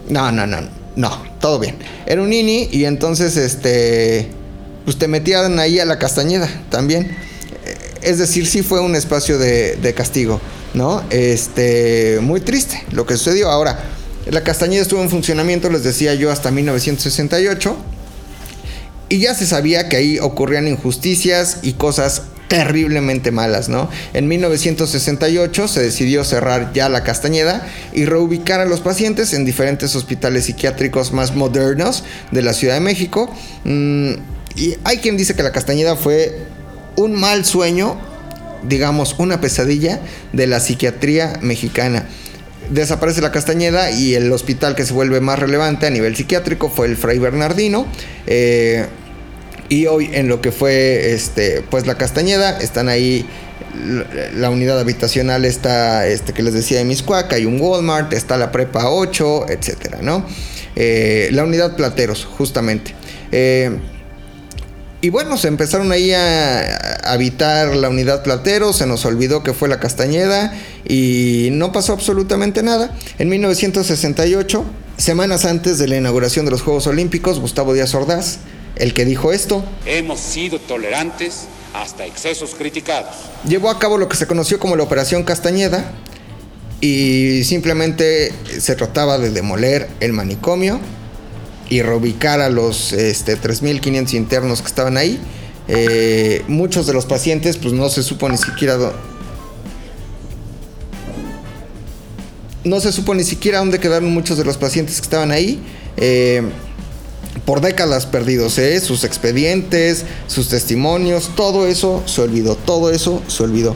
no, 0.09 0.31
no, 0.31 0.47
no, 0.47 0.57
no, 0.95 1.23
todo 1.39 1.59
bien. 1.59 1.77
Era 2.05 2.21
un 2.21 2.29
nini 2.29 2.67
y 2.71 2.85
entonces, 2.85 3.37
este, 3.37 4.29
pues 4.85 4.97
te 4.97 5.07
metían 5.07 5.59
ahí 5.59 5.79
a 5.79 5.85
la 5.85 5.99
castañeda 5.99 6.49
también 6.69 7.26
es 8.07 8.17
decir, 8.17 8.47
sí 8.47 8.63
fue 8.63 8.79
un 8.79 8.95
espacio 8.95 9.37
de, 9.37 9.93
castigo, 9.95 10.39
¿no? 10.73 11.03
Este, 11.09 12.19
muy 12.21 12.39
triste 12.39 12.83
lo 12.91 13.05
que 13.05 13.17
sucedió. 13.17 13.49
Ahora, 13.49 13.79
la 14.29 14.43
Castañeda 14.43 14.81
estuvo 14.81 15.01
en 15.01 15.09
funcionamiento, 15.09 15.69
les 15.69 15.83
decía 15.83 16.13
yo, 16.15 16.31
hasta 16.31 16.49
1968. 16.49 17.75
Y 19.09 19.19
ya 19.19 19.35
se 19.35 19.45
sabía 19.45 19.89
que 19.89 19.97
ahí 19.97 20.19
ocurrían 20.19 20.67
injusticias 20.67 21.59
y 21.63 21.73
cosas 21.73 22.23
terriblemente 22.47 23.31
malas, 23.31 23.67
¿no? 23.67 23.89
En 24.13 24.29
1968 24.29 25.67
se 25.67 25.81
decidió 25.81 26.23
cerrar 26.23 26.71
ya 26.73 26.87
la 26.87 27.03
Castañeda 27.03 27.67
y 27.93 28.05
reubicar 28.05 28.61
a 28.61 28.65
los 28.65 28.79
pacientes 28.79 29.33
en 29.33 29.43
diferentes 29.43 29.95
hospitales 29.95 30.45
psiquiátricos 30.45 31.11
más 31.11 31.35
modernos 31.35 32.05
de 32.31 32.41
la 32.41 32.53
Ciudad 32.53 32.75
de 32.75 32.79
México. 32.79 33.29
Mm, 33.65 34.11
y 34.55 34.75
hay 34.85 34.97
quien 34.97 35.17
dice 35.17 35.35
que 35.35 35.43
la 35.43 35.51
Castañeda 35.51 35.97
fue 35.97 36.56
un 36.97 37.13
mal 37.13 37.45
sueño, 37.45 37.97
digamos, 38.67 39.15
una 39.17 39.39
pesadilla 39.39 40.01
de 40.33 40.47
la 40.47 40.59
psiquiatría 40.59 41.39
mexicana. 41.41 42.05
Desaparece 42.69 43.21
la 43.21 43.31
Castañeda 43.31 43.91
y 43.91 44.15
el 44.15 44.29
hospital 44.33 44.75
que 44.75 44.85
se 44.85 44.93
vuelve 44.93 45.21
más 45.21 45.39
relevante 45.39 45.87
a 45.87 45.89
nivel 45.89 46.17
psiquiátrico 46.17 46.69
fue 46.69 46.87
el 46.87 46.97
Fray 46.97 47.17
Bernardino. 47.19 47.87
Eh, 48.25 48.85
y 49.69 49.85
hoy 49.85 50.09
en 50.13 50.27
lo 50.27 50.41
que 50.41 50.51
fue 50.51 51.13
este, 51.13 51.63
pues 51.69 51.87
la 51.87 51.95
Castañeda, 51.95 52.59
están 52.59 52.89
ahí 52.89 53.25
la 54.35 54.49
unidad 54.49 54.79
habitacional 54.79 55.45
está, 55.45 56.07
este, 56.07 56.33
que 56.33 56.43
les 56.43 56.53
decía 56.53 56.79
de 56.79 56.85
Miscuac, 56.85 57.31
hay 57.33 57.45
un 57.45 57.59
Walmart, 57.59 58.11
está 58.13 58.37
la 58.37 58.51
Prepa 58.51 58.89
8, 58.89 59.49
etcétera, 59.49 59.99
¿no? 60.01 60.25
Eh, 60.75 61.29
la 61.31 61.43
unidad 61.43 61.75
Plateros, 61.75 62.25
justamente. 62.25 62.93
Eh, 63.31 63.77
y 64.99 65.09
bueno, 65.09 65.37
se 65.37 65.47
empezaron 65.47 65.91
ahí 65.91 66.11
a 66.11 66.97
habitar 67.03 67.75
la 67.75 67.89
unidad 67.89 68.23
Platero, 68.23 68.73
se 68.73 68.87
nos 68.87 69.05
olvidó 69.05 69.43
que 69.43 69.53
fue 69.53 69.69
la 69.69 69.79
Castañeda 69.79 70.53
y 70.87 71.49
no 71.51 71.71
pasó 71.71 71.93
absolutamente 71.93 72.63
nada. 72.63 72.95
En 73.19 73.29
1968, 73.29 74.65
semanas 74.97 75.45
antes 75.45 75.77
de 75.77 75.87
la 75.87 75.97
inauguración 75.97 76.45
de 76.45 76.51
los 76.51 76.63
Juegos 76.63 76.87
Olímpicos, 76.87 77.39
Gustavo 77.39 77.75
Díaz 77.75 77.93
Ordaz, 77.93 78.39
el 78.75 78.95
que 78.95 79.05
dijo 79.05 79.31
esto. 79.31 79.63
Hemos 79.85 80.19
sido 80.19 80.59
tolerantes 80.59 81.43
hasta 81.75 82.05
excesos 82.07 82.55
criticados. 82.55 83.15
Llevó 83.47 83.69
a 83.69 83.77
cabo 83.77 83.99
lo 83.99 84.09
que 84.09 84.17
se 84.17 84.25
conoció 84.25 84.57
como 84.57 84.75
la 84.75 84.83
Operación 84.83 85.23
Castañeda 85.23 85.91
y 86.81 87.43
simplemente 87.43 88.33
se 88.59 88.75
trataba 88.75 89.19
de 89.19 89.29
demoler 89.29 89.87
el 89.99 90.13
manicomio 90.13 90.79
y 91.69 91.81
reubicar 91.81 92.39
a 92.39 92.49
los 92.49 92.93
este, 92.93 93.37
3.500 93.39 94.13
internos 94.13 94.61
que 94.61 94.67
estaban 94.67 94.97
ahí. 94.97 95.19
Eh, 95.67 96.43
muchos 96.47 96.87
de 96.87 96.93
los 96.93 97.05
pacientes 97.05 97.57
pues 97.57 97.73
no 97.73 97.89
se 97.89 98.01
supo 98.01 98.29
ni 98.29 98.37
siquiera 98.37 98.77
no 102.63 102.79
se 102.79 102.93
supo 102.93 103.13
ni 103.13 103.25
siquiera 103.25 103.59
dónde 103.59 103.77
quedaron 103.79 104.13
muchos 104.13 104.37
de 104.37 104.45
los 104.45 104.57
pacientes 104.57 104.95
que 104.95 105.03
estaban 105.03 105.31
ahí. 105.31 105.61
Eh, 105.97 106.43
por 107.45 107.61
décadas 107.61 108.07
perdidos, 108.07 108.57
¿eh? 108.57 108.79
sus 108.81 109.03
expedientes, 109.03 110.05
sus 110.25 110.49
testimonios, 110.49 111.29
todo 111.35 111.67
eso 111.67 112.03
se 112.05 112.21
olvidó, 112.21 112.55
todo 112.55 112.91
eso 112.91 113.21
se 113.27 113.43
olvidó. 113.43 113.75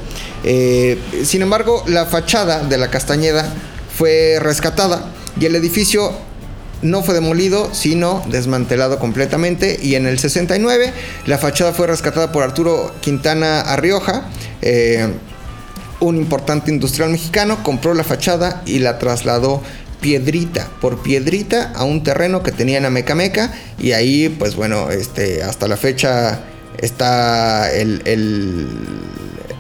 sin 1.24 1.42
embargo, 1.42 1.84
la 1.88 2.06
fachada 2.08 2.64
de 2.68 2.78
la 2.78 2.90
Castañeda 2.90 3.54
fue 3.96 4.40
rescatada 4.42 5.14
y 5.40 5.46
el 5.46 5.56
edificio 5.56 6.12
no 6.82 7.04
fue 7.04 7.14
demolido, 7.14 7.74
sino 7.74 8.24
desmantelado 8.30 9.00
completamente. 9.00 9.80
Y 9.82 9.96
en 9.96 10.06
el 10.06 10.20
69 10.20 10.94
la 11.26 11.38
fachada 11.38 11.74
fue 11.74 11.88
rescatada 11.88 12.32
por 12.32 12.44
Arturo 12.44 12.94
Quintana 13.02 13.62
Arrioja. 13.62 14.26
Eh, 14.62 15.08
un 16.00 16.18
importante 16.18 16.72
industrial 16.72 17.12
mexicano 17.12 17.62
compró 17.64 17.94
la 17.94 18.04
fachada 18.04 18.64
y 18.66 18.80
la 18.80 18.98
trasladó 18.98 19.62
piedrita 20.02 20.68
por 20.82 21.04
piedrita 21.04 21.72
a 21.76 21.84
un 21.84 22.04
terreno 22.04 22.42
que 22.42 22.52
tenía 22.52 22.80
en 22.80 22.86
Amecameca 22.86 23.54
y 23.78 23.92
ahí 23.92 24.30
pues 24.30 24.56
bueno 24.56 24.90
este 24.90 25.44
hasta 25.44 25.68
la 25.68 25.78
fecha 25.78 26.40
está 26.80 27.72
el 27.72 28.02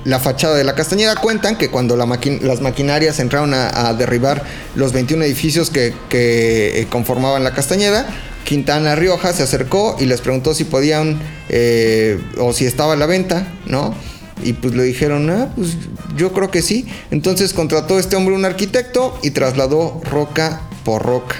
la 0.03 0.19
fachada 0.19 0.55
de 0.55 0.63
la 0.63 0.75
Castañeda 0.75 1.15
cuentan 1.15 1.57
que 1.57 1.69
cuando 1.69 1.95
las 1.95 2.61
maquinarias 2.61 3.19
entraron 3.19 3.53
a, 3.53 3.93
derribar 3.93 4.43
los 4.75 4.93
21 4.93 5.23
edificios 5.23 5.69
que, 5.69 5.93
eh, 6.11 6.87
conformaban 6.89 7.43
la 7.43 7.53
Castañeda, 7.53 8.07
Quintana 8.43 8.95
Rioja 8.95 9.33
se 9.33 9.43
acercó 9.43 9.95
y 9.99 10.05
les 10.05 10.21
preguntó 10.21 10.53
si 10.53 10.63
podían 10.63 11.19
eh, 11.49 12.19
o 12.37 12.53
si 12.53 12.65
estaba 12.65 12.93
a 12.93 12.95
la 12.95 13.05
venta, 13.05 13.47
¿no? 13.65 13.95
Y 14.43 14.53
pues 14.53 14.73
le 14.73 14.83
dijeron, 14.83 15.29
ah, 15.29 15.49
pues 15.55 15.77
yo 16.17 16.31
creo 16.33 16.49
que 16.49 16.61
sí. 16.61 16.87
Entonces 17.11 17.53
contrató 17.53 17.99
este 17.99 18.15
hombre 18.15 18.33
un 18.33 18.45
arquitecto 18.45 19.19
y 19.21 19.31
trasladó 19.31 20.01
roca 20.09 20.61
por 20.83 21.03
roca. 21.03 21.35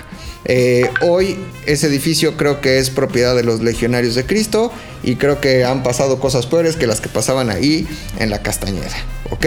Eh, 0.46 0.90
hoy 1.02 1.38
ese 1.66 1.88
edificio 1.88 2.36
creo 2.36 2.62
que 2.62 2.80
es 2.80 2.90
propiedad 2.90 3.36
de 3.36 3.44
los 3.44 3.62
legionarios 3.62 4.16
de 4.16 4.26
Cristo 4.26 4.72
y 5.04 5.16
creo 5.16 5.40
que 5.40 5.64
han 5.64 5.84
pasado 5.84 6.20
cosas 6.20 6.48
peores 6.48 6.76
que 6.76 6.88
las 6.88 7.02
que 7.02 7.10
pasaban 7.10 7.50
ahí 7.50 7.88
en 8.20 8.30
la 8.30 8.42
Castañeda. 8.42 8.96
¿Ok? 9.30 9.46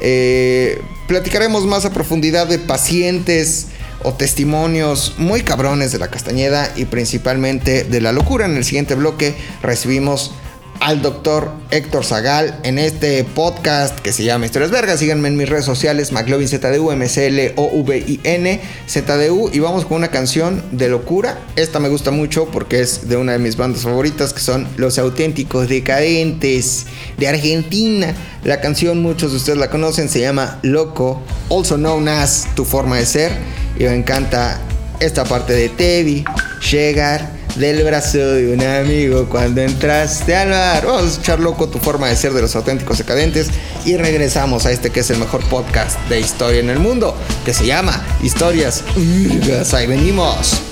Eh, 0.00 0.80
platicaremos 1.06 1.66
más 1.66 1.84
a 1.84 1.92
profundidad 1.92 2.46
de 2.46 2.58
pacientes 2.58 3.66
o 4.02 4.14
testimonios 4.14 5.14
muy 5.18 5.42
cabrones 5.42 5.90
de 5.92 5.98
la 5.98 6.08
Castañeda 6.08 6.72
y 6.76 6.84
principalmente 6.84 7.84
de 7.84 8.00
la 8.00 8.12
locura. 8.12 8.46
En 8.46 8.56
el 8.56 8.64
siguiente 8.64 8.94
bloque 8.94 9.34
recibimos 9.62 10.32
al 10.80 11.02
doctor 11.02 11.52
Héctor 11.70 12.04
Zagal 12.04 12.58
en 12.62 12.78
este 12.78 13.24
podcast 13.24 13.98
que 14.00 14.12
se 14.12 14.24
llama 14.24 14.46
Historias 14.46 14.70
Vergas. 14.70 15.00
Síganme 15.00 15.28
en 15.28 15.36
mis 15.36 15.48
redes 15.48 15.64
sociales, 15.64 16.12
McLovin 16.12 16.48
ZDU, 16.48 16.90
M-C-L-O-V-I-N, 16.90 18.60
ZDU. 18.88 19.50
Y 19.52 19.58
vamos 19.60 19.84
con 19.84 19.98
una 19.98 20.08
canción 20.08 20.62
de 20.72 20.88
locura. 20.88 21.38
Esta 21.56 21.80
me 21.80 21.88
gusta 21.88 22.10
mucho 22.10 22.46
porque 22.46 22.80
es 22.80 23.08
de 23.08 23.16
una 23.16 23.32
de 23.32 23.38
mis 23.38 23.56
bandas 23.56 23.82
favoritas 23.82 24.32
que 24.32 24.40
son 24.40 24.68
Los 24.76 24.98
Auténticos 24.98 25.68
Decadentes 25.68 26.86
de 27.16 27.28
Argentina. 27.28 28.14
La 28.44 28.60
canción, 28.60 29.02
muchos 29.02 29.32
de 29.32 29.36
ustedes 29.38 29.58
la 29.58 29.70
conocen, 29.70 30.08
se 30.08 30.20
llama 30.20 30.58
Loco, 30.62 31.22
also 31.50 31.76
known 31.76 32.08
as 32.08 32.46
Tu 32.54 32.64
Forma 32.64 32.96
de 32.96 33.06
Ser. 33.06 33.32
Y 33.78 33.84
me 33.84 33.94
encanta 33.94 34.60
esta 35.00 35.24
parte 35.24 35.52
de 35.52 35.68
Teddy, 35.68 36.24
llegar 36.70 37.37
del 37.58 37.82
brazo 37.82 38.18
de 38.18 38.52
un 38.52 38.62
amigo 38.62 39.28
cuando 39.28 39.60
entraste 39.60 40.36
al 40.36 40.50
bar. 40.50 40.86
Vamos 40.86 41.02
a 41.02 41.06
escuchar 41.08 41.40
loco 41.40 41.68
tu 41.68 41.78
forma 41.78 42.08
de 42.08 42.16
ser 42.16 42.32
de 42.32 42.40
los 42.40 42.54
auténticos 42.54 42.98
decadentes 42.98 43.48
y 43.84 43.96
regresamos 43.96 44.64
a 44.66 44.72
este 44.72 44.90
que 44.90 45.00
es 45.00 45.10
el 45.10 45.18
mejor 45.18 45.42
podcast 45.48 45.98
de 46.08 46.20
historia 46.20 46.60
en 46.60 46.70
el 46.70 46.78
mundo, 46.78 47.16
que 47.44 47.52
se 47.52 47.66
llama 47.66 48.00
Historias 48.22 48.84
Ahí 49.72 49.86
venimos. 49.86 50.62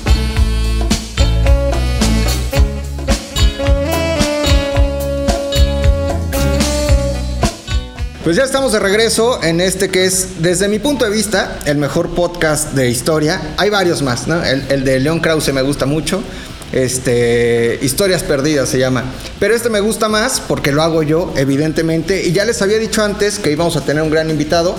Pues 8.27 8.37
ya 8.37 8.43
estamos 8.43 8.73
de 8.73 8.81
regreso 8.81 9.41
en 9.45 9.61
este 9.61 9.89
que 9.89 10.05
es, 10.05 10.43
desde 10.43 10.67
mi 10.67 10.81
punto 10.81 11.05
de 11.05 11.13
vista, 11.13 11.61
el 11.65 11.79
mejor 11.79 12.11
podcast 12.11 12.73
de 12.73 12.91
historia. 12.91 13.41
Hay 13.57 13.71
varios 13.71 14.03
más, 14.03 14.27
¿no? 14.27 14.43
El, 14.43 14.85
de 14.85 14.99
León 14.99 15.21
Krause 15.21 15.53
me 15.53 15.63
gusta 15.63 15.87
mucho. 15.87 16.25
Este, 16.73 17.79
Historias 17.83 18.23
Perdidas 18.23 18.69
se 18.69 18.79
llama. 18.79 19.05
Pero 19.39 19.55
este 19.55 19.71
me 19.71 19.81
gusta 19.81 20.09
más 20.09 20.41
porque 20.41 20.73
lo 20.73 20.83
hago 20.83 21.03
yo, 21.03 21.33
evidentemente. 21.37 22.27
Y 22.27 22.33
ya 22.33 22.45
les 22.45 22.61
había 22.63 22.79
dicho 22.79 23.03
antes 23.03 23.39
que 23.39 23.53
íbamos 23.53 23.77
a 23.77 23.83
tener 23.83 24.03
un 24.03 24.11
gran 24.11 24.31
invitado. 24.31 24.75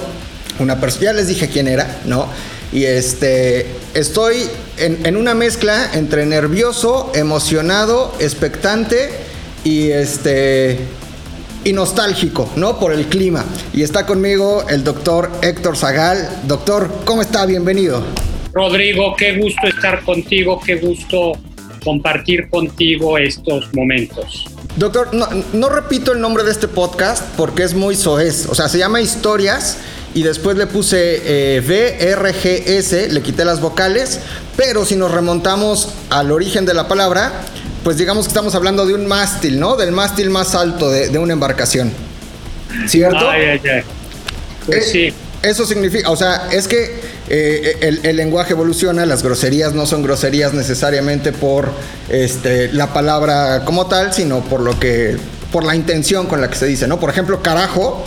Una 0.60 0.80
persona, 0.80 1.06
ya 1.06 1.14
les 1.14 1.28
dije 1.28 1.48
quién 1.50 1.68
era, 1.68 2.02
¿no? 2.06 2.28
Y 2.74 2.84
este, 2.84 3.66
estoy 3.94 4.44
en, 4.78 5.16
una 5.16 5.34
mezcla 5.34 5.92
entre 5.94 6.26
nervioso, 6.26 7.12
emocionado, 7.16 8.14
expectante 8.20 9.10
y 9.64 9.90
este 9.90 10.78
y 11.64 11.74
nostálgico, 11.74 12.50
¿no? 12.56 12.80
Por 12.80 12.94
el 12.94 13.08
clima. 13.08 13.46
Y 13.74 13.84
está 13.84 14.06
conmigo 14.06 14.66
el 14.70 14.84
doctor 14.84 15.32
Héctor 15.42 15.78
Zagal. 15.78 16.42
Doctor, 16.46 16.90
¿cómo 17.06 17.22
está? 17.22 17.46
Bienvenido. 17.46 18.04
Rodrigo, 18.54 19.16
qué 19.18 19.38
gusto 19.38 19.68
estar 19.68 20.04
contigo, 20.04 20.60
qué 20.66 20.76
gusto 20.76 21.34
compartir 21.84 22.50
contigo 22.50 23.18
estos 23.18 23.74
momentos. 23.74 24.46
Doctor, 24.76 25.10
no, 25.14 25.70
repito 25.70 26.14
el 26.14 26.22
nombre 26.22 26.44
de 26.44 26.52
este 26.52 26.68
podcast 26.68 27.24
porque 27.36 27.64
es 27.64 27.74
muy 27.74 27.96
soez. 27.96 28.48
O 28.48 28.56
sea, 28.56 28.70
se 28.70 28.78
llama 28.78 29.02
Historias 29.02 29.78
y 30.14 30.24
después 30.24 30.58
le 30.58 30.68
puse 30.68 31.22
eh, 31.26 31.62
VRGS, 31.62 33.12
le 33.12 33.22
quité 33.22 33.44
las 33.44 33.60
vocales, 33.60 34.20
pero 34.56 34.86
si 34.86 34.96
nos 34.96 35.12
remontamos 35.12 35.90
al 36.10 36.32
origen 36.32 36.66
de 36.66 36.74
la 36.74 36.88
palabra, 36.88 37.42
pues 37.84 37.98
digamos 37.98 38.26
que 38.26 38.30
estamos 38.30 38.54
hablando 38.54 38.86
de 38.86 38.94
un 38.94 39.08
mástil, 39.08 39.60
¿no? 39.60 39.76
Del 39.76 39.92
mástil 39.92 40.30
más 40.30 40.56
alto 40.56 40.90
de, 40.90 41.18
una 41.18 41.34
embarcación. 41.34 41.92
¿Cierto? 42.86 43.30
Ay, 43.30 43.44
ay, 43.44 43.62
ay. 43.64 43.82
Pues 44.66 44.92
sí. 44.92 45.14
Eso 45.42 45.66
significa, 45.66 46.10
o 46.10 46.16
sea, 46.16 46.50
es 46.52 46.68
que 46.68 47.00
eh, 47.30 48.00
el, 48.04 48.16
lenguaje 48.16 48.54
evoluciona, 48.54 49.06
las 49.06 49.22
groserías 49.22 49.74
no 49.74 49.86
son 49.86 50.02
groserías 50.02 50.54
necesariamente 50.54 51.32
por 51.34 51.72
este, 52.10 52.72
la 52.72 52.94
palabra 52.94 53.64
como 53.66 53.88
tal, 53.88 54.14
sino 54.14 54.42
por 54.42 54.62
lo 54.62 54.80
que, 54.80 55.18
por 55.52 55.66
la 55.66 55.76
intención 55.76 56.28
con 56.28 56.40
la 56.40 56.50
que 56.50 56.56
se 56.56 56.66
dice, 56.66 56.88
¿no? 56.88 57.00
Por 57.00 57.10
ejemplo, 57.10 57.42
carajo, 57.42 58.06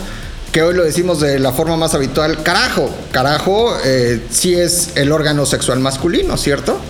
que 0.53 0.63
hoy 0.63 0.75
lo 0.75 0.85
decimos 0.85 1.21
de 1.21 1.39
la 1.39 1.53
forma 1.53 1.77
más 1.77 1.95
habitual, 1.95 2.43
carajo, 2.43 2.91
carajo 3.13 3.77
eh, 3.85 4.21
sí 4.31 4.55
es 4.55 4.97
el 4.97 5.13
órgano 5.13 5.45
sexual 5.47 5.81
masculino, 5.81 6.37
¿cierto? 6.37 6.81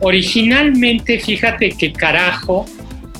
Originalmente, 0.00 1.18
fíjate 1.18 1.70
que 1.70 1.92
carajo 1.92 2.66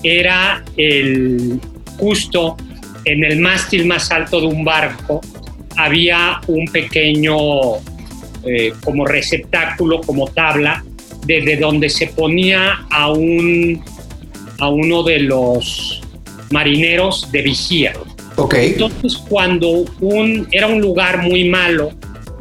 era 0.03 0.63
el 0.77 1.61
justo 1.99 2.57
en 3.05 3.25
el 3.25 3.41
mástil 3.41 3.87
más 3.87 4.11
alto 4.11 4.41
de 4.41 4.47
un 4.47 4.65
barco, 4.65 5.21
había 5.77 6.41
un 6.47 6.67
pequeño 6.67 7.37
eh, 8.45 8.73
como 8.85 9.07
receptáculo, 9.07 10.01
como 10.01 10.29
tabla, 10.29 10.85
desde 11.27 11.57
donde 11.57 11.89
se 11.91 12.07
ponía 12.09 12.87
a, 12.91 13.11
un, 13.11 13.83
a 14.59 14.69
uno 14.69 15.03
de 15.03 15.21
los 15.21 16.01
marineros 16.51 17.31
de 17.31 17.43
vigía. 17.43 17.93
Okay. 18.37 18.73
Entonces, 18.73 19.19
cuando 19.29 19.85
un, 20.01 20.49
era 20.51 20.67
un 20.67 20.81
lugar 20.81 21.23
muy 21.23 21.49
malo, 21.49 21.93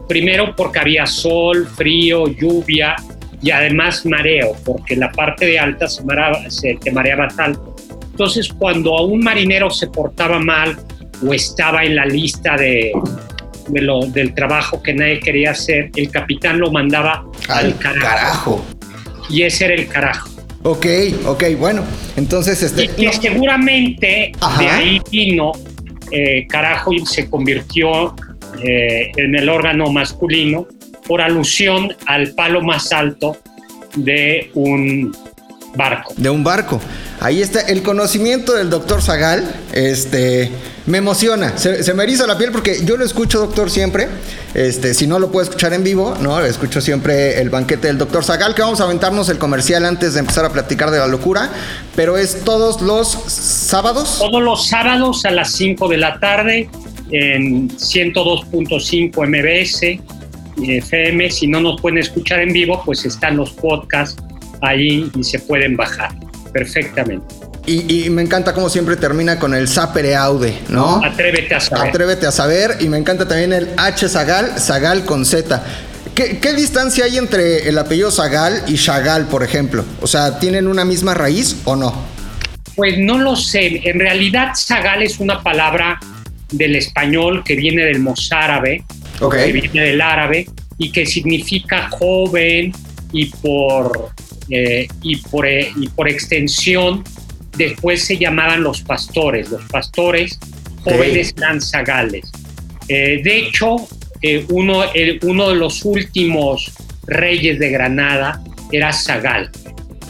primero 0.07 0.55
porque 0.55 0.79
había 0.79 1.05
sol, 1.05 1.67
frío, 1.75 2.27
lluvia, 2.27 2.95
y 3.41 3.51
además 3.51 4.05
mareo, 4.05 4.53
porque 4.65 4.95
la 4.95 5.11
parte 5.11 5.45
de 5.45 5.59
alta 5.59 5.87
se, 5.87 6.03
mareaba, 6.03 6.49
se 6.49 6.75
te 6.75 6.91
mareaba 6.91 7.27
tanto. 7.29 7.75
Entonces, 8.11 8.49
cuando 8.49 8.97
a 8.97 9.01
un 9.05 9.21
marinero 9.21 9.69
se 9.69 9.87
portaba 9.87 10.39
mal 10.39 10.77
o 11.25 11.33
estaba 11.33 11.83
en 11.83 11.95
la 11.95 12.05
lista 12.05 12.57
de, 12.57 12.91
de 13.69 13.81
lo, 13.81 14.05
del 14.07 14.33
trabajo 14.33 14.81
que 14.81 14.93
nadie 14.93 15.19
quería 15.19 15.51
hacer, 15.51 15.91
el 15.95 16.09
capitán 16.09 16.59
lo 16.59 16.71
mandaba 16.71 17.25
al, 17.47 17.77
carajo. 17.77 18.63
Y 19.29 19.43
ese 19.43 19.65
era 19.65 19.75
el 19.75 19.87
carajo. 19.87 20.29
Ok, 20.63 20.85
ok, 21.25 21.43
bueno, 21.57 21.83
entonces 22.17 22.61
este... 22.63 22.83
Y 22.83 22.87
que 22.87 23.13
seguramente 23.13 24.31
de 24.59 24.67
ahí 24.67 25.01
vino, 25.09 25.53
eh, 26.11 26.45
carajo, 26.47 26.91
y 26.91 27.05
se 27.05 27.29
convirtió 27.29 28.13
eh, 28.63 29.11
en 29.15 29.35
el 29.35 29.47
órgano 29.47 29.89
masculino 29.89 30.67
por 31.07 31.21
alusión 31.21 31.95
al 32.07 32.33
palo 32.33 32.61
más 32.61 32.91
alto 32.91 33.37
de 33.95 34.51
un 34.53 35.15
barco. 35.75 36.13
De 36.17 36.29
un 36.29 36.43
barco. 36.43 36.81
Ahí 37.19 37.41
está 37.41 37.61
el 37.61 37.81
conocimiento 37.83 38.53
del 38.53 38.69
doctor 38.69 39.01
Zagal. 39.01 39.55
Este 39.73 40.49
me 40.89 40.97
emociona, 40.97 41.55
se, 41.55 41.93
me 41.93 42.03
eriza 42.03 42.25
la 42.25 42.35
piel 42.35 42.51
porque 42.51 42.83
yo 42.83 42.97
lo 42.97 43.05
escucho, 43.05 43.39
doctor, 43.39 43.69
siempre. 43.69 44.07
Este, 44.55 44.95
si 44.95 45.05
no 45.05 45.19
lo 45.19 45.31
puedo 45.31 45.43
escuchar 45.43 45.71
en 45.73 45.83
vivo, 45.83 46.15
no, 46.19 46.43
escucho 46.43 46.81
siempre 46.81 47.39
el 47.39 47.51
banquete 47.51 47.87
del 47.87 47.99
doctor 47.99 48.23
Zagal, 48.23 48.55
que 48.55 48.63
vamos 48.63 48.81
a 48.81 48.85
aventarnos 48.85 49.29
el 49.29 49.37
comercial 49.37 49.85
antes 49.85 50.15
de 50.15 50.21
empezar 50.21 50.45
a 50.45 50.49
platicar 50.51 50.89
de 50.89 50.97
la 50.97 51.05
locura, 51.05 51.51
pero 51.95 52.17
es 52.17 52.43
todos 52.43 52.81
los 52.81 53.07
sábados. 53.07 54.17
Todos 54.17 54.41
los 54.41 54.67
sábados 54.67 55.25
a 55.25 55.31
las 55.31 55.51
5 55.51 55.87
de 55.89 55.97
la 55.97 56.19
tarde 56.19 56.67
en 57.11 57.69
102.5 57.69 59.27
MBS 59.27 59.99
FM. 60.67 61.29
Si 61.29 61.45
no 61.45 61.61
nos 61.61 61.79
pueden 61.79 61.99
escuchar 61.99 62.39
en 62.39 62.51
vivo, 62.51 62.81
pues 62.83 63.05
están 63.05 63.37
los 63.37 63.51
podcasts 63.51 64.21
ahí 64.61 65.11
y 65.15 65.23
se 65.23 65.37
pueden 65.37 65.77
bajar 65.77 66.09
perfectamente. 66.51 67.48
Y, 67.65 68.09
me 68.09 68.23
encanta 68.23 68.53
como 68.53 68.67
siempre 68.67 68.95
termina 68.95 69.37
con 69.37 69.53
el 69.53 69.67
sapere 69.67 70.15
aude, 70.15 70.57
¿no? 70.69 71.03
Atrévete 71.05 71.53
a 71.53 71.59
saber. 71.59 71.87
Atrévete 71.87 72.25
a 72.25 72.31
saber. 72.31 72.77
Y 72.79 72.89
me 72.89 72.97
encanta 72.97 73.27
también 73.27 73.53
el 73.53 73.69
H 73.77 74.09
Zagal, 74.09 74.59
Zagal 74.59 75.05
con 75.05 75.23
Z. 75.23 75.63
¿Qué, 76.15 76.39
¿Qué, 76.39 76.53
distancia 76.53 77.05
hay 77.05 77.17
entre 77.17 77.69
el 77.69 77.77
apellido 77.77 78.09
Zagal 78.09 78.63
y 78.67 78.75
Chagal, 78.75 79.27
por 79.27 79.43
ejemplo? 79.43 79.85
O 80.01 80.07
sea, 80.07 80.39
¿tienen 80.39 80.67
una 80.67 80.83
misma 80.83 81.13
raíz 81.13 81.57
o 81.65 81.75
no? 81.75 81.93
Pues 82.75 82.97
no 82.97 83.19
lo 83.19 83.35
sé. 83.35 83.81
En 83.87 83.99
realidad, 83.99 84.53
Zagal 84.55 85.03
es 85.03 85.19
una 85.19 85.43
palabra 85.43 85.99
del 86.51 86.75
español 86.75 87.43
que 87.43 87.55
viene 87.55 87.85
del 87.85 87.99
mozárabe 87.99 88.83
que 89.27 89.51
viene 89.51 89.81
del 89.81 90.01
árabe 90.01 90.47
y 90.77 90.91
que 90.91 91.05
significa 91.05 91.89
joven 91.89 92.71
y 93.11 93.25
por, 93.25 94.11
eh, 94.49 94.87
y 95.01 95.17
por, 95.17 95.45
eh, 95.45 95.71
y 95.75 95.89
por 95.89 96.07
extensión 96.07 97.03
después 97.57 98.03
se 98.05 98.17
llamaban 98.17 98.63
los 98.63 98.81
pastores. 98.81 99.49
Los 99.49 99.63
pastores 99.65 100.39
jóvenes 100.83 101.33
eran 101.37 101.61
zagales. 101.61 102.31
Eh, 102.87 103.21
de 103.23 103.39
hecho, 103.39 103.87
uno, 104.49 104.83
uno 105.23 105.49
de 105.49 105.55
los 105.55 105.85
últimos 105.85 106.71
reyes 107.07 107.59
de 107.59 107.69
Granada 107.69 108.41
era 108.71 108.93
Zagal. 108.93 109.49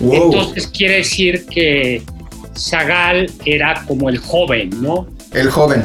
Entonces 0.01 0.67
quiere 0.67 0.97
decir 0.97 1.45
que 1.45 2.01
Zagal 2.57 3.29
era 3.45 3.83
como 3.87 4.09
el 4.09 4.17
joven, 4.17 4.69
¿no? 4.81 5.07
El 5.33 5.49
joven. 5.49 5.83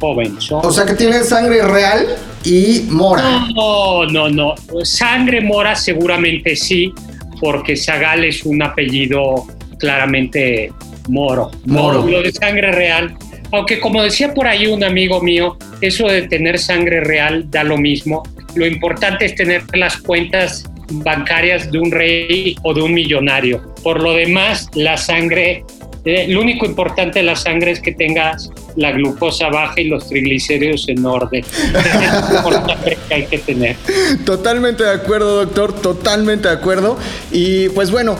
Joven. 0.00 0.38
O 0.50 0.72
sea 0.72 0.86
que 0.86 0.94
tiene 0.94 1.22
sangre 1.22 1.62
real 1.62 2.06
y 2.44 2.86
Mora. 2.88 3.46
No, 3.54 4.06
no, 4.06 4.30
no. 4.30 4.54
Sangre 4.82 5.42
Mora 5.42 5.76
seguramente 5.76 6.56
sí, 6.56 6.92
porque 7.38 7.76
Zagal 7.76 8.24
es 8.24 8.44
un 8.44 8.62
apellido 8.62 9.46
claramente 9.78 10.72
moro. 11.10 11.50
Moro. 11.66 12.06
lo 12.06 12.22
de 12.22 12.32
sangre 12.32 12.72
real. 12.72 13.16
Aunque 13.52 13.80
como 13.80 14.02
decía 14.02 14.32
por 14.32 14.46
ahí 14.46 14.66
un 14.66 14.84
amigo 14.84 15.20
mío, 15.20 15.56
eso 15.80 16.06
de 16.06 16.22
tener 16.22 16.58
sangre 16.58 17.00
real 17.00 17.50
da 17.50 17.64
lo 17.64 17.76
mismo. 17.76 18.22
Lo 18.54 18.66
importante 18.66 19.24
es 19.24 19.34
tener 19.34 19.62
las 19.74 19.96
cuentas 19.96 20.64
bancarias 20.92 21.70
de 21.70 21.78
un 21.78 21.90
rey 21.90 22.56
o 22.62 22.74
de 22.74 22.82
un 22.82 22.94
millonario. 22.94 23.74
Por 23.82 24.02
lo 24.02 24.12
demás, 24.14 24.68
la 24.74 24.96
sangre 24.96 25.64
eh, 26.04 26.26
lo 26.28 26.40
único 26.40 26.64
importante 26.64 27.18
de 27.18 27.24
la 27.24 27.36
sangre 27.36 27.72
es 27.72 27.80
que 27.80 27.92
tengas 27.92 28.50
la 28.76 28.92
glucosa 28.92 29.48
baja 29.48 29.80
y 29.80 29.84
los 29.84 30.08
triglicéridos 30.08 30.88
en 30.88 31.04
orden. 31.04 31.44
es 31.54 32.30
lo 32.30 32.36
importante 32.38 32.98
que 33.06 33.14
hay 33.14 33.26
que 33.26 33.38
tener. 33.38 33.76
Totalmente 34.24 34.82
de 34.82 34.92
acuerdo, 34.92 35.44
doctor, 35.44 35.74
totalmente 35.80 36.48
de 36.48 36.54
acuerdo. 36.54 36.98
Y 37.30 37.68
pues 37.70 37.90
bueno, 37.90 38.16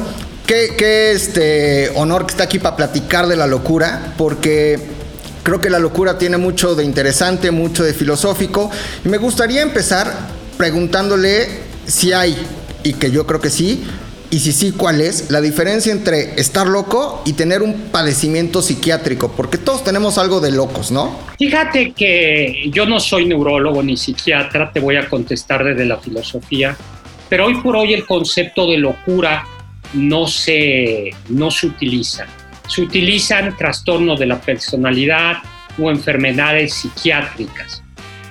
qué, 0.77 1.13
este 1.13 1.91
honor 1.95 2.27
que 2.27 2.33
está 2.33 2.45
aquí 2.45 2.59
para 2.59 2.77
platicar 2.77 3.29
de 3.29 3.37
la 3.37 3.47
locura, 3.47 4.15
porque 4.17 4.79
creo 5.43 5.61
que 5.61 5.71
la 5.71 5.79
locura 5.79 6.19
tiene 6.19 6.39
mucho 6.39 6.75
de 6.75 6.85
interesante, 6.85 7.51
mucho 7.51 7.85
de 7.85 7.95
filosófico. 7.95 8.71
Y 9.05 9.09
me 9.09 9.19
gustaría 9.19 9.63
empezar 9.63 10.13
preguntándole 10.57 11.49
si 11.87 12.13
hay, 12.13 12.37
y 12.83 12.95
que 12.95 13.11
yo 13.11 13.27
creo 13.27 13.41
que 13.41 13.51
sí, 13.51 13.85
y 14.33 14.41
si 14.41 14.53
sí, 14.53 14.73
¿cuál 14.73 15.01
es 15.01 15.31
la 15.31 15.41
diferencia 15.41 15.93
entre 15.93 16.41
estar 16.41 16.67
loco 16.67 17.23
y 17.25 17.33
tener 17.33 17.63
un 17.63 17.75
padecimiento 17.93 18.63
psiquiátrico? 18.63 19.33
Porque 19.33 19.59
todos 19.59 19.83
tenemos 19.83 20.19
algo 20.19 20.41
de 20.41 20.53
locos, 20.53 20.93
¿no? 20.93 21.17
Fíjate 21.39 21.93
que 21.93 22.71
yo 22.73 22.87
no 22.87 23.01
soy 23.01 23.27
neurólogo 23.27 23.83
ni 23.83 23.97
psiquiatra, 23.97 24.71
te 24.73 24.79
voy 24.79 24.97
a 24.97 25.09
contestar 25.09 25.65
desde 25.65 25.85
la 25.85 25.99
filosofía, 25.99 26.77
pero 27.29 27.47
hoy 27.47 27.61
por 27.61 27.77
hoy 27.77 27.93
el 27.93 28.07
concepto 28.07 28.69
de 28.69 28.79
locura 28.79 29.45
no 29.95 30.27
se, 30.27 31.11
no 31.29 31.51
se 31.51 31.67
utiliza. 31.67 32.27
Se 32.69 32.83
utilizan 32.83 33.57
trastornos 33.57 34.19
de 34.21 34.27
la 34.27 34.41
personalidad, 34.41 35.39
o 35.79 35.91
enfermedades 35.91 36.75
psiquiátricas. 36.75 37.83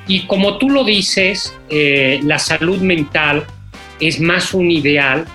Y 0.08 0.26
como 0.26 0.58
tú 0.58 0.70
lo 0.70 0.84
dices, 0.84 1.54
eh, 1.70 2.20
la 2.24 2.40
salud 2.40 2.80
mental 2.80 3.46
es 4.00 4.20
más 4.20 4.54
un 4.54 4.72
ideal 4.72 5.26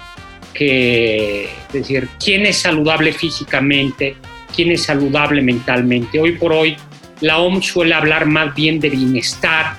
que, 0.53 1.45
es 1.45 1.73
decir, 1.73 2.09
quién 2.23 2.47
es 2.47 2.59
saludable 2.59 3.13
físicamente, 3.13 4.17
quién 4.55 4.73
es 4.73 4.83
saludable 4.85 5.43
mentalmente. 5.43 6.21
Hoy 6.21 6.33
por 6.33 6.53
hoy 6.53 6.77
la 7.21 7.39
OMS 7.39 7.67
suele 7.67 7.95
hablar 7.95 8.27
más 8.27 8.55
bien 8.55 8.81
de 8.81 8.91
bienestar 8.91 9.77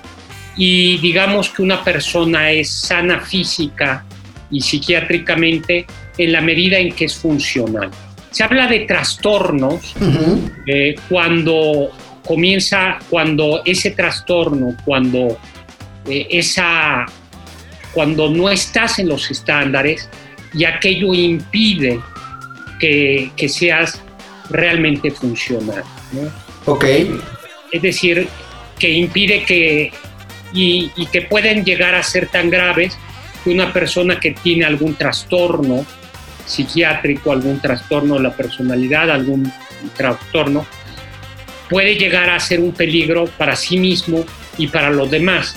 y 0.58 0.98
digamos 1.00 1.50
que 1.50 1.62
una 1.62 1.84
persona 1.84 2.52
es 2.52 2.72
sana 2.72 3.20
física 3.20 4.06
y 4.50 4.62
psiquiátricamente 4.62 5.86
en 6.18 6.32
la 6.32 6.42
medida 6.42 6.78
en 6.78 6.92
que 6.94 7.06
es 7.06 7.16
funcional. 7.16 7.90
Se 8.32 8.44
habla 8.44 8.68
de 8.68 8.82
trastornos 8.82 9.96
eh, 10.68 10.96
cuando 11.10 11.92
comienza, 12.26 13.00
cuando 13.10 13.62
ese 13.66 13.92
trastorno, 13.92 14.76
cuando 14.84 15.38
eh, 16.08 16.28
esa, 16.30 17.06
cuando 17.94 18.30
no 18.30 18.50
estás 18.50 19.00
en 19.00 19.10
los 19.10 19.32
estándares 19.32 20.10
y 20.54 20.66
aquello 20.66 21.14
impide 21.14 22.00
que, 22.80 23.32
que 23.38 23.48
seas 23.48 24.02
realmente 24.50 25.12
funcional. 25.12 25.84
Ok. 26.66 26.86
Es 27.72 27.82
decir, 27.82 28.28
que 28.78 28.92
impide 28.92 29.44
que 29.44 29.92
y, 30.56 30.90
que 31.12 31.22
pueden 31.22 31.66
llegar 31.66 31.96
a 31.96 32.04
ser 32.04 32.28
tan 32.28 32.50
graves 32.50 32.98
que 33.44 33.50
una 33.50 33.74
persona 33.74 34.20
que 34.20 34.32
tiene 34.32 34.66
algún 34.66 34.96
trastorno 34.96 35.86
psiquiátrico, 36.46 37.32
algún 37.32 37.60
trastorno 37.60 38.16
de 38.16 38.22
la 38.22 38.36
personalidad, 38.36 39.10
algún 39.10 39.52
trastorno, 39.96 40.66
puede 41.70 41.96
llegar 41.96 42.30
a 42.30 42.40
ser 42.40 42.60
un 42.60 42.72
peligro 42.72 43.26
para 43.26 43.56
sí 43.56 43.78
mismo 43.78 44.24
y 44.58 44.68
para 44.68 44.90
los 44.90 45.10
demás. 45.10 45.56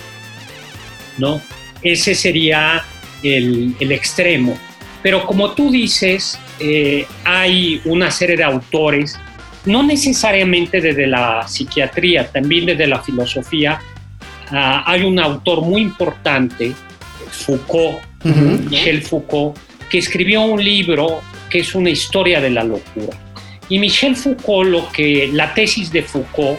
¿no? 1.19 1.41
Ese 1.83 2.15
sería 2.15 2.85
el, 3.23 3.75
extremo. 3.81 4.59
Pero 5.03 5.27
como 5.27 5.53
tú 5.53 5.71
dices, 5.71 6.39
eh, 6.61 7.07
hay 7.25 7.81
una 7.85 8.11
serie 8.11 8.37
de 8.37 8.45
autores, 8.45 9.19
no 9.65 9.83
necesariamente 9.83 10.81
desde 10.81 11.07
la 11.07 11.47
psiquiatría, 11.47 12.27
también 12.29 12.67
desde 12.67 12.87
la 12.87 13.01
filosofía, 13.01 13.81
Ah, 14.51 14.83
hay 14.87 15.03
un 15.03 15.19
autor 15.19 15.63
muy 15.63 15.83
importante, 15.83 16.73
Foucault, 17.31 17.99
Michel 18.25 19.03
Foucault, 19.03 19.59
que 19.91 19.99
escribió 19.99 20.43
un 20.43 20.63
libro 20.63 21.23
que 21.51 21.61
es 21.61 21.75
una 21.75 21.91
historia 21.91 22.41
de 22.41 22.51
la 22.51 22.65
locura. 22.65 23.17
Y 23.69 23.79
Michel 23.79 24.17
Foucault, 24.17 24.71
lo 24.71 24.93
que 24.93 25.31
la 25.33 25.53
tesis 25.55 25.91
de 25.91 26.03
Foucault 26.03 26.59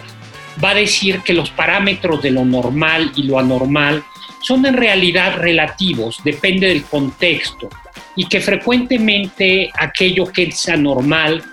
va 0.63 0.71
a 0.71 0.75
decir 0.75 1.21
que 1.21 1.33
los 1.33 1.49
parámetros 1.51 2.21
de 2.21 2.31
lo 2.31 2.45
normal 2.45 3.11
y 3.15 3.23
lo 3.23 3.39
anormal 3.39 4.03
son 4.41 4.65
en 4.65 4.75
realidad 4.75 5.37
relativos, 5.37 6.17
depende 6.23 6.67
del 6.67 6.83
contexto, 6.83 7.69
y 8.15 8.25
que 8.25 8.39
frecuentemente 8.39 9.69
aquello 9.77 10.25
que 10.25 10.43
es 10.43 10.69
anormal 10.69 11.43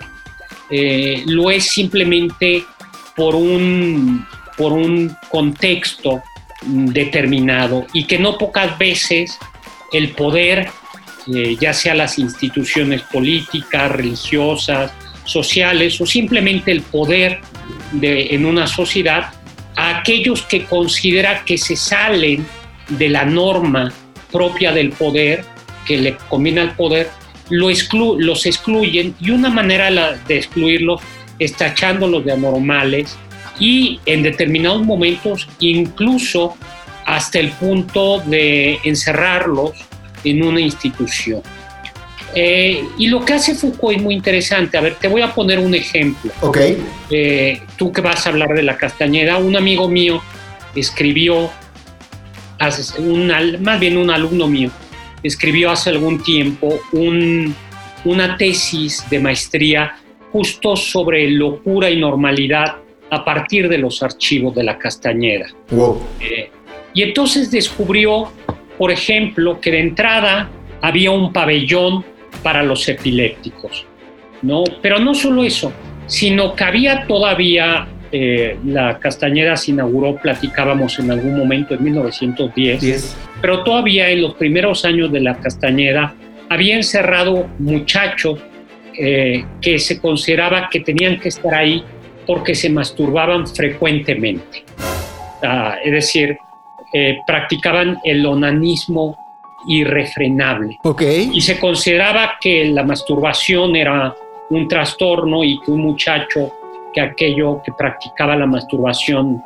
eh, 0.69 1.23
lo 1.25 1.49
es 1.49 1.65
simplemente 1.65 2.63
por 3.15 3.35
un 3.35 4.25
por 4.57 4.73
un 4.73 5.15
contexto 5.29 6.23
determinado 6.63 7.85
y 7.93 8.05
que 8.05 8.17
no 8.17 8.37
pocas 8.37 8.77
veces 8.77 9.37
el 9.93 10.09
poder, 10.11 10.67
eh, 11.33 11.57
ya 11.59 11.73
sea 11.73 11.93
las 11.93 12.19
instituciones 12.19 13.01
políticas, 13.01 13.91
religiosas, 13.91 14.91
sociales 15.25 15.99
o 15.99 16.05
simplemente 16.05 16.71
el 16.71 16.81
poder 16.81 17.39
de, 17.91 18.33
en 18.33 18.45
una 18.45 18.67
sociedad, 18.67 19.33
a 19.75 19.99
aquellos 19.99 20.41
que 20.43 20.65
considera 20.65 21.43
que 21.45 21.57
se 21.57 21.75
salen 21.75 22.45
de 22.89 23.09
la 23.09 23.25
norma 23.25 23.91
propia 24.31 24.71
del 24.71 24.91
poder, 24.91 25.43
que 25.85 25.97
le 25.97 26.17
combina 26.29 26.61
al 26.61 26.75
poder, 26.75 27.09
lo 27.49 27.69
los 28.17 28.45
excluyen 28.45 29.15
y 29.19 29.29
una 29.29 29.49
manera 29.49 30.17
de 30.27 30.37
excluirlos 30.37 31.01
es 31.39 31.53
tachándolos 31.53 32.25
de 32.25 32.33
anormales, 32.33 33.17
y 33.59 33.99
en 34.05 34.23
determinados 34.23 34.83
momentos 34.83 35.47
incluso 35.59 36.55
hasta 37.05 37.39
el 37.39 37.51
punto 37.51 38.19
de 38.19 38.79
encerrarlos 38.83 39.71
en 40.29 40.43
una 40.43 40.59
institución. 40.59 41.41
Eh, 42.35 42.83
y 42.97 43.07
lo 43.07 43.23
que 43.25 43.33
hace 43.33 43.55
Foucault 43.55 43.97
es 43.97 44.03
muy 44.03 44.13
interesante. 44.13 44.77
A 44.77 44.81
ver, 44.81 44.95
te 44.95 45.07
voy 45.07 45.21
a 45.21 45.33
poner 45.33 45.59
un 45.59 45.73
ejemplo. 45.73 46.31
Ok. 46.41 46.59
Eh, 47.09 47.61
tú 47.77 47.91
que 47.91 48.01
vas 48.01 48.25
a 48.25 48.29
hablar 48.29 48.49
de 48.53 48.63
la 48.63 48.77
Castañeda, 48.77 49.37
un 49.37 49.55
amigo 49.55 49.87
mío 49.87 50.21
escribió, 50.75 51.49
un, 52.99 53.33
más 53.61 53.79
bien 53.79 53.97
un 53.97 54.09
alumno 54.09 54.47
mío, 54.47 54.69
escribió 55.23 55.71
hace 55.71 55.89
algún 55.89 56.21
tiempo 56.21 56.79
un, 56.91 57.55
una 58.05 58.37
tesis 58.37 59.03
de 59.09 59.19
maestría 59.19 59.97
justo 60.31 60.75
sobre 60.75 61.29
locura 61.31 61.89
y 61.89 61.97
normalidad 61.97 62.75
a 63.09 63.23
partir 63.23 63.69
de 63.69 63.77
los 63.77 64.03
archivos 64.03 64.53
de 64.53 64.63
la 64.63 64.77
Castañeda. 64.77 65.47
Eh, 66.19 66.51
y 66.93 67.03
entonces 67.03 67.49
descubrió, 67.51 68.31
por 68.77 68.91
ejemplo, 68.91 69.59
que 69.59 69.71
de 69.71 69.79
entrada 69.79 70.49
había 70.81 71.11
un 71.11 71.33
pabellón 71.33 72.05
para 72.43 72.63
los 72.63 72.87
epilépticos, 72.87 73.85
¿no? 74.41 74.63
Pero 74.81 74.99
no 74.99 75.13
solo 75.13 75.43
eso, 75.43 75.73
sino 76.05 76.55
que 76.55 76.63
había 76.63 77.07
todavía, 77.07 77.87
eh, 78.11 78.57
la 78.65 78.99
Castañeda 78.99 79.57
se 79.57 79.71
inauguró, 79.71 80.15
platicábamos 80.15 80.99
en 80.99 81.11
algún 81.11 81.37
momento 81.37 81.73
en 81.73 81.83
1910, 81.83 83.17
pero 83.41 83.63
todavía 83.63 84.09
en 84.09 84.21
los 84.21 84.35
primeros 84.35 84.85
años 84.85 85.11
de 85.11 85.21
la 85.21 85.37
Castañeda 85.37 86.13
había 86.49 86.75
encerrado 86.75 87.47
muchachos 87.59 88.39
eh, 88.99 89.45
que 89.61 89.77
se 89.79 89.99
consideraba 89.99 90.69
que 90.71 90.79
tenían 90.79 91.19
que 91.19 91.29
estar 91.29 91.53
ahí 91.53 91.83
porque 92.25 92.55
se 92.55 92.69
masturbaban 92.69 93.47
frecuentemente. 93.47 94.63
Ah, 95.43 95.77
es 95.83 95.91
decir, 95.91 96.37
eh, 96.93 97.19
practicaban 97.25 97.99
el 98.03 98.25
onanismo 98.25 99.17
irrefrenable. 99.67 100.79
Okay. 100.83 101.29
Y 101.33 101.41
se 101.41 101.59
consideraba 101.59 102.37
que 102.39 102.65
la 102.65 102.83
masturbación 102.83 103.75
era 103.75 104.15
un 104.49 104.67
trastorno 104.67 105.43
y 105.43 105.59
que 105.59 105.71
un 105.71 105.81
muchacho 105.81 106.51
que 106.93 107.01
aquello 107.01 107.61
que 107.61 107.73
practicaba 107.73 108.35
la 108.35 108.45
masturbación 108.45 109.41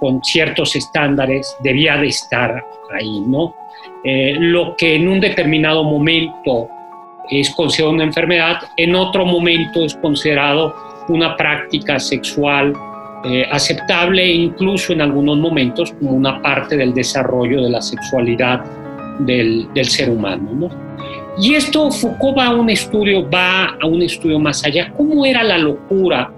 con 0.00 0.22
ciertos 0.22 0.76
estándares 0.76 1.56
debía 1.60 1.96
de 1.96 2.08
estar 2.08 2.64
ahí, 2.92 3.20
¿no? 3.20 3.54
Eh, 4.04 4.34
lo 4.38 4.76
que 4.76 4.94
en 4.94 5.08
un 5.08 5.20
determinado 5.20 5.84
momento 5.84 6.68
es 7.30 7.50
considerado 7.50 7.94
una 7.94 8.04
enfermedad, 8.04 8.58
en 8.76 8.94
otro 8.94 9.24
momento 9.24 9.84
es 9.84 9.94
considerado 9.96 10.74
una 11.08 11.36
práctica 11.36 11.98
sexual 11.98 12.72
eh, 13.24 13.46
aceptable 13.50 14.24
incluso 14.30 14.92
en 14.92 15.00
algunos 15.00 15.38
momentos 15.38 15.92
como 15.92 16.12
una 16.12 16.40
parte 16.42 16.76
del 16.76 16.94
desarrollo 16.94 17.62
de 17.62 17.70
la 17.70 17.82
sexualidad 17.82 18.64
del, 19.20 19.66
del 19.74 19.86
ser 19.86 20.10
humano. 20.10 20.50
¿no? 20.52 20.86
Y 21.38 21.54
esto 21.54 21.90
Foucault 21.90 22.38
va 22.38 22.46
a 22.46 22.54
un 22.54 22.70
estudio, 22.70 23.28
va 23.28 23.76
a 23.80 23.86
un 23.86 24.02
estudio 24.02 24.38
más 24.38 24.64
allá. 24.64 24.92
¿Cómo 24.96 25.26
era 25.26 25.42
la 25.42 25.58
locura 25.58 26.32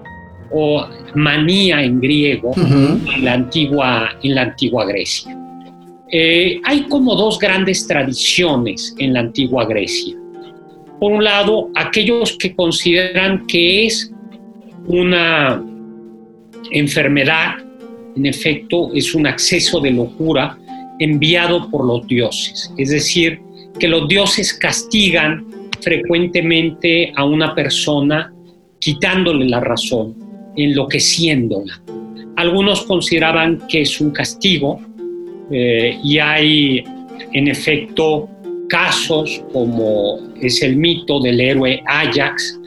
o 0.50 0.86
manía 1.14 1.82
en 1.82 2.00
griego 2.00 2.52
en, 2.56 3.24
la 3.24 3.34
antigua, 3.34 4.10
en 4.22 4.34
la 4.34 4.42
antigua 4.42 4.86
Grecia? 4.86 5.36
Eh, 6.10 6.60
hay 6.64 6.82
como 6.84 7.14
dos 7.14 7.38
grandes 7.38 7.86
tradiciones 7.86 8.94
en 8.98 9.12
la 9.12 9.20
antigua 9.20 9.66
Grecia. 9.66 10.16
Por 10.98 11.12
un 11.12 11.22
lado, 11.22 11.68
aquellos 11.76 12.36
que 12.38 12.56
consideran 12.56 13.46
que 13.46 13.86
es 13.86 14.10
una 14.88 15.62
enfermedad, 16.70 17.56
en 18.16 18.26
efecto, 18.26 18.90
es 18.94 19.14
un 19.14 19.26
acceso 19.26 19.80
de 19.80 19.90
locura 19.90 20.58
enviado 20.98 21.70
por 21.70 21.86
los 21.86 22.06
dioses. 22.06 22.72
Es 22.76 22.90
decir, 22.90 23.40
que 23.78 23.88
los 23.88 24.08
dioses 24.08 24.52
castigan 24.54 25.46
frecuentemente 25.80 27.12
a 27.16 27.24
una 27.24 27.54
persona 27.54 28.32
quitándole 28.80 29.46
la 29.46 29.60
razón, 29.60 30.16
enloqueciéndola. 30.56 31.80
Algunos 32.36 32.82
consideraban 32.82 33.60
que 33.68 33.82
es 33.82 34.00
un 34.00 34.10
castigo 34.10 34.80
eh, 35.50 35.98
y 36.02 36.18
hay 36.18 36.84
en 37.32 37.48
efecto 37.48 38.28
casos 38.68 39.42
como 39.52 40.18
es 40.40 40.62
el 40.62 40.76
mito 40.76 41.20
del 41.20 41.40
héroe 41.40 41.82
Ajax, 41.86 42.60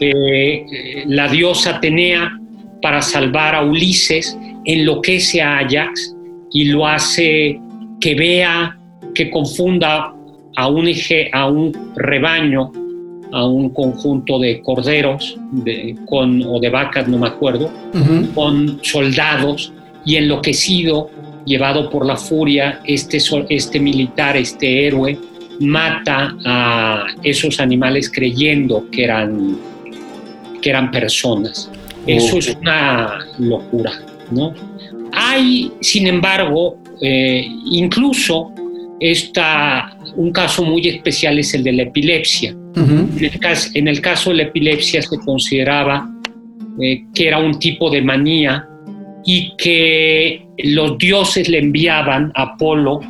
eh, 0.00 1.04
la 1.06 1.28
diosa 1.28 1.76
Atenea, 1.76 2.40
para 2.84 3.00
salvar 3.00 3.54
a 3.54 3.64
Ulises, 3.64 4.38
enloquece 4.66 5.40
a 5.40 5.56
Ajax 5.60 6.14
y 6.52 6.66
lo 6.66 6.86
hace 6.86 7.58
que 7.98 8.14
vea, 8.14 8.78
que 9.14 9.30
confunda 9.30 10.12
a 10.54 10.68
un, 10.68 10.86
eje, 10.86 11.30
a 11.32 11.48
un 11.48 11.72
rebaño, 11.96 12.70
a 13.32 13.46
un 13.46 13.70
conjunto 13.70 14.38
de 14.38 14.60
corderos 14.60 15.34
de, 15.50 15.96
con, 16.04 16.42
o 16.42 16.60
de 16.60 16.68
vacas, 16.68 17.08
no 17.08 17.16
me 17.16 17.28
acuerdo, 17.28 17.72
con 18.34 18.78
soldados 18.82 19.72
y 20.04 20.16
enloquecido, 20.16 21.08
llevado 21.46 21.88
por 21.88 22.04
la 22.04 22.18
furia, 22.18 22.80
este, 22.84 23.16
este 23.48 23.80
militar, 23.80 24.36
este 24.36 24.86
héroe, 24.86 25.18
mata 25.58 26.36
a 26.44 27.06
esos 27.22 27.60
animales 27.60 28.10
creyendo 28.10 28.84
que 28.90 29.04
eran, 29.04 29.56
que 30.60 30.68
eran 30.68 30.90
personas. 30.90 31.70
Eso 32.06 32.38
es 32.38 32.56
una 32.60 33.18
locura, 33.38 33.92
¿no? 34.30 34.52
Hay, 35.12 35.72
sin 35.80 36.06
embargo, 36.06 36.78
eh, 37.00 37.46
incluso 37.70 38.52
está 39.00 39.96
un 40.16 40.32
caso 40.32 40.64
muy 40.64 40.86
especial 40.88 41.38
es 41.38 41.54
el 41.54 41.64
de 41.64 41.72
la 41.72 41.82
epilepsia. 41.84 42.54
en, 42.76 43.10
el 43.20 43.38
caso, 43.38 43.70
en, 43.74 43.88
el 43.88 44.00
caso, 44.00 44.30
de 44.30 44.36
la 44.36 44.42
epilepsia 44.44 45.02
se 45.02 45.18
consideraba 45.18 46.08
eh, 46.80 47.04
que 47.14 47.28
era 47.28 47.38
un 47.38 47.58
tipo 47.58 47.90
de 47.90 48.02
manía 48.02 48.68
y 49.24 49.52
que 49.56 50.46
los 50.58 50.98
dioses 50.98 51.48
le 51.48 51.58
enviaban 51.58 52.32
a 52.34 52.42
Apolo, 52.42 53.00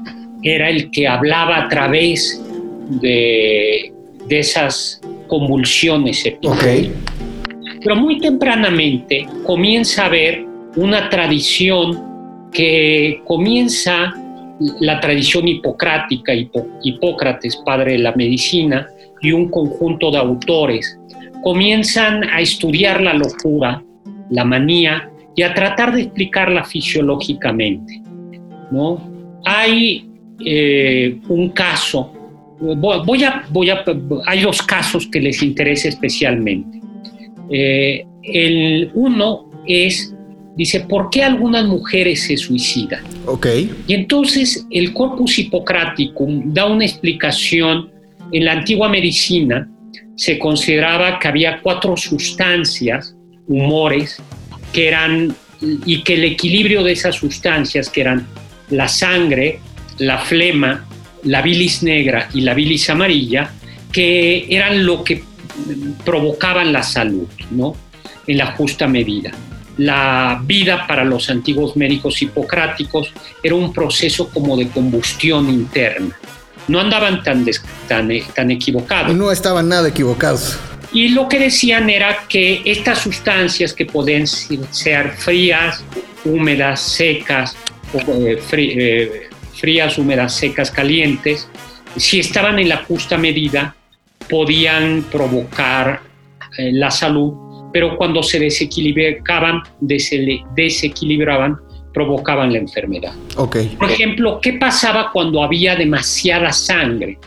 era 0.43 0.69
el 0.69 0.91
que 0.91 1.09
hablaba 1.09 1.65
a 1.65 1.69
través 1.69 2.43
de, 3.01 3.93
de 4.29 4.39
esas 4.39 5.01
convulsiones 5.27 6.25
Okay. 6.43 6.93
Pero 7.85 7.97
muy 7.97 8.19
tempranamente 8.19 9.27
comienza 9.45 10.03
a 10.03 10.07
haber 10.07 10.45
una 10.77 11.09
tradición 11.11 12.51
que 12.51 13.21
comienza 13.25 14.15
la 14.81 15.01
tradición 15.01 15.47
hipocrática, 15.47 16.33
Hipócrates, 16.83 17.57
padre 17.59 17.93
de 17.93 17.99
la 17.99 18.13
medicina, 18.13 18.89
y 19.21 19.33
un 19.33 19.51
conjunto 19.51 20.11
de 20.11 20.19
autores, 20.19 20.99
comienzan 21.43 22.25
a 22.25 22.41
estudiar 22.41 23.03
la 23.03 23.15
locura, 23.15 23.83
la 24.31 24.45
manía, 24.45 25.11
y 25.37 25.43
a 25.43 25.53
tratar 25.53 25.95
de 25.95 26.03
explicarla 26.03 26.65
fisiológicamente. 26.65 28.01
¿no? 28.71 28.99
Hay 29.45 30.09
eh, 30.45 31.19
un 31.29 31.51
caso, 31.51 32.13
voy 32.61 33.25
a, 33.25 33.45
voy 33.51 33.71
a, 33.71 33.85
hay 34.27 34.41
dos 34.41 34.63
casos 34.63 35.07
que 35.07 35.21
les 35.21 35.43
interesa 35.43 35.89
especialmente. 35.89 36.81
Eh, 37.57 38.05
el 38.25 38.91
uno 38.95 39.49
es, 39.65 40.13
dice, 40.57 40.81
¿por 40.81 41.09
qué 41.09 41.23
algunas 41.23 41.65
mujeres 41.67 42.25
se 42.25 42.37
suicidan? 42.37 43.05
Ok. 43.27 43.47
Y 43.87 43.95
entonces 43.95 44.67
el 44.73 44.93
corpus 44.93 45.39
hipocraticum 45.39 46.53
da 46.53 46.67
una 46.67 46.85
explicación. 46.85 47.93
En 48.33 48.45
la 48.45 48.53
antigua 48.53 48.89
medicina 48.89 49.69
se 50.17 50.37
consideraba 50.37 51.21
que 51.21 51.29
había 51.29 51.61
cuatro 51.63 51.97
sustancias, 51.97 53.15
humores, 53.47 54.21
que 54.73 54.89
eran, 54.89 55.37
y 55.61 56.03
que 56.03 56.15
el 56.15 56.25
equilibrio 56.25 56.83
de 56.83 56.91
esas 56.91 57.15
sustancias, 57.15 57.89
que 57.89 58.01
eran 58.01 58.27
la 58.71 58.89
sangre, 58.89 59.61
la 59.99 60.19
flema, 60.19 60.89
la 61.23 61.41
bilis 61.41 61.85
negra 61.85 62.29
y 62.35 62.41
la 62.41 62.53
bilis 62.55 62.91
amarilla, 62.91 63.53
que 63.93 64.47
eran 64.51 64.85
lo 64.85 65.05
que 65.05 65.23
provocaban 66.05 66.73
la 66.73 66.83
salud, 66.83 67.29
¿no? 67.51 67.75
En 68.27 68.39
la 68.39 68.53
justa 68.53 68.87
medida. 68.87 69.33
La 69.77 70.41
vida 70.45 70.87
para 70.87 71.05
los 71.05 71.31
antiguos 71.31 71.77
médicos 71.77 72.23
hipocráticos 72.23 73.13
era 73.43 73.55
un 73.55 73.73
proceso 73.73 74.29
como 74.29 74.57
de 74.57 74.69
combustión 74.69 75.49
interna. 75.49 76.17
No 76.69 76.81
andaban 76.81 77.23
tan, 77.23 77.45
tan, 77.89 78.11
tan 78.35 78.51
equivocados. 78.51 79.15
No 79.15 79.31
estaban 79.33 79.69
nada 79.69 79.89
equivocados. 79.89 80.59
Y 80.93 81.09
lo 81.09 81.29
que 81.29 81.41
decían 81.41 81.91
era 81.91 82.25
que 82.29 82.63
estas 82.65 83.01
sustancias 83.01 83.73
que 83.73 83.85
pueden 83.85 84.29
ser 84.29 85.11
frías, 85.19 85.83
húmedas, 86.25 86.81
secas, 86.81 87.57
eh, 87.93 88.41
eh, 88.53 89.29
frías, 89.61 89.99
húmedas, 89.99 90.37
secas, 90.37 90.71
calientes, 90.71 91.49
si 91.97 92.21
estaban 92.21 92.61
en 92.61 92.69
la 92.69 92.85
justa 92.85 93.19
medida, 93.19 93.75
podían 94.29 95.05
provocar 95.11 96.01
eh, 96.59 96.73
la 96.73 96.91
salud, 96.91 97.35
pero 97.73 97.97
cuando 97.97 98.23
se 98.23 98.39
desequilibraban, 98.39 99.63
desequilibraban, 99.81 101.59
provocaban 101.93 102.53
la 102.53 102.59
enfermedad. 102.59 103.13
Okay. 103.37 103.69
Por 103.79 103.91
ejemplo, 103.91 104.41
¿qué 104.41 104.55
pasaba 104.55 105.11
cuando 105.13 105.43
había 105.43 105.77
demasiada 105.77 106.53
sangre? 106.53 107.19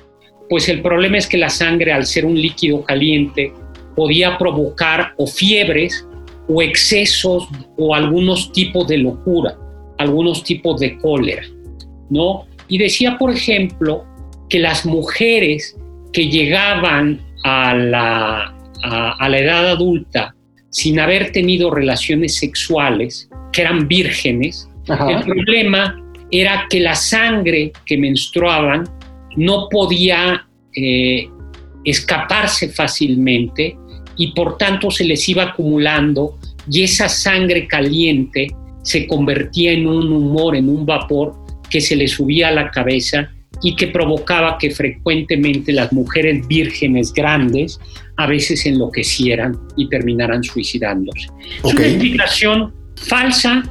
Pues 0.49 0.69
el 0.69 0.81
problema 0.81 1.17
es 1.17 1.27
que 1.27 1.37
la 1.37 1.49
sangre, 1.49 1.91
al 1.91 2.05
ser 2.05 2.25
un 2.25 2.35
líquido 2.39 2.83
caliente, 2.83 3.51
podía 3.95 4.37
provocar 4.37 5.13
o 5.17 5.27
fiebres 5.27 6.07
o 6.47 6.61
excesos 6.61 7.47
o 7.77 7.95
algunos 7.95 8.51
tipos 8.51 8.87
de 8.87 8.99
locura, 8.99 9.57
algunos 9.97 10.43
tipos 10.43 10.79
de 10.79 10.97
cólera, 10.97 11.43
¿no? 12.09 12.45
Y 12.69 12.77
decía, 12.77 13.17
por 13.17 13.31
ejemplo, 13.31 14.05
que 14.49 14.59
las 14.59 14.85
mujeres 14.85 15.77
que 16.13 16.27
llegaban 16.27 17.21
a 17.43 17.73
la, 17.73 18.55
a, 18.83 19.29
la 19.29 19.39
edad 19.39 19.69
adulta 19.71 20.35
sin 20.69 20.99
haber 20.99 21.31
tenido 21.31 21.71
relaciones 21.71 22.35
sexuales, 22.35 23.29
que 23.51 23.61
eran 23.61 23.87
vírgenes, 23.87 24.69
el 24.87 25.23
problema 25.23 26.01
era 26.31 26.65
que 26.69 26.79
la 26.79 26.95
sangre 26.95 27.71
que 27.85 27.97
menstruaban 27.97 28.83
no 29.35 29.67
podía 29.69 30.45
eh, 30.75 31.27
escaparse 31.83 32.69
fácilmente 32.69 33.77
y 34.17 34.33
por 34.33 34.57
tanto 34.57 34.91
se 34.91 35.05
les 35.05 35.27
iba 35.29 35.43
acumulando 35.43 36.37
y 36.69 36.83
esa 36.83 37.07
sangre 37.07 37.67
caliente 37.67 38.47
se 38.83 39.07
convertía 39.07 39.71
en 39.71 39.87
un 39.87 40.11
humor, 40.11 40.55
en 40.55 40.69
un 40.69 40.85
vapor 40.85 41.33
que 41.69 41.81
se 41.81 41.95
les 41.95 42.11
subía 42.11 42.49
a 42.49 42.51
la 42.51 42.71
cabeza 42.71 43.31
y 43.61 43.75
que 43.75 43.87
provocaba 43.87 44.57
que 44.57 44.71
frecuentemente 44.71 45.73
las 45.73 45.91
mujeres 45.91 46.47
vírgenes 46.47 47.13
grandes 47.13 47.79
a 48.17 48.27
veces 48.27 48.65
enloquecieran 48.65 49.57
y 49.75 49.89
terminaran 49.89 50.43
suicidándose. 50.43 51.27
Es 51.63 51.73
una 51.73 51.87
explicación 51.87 52.73
falsa, 52.95 53.63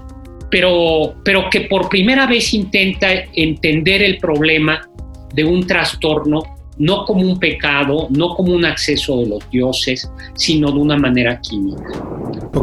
pero, 0.50 1.16
pero 1.24 1.50
que 1.50 1.62
por 1.62 1.88
primera 1.88 2.26
vez 2.26 2.54
intenta 2.54 3.08
entender 3.34 4.02
el 4.02 4.18
problema 4.18 4.88
de 5.34 5.44
un 5.44 5.66
trastorno 5.66 6.42
no 6.78 7.04
como 7.04 7.22
un 7.22 7.38
pecado, 7.38 8.06
no 8.10 8.34
como 8.34 8.52
un 8.52 8.64
acceso 8.64 9.20
de 9.20 9.26
los 9.26 9.50
dioses, 9.50 10.10
sino 10.34 10.70
de 10.70 10.78
una 10.78 10.96
manera 10.96 11.40
química. 11.40 11.82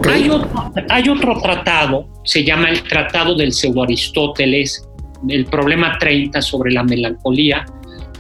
Hay, 0.10 0.30
otro, 0.30 0.72
hay 0.90 1.10
otro 1.10 1.42
tratado, 1.42 2.08
se 2.24 2.44
llama 2.44 2.70
el 2.70 2.84
Tratado 2.84 3.36
del 3.36 3.52
Pseudo 3.52 3.84
Aristóteles, 3.84 4.88
el 5.28 5.46
problema 5.46 5.98
30 5.98 6.42
sobre 6.42 6.72
la 6.72 6.84
melancolía, 6.84 7.66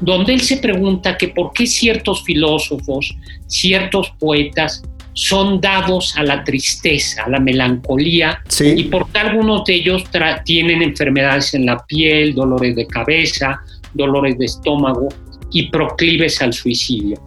donde 0.01 0.33
él 0.33 0.41
se 0.41 0.57
pregunta 0.57 1.17
que 1.17 1.29
por 1.29 1.53
qué 1.53 1.65
ciertos 1.65 2.23
filósofos, 2.23 3.15
ciertos 3.47 4.11
poetas 4.19 4.83
son 5.13 5.61
dados 5.61 6.15
a 6.17 6.23
la 6.23 6.43
tristeza, 6.43 7.23
a 7.23 7.29
la 7.29 7.39
melancolía, 7.39 8.41
y 8.59 8.85
por 8.85 9.09
qué 9.11 9.19
algunos 9.19 9.63
de 9.65 9.75
ellos 9.75 10.03
tienen 10.43 10.81
enfermedades 10.81 11.53
en 11.53 11.67
la 11.67 11.85
piel, 11.85 12.33
dolores 12.33 12.75
de 12.75 12.87
cabeza, 12.87 13.61
dolores 13.93 14.37
de 14.39 14.45
estómago 14.45 15.09
y 15.51 15.69
proclives 15.69 16.41
al 16.41 16.51
suicidio. 16.53 17.21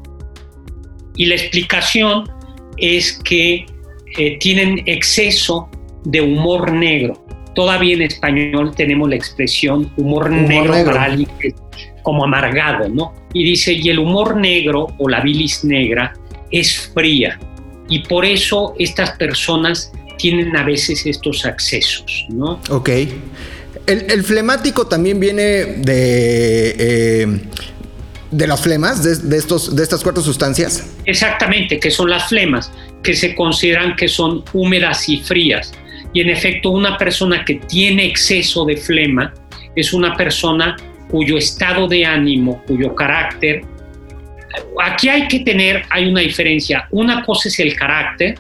Y 1.16 1.27
la 1.27 1.37
explicación 1.37 2.24
es 2.77 3.18
que 3.22 3.66
eh, 4.18 4.39
tienen 4.39 4.83
exceso 4.87 5.68
de 6.05 6.20
humor 6.20 6.72
negro 6.72 7.26
todavía 7.57 7.94
en 7.94 8.02
español 8.02 8.72
tenemos 8.76 9.09
la 9.09 9.16
expresión 9.16 9.90
humor, 9.96 10.30
negro, 10.30 10.74
para 10.84 11.04
alguien 11.04 11.28
como 12.02 12.24
amargado, 12.24 12.88
¿no? 12.88 13.14
Y 13.32 13.42
dice, 13.44 13.72
y 13.72 13.88
el 13.88 13.98
humor 13.98 14.36
negro 14.36 14.86
o 14.98 15.09
la 15.09 15.20
bilis 15.22 15.64
negra 15.64 16.14
es 16.52 16.92
fría. 16.94 17.40
Y 17.88 18.00
por 18.00 18.24
eso 18.24 18.74
estas 18.78 19.12
personas 19.12 19.90
tienen 20.18 20.57
a 20.57 20.62
veces 20.62 21.04
estos 21.07 21.44
accesos, 21.44 22.26
¿no? 22.28 22.61
Ok. 22.70 22.90
El, 23.86 24.22
flemático 24.22 24.86
también 24.86 25.18
viene 25.18 25.42
de... 25.42 26.76
Eh, 26.78 27.40
de 28.28 28.46
las 28.46 28.61
flemas, 28.61 29.02
de, 29.04 29.16
de, 29.16 29.36
estos, 29.36 29.74
de 29.74 29.82
estas 29.82 30.02
cuatro 30.02 30.22
sustancias? 30.22 30.90
Exactamente, 31.04 31.78
que 31.78 31.90
son 31.90 32.11
las 32.11 32.28
flemas, 32.28 32.70
que 33.02 33.14
se 33.14 33.34
consideran 33.34 33.94
que 33.96 34.09
son 34.09 34.44
húmedas 34.52 35.09
y 35.09 35.20
frías. 35.20 35.72
Y 36.12 36.20
en 36.20 36.30
efecto, 36.30 36.70
una 36.70 36.96
persona 36.96 37.44
que 37.44 37.54
tiene 37.54 38.07
exceso 38.07 38.64
de 38.64 38.76
flema 38.76 39.32
es 39.74 39.92
una 39.92 40.16
persona 40.16 40.76
cuyo 41.11 41.36
estado 41.36 41.86
de 41.86 42.04
ánimo, 42.04 42.62
cuyo 42.66 42.94
carácter, 42.94 43.62
aquí 44.82 45.09
hay 45.09 45.28
que 45.28 45.40
tener, 45.40 45.84
hay 45.90 46.09
una 46.09 46.20
diferencia. 46.20 46.86
Una 46.90 47.24
cosa 47.24 47.48
es 47.48 47.59
el 47.61 47.74
carácter 47.74 48.38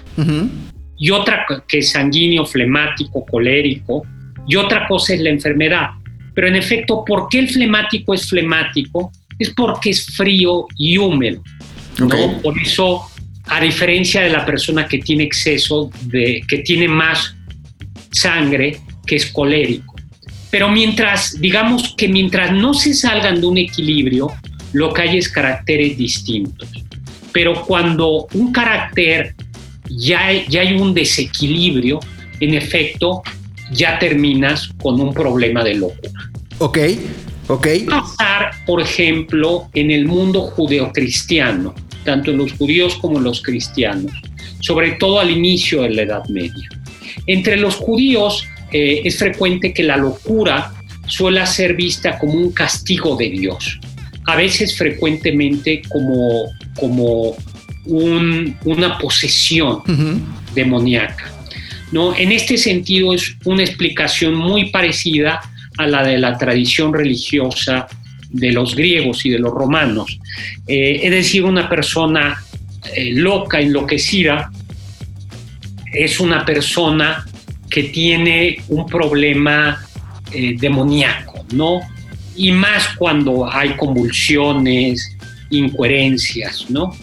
y 0.98 1.10
otra 1.10 1.46
que 1.68 1.78
es 1.78 1.90
sanguíneo, 1.90 2.44
flemático, 2.44 3.24
colérico, 3.26 4.06
y 4.48 4.56
otra 4.56 4.86
cosa 4.86 5.14
es 5.14 5.20
la 5.20 5.30
enfermedad. 5.30 5.90
Pero 6.34 6.48
en 6.48 6.56
efecto, 6.56 7.04
¿por 7.04 7.28
qué 7.28 7.40
el 7.40 7.48
flemático 7.48 8.14
es 8.14 8.28
flemático? 8.28 9.10
Es 9.38 9.50
porque 9.50 9.90
es 9.90 10.06
frío 10.06 10.66
y 10.76 10.98
húmedo. 10.98 11.42
¿no? 11.98 12.40
Por 12.42 12.58
eso, 12.58 13.02
a 13.46 13.60
diferencia 13.60 14.22
de 14.22 14.30
la 14.30 14.44
persona 14.44 14.86
que 14.86 14.98
tiene 14.98 15.24
exceso, 15.24 15.90
de, 16.02 16.42
que 16.48 16.58
tiene 16.58 16.88
más 16.88 17.35
sangre, 18.10 18.80
que 19.06 19.16
es 19.16 19.26
colérico. 19.26 19.94
Pero 20.50 20.68
mientras, 20.68 21.40
digamos 21.40 21.94
que 21.96 22.08
mientras 22.08 22.52
no 22.52 22.72
se 22.74 22.94
salgan 22.94 23.40
de 23.40 23.46
un 23.46 23.58
equilibrio, 23.58 24.28
lo 24.72 24.92
que 24.92 25.02
hay 25.02 25.18
es 25.18 25.28
caracteres 25.28 25.96
distintos. 25.96 26.68
Pero 27.32 27.62
cuando 27.66 28.26
un 28.32 28.52
carácter 28.52 29.34
ya, 29.90 30.32
ya 30.48 30.62
hay 30.62 30.74
un 30.74 30.94
desequilibrio, 30.94 32.00
en 32.40 32.54
efecto, 32.54 33.22
ya 33.70 33.98
terminas 33.98 34.68
con 34.82 35.00
un 35.00 35.12
problema 35.12 35.64
de 35.64 35.74
locura. 35.74 36.30
Ok, 36.58 36.78
ok. 37.48 37.66
Pasar, 37.88 38.50
por 38.66 38.80
ejemplo, 38.80 39.68
en 39.74 39.90
el 39.90 40.06
mundo 40.06 40.42
judeocristiano, 40.42 41.74
tanto 42.04 42.30
en 42.30 42.38
los 42.38 42.52
judíos 42.52 42.96
como 42.96 43.18
en 43.18 43.24
los 43.24 43.42
cristianos, 43.42 44.12
sobre 44.60 44.92
todo 44.92 45.20
al 45.20 45.30
inicio 45.30 45.82
de 45.82 45.90
la 45.90 46.02
Edad 46.02 46.24
Media. 46.28 46.68
Entre 47.26 47.56
los 47.56 47.76
judíos 47.76 48.44
eh, 48.72 49.02
es 49.04 49.18
frecuente 49.18 49.72
que 49.72 49.82
la 49.82 49.96
locura 49.96 50.72
suele 51.06 51.46
ser 51.46 51.74
vista 51.74 52.18
como 52.18 52.34
un 52.34 52.52
castigo 52.52 53.16
de 53.16 53.30
Dios, 53.30 53.78
a 54.26 54.34
veces 54.36 54.76
frecuentemente 54.76 55.82
como, 55.88 56.46
como 56.74 57.36
un- 57.84 58.56
una 58.64 58.98
posesión 58.98 59.82
demoníaca. 60.54 61.32
¿no? 61.92 62.16
En 62.16 62.32
este 62.32 62.56
sentido 62.58 63.14
es 63.14 63.36
una 63.44 63.62
explicación 63.62 64.34
muy 64.34 64.70
parecida 64.70 65.40
a 65.78 65.86
la 65.86 66.02
de 66.04 66.18
la 66.18 66.36
tradición 66.36 66.92
religiosa 66.92 67.86
de 68.30 68.50
los 68.50 68.74
griegos 68.74 69.24
y 69.24 69.30
de 69.30 69.38
los 69.38 69.52
romanos. 69.52 70.18
Eh, 70.66 71.00
es 71.04 71.10
decir, 71.12 71.44
una 71.44 71.68
persona 71.68 72.42
eh, 72.94 73.12
loca, 73.14 73.60
enloquecida, 73.60 74.50
es 75.96 76.20
una 76.20 76.44
persona 76.44 77.24
que 77.70 77.84
tiene 77.84 78.58
un 78.68 78.86
problema 78.86 79.84
eh, 80.32 80.54
demoníaco, 80.58 81.44
¿no? 81.52 81.80
Y 82.36 82.52
más 82.52 82.88
cuando 82.96 83.50
hay 83.50 83.70
convulsiones, 83.76 85.16
incoherencias, 85.50 86.70
¿no? 86.70 86.94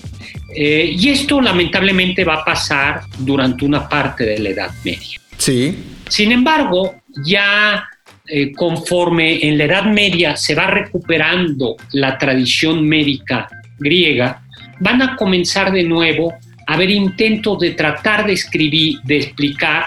Eh, 0.56 0.96
y 0.98 1.10
esto 1.10 1.42
lamentablemente 1.42 2.24
va 2.24 2.36
a 2.36 2.46
pasar 2.46 3.02
durante 3.20 3.66
una 3.66 3.90
parte 3.90 4.26
de 4.26 4.40
la 4.40 4.50
Edad 4.50 4.72
Media. 4.84 5.20
Sí. 5.38 5.76
Sin 6.08 6.32
embargo, 6.32 6.96
ya 7.26 7.88
eh, 8.28 8.52
conforme 8.52 9.46
en 9.48 9.58
la 9.58 9.66
Edad 9.66 9.86
Media 9.86 10.36
se 10.36 10.56
va 10.56 10.68
recuperando 10.68 11.76
la 11.92 12.18
tradición 12.18 12.88
médica 12.88 13.50
griega, 13.80 14.44
van 14.80 15.02
a 15.02 15.16
comenzar 15.16 15.72
de 15.72 15.84
nuevo 15.84 16.34
haber 16.68 16.90
intentos 16.90 17.60
de 17.60 17.72
tratar 17.72 18.26
de 18.26 18.34
escribir, 18.34 19.00
de 19.04 19.18
explicar 19.18 19.86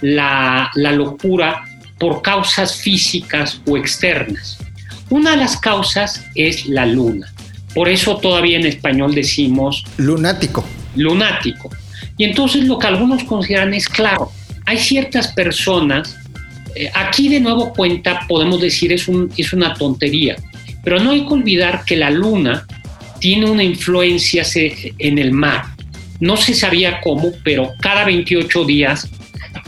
la, 0.00 0.70
la 0.74 0.92
locura 0.92 1.64
por 1.98 2.22
causas 2.22 2.76
físicas 2.76 3.60
o 3.66 3.76
externas. 3.76 4.58
Una 5.10 5.32
de 5.32 5.36
las 5.38 5.56
causas 5.56 6.24
es 6.34 6.66
la 6.66 6.86
luna. 6.86 7.32
Por 7.74 7.88
eso 7.88 8.16
todavía 8.18 8.56
en 8.56 8.66
español 8.66 9.14
decimos 9.14 9.84
Lunático. 9.96 10.64
lunático. 10.94 11.70
Y 12.16 12.24
entonces 12.24 12.64
lo 12.64 12.78
que 12.78 12.86
algunos 12.86 13.24
consideran 13.24 13.74
es 13.74 13.88
claro, 13.88 14.30
hay 14.66 14.78
ciertas 14.78 15.28
personas, 15.32 16.16
eh, 16.74 16.90
aquí 16.94 17.28
de 17.28 17.40
nuevo 17.40 17.72
cuenta, 17.72 18.20
podemos 18.28 18.60
decir, 18.60 18.92
es, 18.92 19.08
un, 19.08 19.30
es 19.36 19.52
una 19.52 19.74
tontería, 19.74 20.36
pero 20.84 21.00
no 21.00 21.10
hay 21.10 21.26
que 21.26 21.34
olvidar 21.34 21.84
que 21.84 21.96
la 21.96 22.10
luna 22.10 22.66
tiene 23.18 23.50
una 23.50 23.64
influencia 23.64 24.44
en 24.54 25.18
el 25.18 25.32
mar. 25.32 25.64
No 26.20 26.36
se 26.36 26.54
sabía 26.54 27.00
cómo, 27.00 27.32
pero 27.42 27.72
cada 27.80 28.04
28 28.04 28.64
días 28.64 29.08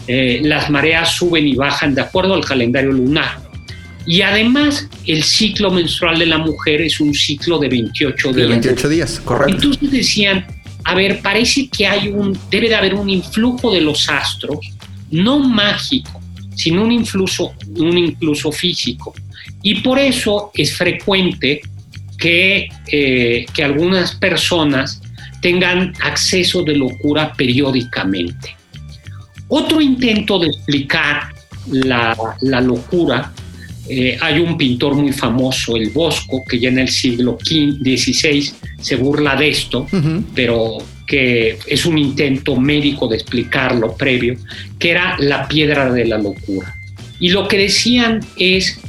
eh, 0.07 0.41
las 0.45 0.71
mareas 0.71 1.13
suben 1.13 1.47
y 1.47 1.55
bajan 1.55 1.95
de 1.95 2.03
acuerdo 2.03 2.35
al 2.35 2.45
calendario 2.45 2.93
lunar. 2.93 3.47
Y 4.07 4.23
además, 4.23 4.89
el 5.05 5.25
ciclo 5.25 5.71
menstrual 5.71 6.19
de 6.19 6.27
la 6.27 6.39
mujer 6.39 6.81
es 6.81 7.01
un 7.01 7.13
ciclo 7.13 7.59
de 7.59 7.69
28 7.69 8.33
De 8.33 8.35
días. 8.37 8.49
28 8.49 8.89
días, 8.89 9.21
correcto. 9.25 9.55
Entonces 9.55 9.91
decían, 9.91 10.47
a 10.85 10.95
ver, 10.95 11.21
parece 11.21 11.69
que 11.69 11.87
hay 11.87 12.09
un, 12.09 12.39
debe 12.49 12.69
de 12.69 12.77
haber 12.77 12.95
un 12.95 13.11
influjo 13.11 13.73
de 13.73 13.81
los 13.81 14.09
astros, 14.09 14.59
no 15.11 15.41
mágico, 15.41 16.21
sino 16.55 16.85
un 16.85 16.93
influjo, 16.93 17.55
un 17.77 17.99
influjo 17.99 18.53
físico. 18.53 19.13
Y 19.63 19.81
por 19.81 19.99
eso 19.99 20.53
es 20.55 20.77
frecuente 20.77 21.61
que, 22.17 22.69
eh, 22.93 23.47
que 23.53 23.65
algunas 23.65 24.15
personas 24.15 25.03
tengan 25.47 25.93
acceso 26.01 26.65
de 26.65 26.75
locura 26.75 27.33
periódicamente. 27.33 28.57
Otro 29.47 29.81
intento 29.81 30.41
de 30.41 30.49
explicar 30.49 31.33
la, 31.71 32.17
la 32.41 32.61
locura, 32.61 33.33
eh, 33.89 34.19
hay 34.21 34.41
un 34.41 34.59
pintor 34.59 34.97
muy 34.97 35.13
famoso, 35.13 35.77
el 35.77 35.91
Bosco, 35.91 36.43
que 36.45 36.59
ya 36.59 36.69
en 36.71 36.81
el 36.81 36.89
siglo 36.89 37.39
XVI 37.41 38.53
se 38.81 38.97
burla 38.97 39.37
de 39.37 39.51
esto, 39.51 39.87
pero 40.35 40.79
que 41.07 41.57
es 41.65 41.87
un 41.87 41.97
intento 41.97 42.57
médico 42.57 43.07
de 43.07 43.15
explicarlo 43.15 43.97
previo, 43.97 44.35
que 44.81 44.91
era 44.91 45.15
la 45.21 45.47
piedra 45.47 45.93
de 45.93 46.07
la 46.07 46.19
locura. 46.19 46.75
Y 47.21 47.29
lo 47.29 47.47
que 47.47 47.59
decían 47.59 48.19
es, 48.37 48.81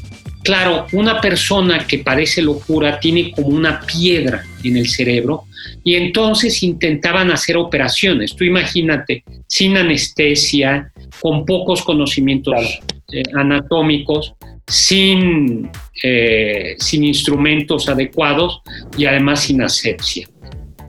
claro, 0.47 0.87
una 0.93 1.19
persona 1.19 1.85
que 1.85 1.99
padece 1.99 2.41
locura 2.41 3.01
tiene 3.01 3.31
como 3.31 3.49
una 3.49 3.81
piedra 3.81 4.45
en 4.63 4.77
el 4.77 4.87
cerebro 4.87 5.43
y 5.83 5.95
entonces 5.95 6.63
intentaban 6.63 7.31
hacer 7.31 7.57
operaciones. 7.57 8.33
Tú 8.33 8.45
imagínate, 8.45 9.25
sin 9.45 9.75
anestesia, 9.75 10.89
con 11.19 11.45
pocos 11.45 11.83
conocimientos 11.83 12.79
eh, 13.11 13.23
anatómicos, 13.33 14.35
sin, 14.65 15.69
eh, 16.01 16.77
sin 16.79 17.03
instrumentos 17.03 17.89
adecuados 17.89 18.61
y 18.97 19.05
además 19.05 19.41
sin 19.41 19.61
asepsia. 19.61 20.29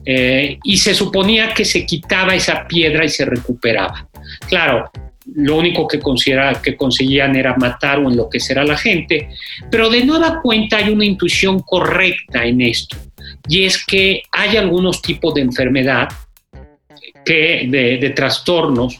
Eh, 0.05 0.57
y 0.63 0.77
se 0.77 0.93
suponía 0.93 1.53
que 1.53 1.65
se 1.65 1.85
quitaba 1.85 2.33
esa 2.33 2.65
piedra 2.65 3.03
y 3.03 3.09
se 3.09 3.25
recuperaba. 3.25 4.07
Claro, 4.47 4.89
lo 5.35 5.57
único 5.57 5.87
que, 5.87 5.99
considera, 5.99 6.61
que 6.61 6.75
conseguían 6.75 7.35
era 7.35 7.55
matar 7.55 7.99
o 7.99 8.09
enloquecer 8.09 8.59
a 8.59 8.63
la 8.63 8.77
gente, 8.77 9.29
pero 9.69 9.89
de 9.89 10.03
nueva 10.03 10.41
cuenta 10.41 10.77
hay 10.77 10.89
una 10.91 11.05
intuición 11.05 11.59
correcta 11.59 12.45
en 12.45 12.61
esto, 12.61 12.97
y 13.47 13.65
es 13.65 13.83
que 13.85 14.23
hay 14.31 14.57
algunos 14.57 15.01
tipos 15.01 15.33
de 15.33 15.41
enfermedad, 15.41 16.09
que, 17.25 17.67
de, 17.69 17.97
de 17.97 18.09
trastornos, 18.11 18.99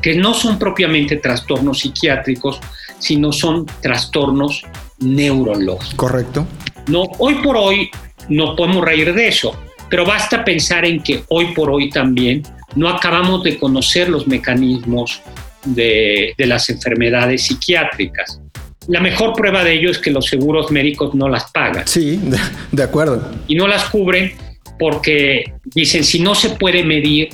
que 0.00 0.14
no 0.14 0.34
son 0.34 0.58
propiamente 0.58 1.16
trastornos 1.16 1.80
psiquiátricos, 1.80 2.60
sino 2.98 3.32
son 3.32 3.66
trastornos 3.80 4.64
neurológicos. 4.98 5.94
Correcto. 5.94 6.46
No, 6.88 7.04
hoy 7.18 7.36
por 7.36 7.56
hoy 7.56 7.90
no 8.28 8.56
podemos 8.56 8.84
reír 8.84 9.14
de 9.14 9.28
eso, 9.28 9.58
pero 9.88 10.04
basta 10.04 10.44
pensar 10.44 10.84
en 10.84 11.02
que 11.02 11.22
hoy 11.28 11.54
por 11.54 11.70
hoy 11.70 11.90
también 11.90 12.42
no 12.76 12.88
acabamos 12.88 13.42
de 13.44 13.58
conocer 13.58 14.08
los 14.08 14.26
mecanismos 14.26 15.20
de, 15.64 16.34
de 16.36 16.46
las 16.46 16.68
enfermedades 16.70 17.42
psiquiátricas. 17.46 18.40
La 18.88 19.00
mejor 19.00 19.32
prueba 19.32 19.64
de 19.64 19.72
ello 19.72 19.90
es 19.90 19.98
que 19.98 20.10
los 20.10 20.26
seguros 20.26 20.70
médicos 20.70 21.14
no 21.14 21.28
las 21.28 21.50
pagan 21.50 21.86
Sí, 21.88 22.16
de, 22.22 22.38
de 22.72 22.82
acuerdo. 22.82 23.30
y 23.48 23.54
no 23.54 23.66
las 23.66 23.84
cubren 23.86 24.32
porque 24.78 25.54
dicen 25.64 26.04
si 26.04 26.20
no 26.20 26.34
se 26.34 26.50
puede 26.50 26.82
medir, 26.84 27.28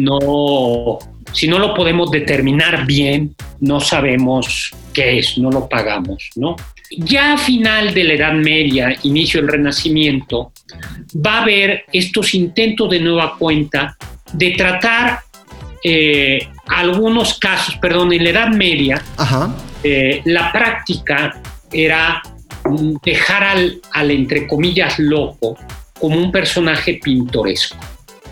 no, 0.00 0.98
si 1.32 1.48
no 1.48 1.58
lo 1.58 1.74
podemos 1.74 2.10
determinar 2.10 2.86
bien, 2.86 3.34
no 3.60 3.80
sabemos 3.80 4.70
qué 4.92 5.18
es, 5.18 5.36
no 5.38 5.50
lo 5.50 5.68
pagamos, 5.68 6.30
¿no? 6.36 6.54
Ya 6.96 7.32
a 7.32 7.38
final 7.38 7.92
de 7.94 8.04
la 8.04 8.12
Edad 8.14 8.32
Media, 8.34 8.94
inicio 9.02 9.40
del 9.40 9.50
Renacimiento, 9.50 10.52
va 11.26 11.38
a 11.38 11.42
haber 11.42 11.84
estos 11.92 12.34
intentos 12.34 12.90
de 12.90 13.00
nueva 13.00 13.36
cuenta 13.36 13.96
de 14.34 14.50
tratar 14.50 15.20
eh, 15.82 16.48
algunos 16.66 17.38
casos, 17.38 17.76
perdón, 17.76 18.12
en 18.12 18.24
la 18.24 18.30
Edad 18.30 18.48
Media, 18.48 19.02
Ajá. 19.16 19.54
eh, 19.82 20.22
la 20.24 20.50
práctica 20.52 21.40
era 21.72 22.22
mm, 22.64 22.96
dejar 23.04 23.44
al, 23.44 23.80
al, 23.92 24.10
entre 24.10 24.46
comillas, 24.46 24.98
loco 24.98 25.56
como 25.98 26.16
un 26.16 26.32
personaje 26.32 27.00
pintoresco, 27.02 27.78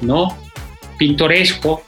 ¿no? 0.00 0.36
Pintoresco, 0.98 1.82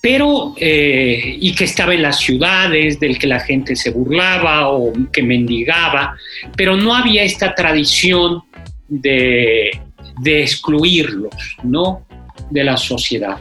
pero, 0.00 0.54
eh, 0.58 1.38
y 1.40 1.54
que 1.54 1.64
estaba 1.64 1.94
en 1.94 2.02
las 2.02 2.18
ciudades, 2.18 3.00
del 3.00 3.18
que 3.18 3.26
la 3.26 3.40
gente 3.40 3.74
se 3.74 3.90
burlaba 3.90 4.68
o 4.68 4.92
que 5.12 5.22
mendigaba, 5.22 6.16
pero 6.56 6.76
no 6.76 6.94
había 6.94 7.22
esta 7.22 7.54
tradición 7.54 8.42
de, 8.88 9.70
de 10.20 10.42
excluirlos, 10.42 11.34
¿no? 11.62 12.06
De 12.50 12.64
la 12.64 12.76
sociedad. 12.76 13.38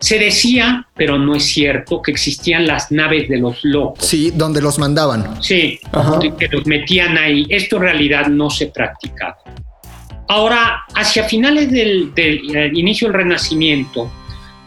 Se 0.00 0.18
decía, 0.18 0.86
pero 0.94 1.18
no 1.18 1.34
es 1.34 1.44
cierto, 1.44 2.00
que 2.00 2.12
existían 2.12 2.66
las 2.66 2.92
naves 2.92 3.28
de 3.28 3.38
los 3.38 3.64
locos. 3.64 4.04
Sí, 4.04 4.30
donde 4.32 4.60
los 4.60 4.78
mandaban. 4.78 5.42
Sí, 5.42 5.80
Ajá. 5.90 6.20
que 6.20 6.48
los 6.48 6.66
metían 6.66 7.18
ahí. 7.18 7.46
Esto 7.48 7.76
en 7.76 7.82
realidad 7.82 8.28
no 8.28 8.48
se 8.48 8.68
practicaba. 8.68 9.36
Ahora, 10.28 10.84
hacia 10.94 11.24
finales 11.24 11.70
del, 11.72 12.14
del 12.14 12.56
eh, 12.56 12.70
inicio 12.74 13.08
del 13.08 13.16
Renacimiento, 13.16 14.10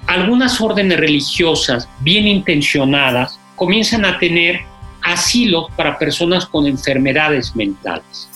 algunas 0.07 0.59
órdenes 0.59 0.99
religiosas 0.99 1.87
bien 2.01 2.27
intencionadas 2.27 3.39
comienzan 3.55 4.03
a 4.05 4.17
tener 4.17 4.59
asilos 5.03 5.67
para 5.77 5.97
personas 5.97 6.45
con 6.45 6.65
enfermedades 6.65 7.55
mentales. 7.55 8.30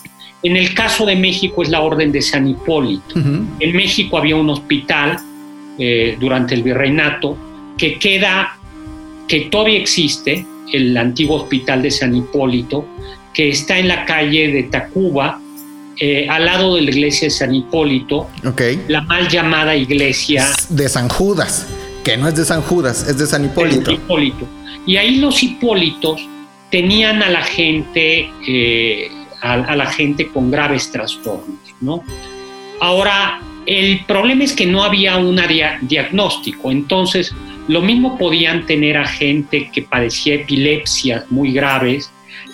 En 0.45 0.55
el 0.55 0.75
caso 0.75 1.07
de 1.07 1.15
México 1.15 1.63
es 1.63 1.69
la 1.69 1.81
Orden 1.81 2.11
de 2.11 2.21
San 2.21 2.47
Hipólito. 2.47 3.15
En 3.59 3.75
México 3.75 4.15
había 4.19 4.35
un 4.35 4.47
hospital 4.51 5.17
eh, 5.79 6.17
durante 6.19 6.53
el 6.53 6.61
virreinato 6.61 7.35
que 7.75 7.97
queda, 7.97 8.55
que 9.27 9.41
todavía 9.49 9.79
existe, 9.79 10.45
el 10.71 10.95
antiguo 10.97 11.37
hospital 11.37 11.81
de 11.81 11.89
San 11.89 12.15
Hipólito, 12.15 12.85
que 13.33 13.49
está 13.49 13.79
en 13.79 13.87
la 13.87 14.05
calle 14.05 14.51
de 14.51 14.63
Tacuba, 14.63 15.41
eh, 15.99 16.27
al 16.29 16.45
lado 16.45 16.75
de 16.75 16.83
la 16.83 16.91
iglesia 16.91 17.25
de 17.25 17.31
San 17.31 17.55
Hipólito, 17.55 18.27
la 18.87 19.01
mal 19.01 19.27
llamada 19.27 19.75
iglesia 19.75 20.45
de 20.69 20.87
San 20.87 21.09
Judas, 21.09 21.65
que 22.03 22.17
no 22.17 22.27
es 22.27 22.35
de 22.35 22.45
San 22.45 22.61
Judas, 22.61 23.07
es 23.09 23.17
de 23.17 23.25
San 23.25 23.45
Hipólito. 23.45 23.91
Hipólito. 23.91 24.47
Y 24.85 24.97
ahí 24.97 25.15
los 25.15 25.41
Hipólitos 25.41 26.21
tenían 26.69 27.23
a 27.23 27.31
la 27.31 27.41
gente, 27.41 28.29
eh, 28.47 29.09
a, 29.45 29.75
la 29.75 29.85
gente 29.85 30.27
con 30.27 30.49
graves 30.49 30.91
trastornos, 30.91 31.59
¿no? 31.81 32.03
Ahora, 32.79 33.41
el 33.65 34.03
problema 34.05 34.43
es 34.43 34.53
que 34.53 34.65
no 34.65 34.83
había 34.83 35.17
un 35.17 35.39
diagnóstico, 35.81 36.71
entonces 36.71 37.33
lo 37.67 37.81
mismo 37.81 38.17
podían 38.17 38.65
tener 38.65 38.97
a 38.97 39.07
gente 39.07 39.69
que 39.71 39.83
padecía 39.83 40.35
epilepsias 40.35 41.29
muy 41.31 41.51
graves, 41.51 42.11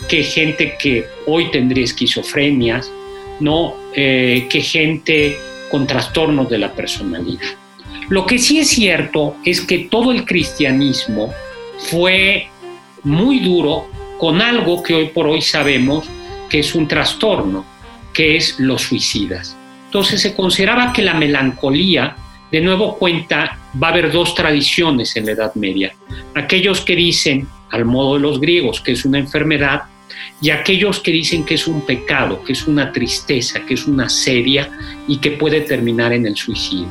que 0.09 0.23
gente 0.23 0.75
que 0.81 1.05
hoy 1.27 1.49
tendría 1.51 1.83
esquizofrenias, 1.83 2.91
¿no? 3.39 3.73
Eh, 3.95 4.47
que 4.49 4.61
gente 4.61 5.37
con 5.69 5.87
trastornos 5.87 6.49
de 6.49 6.57
la 6.57 6.73
personalidad. 6.73 7.47
Lo 8.09 8.25
que 8.25 8.37
sí 8.37 8.59
es 8.59 8.69
cierto 8.69 9.35
es 9.45 9.61
que 9.61 9.79
todo 9.79 10.11
el 10.11 10.25
cristianismo 10.25 11.33
fue 11.77 12.47
muy 13.03 13.39
duro 13.39 13.87
con 14.17 14.41
algo 14.41 14.83
que 14.83 14.93
hoy 14.93 15.07
por 15.07 15.27
hoy 15.27 15.41
sabemos 15.41 16.09
que 16.51 16.59
es 16.59 16.75
un 16.75 16.85
trastorno, 16.85 17.65
que 18.13 18.35
es 18.35 18.59
los 18.59 18.81
suicidas. 18.81 19.55
Entonces 19.85 20.21
se 20.21 20.35
consideraba 20.35 20.91
que 20.91 21.01
la 21.01 21.13
melancolía, 21.13 22.17
de 22.51 22.59
nuevo 22.59 22.97
cuenta, 22.97 23.57
va 23.81 23.87
a 23.87 23.91
haber 23.91 24.11
dos 24.11 24.35
tradiciones 24.35 25.15
en 25.15 25.27
la 25.27 25.31
Edad 25.31 25.55
Media. 25.55 25.95
Aquellos 26.35 26.81
que 26.81 26.97
dicen, 26.97 27.47
al 27.69 27.85
modo 27.85 28.15
de 28.15 28.19
los 28.19 28.41
griegos, 28.41 28.81
que 28.81 28.91
es 28.91 29.05
una 29.05 29.17
enfermedad, 29.17 29.83
y 30.41 30.49
aquellos 30.49 30.99
que 30.99 31.11
dicen 31.11 31.45
que 31.45 31.53
es 31.53 31.67
un 31.67 31.85
pecado, 31.85 32.43
que 32.43 32.51
es 32.51 32.67
una 32.67 32.91
tristeza, 32.91 33.65
que 33.65 33.75
es 33.75 33.87
una 33.87 34.09
seria 34.09 34.69
y 35.07 35.17
que 35.17 35.31
puede 35.31 35.61
terminar 35.61 36.11
en 36.11 36.25
el 36.25 36.35
suicidio. 36.35 36.89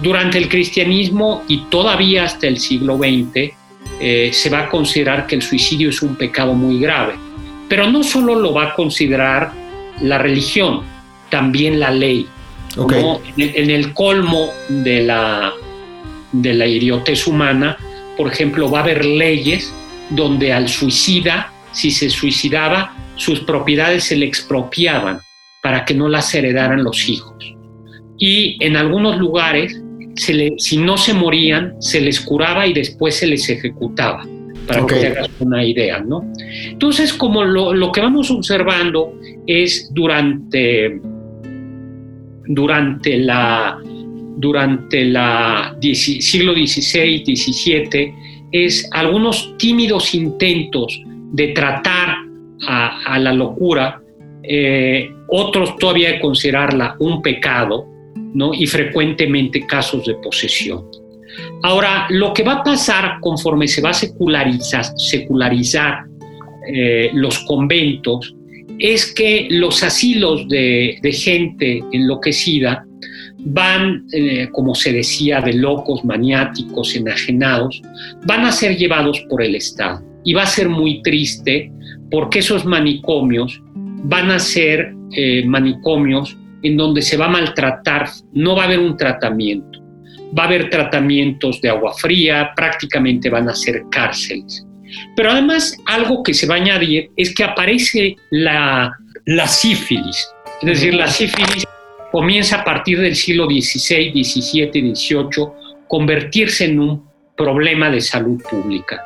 Durante 0.00 0.38
el 0.38 0.48
cristianismo 0.48 1.44
y 1.48 1.64
todavía 1.66 2.24
hasta 2.24 2.46
el 2.46 2.58
siglo 2.58 2.96
XX, 2.96 3.52
eh, 4.00 4.30
se 4.32 4.48
va 4.48 4.60
a 4.60 4.68
considerar 4.70 5.26
que 5.26 5.34
el 5.34 5.42
suicidio 5.42 5.90
es 5.90 6.00
un 6.00 6.16
pecado 6.16 6.54
muy 6.54 6.80
grave. 6.80 7.14
Pero 7.68 7.90
no 7.90 8.02
solo 8.02 8.34
lo 8.34 8.52
va 8.52 8.70
a 8.70 8.74
considerar 8.74 9.52
la 10.00 10.18
religión, 10.18 10.82
también 11.30 11.80
la 11.80 11.90
ley. 11.90 12.26
En, 13.36 13.70
el, 13.70 13.92
colmo 13.92 14.48
de 14.68 15.02
la, 15.02 15.52
de 16.32 16.54
la 16.54 16.66
idiotez 16.66 17.26
humana, 17.26 17.76
por 18.16 18.32
ejemplo, 18.32 18.70
va 18.70 18.80
a 18.80 18.82
haber 18.82 19.04
leyes 19.04 19.72
donde 20.10 20.52
al 20.52 20.68
suicida, 20.68 21.52
si 21.72 21.90
se 21.90 22.10
suicidaba, 22.10 22.94
sus 23.16 23.40
propiedades 23.40 24.04
se 24.04 24.16
le 24.16 24.26
expropiaban 24.26 25.20
para 25.62 25.84
que 25.84 25.94
no 25.94 26.08
las 26.08 26.34
heredaran 26.34 26.82
los 26.82 27.08
hijos. 27.08 27.36
Y 28.18 28.56
en 28.60 28.76
algunos 28.76 29.18
lugares 29.18 29.80
si 30.16 30.76
no 30.76 30.96
se 30.96 31.12
morían, 31.12 31.74
se 31.80 32.00
les 32.00 32.20
curaba 32.20 32.66
y 32.66 32.72
después 32.72 33.16
se 33.16 33.26
les 33.26 33.48
ejecutaba, 33.48 34.26
para 34.66 34.86
que 34.86 34.94
te 34.94 35.06
hagas 35.08 35.30
una 35.40 35.64
idea, 35.64 36.00
¿no? 36.00 36.30
Entonces, 36.66 37.12
como 37.12 37.44
lo, 37.44 37.92
que 37.92 38.00
vamos 38.00 38.30
observando 38.30 39.14
es 39.46 39.90
durante, 39.92 41.00
durante 42.46 43.18
la 43.18 43.78
durante 44.36 45.04
la 45.04 45.76
siglo 45.80 46.54
XVI, 46.54 47.24
XVII, 47.24 48.14
es 48.50 48.88
algunos 48.92 49.56
tímidos 49.58 50.14
intentos 50.14 51.00
de 51.32 51.48
tratar 51.48 52.16
a, 52.66 53.18
la 53.18 53.32
locura, 53.32 54.02
eh, 54.42 55.10
otros 55.28 55.76
todavía 55.76 56.12
de 56.12 56.20
considerarla 56.20 56.96
un 56.98 57.22
pecado, 57.22 57.86
y 58.52 58.66
frecuentemente 58.66 59.64
casos 59.66 60.04
de 60.06 60.14
posesión. 60.16 60.84
Ahora, 61.62 62.06
lo 62.10 62.32
que 62.32 62.42
va 62.42 62.54
a 62.54 62.62
pasar 62.62 63.18
conforme 63.20 63.68
se 63.68 63.80
va 63.80 63.90
a 63.90 63.94
secularizar, 63.94 66.04
eh, 66.66 67.10
los 67.12 67.40
conventos 67.40 68.34
es 68.78 69.12
que 69.12 69.48
los 69.50 69.82
asilos 69.82 70.48
de, 70.48 70.98
gente 71.12 71.82
enloquecida 71.92 72.84
van, 73.38 74.06
eh, 74.12 74.48
como 74.52 74.74
se 74.74 74.92
decía, 74.92 75.40
de 75.40 75.54
locos, 75.54 76.04
maniáticos, 76.04 76.96
enajenados, 76.96 77.82
van 78.26 78.44
a 78.44 78.52
ser 78.52 78.76
llevados 78.76 79.20
por 79.28 79.42
el 79.42 79.54
Estado. 79.54 80.02
Y 80.24 80.32
va 80.32 80.42
a 80.42 80.46
ser 80.46 80.68
muy 80.68 81.02
triste 81.02 81.70
porque 82.10 82.38
esos 82.38 82.64
manicomios 82.64 83.60
van 84.04 84.30
a 84.30 84.38
ser 84.38 84.94
eh, 85.12 85.44
manicomios 85.46 86.36
en 86.62 86.76
donde 86.76 87.02
se 87.02 87.16
va 87.16 87.26
a 87.26 87.30
maltratar, 87.30 88.08
no 88.32 88.56
va 88.56 88.62
a 88.62 88.66
haber 88.66 88.80
un 88.80 88.96
tratamiento. 88.96 89.73
Va 90.36 90.44
a 90.44 90.46
haber 90.46 90.70
tratamientos 90.70 91.60
de 91.60 91.68
agua 91.68 91.94
fría, 91.94 92.52
prácticamente 92.56 93.30
van 93.30 93.48
a 93.48 93.54
ser 93.54 93.82
cárceles. 93.90 94.66
Pero 95.16 95.30
además 95.30 95.76
algo 95.86 96.22
que 96.22 96.34
se 96.34 96.46
va 96.46 96.54
a 96.54 96.58
añadir 96.58 97.10
es 97.16 97.34
que 97.34 97.44
aparece 97.44 98.16
la, 98.30 98.92
sífilis. 99.46 100.28
Es 100.62 100.68
decir, 100.68 100.94
la 100.94 101.08
sífilis 101.08 101.64
comienza 102.12 102.60
a 102.60 102.64
partir 102.64 103.00
del 103.00 103.16
siglo 103.16 103.46
XVI, 103.46 104.12
XVII, 104.12 104.94
XVIII, 104.94 105.46
convertirse 105.88 106.66
en 106.66 106.80
un 106.80 107.08
problema 107.36 107.90
de 107.90 108.00
salud 108.00 108.40
pública. 108.48 109.04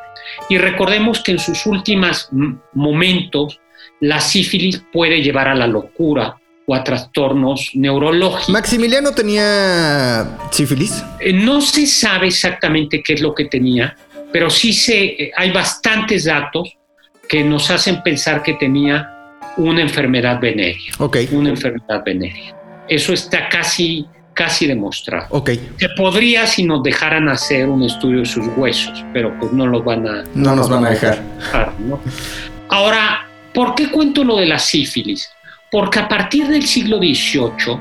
Y 0.49 0.59
recordemos 0.59 1.23
que 1.23 1.33
en 1.33 1.39
sus 1.39 1.65
últimos 1.67 2.29
momentos 2.75 3.61
la 4.01 4.21
sífilis 4.21 4.85
puede 4.93 5.23
llevar 5.23 5.49
a 5.49 5.55
la 5.55 5.67
locura, 5.67 6.37
o 6.69 6.75
a 6.75 6.85
trastornos 6.85 7.71
neurológicos. 7.73 8.51
¿Maximiliano 8.51 9.13
tenía 9.13 10.37
sífilis? 10.51 11.03
Eh, 11.19 11.33
no 11.33 11.63
se 11.63 11.87
sabe 11.87 12.27
exactamente 12.27 13.03
qué 13.03 13.15
es 13.15 13.23
lo 13.23 13.35
que 13.35 13.47
tenía, 13.47 13.97
pero 14.31 14.51
sí 14.51 14.75
se, 14.75 15.05
eh, 15.05 15.33
hay 15.35 15.51
bastantes 15.51 16.27
datos 16.27 16.77
que 17.27 17.43
nos 17.43 17.71
hacen 17.71 18.03
pensar 18.03 18.43
que 18.43 18.53
tenía 18.53 19.09
una 19.57 19.81
enfermedad 19.81 20.39
venérea. 20.41 20.93
Ok. 20.99 21.17
Una 21.33 21.49
enfermedad 21.49 22.03
venérea. 22.05 22.55
Eso 22.87 23.15
está 23.15 23.49
casi, 23.49 24.07
casi 24.35 24.67
demostrado. 24.67 25.27
Ok. 25.31 25.53
Se 25.79 25.89
podría 25.97 26.47
si 26.47 26.65
nos 26.65 26.83
dejaran 26.83 27.31
hacer 27.31 27.67
un 27.67 27.83
estudio 27.83 28.21
de 28.21 28.27
sus 28.27 28.47
huesos, 28.59 29.07
pero 29.15 29.35
pues 29.41 29.53
no 29.53 29.67
los 29.67 29.83
van 29.83 30.07
a... 30.07 30.25
No, 30.35 30.55
nos 30.55 30.69
van, 30.69 30.85
a 30.85 30.91
dejar. 30.91 31.23
Ahora, 32.69 33.27
¿por 33.55 33.75
qué 33.75 33.91
cuento 33.91 34.23
lo 34.23 34.37
de 34.37 34.45
la 34.45 34.59
sífilis? 34.59 35.31
Porque 35.71 35.99
a 35.99 36.09
partir 36.09 36.47
del 36.49 36.65
siglo 36.65 36.99
XVIII 36.99 37.79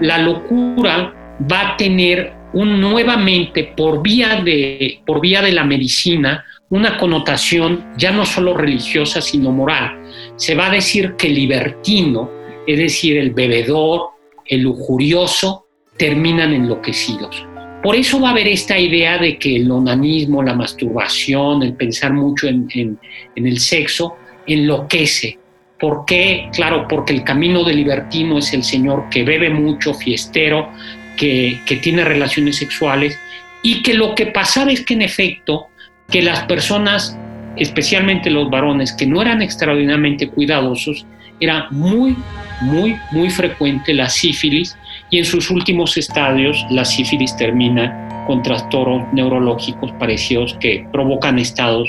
la 0.00 0.18
locura 0.18 1.14
va 1.50 1.68
a 1.68 1.76
tener 1.76 2.32
un, 2.52 2.80
nuevamente 2.80 3.72
por 3.76 4.02
vía, 4.02 4.40
de, 4.44 5.00
por 5.06 5.20
vía 5.20 5.42
de 5.42 5.52
la 5.52 5.64
medicina 5.64 6.44
una 6.70 6.96
connotación 6.98 7.84
ya 7.96 8.12
no 8.12 8.24
solo 8.24 8.56
religiosa 8.56 9.20
sino 9.20 9.50
moral. 9.50 10.02
Se 10.36 10.54
va 10.54 10.66
a 10.66 10.70
decir 10.70 11.14
que 11.16 11.28
libertino, 11.28 12.30
es 12.66 12.78
decir, 12.78 13.16
el 13.16 13.32
bebedor, 13.32 14.10
el 14.46 14.62
lujurioso, 14.62 15.66
terminan 15.96 16.52
enloquecidos. 16.52 17.44
Por 17.82 17.96
eso 17.96 18.20
va 18.20 18.28
a 18.28 18.32
haber 18.32 18.46
esta 18.46 18.78
idea 18.78 19.18
de 19.18 19.38
que 19.38 19.56
el 19.56 19.70
onanismo, 19.70 20.42
la 20.42 20.54
masturbación, 20.54 21.62
el 21.62 21.74
pensar 21.74 22.12
mucho 22.12 22.46
en 22.46 22.98
el 23.34 23.58
sexo, 23.58 24.16
enloquece, 24.46 25.39
¿Por 25.80 26.04
qué? 26.04 26.50
Claro, 26.52 26.86
porque 26.86 27.14
el 27.14 27.24
camino 27.24 27.64
del 27.64 27.76
libertino 27.76 28.38
es 28.38 28.52
el 28.52 28.62
señor 28.62 29.08
que 29.10 29.24
bebe 29.24 29.48
mucho, 29.48 29.94
fiestero, 29.94 30.68
que, 31.16 31.80
tiene 31.82 32.04
relaciones 32.04 32.56
sexuales 32.56 33.18
y 33.62 33.82
que 33.82 33.94
lo 33.94 34.14
que 34.14 34.26
pasaba 34.26 34.72
es 34.72 34.84
que 34.84 34.94
en 34.94 35.02
efecto 35.02 35.68
que 36.10 36.22
las 36.22 36.44
personas, 36.44 37.16
especialmente 37.56 38.30
los 38.30 38.50
varones, 38.50 38.92
que 38.92 39.06
no 39.06 39.22
eran 39.22 39.42
extraordinariamente 39.42 40.28
cuidadosos, 40.28 41.06
era 41.40 41.68
muy, 41.70 42.16
muy, 42.60 42.96
muy 43.12 43.30
frecuente 43.30 43.94
la 43.94 44.08
sífilis 44.08 44.76
y 45.08 45.18
en 45.18 45.24
sus 45.24 45.50
últimos 45.50 45.96
estadios 45.96 46.62
la 46.70 46.84
sífilis 46.84 47.34
termina 47.36 48.24
con 48.26 48.42
trastornos 48.42 49.12
neurológicos 49.12 49.92
parecidos 49.92 50.54
que 50.60 50.86
provocan 50.92 51.38
estados 51.38 51.88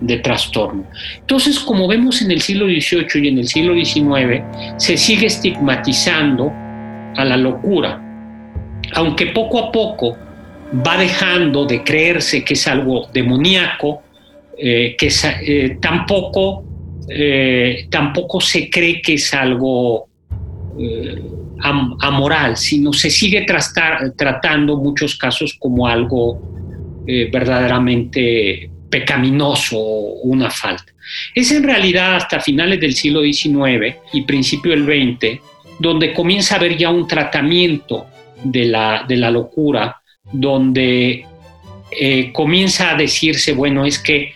de 0.00 0.18
trastorno. 0.18 0.84
Entonces, 1.20 1.58
como 1.58 1.88
vemos 1.88 2.22
en 2.22 2.30
el 2.30 2.40
siglo 2.40 2.66
XVIII 2.66 3.24
y 3.24 3.28
en 3.28 3.38
el 3.38 3.48
siglo 3.48 3.74
XIX, 3.74 4.42
se 4.76 4.96
sigue 4.96 5.26
estigmatizando 5.26 6.52
a 7.16 7.24
la 7.24 7.36
locura, 7.36 8.02
aunque 8.94 9.26
poco 9.26 9.58
a 9.58 9.72
poco 9.72 10.16
va 10.86 10.98
dejando 10.98 11.64
de 11.64 11.82
creerse 11.82 12.44
que 12.44 12.54
es 12.54 12.66
algo 12.66 13.08
demoníaco, 13.12 14.02
eh, 14.58 14.96
que 14.98 15.10
eh, 15.42 15.78
tampoco, 15.80 16.64
eh, 17.08 17.86
tampoco 17.90 18.40
se 18.40 18.70
cree 18.70 19.02
que 19.02 19.14
es 19.14 19.32
algo 19.34 20.08
amoral, 22.00 22.56
sino 22.58 22.92
se 22.92 23.08
sigue 23.08 23.46
tratando 24.14 24.76
muchos 24.76 25.16
casos 25.16 25.56
como 25.58 25.86
algo 25.86 26.38
verdaderamente 27.06 28.70
pecaminoso 28.88 29.76
o 29.78 30.20
una 30.22 30.50
falta. 30.50 30.92
Es 31.34 31.52
en 31.52 31.62
realidad 31.62 32.16
hasta 32.16 32.40
finales 32.40 32.80
del 32.80 32.94
siglo 32.94 33.22
XIX 33.22 33.96
y 34.12 34.22
principio 34.22 34.72
del 34.72 34.84
XX 34.84 35.40
donde 35.78 36.12
comienza 36.14 36.54
a 36.54 36.58
haber 36.58 36.76
ya 36.76 36.90
un 36.90 37.06
tratamiento 37.06 38.06
de 38.42 38.64
la, 38.66 39.04
de 39.06 39.16
la 39.16 39.30
locura, 39.30 40.00
donde 40.32 41.26
eh, 41.90 42.32
comienza 42.32 42.92
a 42.92 42.96
decirse, 42.96 43.52
bueno, 43.52 43.84
es 43.84 43.98
que 43.98 44.32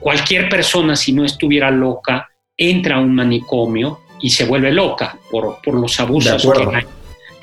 cualquier 0.00 0.48
persona 0.48 0.96
si 0.96 1.12
no 1.12 1.24
estuviera 1.24 1.70
loca 1.70 2.28
entra 2.56 2.96
a 2.96 3.00
un 3.00 3.14
manicomio 3.14 4.00
y 4.20 4.30
se 4.30 4.44
vuelve 4.44 4.72
loca 4.72 5.16
por, 5.30 5.58
por 5.62 5.74
los 5.74 5.98
abusos 6.00 6.42
que 6.42 6.76
hay. 6.76 6.84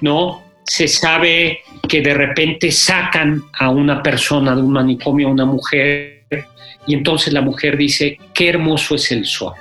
¿no? 0.01 0.43
Se 0.63 0.87
sabe 0.87 1.59
que 1.87 2.01
de 2.01 2.13
repente 2.13 2.71
sacan 2.71 3.43
a 3.57 3.69
una 3.69 4.03
persona 4.03 4.55
de 4.55 4.61
un 4.61 4.71
manicomio, 4.71 5.27
a 5.27 5.31
una 5.31 5.45
mujer, 5.45 6.18
y 6.87 6.93
entonces 6.93 7.33
la 7.33 7.41
mujer 7.41 7.77
dice, 7.77 8.17
qué 8.33 8.49
hermoso 8.49 8.95
es 8.95 9.11
el 9.11 9.25
sol. 9.25 9.53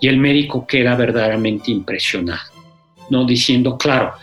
Y 0.00 0.08
el 0.08 0.18
médico 0.18 0.66
queda 0.66 0.94
verdaderamente 0.96 1.70
impresionado, 1.70 2.50
¿no? 3.10 3.24
Diciendo, 3.24 3.78
claro, 3.78 4.14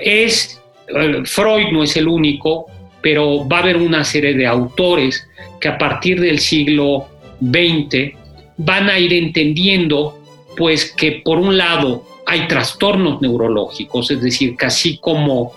es, 0.00 0.60
eh, 0.88 1.22
Freud 1.24 1.68
no 1.72 1.82
es 1.82 1.96
el 1.96 2.08
único, 2.08 2.66
pero 3.00 3.46
va 3.46 3.58
a 3.58 3.60
haber 3.60 3.76
una 3.76 4.02
serie 4.04 4.34
de 4.34 4.46
autores 4.46 5.28
que 5.60 5.68
a 5.68 5.78
partir 5.78 6.20
del 6.20 6.38
siglo 6.38 7.06
XX 7.40 8.14
van 8.56 8.88
a 8.88 8.98
ir 8.98 9.12
entendiendo, 9.12 10.18
pues 10.56 10.92
que 10.92 11.22
por 11.24 11.38
un 11.38 11.56
lado 11.56 12.04
hay 12.26 12.48
trastornos 12.48 13.20
neurológicos, 13.20 14.10
es 14.10 14.22
decir, 14.22 14.56
casi 14.56 14.98
como 14.98 15.52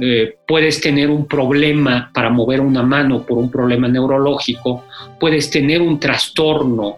eh, 0.00 0.36
puedes 0.46 0.80
tener 0.80 1.10
un 1.10 1.26
problema 1.26 2.10
para 2.14 2.30
mover 2.30 2.60
una 2.60 2.82
mano 2.82 3.26
por 3.26 3.38
un 3.38 3.50
problema 3.50 3.88
neurológico, 3.88 4.86
puedes 5.20 5.50
tener 5.50 5.82
un 5.82 6.00
trastorno 6.00 6.96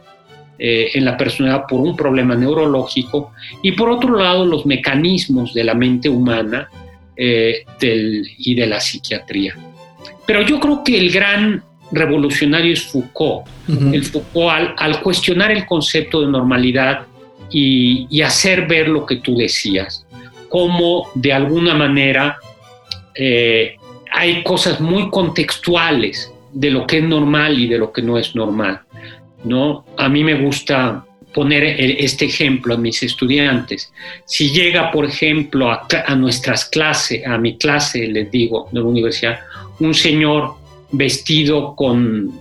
eh, 0.56 0.90
en 0.94 1.04
la 1.04 1.16
personalidad 1.16 1.64
por 1.68 1.80
un 1.80 1.96
problema 1.96 2.36
neurológico 2.36 3.32
y 3.62 3.72
por 3.72 3.90
otro 3.90 4.16
lado 4.16 4.46
los 4.46 4.64
mecanismos 4.64 5.52
de 5.52 5.64
la 5.64 5.74
mente 5.74 6.08
humana 6.08 6.68
eh, 7.16 7.64
y 7.80 8.54
de 8.54 8.66
la 8.66 8.80
psiquiatría. 8.80 9.56
Pero 10.24 10.42
yo 10.42 10.60
creo 10.60 10.84
que 10.84 10.96
el 10.96 11.10
gran 11.10 11.64
revolucionario 11.90 12.72
es 12.72 12.82
Foucault. 12.82 13.46
El 13.68 14.04
Foucault 14.04 14.74
al, 14.76 15.00
cuestionar 15.02 15.50
el 15.50 15.66
concepto 15.66 16.20
de 16.20 16.28
normalidad 16.28 17.06
y, 17.50 18.06
y 18.08 18.22
hacer 18.22 18.68
ver 18.68 18.88
lo 18.88 19.04
que 19.04 19.16
tú 19.16 19.36
decías, 19.36 20.06
como 20.48 21.08
de 21.14 21.32
alguna 21.32 21.74
manera 21.74 22.38
eh, 23.14 23.76
hay 24.12 24.42
cosas 24.42 24.80
muy 24.80 25.10
contextuales 25.10 26.32
de 26.52 26.70
lo 26.70 26.86
que 26.86 26.98
es 26.98 27.04
normal 27.04 27.58
y 27.58 27.66
de 27.66 27.78
lo 27.78 27.92
que 27.92 28.02
no 28.02 28.16
es 28.18 28.34
normal. 28.34 28.80
¿no? 29.44 29.84
A 29.96 30.08
mí 30.08 30.24
me 30.24 30.34
gusta 30.34 31.04
poner 31.34 31.64
este 31.64 32.26
ejemplo 32.26 32.74
a 32.74 32.76
mis 32.76 33.02
estudiantes. 33.02 33.92
Si 34.24 34.50
llega, 34.50 34.90
por 34.92 35.04
ejemplo, 35.04 35.70
a, 35.70 36.14
nuestras 36.14 36.64
clases, 36.66 37.26
a 37.26 37.36
mi 37.36 37.58
clase, 37.58 38.06
les 38.06 38.30
digo, 38.30 38.68
de 38.70 38.80
la 38.80 38.86
universidad, 38.86 39.40
un 39.80 39.94
señor 39.94 40.54
vestido 40.92 41.74
con, 41.74 42.32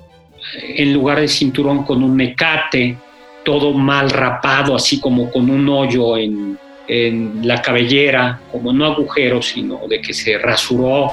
en 0.62 0.94
lugar 0.94 1.20
de 1.20 1.28
cinturón, 1.28 1.84
con 1.84 2.04
un 2.04 2.16
mecate, 2.16 2.96
todo 3.44 3.74
mal 3.74 4.12
rapado, 4.12 4.76
así 4.76 5.00
como 5.00 5.32
con 5.32 5.50
un 5.50 5.68
hoyo 5.68 6.16
en, 6.16 6.58
en 6.88 7.48
la 7.48 7.62
cabellera, 7.62 8.42
como 8.52 8.74
no 8.74 8.86
agujero, 8.86 9.42
sino 9.42 9.88
de 9.88 10.02
que 10.02 10.14
se 10.14 10.38
rasuró, 10.38 11.12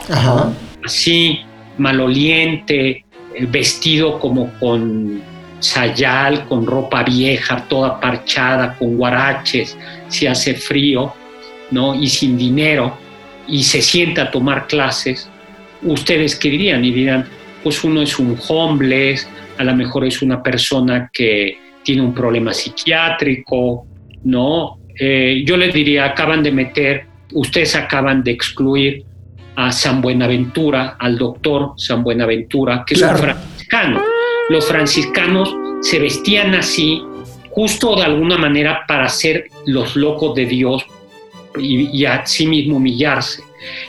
así, 0.85 1.41
maloliente, 1.79 2.91
eh, 2.91 3.05
vestido 3.49 4.19
como 4.19 4.53
con 4.59 5.23
sayal, 5.61 6.47
con 6.47 6.67
ropa 6.67 7.05
vieja, 7.05 7.65
toda 7.69 8.01
parchada, 8.01 8.77
con 8.79 8.97
guaraches, 8.97 9.77
si 10.09 10.27
hace 10.27 10.55
frío, 10.55 11.13
¿no? 11.71 11.95
Y 11.95 12.09
sin 12.09 12.37
dinero, 12.37 12.97
y 13.47 13.63
se 13.63 13.83
sienta 13.83 14.23
a 14.23 14.31
tomar 14.31 14.67
clases, 14.67 15.29
¿ustedes 15.83 16.37
qué 16.37 16.51
dirían? 16.51 16.85
Y 16.85 16.91
dirán, 16.91 17.29
pues 17.63 17.85
uno 17.85 18.03
es 18.03 18.19
un 18.19 18.39
homeless, 18.49 19.29
a 19.59 19.65
lo 19.65 19.75
mejor 19.75 20.05
es 20.05 20.23
una 20.23 20.43
persona 20.43 21.11
que 21.13 21.59
tiene 21.83 22.03
un 22.03 22.15
problema 22.15 22.53
psiquiátrico, 22.53 23.87
¿no? 24.25 24.80
Eh, 25.03 25.43
yo 25.47 25.57
les 25.57 25.73
diría, 25.73 26.05
acaban 26.05 26.43
de 26.43 26.53
meter, 26.53 27.07
ustedes 27.33 27.75
acaban 27.75 28.23
de 28.23 28.33
excluir 28.33 29.03
a 29.57 29.73
San 29.73 30.03
Buenaventura, 30.03 30.97
al 30.99 31.17
doctor 31.17 31.73
San 31.77 32.05
Buenaventura, 32.05 32.85
que 32.87 32.95
es 32.95 33.03
un 33.03 33.17
franciscano. 33.17 34.03
Los 34.51 34.67
franciscanos 34.67 35.55
se 35.81 35.99
vestían 35.99 36.55
así, 36.55 37.03
justo 37.49 37.97
de 37.97 38.03
alguna 38.03 38.37
manera 38.37 38.85
para 38.87 39.09
ser 39.09 39.47
los 39.65 39.97
locos 39.97 40.35
de 40.35 40.45
Dios 40.45 40.85
y, 41.59 41.97
y 41.97 42.05
a 42.05 42.27
sí 42.27 42.47
mismo 42.47 42.77
humillarse. 42.77 43.43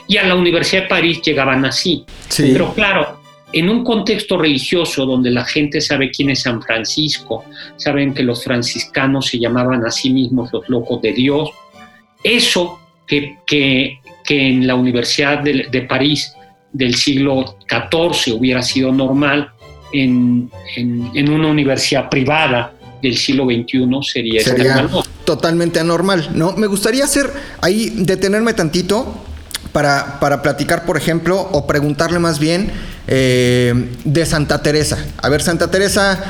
Y 0.08 0.16
a 0.16 0.24
la 0.24 0.34
Universidad 0.34 0.84
de 0.84 0.88
París 0.88 1.20
llegaban 1.22 1.64
así. 1.66 2.06
Pero 2.36 2.72
claro, 2.72 3.21
en 3.52 3.68
un 3.68 3.84
contexto 3.84 4.38
religioso 4.38 5.04
donde 5.06 5.30
la 5.30 5.44
gente 5.44 5.80
sabe 5.80 6.10
quién 6.10 6.30
es 6.30 6.42
San 6.42 6.62
Francisco, 6.62 7.44
saben 7.76 8.14
que 8.14 8.22
los 8.22 8.44
franciscanos 8.44 9.26
se 9.26 9.38
llamaban 9.38 9.84
a 9.84 9.90
sí 9.90 10.10
mismos 10.10 10.50
los 10.52 10.68
locos 10.68 11.02
de 11.02 11.12
Dios, 11.12 11.50
eso 12.22 12.78
que, 13.06 13.38
que, 13.46 13.98
en 14.28 14.66
la 14.66 14.74
Universidad 14.74 15.42
de, 15.42 15.86
París 15.88 16.32
del 16.72 16.94
siglo 16.94 17.56
XIV 17.68 18.34
hubiera 18.34 18.62
sido 18.62 18.90
normal, 18.92 19.50
en, 19.92 20.50
en, 20.76 21.28
una 21.28 21.48
universidad 21.48 22.08
privada 22.08 22.72
del 23.02 23.18
siglo 23.18 23.44
XXI 23.44 23.86
sería, 24.02 24.42
sería 24.42 24.88
totalmente 25.24 25.80
anormal. 25.80 26.30
¿no? 26.34 26.52
Me 26.56 26.66
gustaría 26.66 27.04
hacer 27.04 27.30
ahí, 27.60 27.92
detenerme 27.94 28.54
tantito 28.54 29.22
para, 29.72 30.20
para 30.20 30.42
platicar, 30.42 30.84
por 30.84 30.96
ejemplo, 30.96 31.48
o 31.52 31.66
preguntarle 31.66 32.18
más 32.18 32.38
bien 32.38 32.72
eh, 33.08 33.90
de 34.04 34.26
Santa 34.26 34.62
Teresa. 34.62 34.98
A 35.20 35.28
ver, 35.28 35.42
Santa 35.42 35.70
Teresa, 35.70 36.22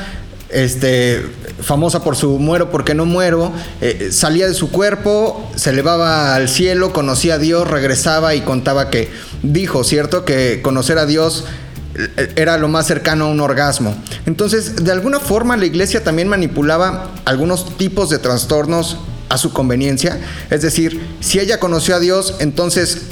este, 0.49 1.25
famosa 1.61 2.03
por 2.03 2.15
su 2.15 2.39
muero 2.39 2.71
porque 2.71 2.93
no 2.93 3.05
muero, 3.05 3.51
eh, 3.81 4.09
salía 4.11 4.47
de 4.47 4.53
su 4.53 4.71
cuerpo, 4.71 5.51
se 5.55 5.71
elevaba 5.71 6.35
al 6.35 6.47
cielo, 6.47 6.93
conocía 6.93 7.35
a 7.35 7.39
Dios, 7.39 7.67
regresaba 7.67 8.35
y 8.35 8.41
contaba 8.41 8.89
que 8.89 9.09
dijo, 9.41 9.83
¿cierto? 9.83 10.25
Que 10.25 10.61
conocer 10.61 10.97
a 10.97 11.05
Dios 11.05 11.45
eh, 11.95 12.33
era 12.35 12.57
lo 12.57 12.67
más 12.69 12.87
cercano 12.87 13.25
a 13.25 13.27
un 13.27 13.39
orgasmo. 13.39 13.95
Entonces, 14.25 14.83
de 14.83 14.91
alguna 14.91 15.19
forma 15.19 15.57
la 15.57 15.65
iglesia 15.65 16.03
también 16.03 16.27
manipulaba 16.27 17.11
algunos 17.25 17.77
tipos 17.77 18.09
de 18.09 18.19
trastornos 18.19 18.97
a 19.29 19.37
su 19.37 19.51
conveniencia. 19.51 20.19
Es 20.49 20.61
decir, 20.61 21.01
si 21.19 21.39
ella 21.39 21.59
conoció 21.59 21.95
a 21.95 21.99
Dios, 21.99 22.35
entonces 22.39 23.03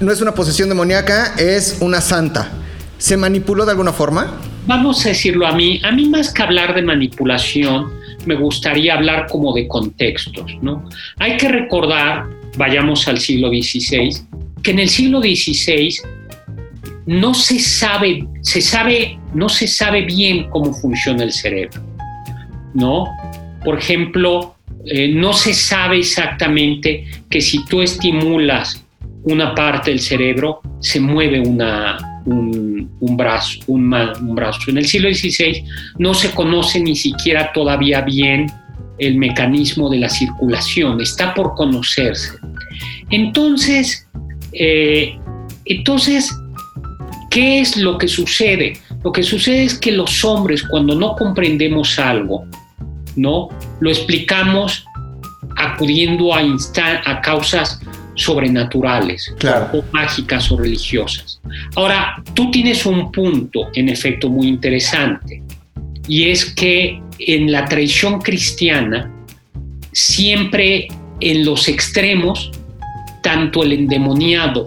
no 0.00 0.12
es 0.12 0.20
una 0.20 0.34
posesión 0.34 0.68
demoníaca, 0.68 1.34
es 1.38 1.78
una 1.80 2.00
santa. 2.00 2.50
¿Se 2.98 3.16
manipuló 3.16 3.64
de 3.64 3.72
alguna 3.72 3.92
forma? 3.92 4.40
Vamos 4.66 5.04
a 5.06 5.10
decirlo 5.10 5.46
a 5.46 5.52
mí, 5.52 5.80
a 5.82 5.90
mí 5.92 6.08
más 6.08 6.32
que 6.32 6.42
hablar 6.42 6.74
de 6.74 6.82
manipulación, 6.82 7.92
me 8.26 8.34
gustaría 8.34 8.94
hablar 8.94 9.26
como 9.30 9.54
de 9.54 9.66
contextos, 9.66 10.56
¿no? 10.60 10.88
Hay 11.18 11.36
que 11.36 11.48
recordar, 11.48 12.26
vayamos 12.56 13.08
al 13.08 13.18
siglo 13.18 13.48
XVI, 13.48 14.10
que 14.62 14.72
en 14.72 14.80
el 14.80 14.88
siglo 14.88 15.20
XVI 15.20 15.96
no 17.06 17.32
se 17.32 17.58
sabe, 17.58 18.26
se 18.42 18.60
sabe, 18.60 19.18
no 19.32 19.48
se 19.48 19.66
sabe 19.66 20.02
bien 20.02 20.50
cómo 20.50 20.74
funciona 20.74 21.24
el 21.24 21.32
cerebro, 21.32 21.82
¿no? 22.74 23.06
Por 23.64 23.78
ejemplo, 23.78 24.56
eh, 24.84 25.08
no 25.08 25.32
se 25.32 25.54
sabe 25.54 26.00
exactamente 26.00 27.06
que 27.30 27.40
si 27.40 27.64
tú 27.64 27.80
estimulas 27.80 28.84
una 29.28 29.54
parte 29.54 29.90
del 29.90 30.00
cerebro, 30.00 30.60
se 30.80 31.00
mueve 31.00 31.40
una, 31.40 32.22
un, 32.24 32.88
brazo, 33.16 33.60
un, 33.66 33.90
brazo. 34.34 34.70
En 34.70 34.78
el 34.78 34.86
siglo 34.86 35.12
XVI 35.12 35.64
no 35.98 36.14
se 36.14 36.30
conoce 36.32 36.80
ni 36.80 36.96
siquiera 36.96 37.52
todavía 37.52 38.00
bien 38.00 38.46
el 38.98 39.16
mecanismo 39.16 39.90
de 39.90 39.98
la 39.98 40.08
circulación, 40.08 41.00
está 41.00 41.34
por 41.34 41.54
conocerse. 41.54 42.32
Entonces, 43.10 44.08
eh, 44.52 45.16
entonces, 45.66 46.34
¿qué 47.30 47.60
es 47.60 47.76
lo 47.76 47.98
que 47.98 48.08
sucede? 48.08 48.78
Lo 49.04 49.12
que 49.12 49.22
sucede 49.22 49.64
es 49.64 49.78
que 49.78 49.92
los 49.92 50.24
hombres, 50.24 50.62
cuando 50.62 50.94
no 50.94 51.14
comprendemos 51.16 51.98
algo, 51.98 52.46
¿no? 53.14 53.48
Lo 53.80 53.90
explicamos 53.90 54.84
acudiendo 55.56 56.34
a, 56.34 56.40
a 57.04 57.20
causas 57.20 57.80
sobrenaturales, 58.18 59.32
Claro. 59.38 59.68
o 59.72 59.84
mágicas 59.92 60.50
o 60.50 60.56
religiosas. 60.58 61.40
Ahora, 61.76 62.22
tú 62.34 62.50
tienes 62.50 62.84
un 62.84 63.10
punto, 63.12 63.68
en 63.74 63.88
efecto, 63.88 64.28
muy 64.28 64.48
interesante, 64.48 65.42
y 66.06 66.28
es 66.30 66.44
que 66.44 67.00
en 67.18 67.50
la 67.52 67.64
tradición 67.66 68.20
cristiana, 68.20 69.10
siempre 69.92 70.88
en 71.20 71.44
los 71.44 71.68
extremos, 71.68 72.50
tanto 73.22 73.62
el 73.62 73.72
endemoniado 73.72 74.66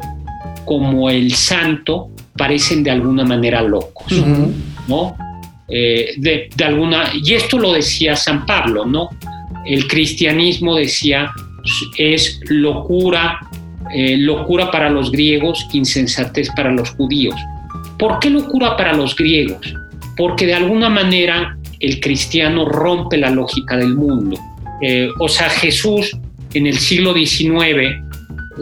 como 0.65 1.09
el 1.09 1.33
santo 1.33 2.09
parecen 2.37 2.83
de 2.83 2.91
alguna 2.91 3.23
manera 3.25 3.61
locos, 3.61 4.11
¿no? 4.87 5.15
Eh, 5.67 6.13
de, 6.17 6.49
de 6.55 6.63
alguna, 6.65 7.11
y 7.13 7.33
esto 7.33 7.57
lo 7.57 7.71
decía 7.73 8.15
San 8.15 8.45
Pablo, 8.45 8.85
¿no? 8.85 9.09
El 9.65 9.87
cristianismo 9.87 10.75
decía 10.75 11.31
es 11.97 12.39
locura, 12.49 13.39
eh, 13.93 14.17
locura 14.17 14.71
para 14.71 14.89
los 14.89 15.11
griegos, 15.11 15.67
insensatez 15.73 16.49
para 16.55 16.71
los 16.71 16.91
judíos. 16.91 17.35
¿Por 17.97 18.19
qué 18.19 18.29
locura 18.29 18.75
para 18.77 18.93
los 18.93 19.15
griegos? 19.15 19.73
Porque 20.17 20.45
de 20.45 20.53
alguna 20.53 20.89
manera 20.89 21.57
el 21.79 21.99
cristiano 21.99 22.65
rompe 22.65 23.17
la 23.17 23.29
lógica 23.31 23.77
del 23.77 23.95
mundo. 23.95 24.37
Eh, 24.81 25.09
o 25.19 25.27
sea, 25.27 25.49
Jesús 25.49 26.17
en 26.53 26.67
el 26.67 26.77
siglo 26.77 27.13
XIX, 27.13 27.51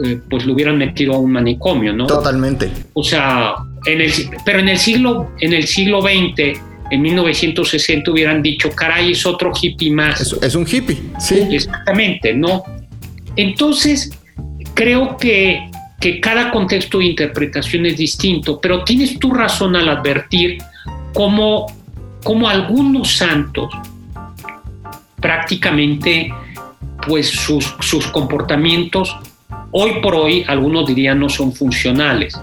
eh, 0.04 0.20
pues 0.28 0.44
lo 0.46 0.54
hubieran 0.54 0.78
metido 0.78 1.14
a 1.14 1.18
un 1.18 1.32
manicomio, 1.32 1.92
¿no? 1.92 2.06
Totalmente. 2.06 2.70
O 2.92 3.02
sea, 3.02 3.54
en 3.86 4.00
el, 4.00 4.12
pero 4.44 4.60
en 4.60 4.68
el 4.68 4.78
siglo, 4.78 5.30
en 5.40 5.52
el 5.52 5.66
siglo 5.66 6.00
XX, 6.02 6.58
en 6.90 7.02
1960 7.02 8.10
hubieran 8.10 8.42
dicho, 8.42 8.70
caray, 8.70 9.12
es 9.12 9.24
otro 9.26 9.52
hippie 9.60 9.90
más. 9.90 10.20
Es, 10.20 10.36
es 10.40 10.54
un 10.54 10.66
hippie, 10.66 10.98
sí. 11.18 11.40
Exactamente, 11.50 12.34
¿no? 12.34 12.62
Entonces, 13.36 14.18
creo 14.74 15.16
que, 15.16 15.70
que 16.00 16.20
cada 16.20 16.50
contexto 16.50 16.98
de 16.98 17.06
interpretación 17.06 17.86
es 17.86 17.96
distinto, 17.96 18.60
pero 18.60 18.84
tienes 18.84 19.18
tu 19.18 19.32
razón 19.32 19.76
al 19.76 19.88
advertir 19.88 20.58
cómo, 21.12 21.66
cómo 22.22 22.48
algunos 22.48 23.16
santos 23.16 23.72
prácticamente 25.20 26.32
pues 27.06 27.28
sus, 27.28 27.74
sus 27.80 28.06
comportamientos 28.08 29.14
hoy 29.72 30.00
por 30.02 30.14
hoy 30.14 30.44
algunos 30.46 30.86
dirían 30.86 31.20
no 31.20 31.28
son 31.28 31.52
funcionales. 31.52 32.38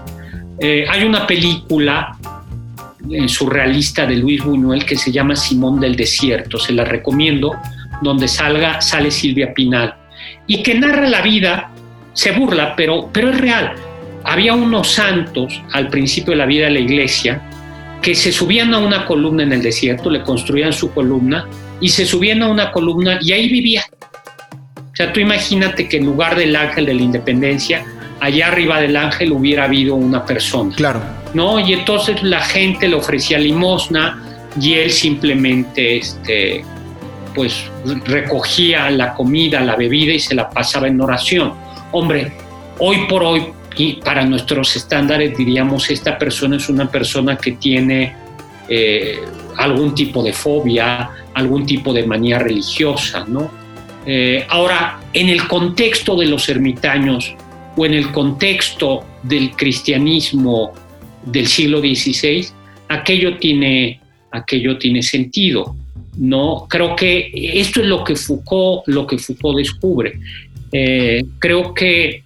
Eh, 0.60 0.86
hay 0.88 1.04
una 1.04 1.26
película 1.26 2.16
eh, 3.10 3.28
surrealista 3.28 4.06
de 4.06 4.16
Luis 4.16 4.42
Buñuel 4.42 4.84
que 4.84 4.96
se 4.96 5.12
llama 5.12 5.36
Simón 5.36 5.80
del 5.80 5.96
Desierto, 5.96 6.58
se 6.58 6.72
la 6.72 6.84
recomiendo, 6.84 7.54
donde 8.02 8.28
salga, 8.28 8.80
sale 8.80 9.10
Silvia 9.10 9.54
Pinal, 9.54 9.94
y 10.46 10.62
que 10.62 10.74
narra 10.74 11.08
la 11.08 11.22
vida, 11.22 11.70
se 12.12 12.32
burla, 12.32 12.74
pero, 12.76 13.10
pero 13.12 13.30
es 13.30 13.40
real. 13.40 13.74
Había 14.24 14.54
unos 14.54 14.92
santos 14.92 15.62
al 15.72 15.88
principio 15.88 16.32
de 16.32 16.36
la 16.36 16.46
vida 16.46 16.66
de 16.66 16.72
la 16.72 16.80
iglesia 16.80 17.42
que 18.02 18.14
se 18.14 18.32
subían 18.32 18.74
a 18.74 18.78
una 18.78 19.06
columna 19.06 19.42
en 19.42 19.52
el 19.52 19.62
desierto, 19.62 20.10
le 20.10 20.22
construían 20.22 20.72
su 20.72 20.92
columna 20.92 21.46
y 21.80 21.88
se 21.88 22.06
subían 22.06 22.42
a 22.42 22.48
una 22.48 22.70
columna 22.70 23.18
y 23.20 23.32
ahí 23.32 23.48
vivían. 23.48 23.84
O 24.76 24.96
sea, 24.96 25.12
tú 25.12 25.20
imagínate 25.20 25.88
que 25.88 25.98
en 25.98 26.06
lugar 26.06 26.36
del 26.36 26.54
ángel 26.56 26.86
de 26.86 26.94
la 26.94 27.02
independencia, 27.02 27.84
allá 28.20 28.48
arriba 28.48 28.80
del 28.80 28.96
ángel 28.96 29.32
hubiera 29.32 29.64
habido 29.64 29.94
una 29.94 30.24
persona. 30.24 30.74
Claro. 30.74 31.00
¿No? 31.34 31.60
Y 31.60 31.72
entonces 31.72 32.22
la 32.22 32.40
gente 32.40 32.88
le 32.88 32.96
ofrecía 32.96 33.38
limosna 33.38 34.22
y 34.60 34.74
él 34.74 34.90
simplemente, 34.90 35.98
este, 35.98 36.64
pues, 37.38 37.70
recogía 38.04 38.90
la 38.90 39.14
comida, 39.14 39.60
la 39.60 39.76
bebida 39.76 40.12
y 40.12 40.18
se 40.18 40.34
la 40.34 40.50
pasaba 40.50 40.88
en 40.88 41.00
oración. 41.00 41.52
Hombre, 41.92 42.32
hoy 42.80 43.06
por 43.08 43.22
hoy, 43.22 43.44
y 43.76 43.92
para 43.92 44.24
nuestros 44.24 44.74
estándares 44.74 45.38
diríamos, 45.38 45.88
esta 45.88 46.18
persona 46.18 46.56
es 46.56 46.68
una 46.68 46.90
persona 46.90 47.36
que 47.36 47.52
tiene 47.52 48.12
eh, 48.68 49.20
algún 49.56 49.94
tipo 49.94 50.20
de 50.20 50.32
fobia, 50.32 51.10
algún 51.32 51.64
tipo 51.64 51.92
de 51.92 52.04
manía 52.08 52.40
religiosa, 52.40 53.24
¿no? 53.28 53.52
Eh, 54.04 54.44
ahora, 54.48 54.98
en 55.12 55.28
el 55.28 55.46
contexto 55.46 56.16
de 56.16 56.26
los 56.26 56.48
ermitaños 56.48 57.36
o 57.76 57.86
en 57.86 57.94
el 57.94 58.10
contexto 58.10 59.04
del 59.22 59.52
cristianismo 59.52 60.72
del 61.24 61.46
siglo 61.46 61.78
XVI, 61.78 62.48
aquello 62.88 63.38
tiene, 63.38 64.00
aquello 64.32 64.76
tiene 64.76 65.04
sentido. 65.04 65.76
¿No? 66.18 66.66
Creo 66.68 66.96
que 66.96 67.30
esto 67.34 67.80
es 67.80 67.86
lo 67.86 68.04
que 68.04 68.16
Foucault, 68.16 68.82
lo 68.86 69.06
que 69.06 69.18
Foucault 69.18 69.56
descubre. 69.56 70.18
Eh, 70.72 71.24
creo 71.38 71.72
que, 71.72 72.24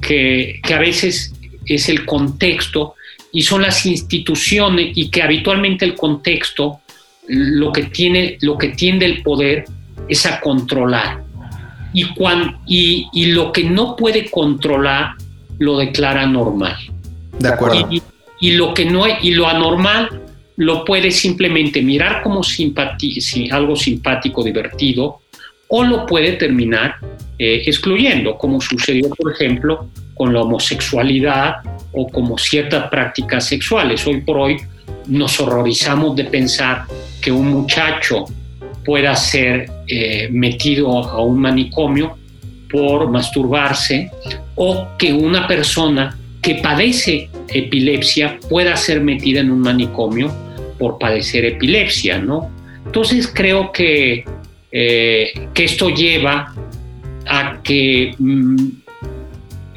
que, 0.00 0.60
que 0.62 0.74
a 0.74 0.78
veces 0.78 1.34
es 1.66 1.88
el 1.88 2.06
contexto 2.06 2.94
y 3.32 3.42
son 3.42 3.62
las 3.62 3.84
instituciones 3.84 4.92
y 4.94 5.10
que 5.10 5.22
habitualmente 5.22 5.84
el 5.84 5.94
contexto 5.94 6.80
lo 7.26 7.72
que 7.72 7.84
tiene 7.84 8.38
lo 8.40 8.58
que 8.58 8.70
tiende 8.70 9.06
el 9.06 9.22
poder 9.22 9.64
es 10.08 10.26
a 10.26 10.40
controlar 10.40 11.22
y, 11.92 12.04
cuan, 12.14 12.58
y, 12.66 13.08
y 13.12 13.26
lo 13.26 13.52
que 13.52 13.64
no 13.64 13.94
puede 13.94 14.30
controlar 14.30 15.12
lo 15.58 15.76
declara 15.78 16.26
normal 16.26 16.76
De 17.38 17.48
acuerdo. 17.48 17.88
y, 17.90 18.02
y 18.40 18.52
lo 18.52 18.74
que 18.74 18.84
no 18.84 19.04
y 19.22 19.32
lo 19.32 19.46
anormal 19.46 20.08
lo 20.60 20.84
puede 20.84 21.10
simplemente 21.10 21.80
mirar 21.80 22.22
como 22.22 22.42
algo 23.50 23.76
simpático 23.76 24.44
divertido 24.44 25.20
o 25.68 25.84
lo 25.84 26.04
puede 26.04 26.32
terminar 26.32 26.96
eh, 27.38 27.62
excluyendo 27.64 28.36
como 28.36 28.60
sucedió 28.60 29.08
por 29.08 29.32
ejemplo 29.32 29.88
con 30.12 30.34
la 30.34 30.42
homosexualidad 30.42 31.62
o 31.92 32.06
como 32.08 32.36
ciertas 32.36 32.90
prácticas 32.90 33.46
sexuales. 33.46 34.06
Hoy 34.06 34.20
por 34.20 34.36
hoy 34.36 34.58
nos 35.06 35.40
horrorizamos 35.40 36.14
de 36.14 36.24
pensar 36.24 36.84
que 37.22 37.32
un 37.32 37.48
muchacho 37.48 38.26
pueda 38.84 39.16
ser 39.16 39.66
eh, 39.86 40.28
metido 40.30 40.90
a 40.90 41.22
un 41.22 41.40
manicomio 41.40 42.18
por 42.70 43.10
masturbarse 43.10 44.10
o 44.56 44.88
que 44.98 45.10
una 45.10 45.48
persona 45.48 46.18
que 46.42 46.56
padece 46.56 47.30
epilepsia 47.48 48.38
pueda 48.46 48.76
ser 48.76 49.00
metida 49.00 49.40
en 49.40 49.50
un 49.50 49.60
manicomio 49.60 50.49
por 50.80 50.98
padecer 50.98 51.44
epilepsia, 51.44 52.18
¿no? 52.18 52.50
Entonces 52.84 53.30
creo 53.32 53.70
que, 53.70 54.24
eh, 54.72 55.48
que 55.54 55.64
esto 55.64 55.90
lleva 55.90 56.52
a 57.28 57.60
que 57.62 58.14
mm, 58.18 58.56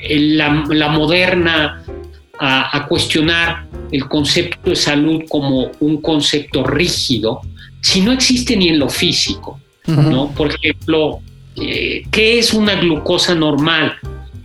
la, 0.09 0.65
la 0.69 0.87
moderna 0.87 1.83
a, 2.39 2.77
a 2.77 2.87
cuestionar 2.87 3.67
el 3.91 4.07
concepto 4.07 4.71
de 4.71 4.75
salud 4.75 5.23
como 5.29 5.69
un 5.79 6.01
concepto 6.01 6.63
rígido, 6.63 7.41
si 7.81 8.01
no 8.01 8.11
existe 8.11 8.55
ni 8.55 8.69
en 8.69 8.79
lo 8.79 8.89
físico, 8.89 9.59
¿no? 9.85 10.31
Por 10.31 10.49
ejemplo, 10.49 11.19
eh, 11.57 12.03
¿qué 12.09 12.39
es 12.39 12.53
una 12.53 12.75
glucosa 12.75 13.35
normal? 13.35 13.93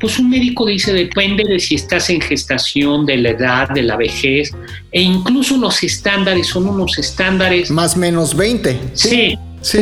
Pues 0.00 0.18
un 0.18 0.30
médico 0.30 0.66
dice 0.66 0.92
depende 0.92 1.44
de 1.44 1.58
si 1.58 1.74
estás 1.74 2.08
en 2.10 2.20
gestación, 2.20 3.04
de 3.04 3.16
la 3.16 3.30
edad, 3.30 3.68
de 3.70 3.82
la 3.82 3.96
vejez, 3.96 4.52
e 4.92 5.02
incluso 5.02 5.56
los 5.56 5.82
estándares 5.82 6.46
son 6.46 6.68
unos 6.68 6.98
estándares. 6.98 7.70
Más 7.70 7.96
menos 7.96 8.36
20. 8.36 8.78
Sí, 8.94 9.36
Sí. 9.60 9.78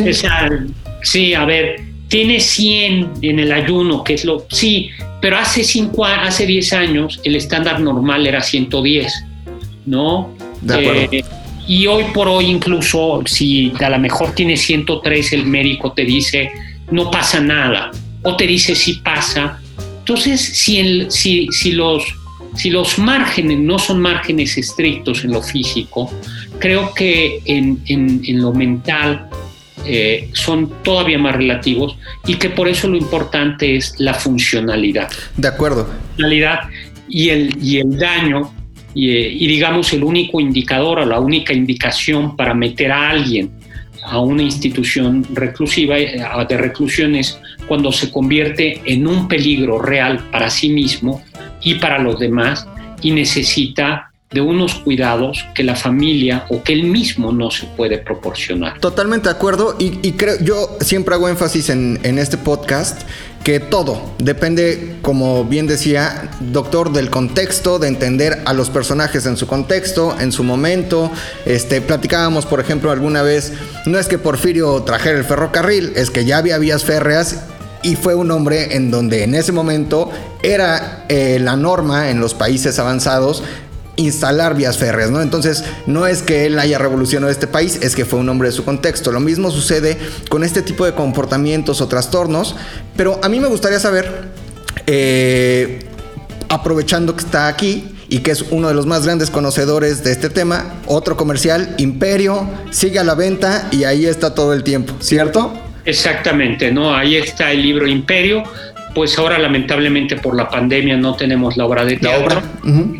sí, 1.03 1.33
a 1.33 1.45
ver, 1.45 1.81
tiene 2.07 2.39
100 2.39 3.11
en 3.21 3.39
el 3.39 3.51
ayuno, 3.51 4.03
que 4.03 4.15
es 4.15 4.25
lo. 4.25 4.45
Sí, 4.49 4.89
pero 5.21 5.37
hace, 5.37 5.63
cinco, 5.63 6.05
hace 6.05 6.45
10 6.45 6.73
años 6.73 7.19
el 7.23 7.35
estándar 7.35 7.79
normal 7.79 8.25
era 8.25 8.41
110, 8.41 9.13
¿no? 9.85 10.33
De 10.61 10.73
acuerdo. 10.73 11.01
Eh, 11.11 11.23
y 11.67 11.85
hoy 11.85 12.05
por 12.13 12.27
hoy, 12.27 12.45
incluso 12.45 13.21
si 13.25 13.73
a 13.79 13.89
lo 13.89 13.99
mejor 13.99 14.33
tiene 14.33 14.55
103, 14.55 15.33
el 15.33 15.45
médico 15.45 15.91
te 15.91 16.05
dice 16.05 16.49
no 16.89 17.11
pasa 17.11 17.41
nada, 17.41 17.91
o 18.23 18.35
te 18.37 18.47
dice 18.47 18.73
sí 18.73 19.01
pasa. 19.03 19.59
Entonces, 20.07 20.39
si, 20.39 20.79
el- 20.79 21.11
si, 21.11 21.49
si, 21.51 21.73
los, 21.73 22.01
si 22.55 22.69
los 22.69 22.97
márgenes 22.97 23.59
no 23.59 23.77
son 23.77 23.99
márgenes 23.99 24.57
estrictos 24.57 25.25
en 25.25 25.31
lo 25.31 25.41
físico, 25.41 26.09
creo 26.59 26.93
que 26.93 27.41
en, 27.43 27.81
en- 27.87 28.21
en 28.25 28.41
lo 28.41 28.53
mental 28.53 29.27
eh, 29.85 30.29
son 30.31 30.71
todavía 30.81 31.17
más 31.19 31.35
relativos 31.35 31.97
y 32.25 32.35
que 32.35 32.49
por 32.49 32.69
eso 32.69 32.87
lo 32.87 32.95
importante 32.95 33.75
es 33.75 33.95
la 33.99 34.13
funcionalidad 34.13 35.09
De 35.35 35.49
acuerdo. 35.49 35.89
funcionalidad 36.11 36.59
y 37.09 37.27
el, 37.29 37.57
y 37.61 37.79
el 37.79 37.97
daño, 37.97 38.53
y, 38.93 39.09
y 39.11 39.45
digamos 39.47 39.91
el 39.91 40.05
único 40.05 40.39
indicador 40.39 40.99
o 40.99 41.05
la 41.05 41.19
única 41.19 41.51
indicación 41.53 42.37
para 42.37 42.53
meter 42.53 42.93
a 42.93 43.09
alguien 43.09 43.51
a 44.03 44.21
una 44.21 44.41
institución 44.43 45.25
reclusiva 45.33 45.99
eh, 45.99 46.21
de 46.47 46.57
reclusión 46.57 47.13
es 47.15 47.37
cuando 47.67 47.91
se 47.91 48.11
convierte 48.11 48.81
en 48.85 49.07
un 49.07 49.27
peligro 49.27 49.79
real 49.79 50.19
para 50.31 50.49
sí 50.49 50.69
mismo 50.69 51.21
y 51.61 51.75
para 51.75 51.99
los 51.99 52.19
demás 52.19 52.67
y 53.01 53.11
necesita 53.11 54.11
de 54.31 54.41
unos 54.41 54.75
cuidados 54.75 55.45
que 55.55 55.63
la 55.63 55.75
familia 55.75 56.45
o 56.49 56.61
que 56.61 56.73
él 56.73 56.83
mismo 56.83 57.31
no 57.31 57.49
se 57.49 57.65
puede 57.65 57.97
proporcionar. 57.97 58.77
Totalmente 58.79 59.29
de 59.29 59.35
acuerdo 59.35 59.75
y, 59.79 60.11
creo, 60.13 60.37
yo 60.41 60.77
siempre 60.81 61.15
hago 61.15 61.29
énfasis 61.29 61.69
en, 61.69 61.99
en, 62.03 62.19
este 62.19 62.37
podcast 62.37 63.03
que 63.45 63.61
todo 63.61 64.11
depende, 64.17 64.97
como 65.01 65.45
bien 65.45 65.65
decía, 65.67 66.29
doctor, 66.41 66.91
del 66.91 67.09
contexto, 67.09 67.79
de 67.79 67.87
entender 67.87 68.41
a 68.43 68.51
los 68.51 68.69
personajes 68.69 69.25
en 69.25 69.37
su 69.37 69.47
contexto, 69.47 70.17
en 70.19 70.33
su 70.33 70.43
momento. 70.43 71.09
Este, 71.45 71.79
platicábamos, 71.79 72.45
por 72.45 72.59
ejemplo, 72.59 72.91
alguna 72.91 73.21
vez, 73.21 73.53
no 73.85 73.97
es 73.97 74.07
que 74.07 74.17
Porfirio 74.17 74.83
trajera 74.83 75.17
el 75.17 75.23
ferrocarril, 75.23 75.93
es 75.95 76.09
que 76.09 76.25
ya 76.25 76.39
había 76.39 76.57
vías 76.57 76.83
férreas 76.83 77.45
y 77.83 77.95
fue 77.95 78.15
un 78.15 78.31
hombre 78.31 78.75
en 78.75 78.91
donde 78.91 79.23
en 79.23 79.35
ese 79.35 79.51
momento 79.51 80.09
era 80.43 81.05
eh, 81.09 81.39
la 81.39 81.55
norma 81.55 82.09
en 82.09 82.19
los 82.19 82.33
países 82.33 82.79
avanzados 82.79 83.43
instalar 83.97 84.55
vías 84.55 84.77
férreas, 84.77 85.09
¿no? 85.09 85.21
Entonces, 85.21 85.63
no 85.87 86.05
es 86.05 86.21
que 86.21 86.45
él 86.45 86.59
haya 86.59 86.77
revolucionado 86.77 87.31
este 87.31 87.47
país, 87.47 87.79
es 87.81 87.95
que 87.95 88.05
fue 88.05 88.19
un 88.19 88.29
hombre 88.29 88.49
de 88.49 88.51
su 88.51 88.63
contexto. 88.63 89.11
Lo 89.11 89.19
mismo 89.19 89.49
sucede 89.51 89.97
con 90.29 90.43
este 90.43 90.61
tipo 90.61 90.85
de 90.85 90.93
comportamientos 90.93 91.81
o 91.81 91.87
trastornos, 91.87 92.55
pero 92.95 93.19
a 93.23 93.29
mí 93.29 93.39
me 93.39 93.47
gustaría 93.47 93.79
saber, 93.79 94.29
eh, 94.85 95.79
aprovechando 96.47 97.15
que 97.15 97.25
está 97.25 97.47
aquí, 97.47 97.97
y 98.09 98.19
que 98.19 98.31
es 98.31 98.45
uno 98.51 98.69
de 98.69 98.73
los 98.73 98.85
más 98.85 99.03
grandes 99.03 99.29
conocedores 99.29 100.03
de 100.03 100.11
este 100.11 100.29
tema, 100.29 100.75
otro 100.85 101.17
comercial, 101.17 101.75
Imperio, 101.77 102.47
sigue 102.71 102.99
a 102.99 103.03
la 103.03 103.15
venta 103.15 103.67
y 103.71 103.83
ahí 103.83 104.05
está 104.05 104.33
todo 104.33 104.53
el 104.53 104.63
tiempo, 104.63 104.93
¿cierto? 105.01 105.53
Exactamente, 105.87 106.69
¿no? 106.69 106.93
Ahí 106.93 107.15
está 107.15 107.49
el 107.53 107.61
libro 107.61 107.87
Imperio, 107.87 108.43
pues 108.93 109.17
ahora 109.17 109.37
lamentablemente 109.37 110.17
por 110.17 110.35
la 110.35 110.49
pandemia 110.49 110.97
no 110.97 111.15
tenemos 111.15 111.55
la 111.55 111.65
obra 111.65 111.85
de 111.85 111.95
teatro, 111.95 112.41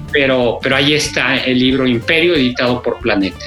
pero, 0.10 0.58
pero 0.64 0.76
ahí 0.78 0.94
está 0.94 1.36
el 1.36 1.60
libro 1.60 1.86
Imperio 1.86 2.34
editado 2.34 2.82
por 2.82 3.00
Planeta. 3.00 3.46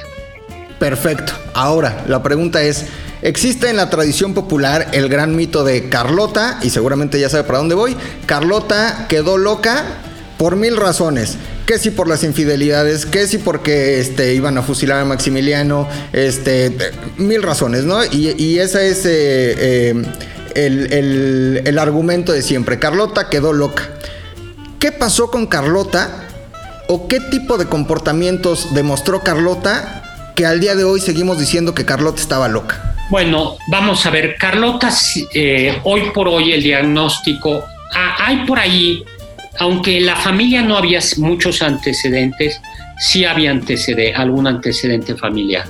Perfecto. 0.79 1.33
Ahora, 1.55 2.05
la 2.07 2.23
pregunta 2.23 2.63
es, 2.63 2.89
existe 3.23 3.71
en 3.71 3.77
la 3.77 3.89
tradición 3.89 4.35
popular 4.35 4.89
el 4.93 5.09
gran 5.09 5.35
mito 5.35 5.65
de 5.65 5.89
Carlota, 5.89 6.59
y 6.61 6.69
seguramente 6.69 7.19
ya 7.19 7.31
sabe 7.31 7.45
para 7.45 7.61
dónde 7.61 7.75
voy, 7.75 7.97
Carlota 8.27 9.07
quedó 9.09 9.39
loca 9.39 9.85
por 10.37 10.57
mil 10.57 10.77
razones. 10.77 11.39
Que 11.71 11.79
si 11.79 11.93
por 11.93 12.09
las 12.09 12.25
infidelidades, 12.25 13.07
que 13.07 13.29
si 13.29 13.39
porque 13.39 14.01
este, 14.01 14.35
iban 14.35 14.59
a 14.59 14.63
fusilar 14.63 14.99
a 14.99 15.05
Maximiliano, 15.05 15.87
este, 16.13 16.77
mil 17.17 17.45
razones, 17.45 17.85
¿no? 17.85 18.05
Y, 18.05 18.35
y 18.37 18.59
esa 18.59 18.83
es... 18.83 19.07
Eh, 19.07 19.95
eh, 20.57 21.63
el, 21.65 21.79
argumento 21.79 22.33
de 22.33 22.43
siempre. 22.43 22.81
Carlota 22.81 23.29
quedó 23.29 23.53
loca. 23.53 23.89
¿Qué 24.81 24.91
pasó 24.91 25.31
con 25.31 25.47
Carlota? 25.47 26.27
¿O 26.89 27.07
qué 27.07 27.21
tipo 27.21 27.57
de 27.57 27.67
comportamientos 27.67 28.75
demostró 28.75 29.21
Carlota 29.21 30.33
que 30.35 30.47
al 30.47 30.59
día 30.59 30.75
de 30.75 30.83
hoy 30.83 31.01
seguimos 31.01 31.39
diciendo 31.39 31.73
que 31.73 31.85
Carlota 31.85 32.21
estaba 32.21 32.49
loca? 32.49 32.97
Bueno, 33.11 33.59
vamos 33.69 34.05
a 34.07 34.11
ver, 34.11 34.35
Carlota, 34.41 34.91
eh, 35.35 35.79
hoy 35.85 36.11
por 36.13 36.27
hoy 36.27 36.51
el 36.51 36.65
diagnóstico, 36.65 37.63
ah, 37.95 38.17
hay 38.19 38.45
por 38.45 38.59
ahí, 38.59 39.05
aunque 39.59 40.01
la 40.01 40.17
familia 40.17 40.63
no 40.63 40.77
había 40.77 41.01
muchos 41.19 41.63
antecedentes, 41.63 42.61
sí 42.99 43.25
había 43.25 43.51
antecedente, 43.51 44.15
algún 44.15 44.47
antecedente 44.47 45.17
familiar. 45.17 45.67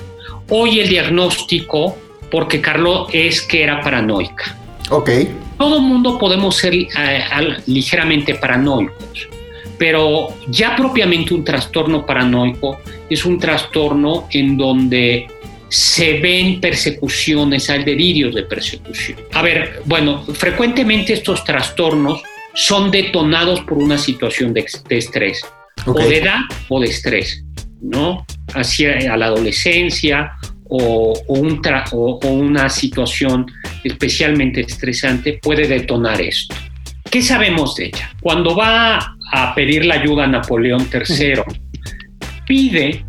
Hoy 0.49 0.79
el 0.79 0.89
diagnóstico, 0.89 1.97
porque 2.29 2.61
Carlota 2.61 3.11
es 3.13 3.41
que 3.41 3.63
era 3.63 3.81
paranoica. 3.81 4.55
Ok. 4.89 5.09
Todo 5.57 5.79
mundo 5.79 6.17
podemos 6.17 6.57
ser 6.57 6.73
eh, 6.73 6.87
ligeramente 7.67 8.35
paranoicos, 8.35 9.29
pero 9.77 10.29
ya 10.47 10.75
propiamente 10.75 11.33
un 11.33 11.43
trastorno 11.43 12.05
paranoico 12.05 12.79
es 13.09 13.25
un 13.25 13.39
trastorno 13.39 14.27
en 14.31 14.57
donde 14.57 15.27
se 15.69 16.19
ven 16.19 16.59
persecuciones, 16.59 17.69
hay 17.69 17.85
delirios 17.85 18.35
de 18.35 18.43
persecución. 18.43 19.19
A 19.31 19.41
ver, 19.41 19.81
bueno, 19.85 20.23
frecuentemente 20.33 21.13
estos 21.13 21.45
trastornos 21.45 22.21
son 22.53 22.91
detonados 22.91 23.61
por 23.61 23.77
una 23.77 23.97
situación 23.97 24.53
de, 24.53 24.65
estrés, 24.89 25.41
o 25.85 25.93
de 25.93 26.17
edad 26.17 26.39
o 26.69 26.79
de 26.79 26.87
estrés, 26.87 27.43
¿no? 27.81 28.25
Hacia 28.53 29.13
a 29.13 29.17
la 29.17 29.27
adolescencia 29.27 30.33
o, 30.69 31.13
un 31.27 31.61
o, 31.91 32.19
una 32.27 32.69
situación 32.69 33.45
especialmente 33.83 34.61
estresante 34.61 35.39
puede 35.41 35.67
detonar 35.67 36.21
esto. 36.21 36.55
¿Qué 37.09 37.21
sabemos 37.21 37.75
de 37.75 37.87
ella? 37.87 38.11
Cuando 38.21 38.55
va 38.55 39.15
a 39.33 39.55
pedir 39.55 39.85
la 39.85 39.95
ayuda 39.95 40.25
a 40.25 40.27
Napoleón 40.27 40.87
III, 40.93 41.41
pide 42.47 43.05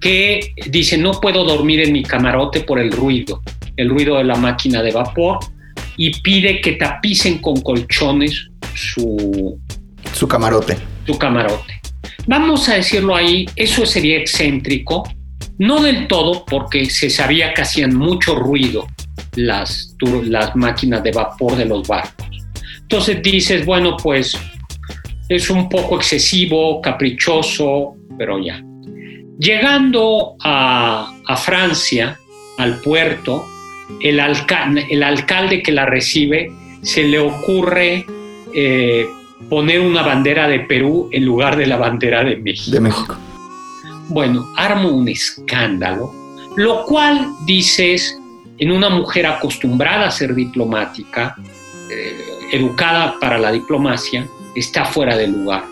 que 0.00 0.54
dice, 0.68 0.96
no 0.98 1.12
puedo 1.12 1.44
dormir 1.44 1.80
en 1.80 1.92
mi 1.92 2.02
camarote 2.02 2.60
por 2.60 2.78
el 2.78 2.90
ruido, 2.90 3.42
el 3.76 3.88
ruido 3.88 4.16
de 4.16 4.24
la 4.24 4.36
máquina 4.36 4.82
de 4.82 4.90
vapor, 4.90 5.38
y 5.96 6.18
pide 6.22 6.60
que 6.60 6.72
tapicen 6.72 7.38
con 7.38 7.60
colchones 7.60 8.51
su, 8.74 9.58
su 10.12 10.28
camarote. 10.28 10.78
Su 11.06 11.18
camarote. 11.18 11.80
Vamos 12.26 12.68
a 12.68 12.74
decirlo 12.74 13.16
ahí, 13.16 13.46
eso 13.56 13.84
sería 13.84 14.18
excéntrico, 14.18 15.02
no 15.58 15.82
del 15.82 16.06
todo, 16.08 16.44
porque 16.44 16.86
se 16.86 17.10
sabía 17.10 17.52
que 17.54 17.62
hacían 17.62 17.96
mucho 17.96 18.34
ruido 18.34 18.86
las, 19.36 19.96
las 20.24 20.54
máquinas 20.56 21.02
de 21.02 21.12
vapor 21.12 21.56
de 21.56 21.64
los 21.64 21.86
barcos. 21.86 22.26
Entonces 22.80 23.22
dices, 23.22 23.64
bueno, 23.64 23.96
pues 23.96 24.36
es 25.28 25.50
un 25.50 25.68
poco 25.68 25.96
excesivo, 25.96 26.80
caprichoso, 26.80 27.96
pero 28.18 28.38
ya. 28.38 28.62
Llegando 29.38 30.36
a, 30.44 31.12
Francia, 31.42 32.18
al 32.58 32.80
puerto, 32.80 33.44
el, 34.00 34.20
el, 34.90 35.02
alcalde 35.02 35.62
que 35.62 35.72
la 35.72 35.86
recibe 35.86 36.52
se 36.82 37.04
le 37.04 37.18
ocurre 37.18 38.04
eh, 38.54 39.06
poner 39.48 39.80
una 39.80 40.02
bandera 40.02 40.48
de 40.48 40.60
Perú 40.60 41.08
en 41.12 41.24
lugar 41.24 41.56
de 41.56 41.66
la 41.66 41.76
bandera 41.76 42.24
de 42.24 42.36
México. 42.36 42.70
De 42.70 42.80
México 42.80 43.16
bueno, 44.12 44.46
armo 44.56 44.90
un 44.90 45.08
escándalo, 45.08 46.12
lo 46.56 46.84
cual 46.84 47.28
dices, 47.46 48.18
en 48.58 48.70
una 48.70 48.90
mujer 48.90 49.26
acostumbrada 49.26 50.06
a 50.06 50.10
ser 50.10 50.34
diplomática, 50.34 51.36
eh, 51.90 52.16
educada 52.52 53.16
para 53.20 53.38
la 53.38 53.50
diplomacia, 53.50 54.26
está 54.54 54.84
fuera 54.84 55.16
de 55.16 55.28
lugar. 55.28 55.64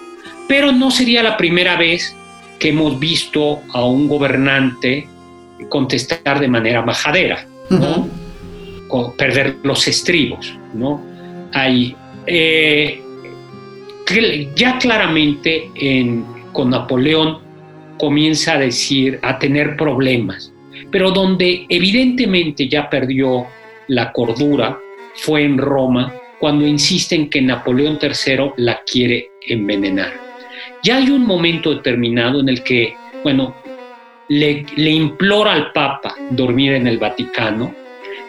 Pero 0.48 0.72
no 0.72 0.90
sería 0.90 1.22
la 1.22 1.36
primera 1.36 1.76
vez 1.76 2.16
que 2.58 2.70
hemos 2.70 2.98
visto 2.98 3.60
a 3.72 3.84
un 3.84 4.08
gobernante 4.08 5.06
contestar 5.68 6.40
de 6.40 6.48
manera 6.48 6.82
majadera, 6.82 7.46
¿no? 7.68 8.08
perder 9.16 9.58
los 9.62 9.86
estribos, 9.86 10.58
¿no? 10.74 11.00
Hay, 11.52 11.94
eh, 12.26 13.00
ya 14.56 14.78
claramente 14.78 15.70
con 16.52 16.70
Napoleón 16.70 17.38
comienza 17.98 18.54
a 18.54 18.58
decir, 18.58 19.18
a 19.22 19.38
tener 19.38 19.76
problemas, 19.76 20.52
pero 20.90 21.10
donde 21.10 21.66
evidentemente 21.68 22.68
ya 22.68 22.88
perdió 22.88 23.46
la 23.88 24.12
cordura 24.12 24.78
fue 25.14 25.44
en 25.44 25.58
Roma, 25.58 26.12
cuando 26.38 26.66
insisten 26.66 27.28
que 27.28 27.42
Napoleón 27.42 27.98
III 28.00 28.52
la 28.56 28.80
quiere 28.84 29.32
envenenar. 29.46 30.12
Ya 30.82 30.96
hay 30.96 31.10
un 31.10 31.26
momento 31.26 31.74
determinado 31.74 32.40
en 32.40 32.48
el 32.48 32.62
que, 32.62 32.94
bueno, 33.22 33.54
le, 34.28 34.64
le 34.76 34.90
implora 34.90 35.52
al 35.52 35.72
Papa 35.72 36.14
dormir 36.30 36.72
en 36.72 36.86
el 36.86 36.98
Vaticano, 36.98 37.74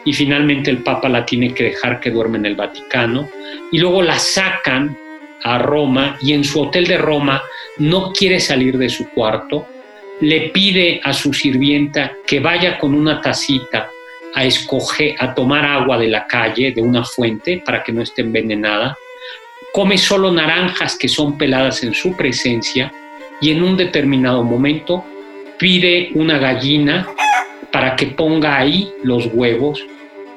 y 0.04 0.12
finalmente 0.12 0.70
el 0.70 0.78
Papa 0.78 1.08
la 1.08 1.24
tiene 1.24 1.54
que 1.54 1.64
dejar 1.64 2.00
que 2.00 2.10
duerme 2.10 2.38
en 2.38 2.46
el 2.46 2.56
Vaticano, 2.56 3.28
y 3.70 3.78
luego 3.78 4.02
la 4.02 4.18
sacan 4.18 4.96
a 5.42 5.58
Roma 5.58 6.16
y 6.20 6.32
en 6.32 6.44
su 6.44 6.60
hotel 6.60 6.86
de 6.86 6.98
Roma 6.98 7.42
no 7.78 8.12
quiere 8.12 8.40
salir 8.40 8.78
de 8.78 8.88
su 8.88 9.08
cuarto, 9.10 9.66
le 10.20 10.50
pide 10.50 11.00
a 11.02 11.12
su 11.12 11.32
sirvienta 11.32 12.12
que 12.26 12.40
vaya 12.40 12.78
con 12.78 12.94
una 12.94 13.20
tacita 13.20 13.88
a 14.34 14.44
escoger, 14.44 15.16
a 15.18 15.34
tomar 15.34 15.64
agua 15.64 15.98
de 15.98 16.08
la 16.08 16.26
calle, 16.26 16.72
de 16.72 16.80
una 16.80 17.04
fuente, 17.04 17.62
para 17.64 17.82
que 17.82 17.92
no 17.92 18.02
esté 18.02 18.22
envenenada, 18.22 18.96
come 19.72 19.98
solo 19.98 20.30
naranjas 20.30 20.96
que 20.96 21.08
son 21.08 21.36
peladas 21.36 21.82
en 21.82 21.94
su 21.94 22.16
presencia 22.16 22.92
y 23.40 23.50
en 23.50 23.62
un 23.62 23.76
determinado 23.76 24.42
momento 24.42 25.04
pide 25.58 26.10
una 26.14 26.38
gallina 26.38 27.08
para 27.72 27.96
que 27.96 28.06
ponga 28.06 28.58
ahí 28.58 28.92
los 29.02 29.28
huevos 29.32 29.80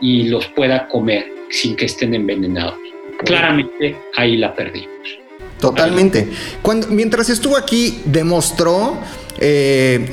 y 0.01 0.23
los 0.23 0.47
pueda 0.47 0.87
comer 0.87 1.31
sin 1.49 1.75
que 1.75 1.85
estén 1.85 2.13
envenenados. 2.13 2.79
Claramente 3.23 3.95
ahí 4.15 4.37
la 4.37 4.53
perdimos. 4.53 4.89
Totalmente. 5.59 6.29
Cuando, 6.61 6.87
mientras 6.87 7.29
estuvo 7.29 7.57
aquí, 7.57 8.01
demostró. 8.05 8.97
Eh, 9.39 10.11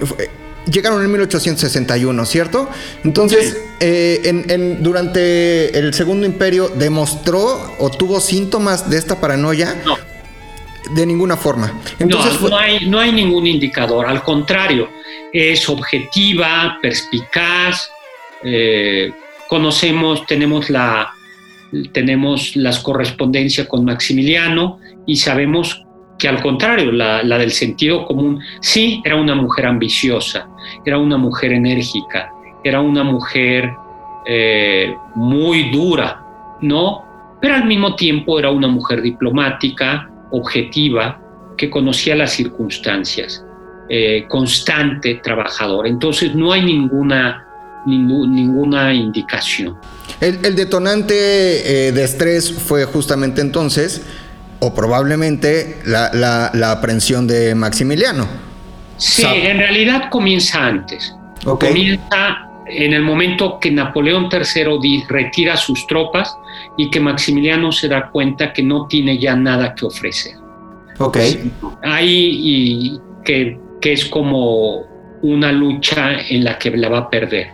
llegaron 0.70 1.02
en 1.04 1.10
1861, 1.10 2.26
¿cierto? 2.26 2.68
Entonces, 3.04 3.60
eh, 3.80 4.78
durante 4.80 5.78
el 5.78 5.94
Segundo 5.94 6.26
Imperio, 6.26 6.68
¿demostró 6.68 7.74
o 7.78 7.90
tuvo 7.90 8.20
síntomas 8.20 8.88
de 8.88 8.98
esta 8.98 9.20
paranoia? 9.20 9.76
No. 9.84 10.11
De 10.90 11.06
ninguna 11.06 11.36
forma. 11.36 11.72
Entonces, 11.98 12.40
no, 12.40 12.48
no, 12.48 12.58
hay, 12.58 12.86
no 12.86 12.98
hay 12.98 13.12
ningún 13.12 13.46
indicador, 13.46 14.06
al 14.06 14.22
contrario, 14.22 14.88
es 15.32 15.68
objetiva, 15.68 16.78
perspicaz, 16.82 17.90
eh, 18.42 19.12
conocemos, 19.48 20.26
tenemos, 20.26 20.68
la, 20.70 21.12
tenemos 21.92 22.56
las 22.56 22.80
correspondencias 22.80 23.66
con 23.66 23.84
Maximiliano 23.84 24.78
y 25.06 25.16
sabemos 25.16 25.84
que 26.18 26.28
al 26.28 26.40
contrario, 26.40 26.92
la, 26.92 27.22
del 27.22 27.50
sentido 27.50 28.04
común, 28.04 28.40
sí, 28.60 29.02
era 29.04 29.16
una 29.16 29.34
mujer 29.34 29.66
ambiciosa, 29.66 30.48
era 30.84 30.98
una 30.98 31.16
mujer 31.16 31.52
enérgica, 31.52 32.30
era 32.62 32.80
una 32.80 33.02
mujer 33.02 33.72
eh, 34.26 34.94
muy 35.16 35.70
dura, 35.70 36.24
¿no? 36.60 37.04
Pero 37.40 37.56
al 37.56 37.64
mismo 37.64 37.96
tiempo 37.96 38.38
era 38.38 38.50
una 38.50 38.68
mujer 38.68 39.02
diplomática, 39.02 40.11
objetiva, 40.32 41.20
que 41.56 41.70
conocía 41.70 42.16
las 42.16 42.32
circunstancias, 42.32 43.44
eh, 43.88 44.26
constante, 44.28 45.20
trabajadora. 45.22 45.88
Entonces 45.88 46.34
no 46.34 46.52
hay 46.52 46.64
ninguna, 46.64 47.46
ninguna 47.86 48.92
indicación. 48.92 49.76
El, 50.20 50.54
detonante 50.54 51.88
eh, 51.88 51.92
de 51.92 52.04
estrés 52.04 52.52
fue 52.52 52.84
justamente 52.84 53.40
entonces, 53.40 54.02
o 54.60 54.74
probablemente, 54.74 55.80
la, 55.84 56.70
aprehensión 56.70 57.26
de 57.26 57.54
Maximiliano. 57.54 58.26
Sí, 58.96 59.26
en 59.26 59.58
realidad 59.58 60.10
comienza 60.10 60.64
antes. 60.64 61.14
Comienza 61.44 62.51
en 62.66 62.92
el 62.92 63.02
momento 63.02 63.58
que 63.60 63.70
Napoleón 63.70 64.28
III 64.32 65.04
retira 65.08 65.56
sus 65.56 65.86
tropas 65.86 66.36
y 66.76 66.90
que 66.90 67.00
Maximiliano 67.00 67.72
se 67.72 67.88
da 67.88 68.10
cuenta 68.10 68.52
que 68.52 68.62
no 68.62 68.86
tiene 68.86 69.18
ya 69.18 69.34
nada 69.34 69.74
que 69.74 69.86
ofrecer. 69.86 70.34
Ok. 70.98 71.18
Ahí 71.82 72.40
y 72.42 73.00
que, 73.24 73.58
que 73.80 73.92
es 73.92 74.04
como 74.06 74.84
una 75.22 75.52
lucha 75.52 76.20
en 76.28 76.44
la 76.44 76.58
que 76.58 76.70
la 76.70 76.88
va 76.88 76.98
a 76.98 77.10
perder. 77.10 77.48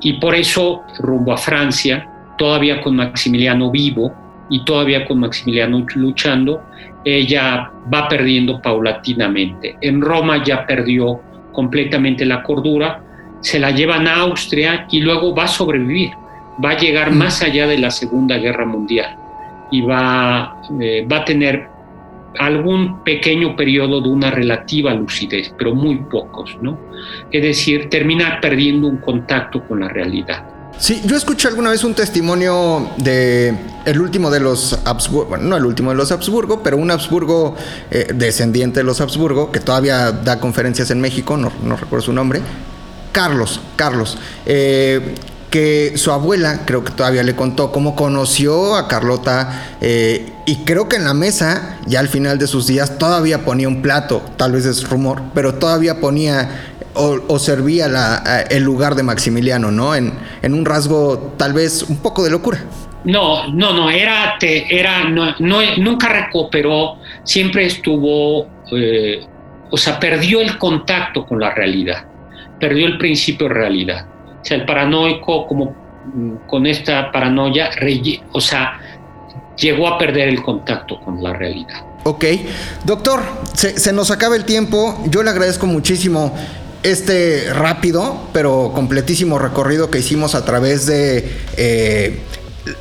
Y 0.00 0.14
por 0.14 0.34
eso, 0.34 0.82
rumbo 0.98 1.32
a 1.32 1.36
Francia, 1.36 2.08
todavía 2.36 2.80
con 2.80 2.96
Maximiliano 2.96 3.70
vivo 3.70 4.12
y 4.50 4.64
todavía 4.64 5.04
con 5.06 5.20
Maximiliano 5.20 5.86
luchando, 5.94 6.62
ella 7.04 7.70
va 7.92 8.08
perdiendo 8.08 8.60
paulatinamente. 8.60 9.76
En 9.80 10.00
Roma 10.00 10.42
ya 10.44 10.66
perdió 10.66 11.20
completamente 11.52 12.24
la 12.24 12.42
cordura, 12.42 13.02
se 13.44 13.58
la 13.58 13.70
llevan 13.70 14.08
a 14.08 14.22
Austria 14.22 14.86
y 14.90 15.00
luego 15.00 15.34
va 15.34 15.44
a 15.44 15.48
sobrevivir, 15.48 16.12
va 16.64 16.70
a 16.70 16.78
llegar 16.78 17.12
mm. 17.12 17.16
más 17.16 17.42
allá 17.42 17.66
de 17.66 17.78
la 17.78 17.90
Segunda 17.90 18.38
Guerra 18.38 18.64
Mundial 18.64 19.16
y 19.70 19.82
va, 19.82 20.56
eh, 20.80 21.06
va 21.10 21.18
a 21.18 21.24
tener 21.24 21.68
algún 22.38 23.04
pequeño 23.04 23.54
periodo 23.54 24.00
de 24.00 24.08
una 24.08 24.30
relativa 24.30 24.94
lucidez, 24.94 25.54
pero 25.56 25.74
muy 25.74 25.96
pocos, 25.96 26.56
¿no? 26.60 26.78
Es 27.30 27.42
decir, 27.42 27.88
terminar 27.90 28.40
perdiendo 28.40 28.88
un 28.88 28.96
contacto 28.96 29.62
con 29.68 29.80
la 29.80 29.88
realidad. 29.88 30.44
Sí, 30.78 31.02
yo 31.04 31.16
escuché 31.16 31.46
alguna 31.46 31.70
vez 31.70 31.84
un 31.84 31.94
testimonio 31.94 32.90
de 32.96 33.54
el 33.84 34.00
último 34.00 34.30
de 34.30 34.40
los 34.40 34.80
Habsburgo, 34.84 35.28
bueno, 35.28 35.44
no 35.44 35.56
el 35.56 35.66
último 35.66 35.90
de 35.90 35.96
los 35.96 36.10
Habsburgo, 36.10 36.62
pero 36.62 36.76
un 36.76 36.90
Habsburgo 36.90 37.54
eh, 37.90 38.08
descendiente 38.12 38.80
de 38.80 38.84
los 38.84 39.00
Habsburgo, 39.00 39.52
que 39.52 39.60
todavía 39.60 40.10
da 40.10 40.40
conferencias 40.40 40.90
en 40.90 41.00
México, 41.00 41.36
no, 41.36 41.50
recuerdo 41.76 42.06
su 42.06 42.12
nombre, 42.12 42.40
Carlos, 43.14 43.60
Carlos, 43.76 44.18
eh, 44.44 45.14
que 45.48 45.92
su 45.96 46.10
abuela 46.10 46.62
creo 46.66 46.82
que 46.82 46.90
todavía 46.90 47.22
le 47.22 47.36
contó 47.36 47.70
cómo 47.70 47.94
conoció 47.94 48.74
a 48.74 48.88
Carlota 48.88 49.76
eh, 49.80 50.32
y 50.46 50.56
creo 50.64 50.88
que 50.88 50.96
en 50.96 51.04
la 51.04 51.14
mesa, 51.14 51.78
ya 51.86 52.00
al 52.00 52.08
final 52.08 52.38
de 52.38 52.48
sus 52.48 52.66
días, 52.66 52.98
todavía 52.98 53.44
ponía 53.44 53.68
un 53.68 53.80
plato, 53.80 54.20
tal 54.36 54.50
vez 54.50 54.66
es 54.66 54.90
rumor, 54.90 55.22
pero 55.32 55.54
todavía 55.54 56.00
ponía 56.00 56.74
o, 56.94 57.38
servía 57.38 57.86
el 58.50 58.62
lugar 58.64 58.96
de 58.96 59.04
Maximiliano, 59.04 59.70
¿no? 59.70 59.94
En, 59.94 60.12
un 60.42 60.64
rasgo 60.64 61.34
tal 61.36 61.52
vez 61.52 61.84
un 61.84 61.98
poco 61.98 62.24
de 62.24 62.30
locura. 62.30 62.58
No, 63.04 63.46
no, 63.52 63.72
no, 63.72 63.90
era, 63.90 64.34
te, 64.40 64.74
era 64.74 65.04
no, 65.04 65.34
nunca 65.38 66.08
recuperó, 66.08 66.96
siempre 67.22 67.66
estuvo, 67.66 68.48
eh, 68.72 69.24
o 69.70 69.76
sea, 69.76 70.00
perdió 70.00 70.40
el 70.40 70.58
contacto 70.58 71.24
con 71.24 71.38
la 71.38 71.54
realidad, 71.54 72.06
perdió 72.60 72.86
el 72.86 72.98
principio 72.98 73.48
de 73.48 73.54
realidad. 73.54 74.06
O 74.40 74.44
sea, 74.44 74.56
el 74.56 74.66
paranoico, 74.66 75.46
como 75.46 75.74
mm, 76.14 76.46
con 76.46 76.66
esta 76.66 77.10
paranoia, 77.10 77.70
o 78.32 78.40
sea, 78.40 78.78
llegó 79.56 79.88
a 79.88 79.98
perder 79.98 80.28
el 80.28 80.42
contacto 80.42 81.00
con 81.00 81.22
la 81.22 81.32
realidad. 81.32 81.84
Ok, 82.04 82.24
doctor, 82.84 83.22
se, 83.54 83.92
nos 83.92 84.10
acaba 84.10 84.36
el 84.36 84.44
tiempo. 84.44 85.02
Yo 85.06 85.22
le 85.22 85.30
agradezco 85.30 85.66
muchísimo 85.66 86.34
este 86.82 87.50
rápido 87.54 88.28
pero 88.34 88.72
completísimo 88.74 89.38
recorrido 89.38 89.90
que 89.90 90.00
hicimos 90.00 90.34
a 90.34 90.44
través 90.44 90.84
de 90.84 91.32
eh, 91.56 92.20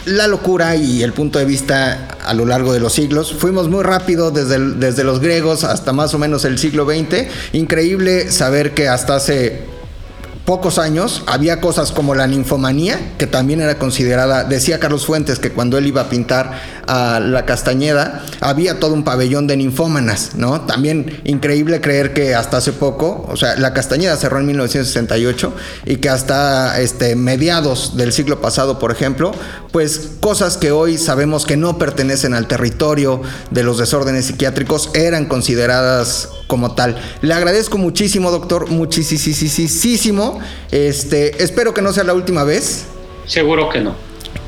la 0.05 0.27
locura 0.27 0.75
y 0.75 1.03
el 1.03 1.13
punto 1.13 1.39
de 1.39 1.45
vista 1.45 2.07
a 2.23 2.33
lo 2.33 2.45
largo 2.45 2.73
de 2.73 2.79
los 2.79 2.93
siglos. 2.93 3.33
Fuimos 3.33 3.69
muy 3.69 3.83
rápido 3.83 4.31
desde, 4.31 4.59
desde 4.75 5.03
los 5.03 5.19
griegos 5.19 5.63
hasta 5.63 5.93
más 5.93 6.13
o 6.13 6.19
menos 6.19 6.45
el 6.45 6.57
siglo 6.57 6.85
XX. 6.85 7.27
Increíble 7.53 8.31
saber 8.31 8.73
que 8.73 8.87
hasta 8.87 9.15
hace 9.15 9.72
pocos 10.45 10.77
años 10.77 11.23
había 11.25 11.61
cosas 11.61 11.91
como 11.91 12.15
la 12.15 12.27
ninfomanía, 12.27 13.13
que 13.17 13.27
también 13.27 13.61
era 13.61 13.79
considerada, 13.79 14.43
decía 14.43 14.79
Carlos 14.79 15.05
Fuentes 15.05 15.39
que 15.39 15.51
cuando 15.51 15.77
él 15.77 15.87
iba 15.87 16.01
a 16.01 16.09
pintar 16.09 16.59
a 16.85 17.21
la 17.21 17.45
Castañeda, 17.45 18.25
había 18.41 18.79
todo 18.79 18.93
un 18.93 19.03
pabellón 19.03 19.47
de 19.47 19.55
ninfómanas, 19.55 20.35
¿no? 20.35 20.61
También 20.61 21.21
increíble 21.23 21.79
creer 21.79 22.13
que 22.13 22.35
hasta 22.35 22.57
hace 22.57 22.73
poco, 22.73 23.25
o 23.29 23.37
sea, 23.37 23.55
la 23.55 23.73
Castañeda 23.73 24.17
cerró 24.17 24.39
en 24.39 24.47
1968 24.47 25.53
y 25.85 25.95
que 25.97 26.09
hasta 26.09 26.79
este, 26.81 27.15
mediados 27.15 27.95
del 27.95 28.11
siglo 28.11 28.41
pasado, 28.41 28.79
por 28.79 28.91
ejemplo, 28.91 29.31
pues 29.71 30.11
cosas 30.19 30.57
que 30.57 30.71
hoy 30.71 30.97
sabemos 30.97 31.45
que 31.45 31.55
no 31.55 31.77
pertenecen 31.77 32.33
al 32.33 32.47
territorio 32.47 33.21
de 33.49 33.63
los 33.63 33.77
desórdenes 33.77 34.25
psiquiátricos 34.25 34.91
eran 34.93 35.25
consideradas 35.25 36.29
como 36.47 36.75
tal. 36.75 36.97
Le 37.21 37.33
agradezco 37.33 37.77
muchísimo, 37.77 38.29
doctor, 38.29 38.69
muchísimo. 38.69 40.32
Este, 40.71 41.43
espero 41.43 41.73
que 41.73 41.81
no 41.81 41.93
sea 41.93 42.03
la 42.03 42.13
última 42.13 42.43
vez. 42.43 42.85
Seguro 43.25 43.69
que 43.69 43.79
no. 43.79 43.95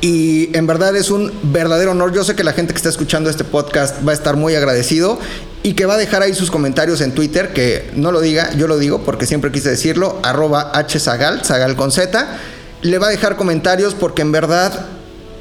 Y 0.00 0.56
en 0.56 0.66
verdad 0.66 0.94
es 0.96 1.10
un 1.10 1.32
verdadero 1.44 1.92
honor. 1.92 2.12
Yo 2.12 2.24
sé 2.24 2.34
que 2.34 2.44
la 2.44 2.52
gente 2.52 2.72
que 2.72 2.76
está 2.76 2.88
escuchando 2.88 3.30
este 3.30 3.44
podcast 3.44 4.06
va 4.06 4.12
a 4.12 4.14
estar 4.14 4.36
muy 4.36 4.54
agradecido 4.54 5.18
y 5.62 5.74
que 5.74 5.86
va 5.86 5.94
a 5.94 5.98
dejar 5.98 6.22
ahí 6.22 6.34
sus 6.34 6.50
comentarios 6.50 7.00
en 7.00 7.12
Twitter, 7.12 7.52
que 7.52 7.90
no 7.94 8.12
lo 8.12 8.20
diga, 8.20 8.52
yo 8.54 8.68
lo 8.68 8.78
digo 8.78 9.02
porque 9.02 9.26
siempre 9.26 9.50
quise 9.50 9.70
decirlo, 9.70 10.18
arroba 10.22 10.72
hzagal, 10.72 11.44
zagal 11.44 11.76
con 11.76 11.90
z. 11.90 12.38
Le 12.82 12.98
va 12.98 13.08
a 13.08 13.10
dejar 13.10 13.36
comentarios 13.36 13.94
porque 13.94 14.22
en 14.22 14.32
verdad 14.32 14.86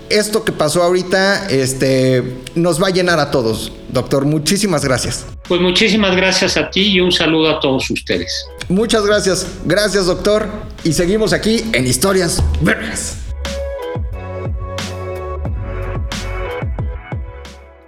esto 0.09 0.43
que 0.43 0.51
pasó 0.51 0.83
ahorita 0.83 1.47
este, 1.49 2.23
nos 2.55 2.81
va 2.81 2.87
a 2.87 2.91
llenar 2.91 3.19
a 3.19 3.31
todos. 3.31 3.71
Doctor, 3.89 4.25
muchísimas 4.25 4.83
gracias. 4.83 5.25
Pues 5.47 5.61
muchísimas 5.61 6.15
gracias 6.15 6.57
a 6.57 6.69
ti 6.69 6.93
y 6.93 6.99
un 6.99 7.11
saludo 7.11 7.49
a 7.49 7.59
todos 7.59 7.89
ustedes. 7.89 8.45
Muchas 8.67 9.05
gracias. 9.05 9.47
Gracias, 9.65 10.07
doctor. 10.07 10.47
Y 10.83 10.93
seguimos 10.93 11.33
aquí 11.33 11.63
en 11.73 11.85
Historias 11.85 12.41
Vergas. 12.61 13.17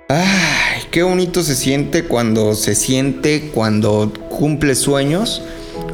Ay, 0.09 0.83
qué 0.91 1.03
bonito 1.03 1.43
se 1.43 1.55
siente 1.55 2.05
cuando 2.05 2.53
se 2.55 2.75
siente, 2.75 3.51
cuando 3.53 4.13
cumple 4.29 4.75
sueños, 4.75 5.41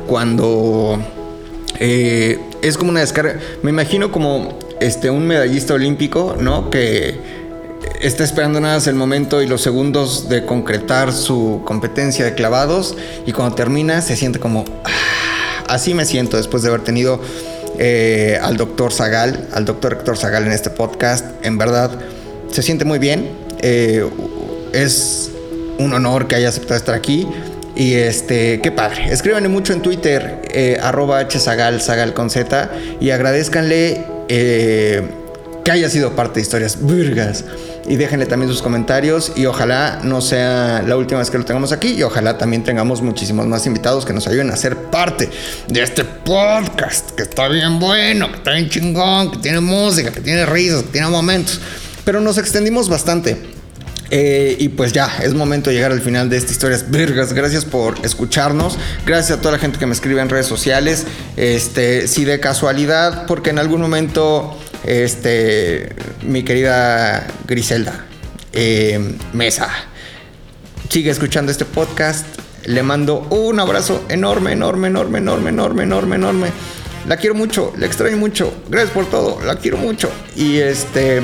cuando 0.08 1.00
eh, 1.80 2.40
es 2.62 2.78
como 2.78 2.92
una 2.92 3.00
descarga. 3.00 3.40
Me 3.64 3.72
imagino 3.72 4.12
como 4.12 4.60
este, 4.84 5.10
un 5.10 5.26
medallista 5.26 5.74
olímpico, 5.74 6.36
¿no? 6.40 6.70
Que 6.70 7.18
está 8.02 8.24
esperando 8.24 8.60
nada 8.60 8.76
más 8.76 8.88
el 8.88 8.96
momento 8.96 9.42
y 9.42 9.48
los 9.48 9.62
segundos 9.62 10.28
de 10.28 10.46
concretar 10.46 11.14
su 11.14 11.62
competencia 11.66 12.26
de 12.26 12.34
clavados 12.34 12.98
y 13.26 13.32
cuando 13.32 13.56
termina 13.56 14.02
se 14.02 14.16
siente 14.16 14.40
como... 14.40 14.66
Ah, 14.84 15.64
así 15.70 15.94
me 15.94 16.06
siento 16.06 16.38
después 16.38 16.64
de 16.64 16.70
haber 16.70 16.82
tenido 16.82 17.22
eh, 17.80 18.38
al 18.42 18.58
doctor 18.58 18.92
Zagal, 18.92 19.48
al 19.54 19.66
doctor 19.66 19.94
Héctor 19.94 20.18
Zagal 20.18 20.46
en 20.46 20.52
este 20.52 20.70
podcast. 20.70 21.26
En 21.44 21.58
verdad, 21.58 21.92
se 22.52 22.62
siente 22.62 22.84
muy 22.84 23.00
bien. 23.00 23.30
Eh, 23.62 24.06
es 24.74 25.32
un 25.80 25.94
honor 25.94 26.28
que 26.28 26.36
haya 26.36 26.50
aceptado 26.50 26.76
estar 26.76 26.96
aquí. 26.96 27.28
Y 27.76 27.94
este, 27.94 28.60
qué 28.62 28.72
padre. 28.72 29.12
Escríbanle 29.12 29.50
mucho 29.50 29.74
en 29.74 29.82
Twitter, 29.82 30.42
eh, 30.52 30.78
arroba 30.82 31.28
hzagal, 31.28 31.82
zagal 31.82 32.14
con 32.14 32.30
z, 32.30 32.70
y 33.00 33.10
agradezcanle 33.10 34.13
eh, 34.36 35.04
que 35.64 35.70
haya 35.70 35.88
sido 35.90 36.16
parte 36.16 36.40
de 36.40 36.42
Historias 36.42 36.80
Virgas. 36.82 37.46
Y 37.88 37.98
déjenle 37.98 38.26
también 38.26 38.50
sus 38.50 38.64
comentarios 38.64 39.34
y 39.36 39.46
ojalá 39.46 40.00
no 40.04 40.22
sea 40.22 40.82
la 40.88 40.98
última 40.98 41.20
vez 41.20 41.30
que 41.30 41.38
lo 41.38 41.46
tengamos 41.46 41.72
aquí 41.72 41.90
y 41.90 42.02
ojalá 42.02 42.38
también 42.38 42.64
tengamos 42.64 43.02
muchísimos 43.02 43.46
más 43.46 43.68
invitados 43.68 44.06
que 44.06 44.14
nos 44.14 44.26
ayuden 44.26 44.50
a 44.52 44.56
ser 44.56 44.76
parte 44.76 45.30
de 45.68 45.84
este 45.84 46.04
podcast 46.06 47.12
que 47.12 47.24
está 47.24 47.48
bien 47.50 47.80
bueno, 47.80 48.32
que 48.32 48.38
está 48.38 48.52
bien 48.52 48.70
chingón, 48.70 49.32
que 49.32 49.38
tiene 49.38 49.60
música, 49.60 50.12
que 50.12 50.22
tiene 50.22 50.46
risas, 50.46 50.84
que 50.84 50.94
tiene 50.94 51.10
momentos. 51.10 51.60
Pero 52.06 52.22
nos 52.22 52.38
extendimos 52.38 52.90
bastante. 52.90 53.53
Eh, 54.16 54.58
y 54.60 54.70
pues 54.70 54.94
ya, 54.94 55.12
es 55.24 55.34
momento 55.34 55.72
de 55.72 55.76
llegar 55.76 55.92
al 55.92 56.00
final 56.00 56.30
de 56.30 56.38
esta 56.38 56.52
historia. 56.52 56.80
Vergas, 56.88 57.34
gracias 57.34 57.66
por 57.66 57.96
escucharnos. 58.06 58.78
Gracias 59.08 59.40
a 59.40 59.42
toda 59.42 59.54
la 59.54 59.58
gente 59.58 59.80
que 59.80 59.88
me 59.88 59.94
escribe 59.94 60.22
en 60.22 60.30
redes 60.30 60.46
sociales. 60.46 61.08
Este, 61.36 62.08
si 62.08 62.24
de 62.24 62.40
casualidad, 62.40 63.26
porque 63.26 63.50
en 63.50 63.58
algún 63.58 63.82
momento, 63.82 64.56
este, 64.84 65.96
mi 66.22 66.44
querida 66.44 67.26
Griselda 67.48 68.06
eh, 68.52 69.16
Mesa 69.34 69.70
sigue 70.90 71.10
escuchando 71.10 71.52
este 71.52 71.66
podcast. 71.66 72.28
Le 72.66 72.84
mando 72.84 73.22
un 73.32 73.60
abrazo 73.60 74.06
enorme, 74.10 74.52
enorme, 74.52 74.90
enorme, 74.90 75.18
enorme, 75.18 75.50
enorme, 75.50 75.84
enorme, 75.86 76.16
enorme. 76.18 76.48
La 77.08 77.18
quiero 77.18 77.34
mucho, 77.34 77.74
la 77.80 77.88
extraño 77.88 78.18
mucho. 78.18 78.54
Gracias 78.70 78.92
por 78.92 79.08
todo, 79.08 79.44
la 79.44 79.56
quiero 79.56 79.78
mucho. 79.78 80.12
Y 80.36 80.58
este. 80.58 81.24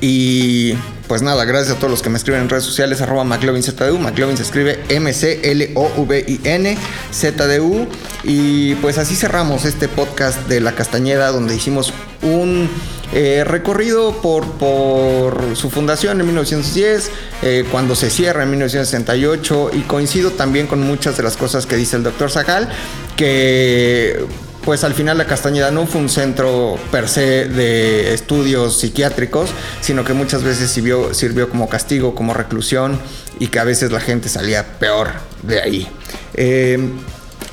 Y 0.00 0.74
pues 1.12 1.20
nada, 1.20 1.44
gracias 1.44 1.76
a 1.76 1.78
todos 1.78 1.90
los 1.90 2.00
que 2.00 2.08
me 2.08 2.16
escriben 2.16 2.40
en 2.40 2.48
redes 2.48 2.64
sociales, 2.64 3.02
arroba 3.02 3.22
McLovinZDU. 3.22 3.98
McLovin 3.98 4.38
se 4.38 4.44
escribe 4.44 4.82
M-C-L-O-V-I-N 4.88 6.78
ZDU. 7.12 7.86
Y 8.24 8.76
pues 8.76 8.96
así 8.96 9.14
cerramos 9.14 9.66
este 9.66 9.88
podcast 9.88 10.48
de 10.48 10.62
La 10.62 10.72
Castañeda, 10.72 11.30
donde 11.30 11.54
hicimos 11.54 11.92
un 12.22 12.66
eh, 13.12 13.44
recorrido 13.44 14.22
por, 14.22 14.52
por, 14.52 15.54
su 15.54 15.68
fundación 15.68 16.18
en 16.18 16.28
1910, 16.28 17.10
eh, 17.42 17.66
cuando 17.70 17.94
se 17.94 18.08
cierra 18.08 18.44
en 18.44 18.50
1968, 18.52 19.72
y 19.74 19.80
coincido 19.80 20.30
también 20.30 20.66
con 20.66 20.80
muchas 20.80 21.18
de 21.18 21.24
las 21.24 21.36
cosas 21.36 21.66
que 21.66 21.76
dice 21.76 21.96
el 21.96 22.04
doctor 22.04 22.30
Zagal, 22.30 22.70
que 23.16 24.24
pues 24.64 24.84
al 24.84 24.94
final 24.94 25.18
la 25.18 25.26
Castañeda 25.26 25.70
no 25.70 25.86
fue 25.86 26.00
un 26.00 26.08
centro 26.08 26.78
per 26.90 27.08
se 27.08 27.48
de 27.48 28.14
estudios 28.14 28.78
psiquiátricos, 28.78 29.50
sino 29.80 30.04
que 30.04 30.12
muchas 30.12 30.42
veces 30.42 30.70
sirvió, 30.70 31.48
como 31.48 31.68
castigo, 31.68 32.14
como 32.14 32.32
reclusión 32.32 32.98
y 33.38 33.48
que 33.48 33.58
a 33.58 33.64
veces 33.64 33.90
la 33.90 34.00
gente 34.00 34.28
salía 34.28 34.78
peor 34.78 35.10
de 35.42 35.60
ahí. 35.60 35.88
Eh, 36.34 36.78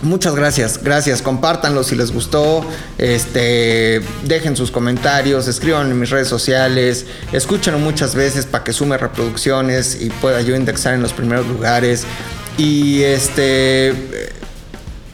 muchas 0.01 0.35
gracias, 0.35 0.83
gracias, 0.83 1.21
compártanlo 1.21 1.83
si 1.83 1.95
les 1.95 2.11
gustó, 2.11 2.63
este, 2.99 4.01
dejen 4.25 4.55
sus 4.55 4.69
comentarios, 4.69 5.47
escriban 5.47 5.89
en 5.89 5.99
mis 5.99 6.11
redes 6.11 6.27
sociales, 6.27 7.07
escúchenlo 7.31 7.79
muchas 7.79 8.13
veces 8.13 8.45
para 8.45 8.63
que 8.63 8.71
sume 8.71 8.97
reproducciones 8.97 9.99
y 9.99 10.09
pueda 10.09 10.41
yo 10.41 10.55
indexar 10.55 10.93
en 10.93 11.01
los 11.01 11.13
primeros 11.13 11.47
lugares. 11.47 12.03
Y 12.57 13.03
este 13.03 14.38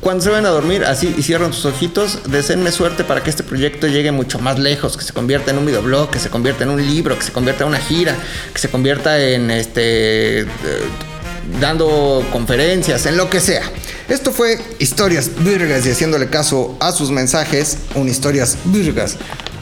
cuando 0.06 0.24
se 0.24 0.30
van 0.30 0.46
a 0.46 0.50
dormir 0.50 0.86
así 0.86 1.16
y 1.18 1.24
cierran 1.24 1.52
sus 1.52 1.66
ojitos, 1.66 2.20
deseenme 2.30 2.72
suerte 2.72 3.04
para 3.04 3.24
que 3.24 3.32
este 3.32 3.42
proyecto 3.42 3.88
llegue 3.88 4.12
mucho 4.12 4.38
más 4.38 4.60
lejos, 4.60 4.98
que 4.98 5.04
se 5.04 5.14
convierta 5.14 5.50
en 5.50 5.58
un 5.58 5.66
videoblog, 5.66 6.12
que 6.12 6.20
se 6.20 6.30
convierta 6.30 6.64
en 6.64 6.70
un 6.70 6.86
libro, 6.86 7.18
que 7.18 7.24
se 7.24 7.32
convierta 7.32 7.64
en 7.64 7.70
una 7.70 7.80
gira, 7.80 8.16
que 8.54 8.60
se 8.60 8.70
convierta 8.70 9.20
en 9.20 9.50
este 9.50 10.42
eh, 10.42 10.46
dando 11.60 12.24
conferencias, 12.32 13.08
en 13.08 13.18
lo 13.18 13.32
que 13.32 13.40
sea. 13.40 13.64
Esto 14.08 14.32
fue 14.32 14.60
Historias 14.78 15.32
Virgas 15.44 15.88
y 15.88 15.90
haciéndole 15.90 16.30
caso 16.30 16.78
a 16.80 16.92
sus 16.92 17.10
mensajes, 17.10 17.80
un 17.96 18.08
Historias 18.08 18.60
Virgas 18.66 19.18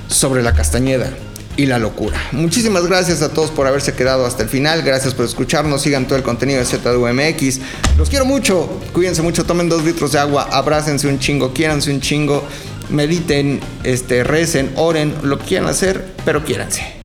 sobre 0.09 0.43
la 0.43 0.53
Castañeda 0.53 1.09
y 1.57 1.65
la 1.65 1.79
locura. 1.79 2.17
Muchísimas 2.31 2.85
gracias 2.87 3.21
a 3.21 3.33
todos 3.33 3.51
por 3.51 3.67
haberse 3.67 3.93
quedado 3.93 4.25
hasta 4.25 4.43
el 4.43 4.49
final. 4.49 4.81
Gracias 4.81 5.13
por 5.13 5.25
escucharnos. 5.25 5.81
Sigan 5.81 6.05
todo 6.07 6.17
el 6.17 6.23
contenido 6.23 6.59
de 6.59 6.65
ZWMX. 6.65 7.59
Los 7.97 8.09
quiero 8.09 8.25
mucho. 8.25 8.79
Cuídense 8.93 9.21
mucho. 9.21 9.45
Tomen 9.45 9.69
dos 9.69 9.83
litros 9.83 10.11
de 10.11 10.19
agua. 10.19 10.47
Abrácense 10.51 11.07
un 11.07 11.19
chingo. 11.19 11.53
Quiéranse 11.53 11.91
un 11.91 12.01
chingo. 12.01 12.43
Mediten, 12.89 13.59
este, 13.83 14.23
recen, 14.23 14.71
oren, 14.75 15.15
lo 15.23 15.39
que 15.39 15.45
quieran 15.45 15.69
hacer, 15.69 16.13
pero 16.25 16.43
quiéranse. 16.43 17.02